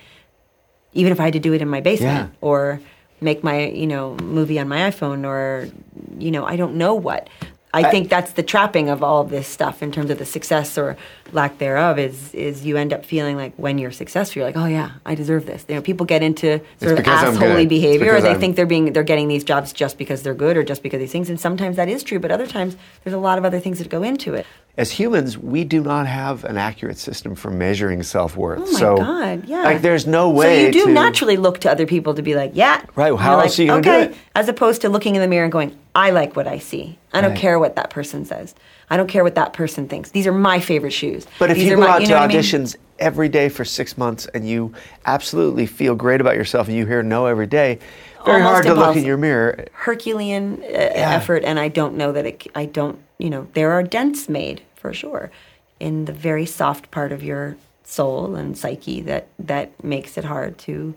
Even 0.92 1.10
if 1.12 1.18
I 1.20 1.24
had 1.24 1.32
to 1.32 1.38
do 1.38 1.54
it 1.54 1.62
in 1.62 1.68
my 1.68 1.80
basement 1.80 2.30
Yeah. 2.30 2.36
or 2.42 2.80
make 3.20 3.42
my, 3.42 3.66
you 3.68 3.86
know, 3.86 4.14
movie 4.16 4.58
on 4.58 4.68
my 4.68 4.90
iPhone 4.90 5.24
or 5.26 5.70
you 6.18 6.30
know, 6.30 6.44
I 6.44 6.56
don't 6.56 6.74
know 6.76 6.94
what. 6.94 7.28
I, 7.74 7.90
think 7.90 8.08
that's 8.08 8.32
the 8.32 8.42
trapping 8.42 8.88
of 8.88 9.02
all 9.02 9.20
of 9.22 9.30
this 9.30 9.48
stuff 9.48 9.82
in 9.82 9.92
terms 9.92 10.10
of 10.10 10.18
the 10.18 10.26
success 10.26 10.76
or 10.76 10.96
lack 11.32 11.58
thereof 11.58 11.98
is 11.98 12.34
is 12.34 12.64
you 12.66 12.76
end 12.76 12.92
up 12.92 13.06
feeling 13.06 13.36
like 13.36 13.54
when 13.56 13.78
you're 13.78 13.90
successful 13.90 14.40
you're 14.40 14.46
like 14.46 14.56
oh 14.56 14.66
yeah 14.66 14.92
I 15.06 15.14
deserve 15.14 15.46
this. 15.46 15.64
You 15.68 15.76
know 15.76 15.82
people 15.82 16.04
get 16.04 16.22
into 16.22 16.60
sort 16.80 16.98
of 16.98 17.04
assholey 17.04 17.68
behavior 17.68 18.14
or 18.16 18.20
they 18.20 18.30
I'm- 18.30 18.40
think 18.40 18.56
they're 18.56 18.66
being 18.66 18.92
they're 18.92 19.02
getting 19.02 19.28
these 19.28 19.44
jobs 19.44 19.72
just 19.72 19.96
because 19.96 20.22
they're 20.22 20.34
good 20.34 20.56
or 20.56 20.62
just 20.62 20.82
because 20.82 20.96
of 20.98 21.00
these 21.00 21.12
things 21.12 21.30
and 21.30 21.40
sometimes 21.40 21.76
that 21.76 21.88
is 21.88 22.02
true 22.02 22.18
but 22.18 22.30
other 22.30 22.46
times 22.46 22.76
there's 23.04 23.14
a 23.14 23.18
lot 23.18 23.38
of 23.38 23.44
other 23.44 23.60
things 23.60 23.78
that 23.78 23.88
go 23.88 24.02
into 24.02 24.34
it 24.34 24.46
As 24.74 24.90
humans, 24.90 25.36
we 25.36 25.64
do 25.64 25.82
not 25.82 26.06
have 26.06 26.44
an 26.44 26.56
accurate 26.56 26.96
system 26.96 27.34
for 27.34 27.50
measuring 27.50 28.02
self 28.02 28.36
worth. 28.38 28.60
oh 28.60 28.72
my 28.72 28.78
so, 28.78 28.96
god 28.96 29.44
yeah 29.46 29.62
Like, 29.64 29.82
there's 29.82 30.06
no 30.06 30.30
way. 30.30 30.60
so 30.62 30.66
you 30.66 30.72
do 30.72 30.86
to, 30.86 30.92
naturally 30.92 31.36
look 31.36 31.58
to 31.60 31.70
other 31.70 31.84
people 31.86 32.14
to 32.14 32.22
be 32.22 32.34
like 32.34 32.52
yeah 32.54 32.82
Right, 32.94 33.10
And 33.12 33.20
how 33.20 33.38
else 33.38 33.58
are 33.58 33.62
you 33.62 33.68
gonna 33.68 33.82
do 33.82 33.90
okay 33.90 34.02
it? 34.04 34.16
as 34.34 34.48
opposed 34.48 34.80
to 34.82 34.88
looking 34.88 35.14
in 35.14 35.20
the 35.20 35.28
mirror 35.28 35.44
and 35.44 35.52
going 35.52 35.78
I 35.94 36.10
like 36.10 36.36
what 36.36 36.46
I 36.46 36.58
see 36.58 36.98
I 37.12 37.20
don't 37.20 37.32
Right. 37.32 37.38
care 37.38 37.58
what 37.58 37.76
that 37.76 37.90
person 37.90 38.24
says 38.24 38.54
I 38.88 38.96
don't 38.96 39.08
care 39.08 39.24
what 39.24 39.34
that 39.34 39.52
person 39.52 39.88
thinks 39.88 40.10
these 40.10 40.26
are 40.26 40.32
my 40.32 40.58
favorite 40.58 40.92
shoes 40.92 41.26
But 41.38 41.50
if 41.50 41.58
These 41.58 41.66
you 41.68 41.74
go 41.76 41.82
my- 41.82 41.88
out 41.90 42.00
you 42.00 42.06
to 42.06 42.12
know 42.14 42.20
what 42.20 42.30
I 42.30 42.34
mean? 42.34 42.38
auditions 42.42 42.76
every 42.98 43.28
day 43.28 43.50
for 43.50 43.64
six 43.66 43.98
months 43.98 44.26
and 44.32 44.48
you 44.48 44.72
absolutely 45.04 45.66
feel 45.66 45.94
great 45.94 46.20
about 46.22 46.36
yourself 46.36 46.68
and 46.68 46.76
you 46.76 46.86
hear 46.86 47.02
no 47.02 47.26
every 47.26 47.48
day, 47.48 47.78
very 48.24 48.40
Almost 48.40 48.52
hard 48.52 48.64
to 48.66 48.74
look 48.74 48.96
in 48.96 49.04
your 49.04 49.16
mirror. 49.16 49.64
Herculean 49.72 50.62
uh, 50.62 50.66
effort, 50.68 51.42
and 51.42 51.58
I 51.58 51.66
don't 51.66 51.96
know 51.96 52.12
that 52.12 52.24
it. 52.26 52.46
I 52.54 52.66
don't. 52.66 53.00
You 53.22 53.30
know, 53.30 53.46
there 53.54 53.70
are 53.70 53.84
dents 53.84 54.28
made 54.28 54.62
for 54.74 54.92
sure 54.92 55.30
in 55.78 56.06
the 56.06 56.12
very 56.12 56.44
soft 56.44 56.90
part 56.90 57.12
of 57.12 57.22
your 57.22 57.56
soul 57.84 58.34
and 58.34 58.58
psyche 58.58 59.00
that 59.02 59.28
that 59.38 59.84
makes 59.84 60.18
it 60.18 60.24
hard 60.24 60.58
to 60.58 60.96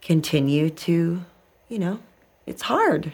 continue 0.00 0.70
to. 0.70 1.22
You 1.68 1.78
know, 1.78 1.98
it's 2.46 2.62
hard. 2.62 3.12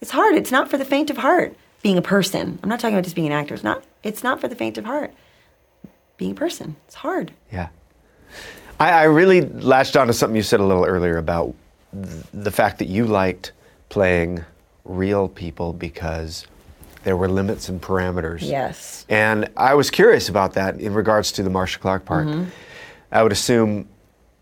It's 0.00 0.12
hard. 0.12 0.36
It's 0.36 0.50
not 0.50 0.70
for 0.70 0.78
the 0.78 0.84
faint 0.86 1.10
of 1.10 1.18
heart. 1.18 1.54
Being 1.82 1.98
a 1.98 2.02
person. 2.02 2.58
I'm 2.62 2.70
not 2.70 2.80
talking 2.80 2.94
about 2.94 3.04
just 3.04 3.16
being 3.16 3.26
an 3.26 3.34
actor. 3.34 3.52
It's 3.52 3.62
not. 3.62 3.84
It's 4.02 4.24
not 4.24 4.40
for 4.40 4.48
the 4.48 4.56
faint 4.56 4.78
of 4.78 4.86
heart. 4.86 5.12
Being 6.16 6.30
a 6.30 6.34
person. 6.34 6.76
It's 6.86 6.94
hard. 6.94 7.32
Yeah. 7.52 7.68
I, 8.80 8.92
I 8.92 9.02
really 9.02 9.42
latched 9.42 9.94
on 9.94 10.06
to 10.06 10.14
something 10.14 10.36
you 10.36 10.42
said 10.42 10.60
a 10.60 10.64
little 10.64 10.86
earlier 10.86 11.18
about 11.18 11.54
th- 11.92 12.24
the 12.32 12.50
fact 12.50 12.78
that 12.78 12.88
you 12.88 13.04
liked 13.04 13.52
playing 13.90 14.42
real 14.84 15.28
people 15.28 15.74
because 15.74 16.46
there 17.04 17.16
were 17.16 17.28
limits 17.28 17.68
and 17.68 17.80
parameters. 17.80 18.42
Yes. 18.42 19.04
And 19.08 19.48
I 19.56 19.74
was 19.74 19.90
curious 19.90 20.28
about 20.28 20.54
that 20.54 20.80
in 20.80 20.94
regards 20.94 21.32
to 21.32 21.42
the 21.42 21.50
Marcia 21.50 21.78
Clark 21.78 22.04
part. 22.04 22.26
Mm-hmm. 22.26 22.50
I 23.10 23.22
would 23.22 23.32
assume 23.32 23.88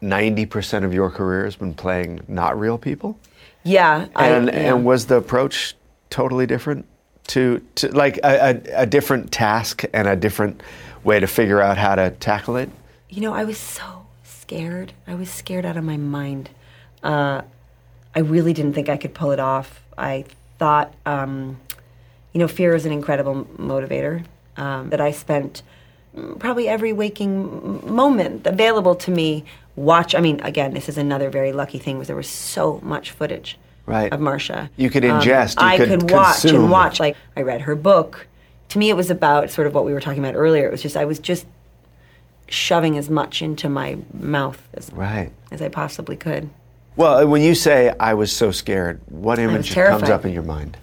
90% 0.03 0.85
of 0.85 0.95
your 0.95 1.11
career 1.11 1.45
has 1.45 1.57
been 1.57 1.75
playing 1.75 2.21
not 2.29 2.59
real 2.59 2.79
people. 2.79 3.19
Yeah. 3.63 4.07
And, 4.17 4.51
I, 4.51 4.53
yeah. 4.53 4.75
and 4.75 4.85
was 4.85 5.07
the 5.07 5.17
approach 5.17 5.75
totally 6.09 6.47
different 6.47 6.87
to, 7.29 7.65
to 7.77 7.89
like 7.89 8.19
a, 8.19 8.63
a, 8.77 8.83
a 8.83 8.87
different 8.87 9.33
task 9.33 9.85
and 9.93 10.09
a 10.09 10.17
different 10.17 10.63
way 11.05 11.21
to 11.21 11.27
figure 11.27 11.61
out 11.61 11.79
how 11.79 11.95
to 11.95 12.11
tackle 12.11 12.57
it? 12.57 12.71
You 13.09 13.23
know, 13.23 13.33
I 13.33 13.45
was 13.45 13.59
so 13.59 14.07
scared. 14.25 14.93
I 15.07 15.15
was 15.15 15.31
scared 15.31 15.65
out 15.65 15.77
of 15.77 15.85
my 15.85 15.97
mind. 15.97 16.51
Uh, 17.03 17.43
I 18.15 18.21
really 18.21 18.53
didn't 18.53 18.73
think 18.73 18.89
I 18.89 18.97
could 18.97 19.15
pull 19.15 19.31
it 19.31 19.41
off. 19.41 19.83
I 19.97 20.25
thought, 20.59 20.95
um, 21.07 21.59
you 22.33 22.39
know, 22.41 22.49
fear 22.49 22.75
is 22.75 22.87
an 22.87 22.93
incredible 22.93 23.45
motivator. 23.59 24.25
Um, 24.57 24.91
that 24.91 25.01
I 25.01 25.11
spent 25.13 25.63
mm, 26.15 26.39
probably 26.39 26.69
every 26.69 26.93
waking 26.93 27.87
moment 27.95 28.47
available 28.47 28.95
to 28.97 29.11
me 29.11 29.45
watch. 29.77 30.15
I 30.15 30.21
mean, 30.21 30.41
again, 30.41 30.75
this 30.75 30.89
is 30.89 30.99
another 30.99 31.31
very 31.31 31.53
lucky 31.53 31.79
thing 31.79 31.97
was 31.99 32.09
there 32.09 32.17
was 32.17 32.29
so 32.29 32.79
much 32.83 33.13
footage 33.13 33.57
Right. 33.87 34.13
of 34.13 34.21
Marcia. 34.21 34.69
You 34.77 34.91
could 34.91 35.03
ingest, 35.05 35.61
you 35.61 35.67
I 35.67 35.77
could 35.79 36.11
watch 36.11 36.41
consume. 36.43 36.63
and 36.63 36.71
watch. 36.71 37.01
Like 37.01 37.17
I 37.37 37.43
read 37.43 37.63
her 37.63 37.75
book. 37.75 38.27
To 38.71 38.79
me, 38.79 38.91
it 38.91 38.97
was 38.97 39.09
about 39.11 39.51
sort 39.51 39.67
of 39.67 39.73
what 39.75 39.85
we 39.87 39.93
were 39.95 40.01
talking 40.01 40.23
about 40.23 40.35
earlier. 40.37 40.67
It 40.67 40.71
was 40.73 40.83
just 40.83 40.97
I 40.97 41.05
was 41.07 41.19
just 41.19 41.47
shoving 42.49 42.99
as 42.99 43.09
much 43.09 43.41
into 43.41 43.69
my 43.69 43.97
mouth 44.13 44.61
as 44.75 44.93
Right. 44.93 45.31
as 45.53 45.63
I 45.63 45.69
possibly 45.69 46.17
could. 46.17 46.51
Well, 46.97 47.27
when 47.29 47.41
you 47.43 47.55
say 47.55 47.95
I 47.99 48.15
was 48.15 48.31
so 48.31 48.51
scared, 48.51 49.01
what 49.09 49.39
image 49.39 49.73
comes 49.75 50.11
up 50.11 50.25
in 50.27 50.33
your 50.33 50.43
mind? 50.43 50.77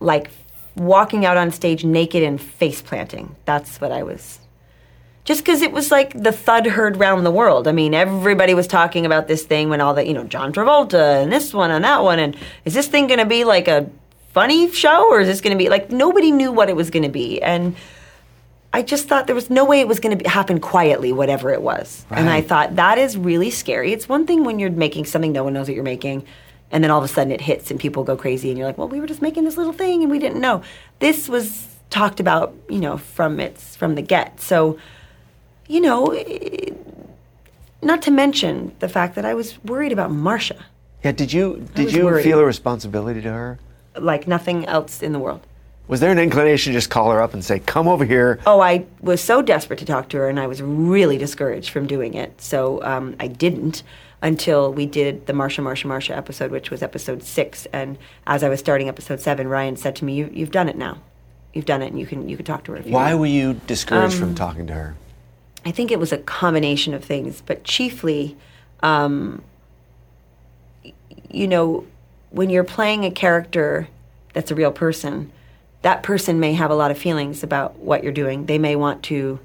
Like 0.00 0.30
walking 0.76 1.24
out 1.24 1.36
on 1.36 1.50
stage 1.50 1.84
naked 1.84 2.22
and 2.22 2.40
face 2.40 2.82
planting. 2.82 3.34
That's 3.44 3.80
what 3.80 3.92
I 3.92 4.02
was. 4.02 4.40
Just 5.24 5.44
because 5.44 5.60
it 5.60 5.72
was 5.72 5.90
like 5.90 6.12
the 6.12 6.30
thud 6.30 6.66
heard 6.66 6.98
round 6.98 7.26
the 7.26 7.32
world. 7.32 7.66
I 7.66 7.72
mean, 7.72 7.94
everybody 7.94 8.54
was 8.54 8.68
talking 8.68 9.04
about 9.04 9.26
this 9.26 9.42
thing 9.42 9.68
when 9.68 9.80
all 9.80 9.92
the, 9.92 10.06
you 10.06 10.14
know, 10.14 10.22
John 10.24 10.52
Travolta 10.52 11.20
and 11.22 11.32
this 11.32 11.52
one 11.52 11.72
and 11.72 11.84
that 11.84 12.04
one. 12.04 12.20
And 12.20 12.36
is 12.64 12.74
this 12.74 12.86
thing 12.86 13.08
going 13.08 13.18
to 13.18 13.26
be 13.26 13.42
like 13.42 13.66
a 13.66 13.90
funny 14.32 14.70
show 14.70 15.10
or 15.10 15.20
is 15.20 15.26
this 15.26 15.40
going 15.40 15.56
to 15.56 15.62
be 15.62 15.68
like 15.68 15.90
nobody 15.90 16.30
knew 16.30 16.52
what 16.52 16.68
it 16.68 16.76
was 16.76 16.90
going 16.90 17.02
to 17.02 17.08
be? 17.08 17.42
And 17.42 17.74
I 18.72 18.82
just 18.82 19.08
thought 19.08 19.26
there 19.26 19.34
was 19.34 19.50
no 19.50 19.64
way 19.64 19.80
it 19.80 19.88
was 19.88 19.98
going 19.98 20.18
to 20.18 20.28
happen 20.28 20.60
quietly, 20.60 21.10
whatever 21.10 21.50
it 21.50 21.62
was. 21.62 22.04
And 22.10 22.28
I 22.28 22.42
thought 22.42 22.76
that 22.76 22.98
is 22.98 23.16
really 23.16 23.50
scary. 23.50 23.92
It's 23.92 24.08
one 24.08 24.26
thing 24.26 24.44
when 24.44 24.58
you're 24.58 24.70
making 24.70 25.06
something 25.06 25.32
no 25.32 25.44
one 25.44 25.54
knows 25.54 25.66
what 25.66 25.74
you're 25.74 25.82
making, 25.82 26.26
and 26.70 26.82
then 26.82 26.90
all 26.90 26.98
of 26.98 27.04
a 27.04 27.08
sudden 27.08 27.32
it 27.32 27.40
hits 27.40 27.70
and 27.70 27.78
people 27.78 28.04
go 28.04 28.16
crazy, 28.16 28.48
and 28.50 28.58
you're 28.58 28.66
like, 28.66 28.78
"Well, 28.78 28.88
we 28.88 29.00
were 29.00 29.06
just 29.06 29.22
making 29.22 29.44
this 29.44 29.56
little 29.56 29.72
thing 29.72 30.02
and 30.02 30.10
we 30.10 30.18
didn't 30.18 30.40
know." 30.40 30.62
This 30.98 31.28
was 31.28 31.68
talked 31.90 32.18
about, 32.20 32.54
you 32.68 32.80
know, 32.80 32.96
from 32.96 33.38
its 33.40 33.76
from 33.76 33.94
the 33.94 34.02
get. 34.02 34.40
So, 34.40 34.76
you 35.68 35.80
know, 35.80 36.06
eh, 36.08 36.70
not 37.82 38.02
to 38.02 38.10
mention 38.10 38.72
the 38.80 38.88
fact 38.88 39.14
that 39.14 39.24
I 39.24 39.34
was 39.34 39.62
worried 39.64 39.92
about 39.92 40.10
Marcia, 40.10 40.64
Yeah, 41.04 41.12
did 41.12 41.32
you 41.32 41.66
did 41.74 41.92
you 41.92 42.04
worried. 42.04 42.24
feel 42.24 42.38
a 42.40 42.44
responsibility 42.44 43.20
to 43.22 43.30
her? 43.32 43.58
like 43.98 44.28
nothing 44.28 44.66
else 44.66 45.00
in 45.02 45.12
the 45.14 45.18
world. 45.18 45.40
Was 45.88 46.00
there 46.00 46.10
an 46.10 46.18
inclination 46.18 46.72
to 46.72 46.76
just 46.78 46.90
call 46.90 47.10
her 47.12 47.22
up 47.22 47.32
and 47.32 47.42
say, 47.44 47.60
"Come 47.60 47.86
over 47.88 48.04
here"? 48.04 48.40
Oh, 48.44 48.60
I 48.60 48.84
was 49.00 49.22
so 49.22 49.40
desperate 49.40 49.78
to 49.78 49.84
talk 49.86 50.08
to 50.10 50.16
her, 50.18 50.28
and 50.28 50.38
I 50.40 50.46
was 50.48 50.60
really 50.60 51.16
discouraged 51.16 51.70
from 51.70 51.86
doing 51.86 52.12
it. 52.14 52.38
So 52.42 52.82
um, 52.82 53.14
I 53.20 53.28
didn't 53.28 53.82
until 54.26 54.72
we 54.72 54.86
did 54.86 55.26
the 55.26 55.32
Marcia, 55.32 55.62
Marcia, 55.62 55.86
Marcia 55.86 56.16
episode, 56.16 56.50
which 56.50 56.68
was 56.68 56.82
episode 56.82 57.22
six. 57.22 57.66
And 57.72 57.96
as 58.26 58.42
I 58.42 58.48
was 58.48 58.58
starting 58.58 58.88
episode 58.88 59.20
seven, 59.20 59.46
Ryan 59.46 59.76
said 59.76 59.94
to 59.96 60.04
me, 60.04 60.14
you, 60.14 60.28
"You've 60.32 60.50
done 60.50 60.68
it 60.68 60.76
now. 60.76 60.98
You've 61.54 61.64
done 61.64 61.80
it, 61.80 61.92
and 61.92 62.00
you 62.00 62.06
can 62.06 62.28
you 62.28 62.36
can 62.36 62.44
talk 62.44 62.64
to 62.64 62.72
her." 62.72 62.78
Why 62.78 63.14
want." 63.14 63.20
were 63.20 63.26
you 63.26 63.60
discouraged 63.68 64.14
Um, 64.14 64.20
from 64.20 64.34
talking 64.34 64.66
to 64.66 64.74
her? 64.74 64.96
I 65.64 65.70
think 65.70 65.92
it 65.92 66.00
was 66.00 66.12
a 66.12 66.18
combination 66.18 66.92
of 66.92 67.04
things, 67.04 67.40
but 67.46 67.62
chiefly, 67.62 68.36
um, 68.82 69.42
you 71.30 71.46
know, 71.46 71.84
when 72.30 72.50
you're 72.50 72.64
playing 72.64 73.04
a 73.04 73.10
character 73.12 73.88
that's 74.32 74.50
a 74.50 74.56
real 74.56 74.72
person, 74.72 75.30
that 75.82 76.02
person 76.02 76.40
may 76.40 76.54
have 76.54 76.72
a 76.72 76.74
lot 76.74 76.90
of 76.90 76.98
feelings 76.98 77.44
about 77.44 77.78
what 77.78 78.02
you're 78.02 78.12
doing. 78.12 78.46
They 78.46 78.58
may 78.58 78.74
want 78.74 79.04
to 79.04 79.38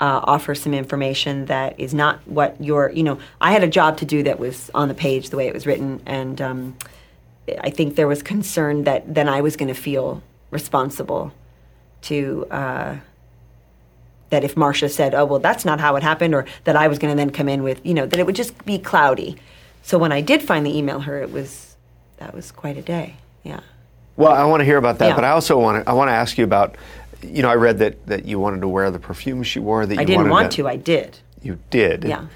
uh, 0.00 0.20
offer 0.24 0.54
some 0.54 0.72
information 0.72 1.44
that 1.46 1.78
is 1.78 1.92
not 1.92 2.26
what 2.26 2.56
you're, 2.58 2.90
you 2.90 3.02
know, 3.02 3.18
I 3.40 3.52
had 3.52 3.62
a 3.62 3.68
job 3.68 3.98
to 3.98 4.06
do 4.06 4.22
that 4.22 4.38
was 4.38 4.70
on 4.74 4.88
the 4.88 4.94
page 4.94 5.30
the 5.30 5.36
way 5.36 5.46
it 5.46 5.54
was 5.54 5.66
written, 5.66 6.00
and 6.06 6.40
um, 6.40 6.76
I 7.60 7.70
think 7.70 7.96
there 7.96 8.08
was 8.08 8.22
concern 8.22 8.84
that 8.84 9.14
then 9.14 9.28
I 9.28 9.42
was 9.42 9.56
going 9.56 9.68
to 9.68 9.80
feel 9.80 10.22
responsible 10.50 11.32
to. 12.02 12.46
Uh, 12.50 12.96
that 14.30 14.44
if 14.44 14.56
Marcia 14.56 14.88
said, 14.88 15.12
"Oh, 15.12 15.24
well, 15.24 15.40
that's 15.40 15.64
not 15.64 15.80
how 15.80 15.96
it 15.96 16.04
happened," 16.04 16.34
or 16.34 16.46
that 16.64 16.76
I 16.76 16.86
was 16.86 16.98
going 16.98 17.12
to 17.12 17.16
then 17.16 17.30
come 17.30 17.48
in 17.48 17.64
with, 17.64 17.84
you 17.84 17.94
know, 17.94 18.06
that 18.06 18.18
it 18.18 18.24
would 18.24 18.36
just 18.36 18.64
be 18.64 18.78
cloudy. 18.78 19.36
So 19.82 19.98
when 19.98 20.12
I 20.12 20.20
did 20.20 20.40
finally 20.40 20.78
email 20.78 21.00
her, 21.00 21.20
it 21.20 21.32
was 21.32 21.76
that 22.18 22.32
was 22.32 22.52
quite 22.52 22.76
a 22.76 22.82
day. 22.82 23.16
Yeah. 23.42 23.60
Well, 24.16 24.32
I 24.32 24.44
want 24.44 24.60
to 24.60 24.64
hear 24.64 24.76
about 24.76 24.98
that, 24.98 25.08
Yeah. 25.08 25.14
but 25.16 25.24
I 25.24 25.30
also 25.30 25.58
want 25.58 25.84
to 25.84 25.90
I 25.90 25.94
want 25.94 26.08
to 26.08 26.12
ask 26.12 26.38
you 26.38 26.44
about. 26.44 26.76
You 27.22 27.42
know, 27.42 27.50
I 27.50 27.54
read 27.54 27.78
that 27.78 28.06
that 28.06 28.24
you 28.24 28.38
wanted 28.38 28.60
to 28.62 28.68
wear 28.68 28.90
the 28.90 28.98
perfume 28.98 29.42
she 29.42 29.58
wore. 29.60 29.86
That 29.86 29.98
I 29.98 30.02
you 30.02 30.06
didn't 30.06 30.28
want 30.30 30.52
to. 30.52 30.68
I 30.68 30.76
did. 30.76 31.18
You 31.42 31.58
did. 31.70 32.04
Yeah. 32.04 32.26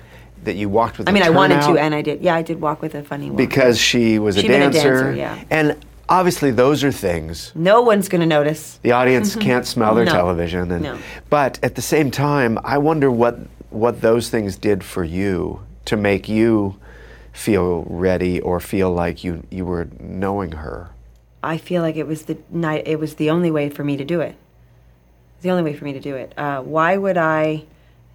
That 0.44 0.56
you 0.56 0.68
walked 0.68 0.98
with. 0.98 1.08
I 1.08 1.12
mean, 1.12 1.22
I 1.22 1.30
wanted 1.30 1.62
to, 1.62 1.78
and 1.78 1.94
I 1.94 2.02
did. 2.02 2.20
Yeah, 2.20 2.34
I 2.34 2.42
did 2.42 2.60
walk 2.60 2.82
with 2.82 2.94
a 2.94 3.02
funny 3.02 3.28
one. 3.28 3.36
because 3.36 3.78
she 3.80 4.18
was 4.18 4.36
a 4.36 4.42
She'd 4.42 4.48
been 4.48 4.62
a 4.62 4.70
dancer. 4.70 5.04
dancer, 5.04 5.14
yeah. 5.14 5.44
And 5.48 5.82
obviously, 6.08 6.50
those 6.50 6.84
are 6.84 6.92
things 6.92 7.50
no 7.54 7.80
one's 7.80 8.08
going 8.10 8.20
to 8.20 8.26
notice. 8.26 8.78
the 8.82 8.92
audience 8.92 9.36
can't 9.48 9.66
smell 9.66 9.94
their. 9.94 10.04
No. 10.04 10.12
television. 10.12 10.70
And, 10.70 10.82
No. 10.82 10.98
But 11.30 11.58
at 11.62 11.76
the 11.76 11.82
same 11.82 12.10
time, 12.10 12.58
I 12.62 12.76
wonder 12.78 13.10
what 13.10 13.38
what 13.70 14.02
those 14.02 14.28
things 14.28 14.56
did 14.58 14.84
for 14.84 15.02
you 15.02 15.60
to 15.86 15.96
make 15.96 16.28
you 16.28 16.76
feel 17.32 17.84
ready 17.88 18.40
or 18.40 18.60
feel 18.60 18.92
like 18.92 19.24
you 19.24 19.44
you 19.50 19.64
were 19.64 19.88
knowing 19.98 20.52
her. 20.52 20.90
I 21.42 21.56
feel 21.58 21.82
like 21.82 21.96
it 21.96 22.06
was 22.06 22.22
the 22.22 22.36
night. 22.50 22.86
It 22.86 22.98
was 22.98 23.14
the 23.14 23.30
only 23.30 23.50
way 23.50 23.68
for 23.70 23.82
me 23.84 23.96
to 23.96 24.04
do 24.04 24.20
it. 24.20 24.34
The 25.44 25.50
only 25.50 25.62
way 25.62 25.74
for 25.74 25.84
me 25.84 25.92
to 25.92 26.00
do 26.00 26.16
it. 26.16 26.32
Uh, 26.38 26.62
why 26.62 26.96
would 26.96 27.18
I 27.18 27.66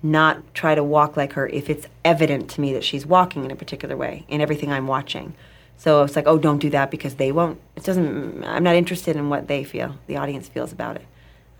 not 0.01 0.55
try 0.55 0.73
to 0.73 0.83
walk 0.83 1.15
like 1.15 1.33
her 1.33 1.45
if 1.45 1.69
it's 1.69 1.85
evident 2.03 2.49
to 2.49 2.59
me 2.59 2.73
that 2.73 2.83
she's 2.83 3.05
walking 3.05 3.45
in 3.45 3.51
a 3.51 3.55
particular 3.55 3.95
way 3.95 4.25
in 4.27 4.41
everything 4.41 4.71
I'm 4.71 4.87
watching? 4.87 5.35
So 5.77 6.01
it's 6.01 6.15
like, 6.15 6.25
oh, 6.25 6.39
don't 6.39 6.57
do 6.57 6.71
that 6.71 6.89
because 6.89 7.15
they 7.15 7.31
won't. 7.31 7.61
It 7.75 7.83
doesn't. 7.83 8.43
I'm 8.43 8.63
not 8.63 8.75
interested 8.75 9.15
in 9.15 9.29
what 9.29 9.47
they 9.47 9.63
feel. 9.63 9.99
The 10.07 10.17
audience 10.17 10.47
feels 10.47 10.71
about 10.71 10.95
it. 10.95 11.05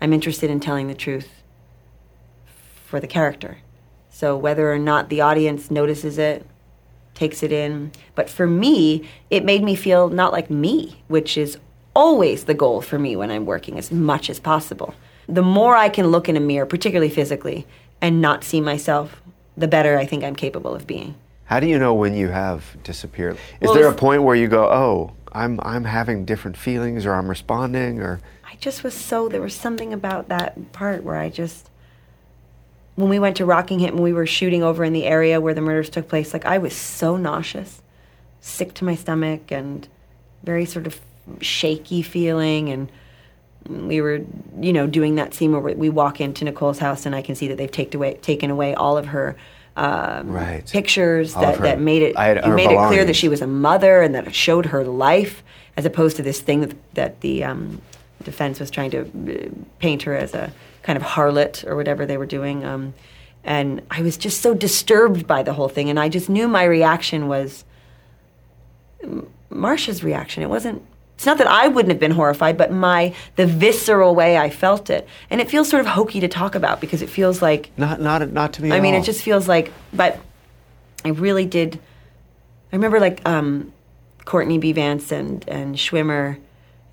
I'm 0.00 0.12
interested 0.12 0.50
in 0.50 0.58
telling 0.58 0.88
the 0.88 0.94
truth 0.94 1.28
for 2.84 2.98
the 2.98 3.06
character. 3.06 3.58
So 4.08 4.36
whether 4.36 4.72
or 4.72 4.78
not 4.80 5.08
the 5.08 5.20
audience 5.20 5.70
notices 5.70 6.18
it, 6.18 6.44
takes 7.14 7.44
it 7.44 7.52
in. 7.52 7.92
But 8.16 8.28
for 8.28 8.48
me, 8.48 9.08
it 9.30 9.44
made 9.44 9.62
me 9.62 9.76
feel 9.76 10.08
not 10.08 10.32
like 10.32 10.50
me, 10.50 11.04
which 11.06 11.38
is 11.38 11.58
always 11.94 12.46
the 12.46 12.54
goal 12.54 12.80
for 12.80 12.98
me 12.98 13.14
when 13.14 13.30
I'm 13.30 13.46
working 13.46 13.78
as 13.78 13.92
much 13.92 14.28
as 14.28 14.40
possible. 14.40 14.96
The 15.30 15.42
more 15.42 15.76
I 15.76 15.88
can 15.88 16.08
look 16.08 16.28
in 16.28 16.36
a 16.36 16.40
mirror, 16.40 16.66
particularly 16.66 17.10
physically, 17.10 17.66
and 18.00 18.20
not 18.20 18.44
see 18.44 18.60
myself, 18.60 19.22
the 19.56 19.68
better 19.68 19.96
I 19.98 20.06
think 20.06 20.24
I'm 20.24 20.36
capable 20.36 20.74
of 20.74 20.86
being. 20.86 21.14
How 21.44 21.60
do 21.60 21.66
you 21.66 21.78
know 21.78 21.94
when 21.94 22.14
you 22.14 22.28
have 22.28 22.76
disappeared? 22.82 23.36
Is 23.60 23.68
Well, 23.68 23.74
there 23.74 23.88
a 23.88 23.94
point 23.94 24.22
where 24.22 24.36
you 24.36 24.48
go, 24.48 24.70
"Oh, 24.70 25.12
I'm 25.32 25.60
I'm 25.62 25.84
having 25.84 26.24
different 26.24 26.56
feelings 26.56 27.06
or 27.06 27.14
I'm 27.14 27.28
responding 27.28 28.00
or 28.00 28.20
I 28.44 28.56
just 28.60 28.82
was 28.82 28.94
so 28.94 29.28
there 29.28 29.40
was 29.40 29.54
something 29.54 29.92
about 29.92 30.28
that 30.28 30.72
part 30.72 31.04
where 31.04 31.16
I 31.16 31.28
just 31.28 31.70
when 32.96 33.08
we 33.08 33.18
went 33.18 33.36
to 33.36 33.44
Rockingham 33.44 33.94
and 33.94 34.02
we 34.02 34.12
were 34.12 34.26
shooting 34.26 34.62
over 34.62 34.84
in 34.84 34.92
the 34.92 35.06
area 35.06 35.40
where 35.40 35.54
the 35.54 35.60
murders 35.60 35.88
took 35.88 36.08
place, 36.08 36.32
like 36.32 36.44
I 36.44 36.58
was 36.58 36.74
so 36.74 37.16
nauseous, 37.16 37.80
sick 38.40 38.74
to 38.74 38.84
my 38.84 38.94
stomach 38.94 39.50
and 39.50 39.88
very 40.42 40.64
sort 40.66 40.86
of 40.86 41.00
shaky 41.40 42.02
feeling 42.02 42.68
and 42.68 42.90
we 43.70 44.00
were, 44.00 44.20
you 44.60 44.72
know, 44.72 44.86
doing 44.86 45.14
that 45.14 45.32
scene 45.34 45.52
where 45.52 45.60
we 45.60 45.88
walk 45.88 46.20
into 46.20 46.44
Nicole's 46.44 46.78
house 46.78 47.06
and 47.06 47.14
I 47.14 47.22
can 47.22 47.34
see 47.34 47.48
that 47.48 47.56
they've 47.56 47.70
taken 47.70 47.96
away 47.98 48.14
taken 48.14 48.50
away 48.50 48.74
all 48.74 48.98
of 48.98 49.06
her 49.06 49.36
um, 49.76 50.28
Right. 50.30 50.66
pictures 50.68 51.34
All 51.36 51.42
that, 51.42 51.56
her- 51.56 51.62
that 51.62 51.80
made 51.80 52.02
it 52.02 52.16
I 52.16 52.26
had- 52.26 52.38
it 52.38 52.48
made 52.48 52.70
it 52.70 52.88
clear 52.88 53.04
that 53.04 53.14
she 53.14 53.28
was 53.28 53.40
a 53.40 53.46
mother 53.46 54.02
and 54.02 54.14
that 54.14 54.26
it 54.26 54.34
showed 54.34 54.66
her 54.66 54.82
life 54.84 55.42
as 55.76 55.84
opposed 55.86 56.16
to 56.16 56.22
this 56.22 56.40
thing 56.40 56.60
that, 56.62 56.74
that 56.94 57.20
the 57.20 57.44
um, 57.44 57.80
defense 58.24 58.58
was 58.58 58.70
trying 58.70 58.90
to 58.90 59.00
uh, 59.02 59.48
paint 59.78 60.02
her 60.02 60.14
as 60.16 60.34
a 60.34 60.52
kind 60.82 60.96
of 60.96 61.02
harlot 61.02 61.64
or 61.66 61.76
whatever 61.76 62.04
they 62.04 62.16
were 62.16 62.26
doing. 62.26 62.64
Um, 62.64 62.92
and 63.44 63.80
I 63.90 64.02
was 64.02 64.16
just 64.18 64.40
so 64.42 64.52
disturbed 64.52 65.26
by 65.26 65.42
the 65.42 65.52
whole 65.54 65.68
thing, 65.68 65.88
and 65.88 65.98
I 65.98 66.08
just 66.10 66.28
knew 66.28 66.46
my 66.48 66.64
reaction 66.64 67.28
was 67.28 67.64
Marcia's 69.48 70.02
reaction. 70.04 70.42
It 70.42 70.48
wasn't. 70.50 70.82
It's 71.20 71.26
not 71.26 71.36
that 71.36 71.48
I 71.48 71.68
wouldn't 71.68 71.90
have 71.90 72.00
been 72.00 72.12
horrified, 72.12 72.56
but 72.56 72.72
my 72.72 73.14
the 73.36 73.44
visceral 73.44 74.14
way 74.14 74.38
I 74.38 74.48
felt 74.48 74.88
it, 74.88 75.06
and 75.28 75.38
it 75.38 75.50
feels 75.50 75.68
sort 75.68 75.80
of 75.80 75.86
hokey 75.86 76.18
to 76.20 76.28
talk 76.28 76.54
about 76.54 76.80
because 76.80 77.02
it 77.02 77.10
feels 77.10 77.42
like 77.42 77.70
not 77.76 78.00
not 78.00 78.32
not 78.32 78.54
to 78.54 78.62
me? 78.62 78.72
I 78.72 78.80
mean, 78.80 78.94
all. 78.94 79.02
it 79.02 79.04
just 79.04 79.20
feels 79.20 79.46
like, 79.46 79.70
but 79.92 80.18
I 81.04 81.10
really 81.10 81.44
did. 81.44 81.78
I 82.72 82.76
remember 82.76 83.00
like 83.00 83.20
um, 83.28 83.70
Courtney 84.24 84.56
B. 84.56 84.72
Vance 84.72 85.12
and 85.12 85.46
and 85.46 85.76
Schwimmer 85.76 86.38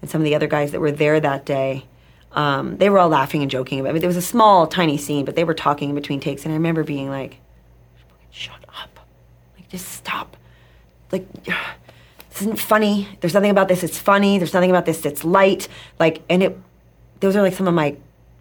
and 0.02 0.12
some 0.12 0.20
of 0.20 0.26
the 0.26 0.36
other 0.36 0.48
guys 0.48 0.74
that 0.74 0.82
were 0.82 0.92
there 0.92 1.22
that 1.22 1.46
day. 1.46 1.86
Um, 2.34 2.76
they 2.80 2.90
were 2.90 3.00
all 3.00 3.08
laughing 3.08 3.44
and 3.44 3.50
joking 3.50 3.80
about. 3.80 3.92
I 3.92 3.94
mean, 3.94 4.02
there 4.02 4.10
was 4.10 4.18
a 4.18 4.22
small, 4.22 4.68
tiny 4.68 4.98
scene, 4.98 5.24
but 5.24 5.38
they 5.38 5.46
were 5.46 5.54
talking 5.54 5.88
in 5.88 5.96
between 5.96 6.20
takes, 6.20 6.44
and 6.44 6.52
I 6.52 6.58
remember 6.58 6.84
being 6.84 7.10
like, 7.10 7.40
"Shut 8.32 8.66
up! 8.78 9.00
Like, 9.56 9.70
just 9.70 9.88
stop! 9.88 10.36
Like, 11.14 11.26
isn't 12.42 12.60
funny. 12.60 13.08
There's 13.20 13.34
nothing 13.34 13.52
about 13.52 13.68
this 13.68 13.84
It's 13.84 13.98
funny. 13.98 14.38
There's 14.38 14.54
nothing 14.54 14.70
about 14.70 14.86
this 14.86 15.06
It's 15.06 15.24
light. 15.24 15.68
Like, 16.00 16.22
and 16.30 16.44
it, 16.44 16.58
those 17.20 17.36
are 17.36 17.42
like 17.42 17.54
some 17.54 17.68
of 17.68 17.74
my 17.74 17.96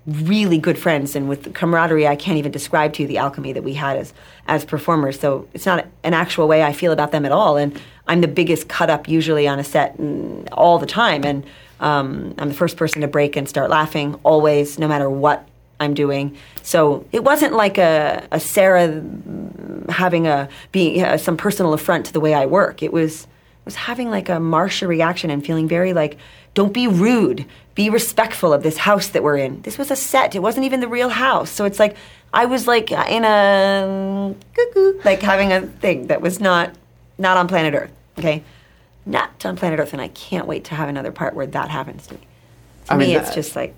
really 0.07 0.59
good 0.59 0.79
friends, 0.79 1.17
and 1.17 1.29
with 1.29 1.53
camaraderie, 1.53 2.07
I 2.07 2.15
can't 2.15 2.39
even 2.39 2.53
describe 2.53 2.93
to 2.93 3.03
you 3.03 3.09
the 3.09 3.19
alchemy 3.19 3.53
that 3.53 3.65
we 3.65 3.75
had 3.75 3.97
as 3.97 4.15
as 4.47 4.65
performers. 4.65 5.19
So 5.19 5.49
it's 5.53 5.67
not 5.67 5.85
an 6.05 6.15
actual 6.15 6.47
way 6.47 6.63
I 6.63 6.73
feel 6.73 6.93
about 6.93 7.11
them 7.11 7.25
at 7.25 7.33
all. 7.33 7.57
And 7.57 7.81
I'm 8.07 8.21
the 8.21 8.29
biggest 8.29 8.69
cut 8.69 8.89
up 8.89 9.09
usually 9.09 9.49
on 9.49 9.59
a 9.59 9.65
set 9.65 9.99
and 9.99 10.49
all 10.51 10.79
the 10.79 10.87
time, 10.87 11.25
and 11.25 11.45
um, 11.81 12.35
I'm 12.39 12.49
the 12.49 12.55
first 12.55 12.77
person 12.77 13.03
to 13.03 13.09
break 13.09 13.37
and 13.37 13.49
start 13.49 13.69
laughing 13.69 14.15
always, 14.23 14.79
no 14.79 14.87
matter 14.87 15.11
what 15.11 15.49
I'm 15.81 15.93
doing. 15.93 16.37
So 16.63 17.05
it 17.11 17.25
wasn't 17.25 17.55
like 17.55 17.77
a, 17.77 18.27
a 18.31 18.39
Sarah 18.39 19.03
having 19.89 20.27
a 20.27 20.49
being 20.71 21.03
uh, 21.03 21.19
some 21.19 21.37
personal 21.37 21.73
affront 21.73 22.07
to 22.07 22.13
the 22.13 22.21
way 22.21 22.33
I 22.33 22.47
work. 22.47 22.83
It 22.83 22.93
was 22.93 23.27
was 23.67 23.75
having 23.75 24.09
like 24.09 24.31
a 24.31 24.41
Marcia 24.41 24.87
reaction 24.87 25.29
and 25.29 25.45
feeling 25.45 25.69
very 25.69 25.93
like, 25.93 26.17
don't 26.55 26.73
be 26.73 26.87
rude, 26.89 27.45
be 27.75 27.91
respectful 27.91 28.55
of 28.55 28.63
this 28.63 28.79
house 28.79 29.09
that 29.09 29.23
we're 29.23 29.37
in. 29.37 29.61
This 29.63 29.77
was 29.77 29.91
a 29.91 29.97
set. 29.97 30.35
It 30.35 30.39
wasn't 30.39 30.65
even 30.65 30.81
the 30.81 30.89
real 30.89 31.11
house. 31.11 31.51
So 31.51 31.67
it's 31.67 31.79
like 31.79 31.97
I 32.33 32.47
was 32.47 32.67
like 32.67 32.91
in 32.91 33.25
a 33.25 34.35
cuckoo, 34.55 35.01
like 35.05 35.21
having 35.21 35.53
a 35.53 35.63
thing 35.63 36.07
that 36.07 36.23
was 36.23 36.41
not 36.41 36.75
not 37.19 37.37
on 37.37 37.49
planet 37.49 37.75
Earth. 37.75 37.91
Okay, 38.19 38.43
not 39.05 39.45
on 39.45 39.57
planet 39.57 39.79
Earth, 39.81 39.93
and 39.93 40.01
I 40.01 40.09
can't 40.09 40.47
wait 40.47 40.65
to 40.67 40.75
have 40.75 40.89
another 40.89 41.13
part 41.13 41.35
where 41.35 41.47
that 41.47 41.69
happens 41.69 42.07
to 42.07 42.15
me. 42.15 42.21
To 42.87 42.93
I 42.95 42.97
me, 42.97 43.07
mean, 43.09 43.17
it's 43.19 43.29
that- 43.29 43.35
just 43.35 43.57
like 43.57 43.75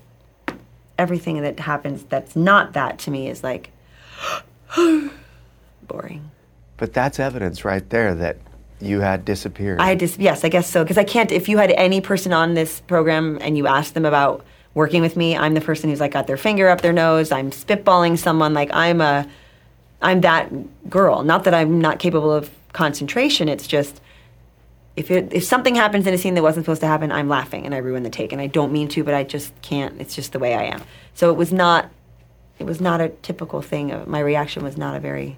everything 0.97 1.41
that 1.41 1.59
happens 1.59 2.03
that's 2.03 2.35
not 2.35 2.73
that 2.73 2.99
to 2.99 3.11
me 3.11 3.27
is 3.27 3.43
like 3.43 3.71
boring. 5.87 6.29
But 6.77 6.93
that's 6.93 7.19
evidence 7.19 7.65
right 7.65 7.89
there 7.89 8.13
that 8.15 8.37
you 8.81 9.01
had 9.01 9.25
disappeared. 9.25 9.79
I 9.79 9.95
just 9.95 10.19
yes, 10.19 10.43
I 10.43 10.49
guess 10.49 10.69
so 10.69 10.83
because 10.83 10.97
I 10.97 11.03
can't. 11.03 11.31
If 11.31 11.49
you 11.49 11.57
had 11.57 11.71
any 11.71 12.01
person 12.01 12.33
on 12.33 12.53
this 12.53 12.79
program 12.81 13.37
and 13.41 13.57
you 13.57 13.67
asked 13.67 13.93
them 13.93 14.05
about 14.05 14.45
working 14.73 15.01
with 15.01 15.17
me, 15.17 15.35
I'm 15.35 15.53
the 15.53 15.61
person 15.61 15.89
who's 15.89 15.99
like 15.99 16.11
got 16.11 16.27
their 16.27 16.37
finger 16.37 16.69
up 16.69 16.81
their 16.81 16.93
nose. 16.93 17.31
I'm 17.31 17.51
spitballing 17.51 18.17
someone 18.17 18.53
like 18.53 18.69
I'm 18.73 19.01
a, 19.01 19.27
I'm 20.01 20.21
that 20.21 20.89
girl. 20.89 21.23
Not 21.23 21.43
that 21.43 21.53
I'm 21.53 21.79
not 21.79 21.99
capable 21.99 22.31
of 22.31 22.49
concentration. 22.71 23.49
It's 23.49 23.67
just 23.67 23.99
if 24.95 25.11
it 25.11 25.33
if 25.33 25.43
something 25.43 25.75
happens 25.75 26.07
in 26.07 26.13
a 26.13 26.17
scene 26.17 26.35
that 26.35 26.43
wasn't 26.43 26.65
supposed 26.65 26.81
to 26.81 26.87
happen, 26.87 27.11
I'm 27.11 27.27
laughing 27.27 27.65
and 27.65 27.75
I 27.75 27.79
ruin 27.79 28.03
the 28.03 28.09
take. 28.09 28.31
And 28.31 28.41
I 28.41 28.47
don't 28.47 28.71
mean 28.71 28.87
to, 28.89 29.03
but 29.03 29.13
I 29.13 29.23
just 29.23 29.53
can't. 29.61 29.99
It's 29.99 30.15
just 30.15 30.31
the 30.31 30.39
way 30.39 30.53
I 30.53 30.63
am. 30.63 30.83
So 31.13 31.29
it 31.29 31.35
was 31.35 31.51
not, 31.51 31.89
it 32.59 32.65
was 32.65 32.79
not 32.79 33.01
a 33.01 33.09
typical 33.09 33.61
thing. 33.61 33.91
Uh, 33.91 34.05
my 34.07 34.19
reaction 34.19 34.63
was 34.63 34.77
not 34.77 34.95
a 34.95 34.99
very 34.99 35.37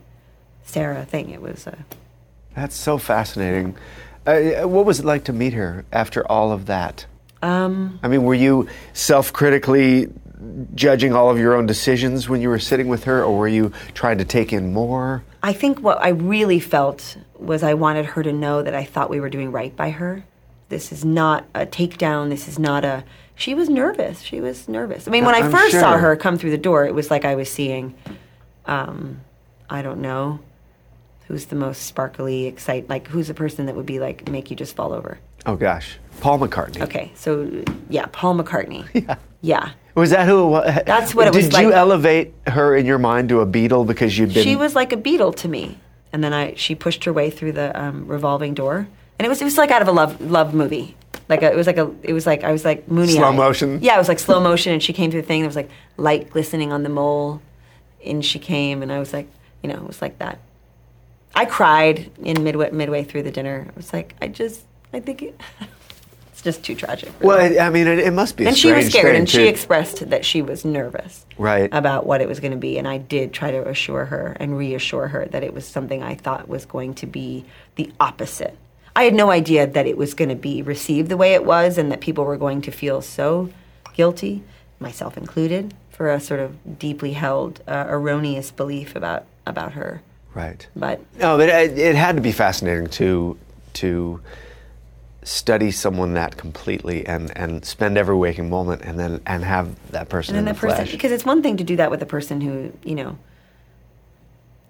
Sarah 0.64 1.06
thing. 1.06 1.32
It 1.32 1.42
was 1.42 1.66
a. 1.68 1.86
That's 2.56 2.76
so 2.76 2.97
fascinating. 2.97 3.76
Uh, 4.26 4.68
what 4.68 4.86
was 4.86 4.99
it 4.99 5.06
like 5.06 5.24
to 5.26 5.34
meet 5.34 5.54
her 5.54 5.86
after 5.91 6.30
all 6.30 6.52
of 6.52 6.68
that? 6.68 7.06
Um, 7.41 7.99
I 8.04 8.08
mean, 8.08 8.24
were 8.24 8.36
you 8.36 8.68
self 8.93 9.34
critically 9.34 10.08
judging 10.76 11.14
all 11.14 11.30
of 11.30 11.38
your 11.38 11.54
own 11.54 11.66
decisions 11.66 12.28
when 12.28 12.41
you 12.41 12.49
were 12.49 12.60
sitting 12.60 12.88
with 12.88 13.04
her, 13.06 13.24
or 13.24 13.38
were 13.38 13.47
you 13.47 13.72
trying 13.93 14.18
to 14.18 14.26
take 14.26 14.54
in 14.54 14.74
more? 14.74 15.24
I 15.43 15.54
think 15.54 15.80
what 15.80 16.02
I 16.02 16.10
really 16.10 16.60
felt 16.60 17.18
was 17.38 17.64
I 17.64 17.74
wanted 17.74 18.06
her 18.06 18.24
to 18.24 18.32
know 18.32 18.62
that 18.62 18.76
I 18.76 18.84
thought 18.84 19.10
we 19.10 19.20
were 19.20 19.30
doing 19.30 19.52
right 19.52 19.76
by 19.76 19.91
her. 19.91 20.24
This 20.70 20.91
is 20.91 21.04
not 21.04 21.45
a 21.54 21.66
takedown. 21.66 22.30
This 22.30 22.47
is 22.47 22.58
not 22.58 22.86
a. 22.86 23.04
She 23.36 23.54
was 23.54 23.70
nervous. 23.70 24.22
She 24.22 24.39
was 24.39 24.68
nervous. 24.68 25.08
I 25.08 25.12
mean, 25.12 25.26
when 25.26 25.36
I 25.36 25.39
I'm 25.39 25.52
first 25.52 25.80
saw 25.80 25.97
her 25.97 26.16
come 26.16 26.38
through 26.38 26.52
the 26.52 26.58
door, 26.58 26.86
it 26.86 26.93
was 26.93 27.10
like 27.10 27.26
I 27.26 27.36
was 27.36 27.49
seeing, 27.49 27.95
um, 28.68 29.22
I 29.70 29.82
don't 29.82 30.02
know, 30.02 30.39
who's 31.28 31.45
the 31.45 31.55
most 31.55 31.84
sparkly, 31.84 32.45
excite, 32.45 32.89
like 32.89 33.07
who's 33.07 33.28
the 33.28 33.34
person 33.34 33.65
that 33.67 33.76
would 33.76 33.86
be 33.86 33.99
like 33.99 34.30
make 34.30 34.49
you 34.49 34.55
just 34.55 34.76
fall 34.76 34.93
over. 34.93 35.19
Oh 35.45 35.55
gosh, 35.55 35.97
Paul 36.19 36.39
McCartney. 36.39 36.82
Okay, 36.82 37.11
so 37.15 37.63
yeah, 37.89 38.05
Paul 38.11 38.36
McCartney. 38.36 38.86
Yeah. 38.93 39.15
Yeah. 39.43 39.72
Was 39.95 40.11
that 40.11 40.28
who 40.28 40.43
it 40.45 40.49
was? 40.49 40.84
That's 40.86 41.15
what 41.15 41.28
it 41.28 41.34
was 41.34 41.49
Did 41.49 41.59
you 41.59 41.67
like. 41.69 41.76
elevate 41.76 42.34
her 42.47 42.76
in 42.76 42.86
your 42.86 42.99
mind 42.99 43.30
to 43.30 43.39
a 43.41 43.45
Beatle 43.45 43.86
because 43.88 44.15
you'd 44.17 44.34
been? 44.34 44.43
She 44.43 44.55
was 44.55 44.76
like 44.76 44.93
a 44.93 44.97
Beatle 44.97 45.36
to 45.38 45.47
me. 45.47 45.80
And 46.13 46.24
then 46.24 46.32
I 46.32 46.53
she 46.55 46.76
pushed 46.76 47.05
her 47.05 47.13
way 47.13 47.30
through 47.32 47.53
the 47.53 47.78
um, 47.80 48.05
revolving 48.05 48.53
door, 48.53 48.88
and 49.17 49.26
it 49.26 49.30
was 49.30 49.41
it 49.41 49.45
was 49.45 49.57
like 49.57 49.72
out 49.72 49.82
of 49.82 49.88
a 49.88 49.91
love 49.91 50.19
love 50.22 50.53
movie. 50.53 50.95
Like 51.30 51.41
a, 51.41 51.51
it 51.51 51.55
was 51.55 51.65
like 51.65 51.78
a 51.78 51.89
it 52.03 52.11
was 52.13 52.26
like 52.28 52.43
I 52.43 52.51
was 52.51 52.65
like 52.65 52.88
moony 52.89 53.13
Slow 53.13 53.32
motion? 53.32 53.80
Yeah, 53.82 53.95
it 53.95 53.97
was 53.97 54.09
like 54.09 54.19
slow 54.19 54.39
motion, 54.41 54.74
and 54.74 54.84
she 54.84 54.91
came 54.93 55.09
through 55.09 55.22
the 55.22 55.28
thing. 55.28 55.41
There 55.41 55.47
was 55.49 55.55
like 55.55 55.69
light 55.97 56.30
glistening 56.30 56.72
on 56.74 56.84
the 56.84 56.89
mole, 56.89 57.41
and 58.05 58.24
she 58.24 58.39
came, 58.39 58.84
and 58.84 58.91
I 58.91 58.99
was 58.99 59.13
like, 59.13 59.28
you 59.63 59.69
know, 59.69 59.76
it 59.76 59.88
was 59.88 60.01
like 60.01 60.19
that. 60.19 60.39
I 61.36 61.46
cried 61.46 62.12
in 62.24 62.44
midway 62.44 62.72
midway 62.72 63.04
through 63.04 63.24
the 63.24 63.32
dinner. 63.32 63.68
I 63.70 63.74
was 63.76 63.94
like, 63.94 64.16
I 64.22 64.28
just 64.28 64.62
I 64.94 65.00
think 65.00 65.22
it, 65.22 65.40
it's 66.32 66.42
just 66.42 66.64
too 66.64 66.76
tragic. 66.76 67.12
Well, 67.22 67.40
I- 67.40 67.66
I 67.66 67.70
mean, 67.70 67.88
it, 67.88 68.00
it 68.00 68.12
must 68.12 68.36
be. 68.38 68.46
And 68.46 68.58
she 68.58 68.72
was 68.72 68.88
scared, 68.88 69.16
and 69.16 69.30
she 69.30 69.48
expressed 69.48 70.10
that 70.10 70.26
she 70.26 70.42
was 70.42 70.66
nervous 70.66 71.26
Right. 71.38 71.70
about 71.74 72.06
what 72.06 72.20
it 72.22 72.28
was 72.28 72.40
going 72.40 72.52
to 72.52 72.58
be. 72.58 72.78
And 72.78 72.88
I 72.88 72.98
did 72.98 73.32
try 73.34 73.52
to 73.52 73.68
assure 73.68 74.06
her 74.06 74.36
and 74.40 74.58
reassure 74.58 75.08
her 75.08 75.26
that 75.28 75.44
it 75.44 75.54
was 75.54 75.66
something 75.66 76.04
I 76.04 76.16
thought 76.16 76.48
was 76.50 76.66
going 76.66 76.94
to 76.96 77.06
be 77.08 77.46
the 77.76 77.92
opposite. 78.00 78.58
I 78.96 79.04
had 79.04 79.14
no 79.14 79.32
idea 79.32 79.66
that 79.68 79.88
it 79.88 79.96
was 79.98 80.14
going 80.14 80.30
to 80.30 80.36
be 80.36 80.62
received 80.62 81.08
the 81.08 81.16
way 81.18 81.34
it 81.34 81.46
was, 81.46 81.78
and 81.78 81.90
that 81.94 82.02
people 82.02 82.26
were 82.26 82.38
going 82.38 82.62
to 82.64 82.72
feel 82.72 83.02
so 83.02 83.50
guilty, 83.94 84.44
myself 84.82 85.16
included, 85.18 85.74
for 85.92 86.12
a 86.12 86.20
sort 86.20 86.42
of 86.42 86.78
deeply 86.78 87.14
held, 87.14 87.62
uh, 87.70 87.86
erroneous 87.88 88.52
belief 88.52 88.96
about 88.98 89.24
about 89.48 89.72
her. 89.74 90.02
Right. 90.34 90.66
But 90.76 91.02
No, 91.20 91.38
but 91.38 91.50
it, 91.50 91.78
it 91.78 91.96
had 91.96 92.16
to 92.16 92.22
be 92.22 92.32
fascinating 92.32 92.88
to 92.92 93.38
to 93.74 94.22
study 95.24 95.72
someone 95.72 96.14
that 96.14 96.38
completely 96.38 97.06
and 97.06 97.36
and 97.38 97.64
spend 97.64 97.98
every 97.98 98.16
waking 98.16 98.50
moment 98.50 98.82
and 98.84 98.98
then 99.00 99.22
and 99.26 99.44
have 99.44 99.76
that 99.92 100.10
person 100.10 100.36
and 100.36 100.48
then 100.48 100.52
in 100.52 100.56
that 100.56 100.62
the 100.62 100.68
person, 100.68 100.86
flesh. 100.86 100.92
because 100.92 101.12
it's 101.12 101.26
one 101.26 101.42
thing 101.44 101.58
to 101.58 101.64
do 101.64 101.76
that 101.76 101.92
with 101.92 102.02
a 102.02 102.06
person 102.06 102.42
who 102.42 102.72
you 102.84 102.96
know 102.96 103.18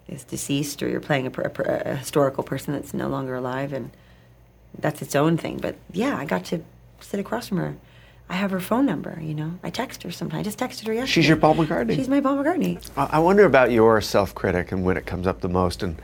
is 0.07 0.23
deceased, 0.25 0.83
or 0.83 0.89
you're 0.89 0.99
playing 0.99 1.27
a, 1.27 1.31
a, 1.41 1.91
a 1.91 1.95
historical 1.95 2.43
person 2.43 2.73
that's 2.73 2.93
no 2.93 3.07
longer 3.07 3.35
alive, 3.35 3.71
and 3.71 3.91
that's 4.77 5.01
its 5.01 5.15
own 5.15 5.37
thing. 5.37 5.57
But 5.57 5.75
yeah, 5.93 6.17
I 6.17 6.25
got 6.25 6.43
to 6.45 6.61
sit 6.99 7.19
across 7.19 7.47
from 7.47 7.57
her. 7.57 7.75
I 8.31 8.35
have 8.35 8.51
her 8.51 8.61
phone 8.61 8.85
number. 8.85 9.19
You 9.21 9.33
know, 9.33 9.59
I 9.61 9.69
text 9.69 10.03
her 10.03 10.11
sometimes. 10.11 10.39
I 10.39 10.43
just 10.43 10.57
texted 10.57 10.87
her 10.87 10.93
yesterday. 10.93 11.11
She's 11.11 11.27
your 11.27 11.35
Paul 11.35 11.55
McCartney. 11.55 11.95
She's 11.97 12.07
my 12.07 12.21
Paul 12.21 12.37
McCartney. 12.37 12.79
I 12.95 13.17
I 13.17 13.19
wonder 13.19 13.43
about 13.43 13.71
your 13.71 13.99
self-critic 13.99 14.71
and 14.71 14.85
when 14.85 14.95
it 14.95 15.05
comes 15.05 15.27
up 15.27 15.41
the 15.41 15.49
most, 15.49 15.83
and 15.83 15.97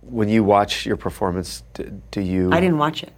when 0.00 0.28
you 0.28 0.44
watch 0.44 0.86
your 0.86 0.96
performance, 0.96 1.64
do, 1.74 2.00
do 2.12 2.20
you? 2.20 2.44
Mm-hmm. 2.44 2.54
I 2.54 2.60
didn't 2.60 2.78
watch 2.78 3.02
it. 3.02 3.12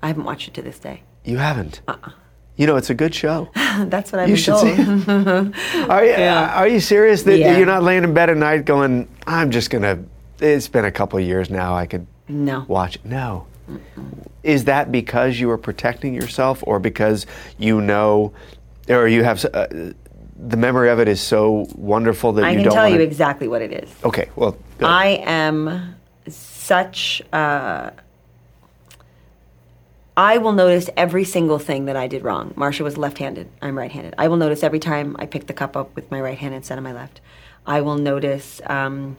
I 0.00 0.06
haven't 0.06 0.24
watched 0.24 0.46
it 0.46 0.54
to 0.54 0.62
this 0.62 0.78
day. 0.78 1.02
You 1.24 1.38
haven't. 1.38 1.80
Uh 1.88 1.96
uh. 2.04 2.10
You 2.56 2.66
know, 2.68 2.76
it's 2.76 2.90
a 2.90 2.94
good 2.94 3.14
show. 3.14 3.50
that's 3.54 4.12
what 4.12 4.20
I've 4.20 4.28
you 4.28 4.34
been 4.36 4.42
should 4.42 4.52
told. 4.52 4.76
see. 4.76 4.82
it. 4.82 5.88
are 5.90 6.04
you? 6.04 6.14
Are 6.14 6.68
you 6.68 6.78
serious 6.80 7.24
that 7.24 7.36
Yeah. 7.38 7.56
you're 7.56 7.66
not 7.66 7.82
laying 7.82 8.04
in 8.04 8.14
bed 8.14 8.30
at 8.30 8.36
night 8.36 8.64
going, 8.64 9.08
"I'm 9.26 9.50
just 9.50 9.70
gonna"? 9.70 10.04
It's 10.40 10.68
been 10.68 10.84
a 10.84 10.92
couple 10.92 11.18
of 11.18 11.24
years 11.24 11.50
now. 11.50 11.74
I 11.74 11.86
could 11.86 12.06
No. 12.28 12.64
watch 12.68 12.94
it. 12.96 13.04
No. 13.04 13.46
Is 14.42 14.64
that 14.64 14.90
because 14.90 15.38
you 15.38 15.50
are 15.50 15.58
protecting 15.58 16.14
yourself, 16.14 16.62
or 16.66 16.78
because 16.78 17.26
you 17.58 17.80
know, 17.80 18.32
or 18.88 19.08
you 19.08 19.24
have 19.24 19.44
uh, 19.44 19.66
the 20.38 20.56
memory 20.56 20.88
of 20.88 21.00
it 21.00 21.08
is 21.08 21.20
so 21.20 21.66
wonderful 21.74 22.32
that 22.34 22.44
I 22.44 22.50
you 22.50 22.56
can 22.56 22.64
don't 22.64 22.74
tell 22.74 22.84
wanna, 22.84 22.96
you 22.96 23.02
exactly 23.02 23.48
what 23.48 23.62
it 23.62 23.72
is. 23.72 23.90
Okay, 24.04 24.30
well, 24.36 24.56
good. 24.78 24.86
I 24.86 25.06
am 25.26 25.96
such. 26.28 27.22
Uh, 27.32 27.90
I 30.16 30.38
will 30.38 30.52
notice 30.52 30.90
every 30.96 31.24
single 31.24 31.60
thing 31.60 31.84
that 31.84 31.94
I 31.96 32.08
did 32.08 32.24
wrong. 32.24 32.52
Marcia 32.56 32.82
was 32.82 32.98
left-handed. 32.98 33.48
I'm 33.62 33.78
right-handed. 33.78 34.16
I 34.18 34.26
will 34.26 34.36
notice 34.36 34.64
every 34.64 34.80
time 34.80 35.14
I 35.16 35.26
pick 35.26 35.46
the 35.46 35.52
cup 35.52 35.76
up 35.76 35.94
with 35.94 36.10
my 36.10 36.20
right 36.20 36.36
hand 36.36 36.54
instead 36.54 36.76
of 36.76 36.82
my 36.82 36.92
left. 36.92 37.20
I 37.64 37.82
will 37.82 37.98
notice 37.98 38.60
um, 38.66 39.16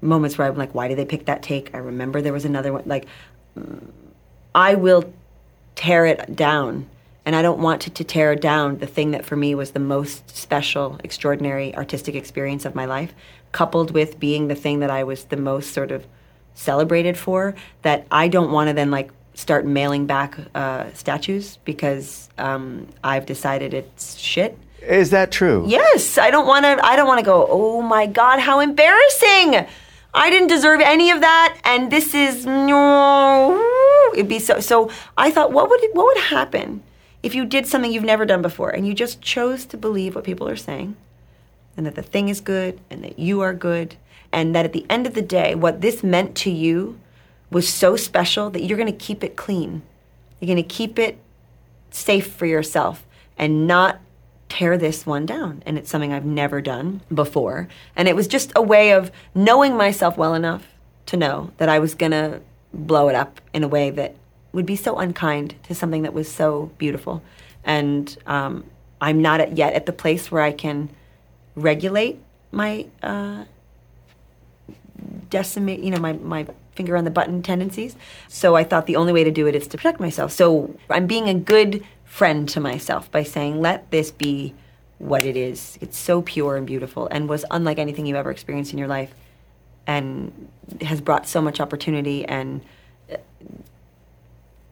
moments 0.00 0.38
where 0.38 0.46
I'm 0.46 0.56
like, 0.56 0.74
"Why 0.74 0.88
did 0.88 0.98
they 0.98 1.04
pick 1.04 1.26
that 1.26 1.42
take?" 1.42 1.74
I 1.74 1.78
remember 1.78 2.20
there 2.20 2.32
was 2.32 2.44
another 2.44 2.72
one. 2.72 2.82
Like, 2.86 3.06
I 4.54 4.74
will 4.74 5.12
tear 5.74 6.06
it 6.06 6.36
down. 6.36 6.88
And 7.24 7.36
I 7.36 7.42
don't 7.42 7.60
want 7.60 7.82
to, 7.82 7.90
to 7.90 8.04
tear 8.04 8.34
down 8.34 8.78
the 8.78 8.86
thing 8.86 9.12
that 9.12 9.24
for 9.24 9.36
me 9.36 9.54
was 9.54 9.70
the 9.70 9.78
most 9.78 10.36
special, 10.36 10.98
extraordinary 11.04 11.74
artistic 11.76 12.16
experience 12.16 12.64
of 12.64 12.74
my 12.74 12.84
life, 12.84 13.14
coupled 13.52 13.92
with 13.92 14.18
being 14.18 14.48
the 14.48 14.56
thing 14.56 14.80
that 14.80 14.90
I 14.90 15.04
was 15.04 15.24
the 15.24 15.36
most 15.36 15.72
sort 15.72 15.92
of 15.92 16.04
celebrated 16.54 17.16
for. 17.16 17.54
That 17.82 18.06
I 18.10 18.26
don't 18.26 18.50
want 18.50 18.68
to 18.68 18.74
then 18.74 18.90
like 18.90 19.12
start 19.34 19.64
mailing 19.64 20.06
back 20.06 20.36
uh, 20.54 20.92
statues 20.94 21.58
because 21.64 22.28
um, 22.38 22.88
I've 23.04 23.24
decided 23.24 23.72
it's 23.72 24.18
shit. 24.18 24.58
is 24.80 25.10
that 25.10 25.30
true? 25.30 25.64
Yes, 25.68 26.18
I 26.18 26.30
don't 26.30 26.46
want 26.46 26.64
to. 26.64 26.84
I 26.84 26.96
don't 26.96 27.06
want 27.06 27.20
to 27.20 27.24
go. 27.24 27.46
Oh 27.48 27.82
my 27.82 28.06
God, 28.06 28.40
how 28.40 28.58
embarrassing! 28.58 29.66
I 30.14 30.30
didn't 30.30 30.48
deserve 30.48 30.80
any 30.80 31.10
of 31.10 31.20
that, 31.20 31.58
and 31.64 31.90
this 31.90 32.14
is 32.14 32.44
no. 32.44 34.10
It'd 34.12 34.28
be 34.28 34.38
so. 34.38 34.60
So 34.60 34.90
I 35.16 35.30
thought, 35.30 35.52
what 35.52 35.70
would 35.70 35.82
it, 35.82 35.94
what 35.94 36.06
would 36.06 36.24
happen 36.24 36.82
if 37.22 37.34
you 37.34 37.44
did 37.44 37.66
something 37.66 37.92
you've 37.92 38.02
never 38.02 38.26
done 38.26 38.42
before 38.42 38.70
and 38.70 38.86
you 38.86 38.94
just 38.94 39.20
chose 39.20 39.64
to 39.66 39.76
believe 39.76 40.14
what 40.14 40.24
people 40.24 40.48
are 40.48 40.56
saying 40.56 40.96
and 41.76 41.86
that 41.86 41.94
the 41.94 42.02
thing 42.02 42.28
is 42.28 42.40
good 42.40 42.80
and 42.90 43.04
that 43.04 43.18
you 43.18 43.40
are 43.40 43.54
good 43.54 43.96
and 44.32 44.54
that 44.54 44.64
at 44.64 44.72
the 44.72 44.84
end 44.90 45.06
of 45.06 45.14
the 45.14 45.22
day 45.22 45.54
what 45.54 45.80
this 45.80 46.02
meant 46.02 46.34
to 46.34 46.50
you 46.50 46.98
was 47.50 47.68
so 47.68 47.96
special 47.96 48.50
that 48.50 48.62
you're 48.62 48.78
going 48.78 48.90
to 48.90 49.04
keep 49.04 49.22
it 49.22 49.36
clean. 49.36 49.82
You're 50.40 50.46
going 50.46 50.56
to 50.56 50.62
keep 50.62 50.98
it 50.98 51.18
safe 51.90 52.32
for 52.32 52.46
yourself 52.46 53.06
and 53.38 53.66
not 53.66 54.00
tear 54.52 54.76
this 54.76 55.06
one 55.06 55.24
down. 55.24 55.62
And 55.64 55.78
it's 55.78 55.88
something 55.88 56.12
I've 56.12 56.26
never 56.26 56.60
done 56.60 57.00
before. 57.12 57.68
And 57.96 58.06
it 58.06 58.14
was 58.14 58.28
just 58.28 58.52
a 58.54 58.60
way 58.60 58.92
of 58.92 59.10
knowing 59.34 59.78
myself 59.78 60.18
well 60.18 60.34
enough 60.34 60.66
to 61.06 61.16
know 61.16 61.50
that 61.56 61.70
I 61.70 61.78
was 61.78 61.94
going 61.94 62.12
to 62.12 62.42
blow 62.74 63.08
it 63.08 63.14
up 63.14 63.40
in 63.54 63.64
a 63.64 63.68
way 63.68 63.88
that 63.88 64.14
would 64.52 64.66
be 64.66 64.76
so 64.76 64.98
unkind 64.98 65.54
to 65.62 65.74
something 65.74 66.02
that 66.02 66.12
was 66.12 66.30
so 66.30 66.70
beautiful. 66.76 67.22
And 67.64 68.14
um, 68.26 68.64
I'm 69.00 69.22
not 69.22 69.40
at, 69.40 69.56
yet 69.56 69.72
at 69.72 69.86
the 69.86 69.92
place 69.92 70.30
where 70.30 70.42
I 70.42 70.52
can 70.52 70.90
regulate 71.56 72.20
my 72.50 72.84
uh, 73.02 73.44
decimate, 75.30 75.80
you 75.80 75.90
know, 75.90 75.98
my, 75.98 76.12
my 76.12 76.46
finger 76.74 76.94
on 76.94 77.04
the 77.04 77.10
button 77.10 77.42
tendencies. 77.42 77.96
So 78.28 78.54
I 78.54 78.64
thought 78.64 78.84
the 78.84 78.96
only 78.96 79.14
way 79.14 79.24
to 79.24 79.30
do 79.30 79.46
it 79.46 79.54
is 79.54 79.66
to 79.68 79.78
protect 79.78 79.98
myself. 79.98 80.30
So 80.30 80.76
I'm 80.90 81.06
being 81.06 81.30
a 81.30 81.34
good 81.34 81.82
friend 82.12 82.46
to 82.46 82.60
myself 82.60 83.10
by 83.10 83.22
saying, 83.22 83.58
let 83.58 83.90
this 83.90 84.10
be 84.10 84.52
what 84.98 85.24
it 85.24 85.34
is. 85.34 85.78
It's 85.80 85.96
so 85.96 86.20
pure 86.20 86.56
and 86.58 86.66
beautiful 86.66 87.08
and 87.10 87.26
was 87.26 87.42
unlike 87.50 87.78
anything 87.78 88.04
you 88.04 88.16
ever 88.16 88.30
experienced 88.30 88.70
in 88.70 88.78
your 88.78 88.86
life 88.86 89.14
and 89.86 90.30
has 90.82 91.00
brought 91.00 91.26
so 91.26 91.40
much 91.40 91.58
opportunity 91.58 92.22
and 92.26 92.60
uh, 93.10 93.16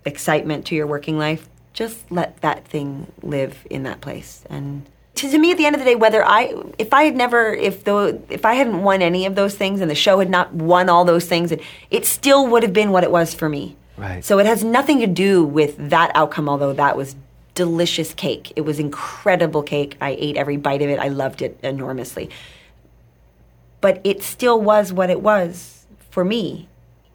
excitement 0.05 0.67
to 0.67 0.75
your 0.75 0.87
working 0.87 1.17
life. 1.17 1.49
Just 1.73 2.13
let 2.13 2.43
that 2.43 2.69
thing 2.69 3.11
live 3.23 3.67
in 3.71 3.85
that 3.85 4.03
place 4.03 4.45
and 4.51 4.85
to, 5.15 5.39
me 5.39 5.51
at 5.51 5.57
the 5.57 5.65
end 5.65 5.75
of 5.75 5.81
the 5.81 5.85
day 5.85 5.95
whether 5.97 6.25
i 6.25 6.55
if 6.79 6.95
i 6.95 7.03
had 7.03 7.15
never 7.15 7.53
if 7.53 7.85
the 7.85 8.21
if 8.31 8.45
i 8.47 8.55
hadn't 8.55 8.83
won 8.83 9.03
any 9.03 9.27
of 9.27 9.35
those 9.35 9.55
things 9.55 9.81
and 9.83 9.91
the 9.91 9.95
show 9.95 10.19
had 10.19 10.31
not 10.31 10.55
won 10.55 10.89
all 10.89 11.05
those 11.05 11.27
things 11.27 11.53
it, 11.53 11.61
it 11.91 12.07
still 12.07 12.47
would 12.47 12.63
have 12.63 12.73
been 12.73 12.91
what 12.91 13.05
it 13.05 13.11
was 13.11 13.35
for 13.35 13.49
me 13.49 13.77
Right. 13.99 14.25
so 14.25 14.39
it 14.39 14.47
has 14.47 14.65
nothing 14.65 15.01
to 15.01 15.07
do 15.07 15.45
with 15.45 15.77
that 15.91 16.11
outcome 16.15 16.49
although 16.49 16.73
that 16.73 16.97
was 16.97 17.17
delicious 17.61 18.15
cake. 18.15 18.55
It 18.57 18.63
was 18.63 18.79
incredible 18.79 19.63
cake. 19.63 19.99
I 20.01 20.17
ate 20.19 20.39
every 20.39 20.57
bite 20.57 20.81
of 20.81 20.89
it. 20.89 20.99
I 20.99 21.09
loved 21.09 21.43
it 21.43 21.61
enormously. 21.63 22.31
But 23.83 24.01
it 24.03 24.23
still 24.23 24.59
was 24.59 24.95
what 24.95 25.11
it 25.11 25.21
was 25.21 25.85
for 26.09 26.25
me 26.25 26.69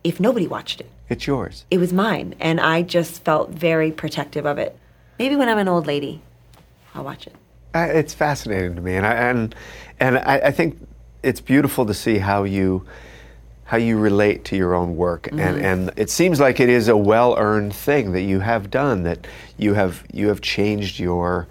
if 0.04 0.20
nobody 0.20 0.46
watched 0.46 0.82
it. 0.82 0.92
It's 1.10 1.26
yours. 1.26 1.66
it 1.72 1.80
was 1.80 1.92
mine 1.94 2.36
and 2.40 2.60
i 2.60 2.82
just 2.82 3.24
felt 3.24 3.50
very 3.50 3.92
protective 3.92 4.46
of 4.46 4.60
it. 4.60 4.78
Maybe 5.18 5.36
when 5.36 5.50
i'm 5.50 5.58
an 5.58 5.68
old 5.68 5.88
lady 5.88 6.22
i'll 6.94 7.04
watch 7.04 7.26
it. 7.26 7.36
I, 7.74 7.86
it's 7.86 8.14
fascinating 8.14 8.76
to 8.76 8.82
me, 8.82 8.96
and 8.96 9.06
I, 9.06 9.14
and 9.14 9.56
and 10.00 10.18
I, 10.20 10.36
I 10.50 10.52
think 10.52 10.78
it's 11.24 11.42
beautiful 11.42 11.86
to 11.88 11.94
see 11.94 12.18
how 12.20 12.44
you 12.44 12.86
how 13.66 13.78
you 13.78 13.98
relate 13.98 14.46
to 14.46 14.56
your 14.56 14.76
own 14.76 14.96
work, 14.96 15.28
and 15.28 15.40
mm-hmm. 15.40 15.66
and 15.66 15.92
it 15.98 16.10
seems 16.10 16.40
like 16.40 16.60
it 16.60 16.70
is 16.70 16.88
a 16.88 16.96
well 16.96 17.36
earned 17.38 17.74
thing 17.76 18.12
that 18.14 18.22
you 18.22 18.40
have 18.40 18.70
done 18.70 19.04
that 19.04 19.28
you 19.58 19.74
have 19.74 20.04
you 20.14 20.28
have 20.28 20.40
changed 20.40 21.00
your 21.00 21.48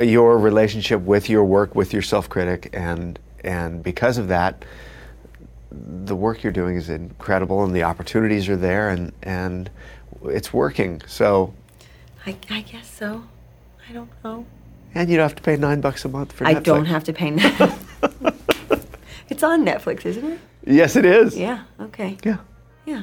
your 0.00 0.36
relationship 0.38 1.00
with 1.02 1.30
your 1.30 1.44
work 1.44 1.74
with 1.74 1.92
your 1.92 2.02
self 2.02 2.28
critic, 2.28 2.68
and 2.72 3.18
and 3.42 3.82
because 3.82 4.18
of 4.18 4.28
that. 4.28 4.64
The 5.76 6.14
work 6.14 6.44
you're 6.44 6.52
doing 6.52 6.76
is 6.76 6.88
incredible, 6.88 7.64
and 7.64 7.74
the 7.74 7.82
opportunities 7.82 8.48
are 8.48 8.56
there, 8.56 8.90
and, 8.90 9.12
and 9.24 9.68
it's 10.22 10.52
working. 10.52 11.02
So, 11.08 11.52
I, 12.24 12.36
I 12.48 12.60
guess 12.60 12.88
so. 12.88 13.24
I 13.88 13.92
don't 13.92 14.08
know. 14.22 14.46
and 14.94 15.10
you 15.10 15.16
don't 15.16 15.24
have 15.24 15.34
to 15.34 15.42
pay 15.42 15.56
nine 15.56 15.80
bucks 15.80 16.04
a 16.04 16.08
month 16.08 16.30
for 16.30 16.46
I 16.46 16.54
Netflix. 16.54 16.62
don't 16.62 16.84
have 16.84 17.02
to 17.04 17.12
pay. 17.12 17.30
it's 19.28 19.42
on 19.42 19.64
Netflix, 19.66 20.06
isn't 20.06 20.24
it? 20.24 20.38
Yes, 20.66 20.96
it 20.96 21.04
is. 21.04 21.36
Yeah. 21.36 21.64
Okay. 21.80 22.16
Yeah. 22.24 22.38
Yeah. 22.86 23.02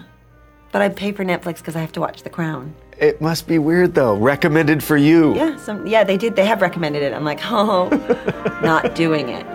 But 0.72 0.82
I 0.82 0.90
pay 0.90 1.12
for 1.12 1.24
Netflix 1.26 1.58
because 1.58 1.76
I 1.76 1.82
have 1.82 1.92
to 1.94 2.00
watch 2.00 2.24
The 2.24 2.30
Crown. 2.30 2.74
It 2.98 3.20
must 3.22 3.48
be 3.48 3.58
weird 3.60 3.94
though. 3.96 4.16
Recommended 4.16 4.84
for 4.84 4.98
you. 4.98 5.36
Yeah. 5.36 5.58
Some. 5.58 5.86
Yeah. 5.86 6.04
They 6.04 6.18
did. 6.18 6.36
They 6.36 6.46
have 6.46 6.62
recommended 6.62 7.04
it. 7.04 7.14
I'm 7.14 7.26
like, 7.26 7.40
oh, 7.46 7.90
not 8.64 8.96
doing 8.96 9.30
it. 9.30 9.46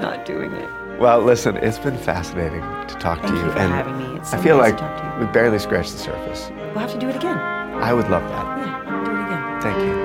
Not 0.00 0.24
doing 0.24 0.52
it. 0.52 0.68
Well, 1.00 1.20
listen, 1.22 1.56
it's 1.56 1.78
been 1.78 1.96
fascinating 1.96 2.60
to 2.60 2.94
talk 3.00 3.20
Thank 3.20 3.32
to 3.34 3.38
you. 3.40 3.46
you 3.46 3.52
for 3.52 3.58
and 3.58 3.72
having 3.72 3.96
me. 3.98 4.18
It's 4.18 4.30
so 4.30 4.38
I 4.38 4.42
feel 4.42 4.56
nice 4.58 4.72
like 4.72 4.76
to 4.76 4.80
talk 4.82 5.14
to 5.14 5.20
you. 5.20 5.26
we 5.26 5.32
barely 5.32 5.58
scratched 5.58 5.92
the 5.92 5.98
surface. 5.98 6.50
We'll 6.50 6.78
have 6.80 6.92
to 6.92 6.98
do 6.98 7.08
it 7.08 7.16
again. 7.16 7.38
I 7.38 7.92
would 7.94 8.08
love 8.10 8.22
that. 8.28 8.58
Yeah. 8.58 9.04
Do 9.04 9.10
it 9.10 9.26
again. 9.26 9.62
Thank 9.62 9.78
you. 9.78 9.99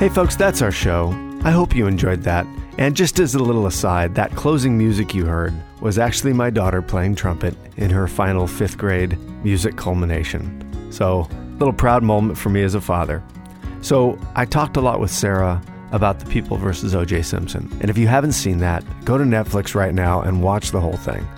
Hey, 0.00 0.08
folks, 0.08 0.34
that's 0.34 0.62
our 0.62 0.72
show. 0.72 1.10
I 1.44 1.50
hope 1.50 1.76
you 1.76 1.86
enjoyed 1.86 2.22
that. 2.22 2.46
And 2.78 2.96
just 2.96 3.20
as 3.20 3.34
a 3.34 3.38
little 3.38 3.66
aside, 3.66 4.14
that 4.14 4.34
closing 4.34 4.78
music 4.78 5.12
you 5.14 5.26
heard 5.26 5.52
was 5.82 5.98
actually 5.98 6.32
my 6.32 6.48
daughter 6.48 6.80
playing 6.80 7.16
trumpet 7.16 7.54
in 7.76 7.90
her 7.90 8.08
final 8.08 8.46
fifth 8.46 8.78
grade 8.78 9.18
music 9.44 9.76
culmination. 9.76 10.90
So, 10.90 11.28
a 11.30 11.58
little 11.58 11.74
proud 11.74 12.02
moment 12.02 12.38
for 12.38 12.48
me 12.48 12.62
as 12.62 12.74
a 12.74 12.80
father. 12.80 13.22
So, 13.82 14.18
I 14.34 14.46
talked 14.46 14.78
a 14.78 14.80
lot 14.80 15.00
with 15.00 15.10
Sarah 15.10 15.60
about 15.92 16.18
the 16.18 16.24
People 16.30 16.56
versus 16.56 16.94
OJ 16.94 17.22
Simpson. 17.22 17.70
And 17.82 17.90
if 17.90 17.98
you 17.98 18.06
haven't 18.06 18.32
seen 18.32 18.56
that, 18.60 18.82
go 19.04 19.18
to 19.18 19.24
Netflix 19.24 19.74
right 19.74 19.92
now 19.92 20.22
and 20.22 20.42
watch 20.42 20.70
the 20.70 20.80
whole 20.80 20.96
thing. 20.96 21.28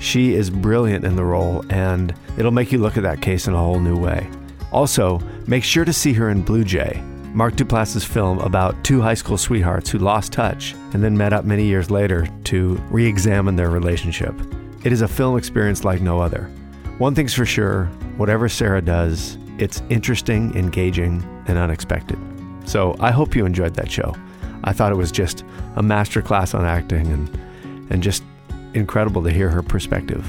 She 0.00 0.32
is 0.32 0.48
brilliant 0.48 1.04
in 1.04 1.16
the 1.16 1.24
role, 1.26 1.66
and 1.68 2.14
it'll 2.38 2.50
make 2.50 2.72
you 2.72 2.78
look 2.78 2.96
at 2.96 3.02
that 3.02 3.20
case 3.20 3.46
in 3.46 3.52
a 3.52 3.58
whole 3.58 3.78
new 3.78 3.98
way. 3.98 4.26
Also, 4.72 5.20
make 5.46 5.64
sure 5.64 5.84
to 5.84 5.92
see 5.92 6.14
her 6.14 6.30
in 6.30 6.40
Blue 6.40 6.64
Jay, 6.64 7.02
Mark 7.36 7.54
Duplass's 7.54 8.02
film 8.02 8.38
about 8.38 8.82
two 8.82 9.02
high 9.02 9.12
school 9.12 9.36
sweethearts 9.36 9.90
who 9.90 9.98
lost 9.98 10.32
touch 10.32 10.72
and 10.94 11.04
then 11.04 11.14
met 11.14 11.34
up 11.34 11.44
many 11.44 11.66
years 11.66 11.90
later 11.90 12.26
to 12.44 12.82
re 12.88 13.04
examine 13.06 13.56
their 13.56 13.68
relationship. 13.68 14.34
It 14.84 14.90
is 14.90 15.02
a 15.02 15.08
film 15.08 15.36
experience 15.36 15.84
like 15.84 16.00
no 16.00 16.18
other. 16.18 16.44
One 16.96 17.14
thing's 17.14 17.34
for 17.34 17.44
sure 17.44 17.88
whatever 18.16 18.48
Sarah 18.48 18.80
does, 18.80 19.36
it's 19.58 19.82
interesting, 19.90 20.56
engaging, 20.56 21.22
and 21.46 21.58
unexpected. 21.58 22.18
So 22.64 22.96
I 23.00 23.10
hope 23.10 23.36
you 23.36 23.44
enjoyed 23.44 23.74
that 23.74 23.90
show. 23.90 24.14
I 24.64 24.72
thought 24.72 24.90
it 24.90 24.96
was 24.96 25.12
just 25.12 25.42
a 25.76 25.82
masterclass 25.82 26.58
on 26.58 26.64
acting 26.64 27.06
and, 27.08 27.28
and 27.90 28.02
just 28.02 28.22
incredible 28.72 29.22
to 29.24 29.30
hear 29.30 29.50
her 29.50 29.62
perspective. 29.62 30.26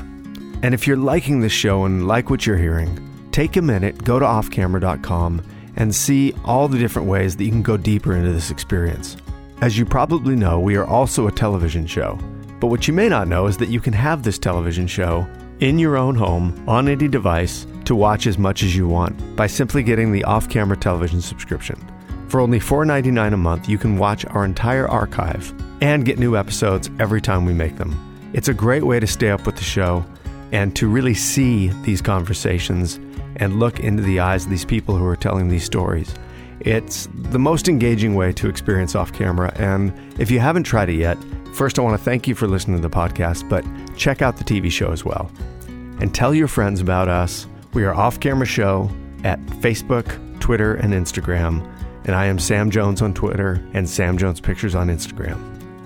And 0.61 0.73
if 0.73 0.85
you're 0.85 0.97
liking 0.97 1.39
this 1.39 1.53
show 1.53 1.85
and 1.85 2.05
like 2.05 2.29
what 2.29 2.45
you're 2.45 2.57
hearing, 2.57 2.99
take 3.31 3.55
a 3.55 3.61
minute, 3.61 4.03
go 4.03 4.19
to 4.19 4.25
offcamera.com, 4.25 5.41
and 5.77 5.95
see 5.95 6.33
all 6.43 6.67
the 6.67 6.77
different 6.77 7.07
ways 7.07 7.37
that 7.37 7.45
you 7.45 7.51
can 7.51 7.61
go 7.61 7.77
deeper 7.77 8.15
into 8.15 8.31
this 8.31 8.51
experience. 8.51 9.15
As 9.61 9.77
you 9.77 9.85
probably 9.85 10.35
know, 10.35 10.59
we 10.59 10.75
are 10.75 10.85
also 10.85 11.27
a 11.27 11.31
television 11.31 11.87
show. 11.87 12.19
But 12.59 12.67
what 12.67 12.87
you 12.87 12.93
may 12.93 13.07
not 13.07 13.27
know 13.27 13.47
is 13.47 13.57
that 13.57 13.69
you 13.69 13.79
can 13.79 13.93
have 13.93 14.23
this 14.23 14.37
television 14.37 14.87
show 14.87 15.27
in 15.59 15.79
your 15.79 15.97
own 15.97 16.15
home 16.15 16.63
on 16.67 16.87
any 16.87 17.07
device 17.07 17.65
to 17.85 17.95
watch 17.95 18.27
as 18.27 18.37
much 18.37 18.63
as 18.63 18.75
you 18.75 18.87
want 18.87 19.35
by 19.35 19.47
simply 19.47 19.81
getting 19.81 20.11
the 20.11 20.23
off 20.25 20.49
camera 20.49 20.77
television 20.77 21.21
subscription. 21.21 21.79
For 22.27 22.41
only 22.41 22.59
$4.99 22.59 23.33
a 23.33 23.37
month, 23.37 23.69
you 23.69 23.77
can 23.77 23.97
watch 23.97 24.25
our 24.25 24.43
entire 24.43 24.87
archive 24.87 25.53
and 25.81 26.05
get 26.05 26.19
new 26.19 26.35
episodes 26.35 26.89
every 26.99 27.21
time 27.21 27.45
we 27.45 27.53
make 27.53 27.77
them. 27.77 27.95
It's 28.33 28.49
a 28.49 28.53
great 28.53 28.83
way 28.83 28.99
to 28.99 29.07
stay 29.07 29.29
up 29.29 29.45
with 29.45 29.55
the 29.55 29.63
show 29.63 30.05
and 30.51 30.75
to 30.75 30.87
really 30.87 31.13
see 31.13 31.69
these 31.83 32.01
conversations 32.01 32.99
and 33.37 33.59
look 33.59 33.79
into 33.79 34.03
the 34.03 34.19
eyes 34.19 34.45
of 34.45 34.51
these 34.51 34.65
people 34.65 34.95
who 34.95 35.05
are 35.05 35.15
telling 35.15 35.47
these 35.47 35.63
stories. 35.63 36.13
It's 36.59 37.07
the 37.13 37.39
most 37.39 37.69
engaging 37.69 38.15
way 38.15 38.33
to 38.33 38.49
experience 38.49 38.95
off 38.95 39.13
camera. 39.13 39.53
And 39.55 39.93
if 40.19 40.29
you 40.29 40.39
haven't 40.39 40.63
tried 40.63 40.89
it 40.89 40.95
yet, 40.95 41.17
first 41.53 41.79
I 41.79 41.81
want 41.83 41.97
to 41.97 42.03
thank 42.03 42.27
you 42.27 42.35
for 42.35 42.47
listening 42.47 42.77
to 42.77 42.87
the 42.87 42.93
podcast, 42.93 43.47
but 43.47 43.63
check 43.95 44.21
out 44.21 44.37
the 44.37 44.43
TV 44.43 44.71
show 44.71 44.91
as 44.91 45.05
well. 45.05 45.31
And 45.99 46.13
tell 46.13 46.33
your 46.33 46.47
friends 46.47 46.81
about 46.81 47.07
us. 47.07 47.47
We 47.73 47.83
are 47.85 47.93
Off 47.93 48.19
Camera 48.19 48.45
Show 48.45 48.89
at 49.23 49.39
Facebook, 49.61 50.39
Twitter, 50.39 50.75
and 50.75 50.93
Instagram. 50.93 51.65
And 52.05 52.15
I 52.15 52.25
am 52.25 52.39
Sam 52.39 52.71
Jones 52.71 53.01
on 53.01 53.13
Twitter 53.13 53.63
and 53.73 53.87
Sam 53.87 54.17
Jones 54.17 54.39
Pictures 54.39 54.75
on 54.75 54.87
Instagram. 54.87 55.37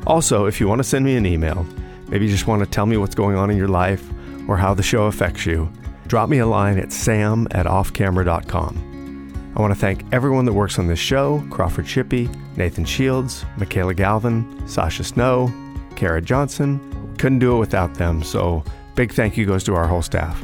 Also, 0.08 0.46
if 0.46 0.60
you 0.60 0.68
want 0.68 0.80
to 0.80 0.84
send 0.84 1.06
me 1.06 1.16
an 1.16 1.26
email, 1.26 1.66
maybe 2.08 2.26
you 2.26 2.32
just 2.32 2.48
want 2.48 2.64
to 2.64 2.70
tell 2.70 2.86
me 2.86 2.98
what's 2.98 3.16
going 3.16 3.36
on 3.36 3.50
in 3.50 3.58
your 3.58 3.68
life 3.68 4.08
or 4.48 4.58
how 4.58 4.74
the 4.74 4.84
show 4.84 5.06
affects 5.06 5.46
you, 5.46 5.72
drop 6.12 6.28
me 6.28 6.40
a 6.40 6.46
line 6.46 6.78
at 6.78 6.92
sam 6.92 7.48
at 7.52 7.66
offcamera.com. 7.66 9.54
I 9.56 9.62
want 9.62 9.74
to 9.74 9.80
thank 9.80 10.04
everyone 10.12 10.44
that 10.44 10.52
works 10.52 10.78
on 10.78 10.88
this 10.88 11.00
show 11.00 11.42
Crawford 11.50 11.86
Shippey, 11.86 12.28
Nathan 12.58 12.84
Shields, 12.84 13.46
Michaela 13.56 13.94
Galvin, 13.94 14.68
Sasha 14.68 15.06
Snow, 15.06 15.50
Kara 15.96 16.22
Johnson. 16.22 17.16
Couldn't 17.18 17.40
do 17.40 17.56
it 17.56 17.60
without 17.60 17.94
them, 17.94 18.24
so 18.24 18.62
Big 18.94 19.14
thank 19.14 19.38
you 19.38 19.46
goes 19.46 19.64
to 19.64 19.74
our 19.74 19.88
whole 19.88 20.02
staff. 20.02 20.44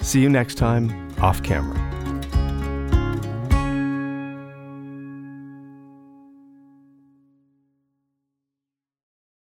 See 0.00 0.22
you 0.22 0.30
next 0.30 0.54
time, 0.54 1.14
off 1.20 1.42
camera. 1.42 1.91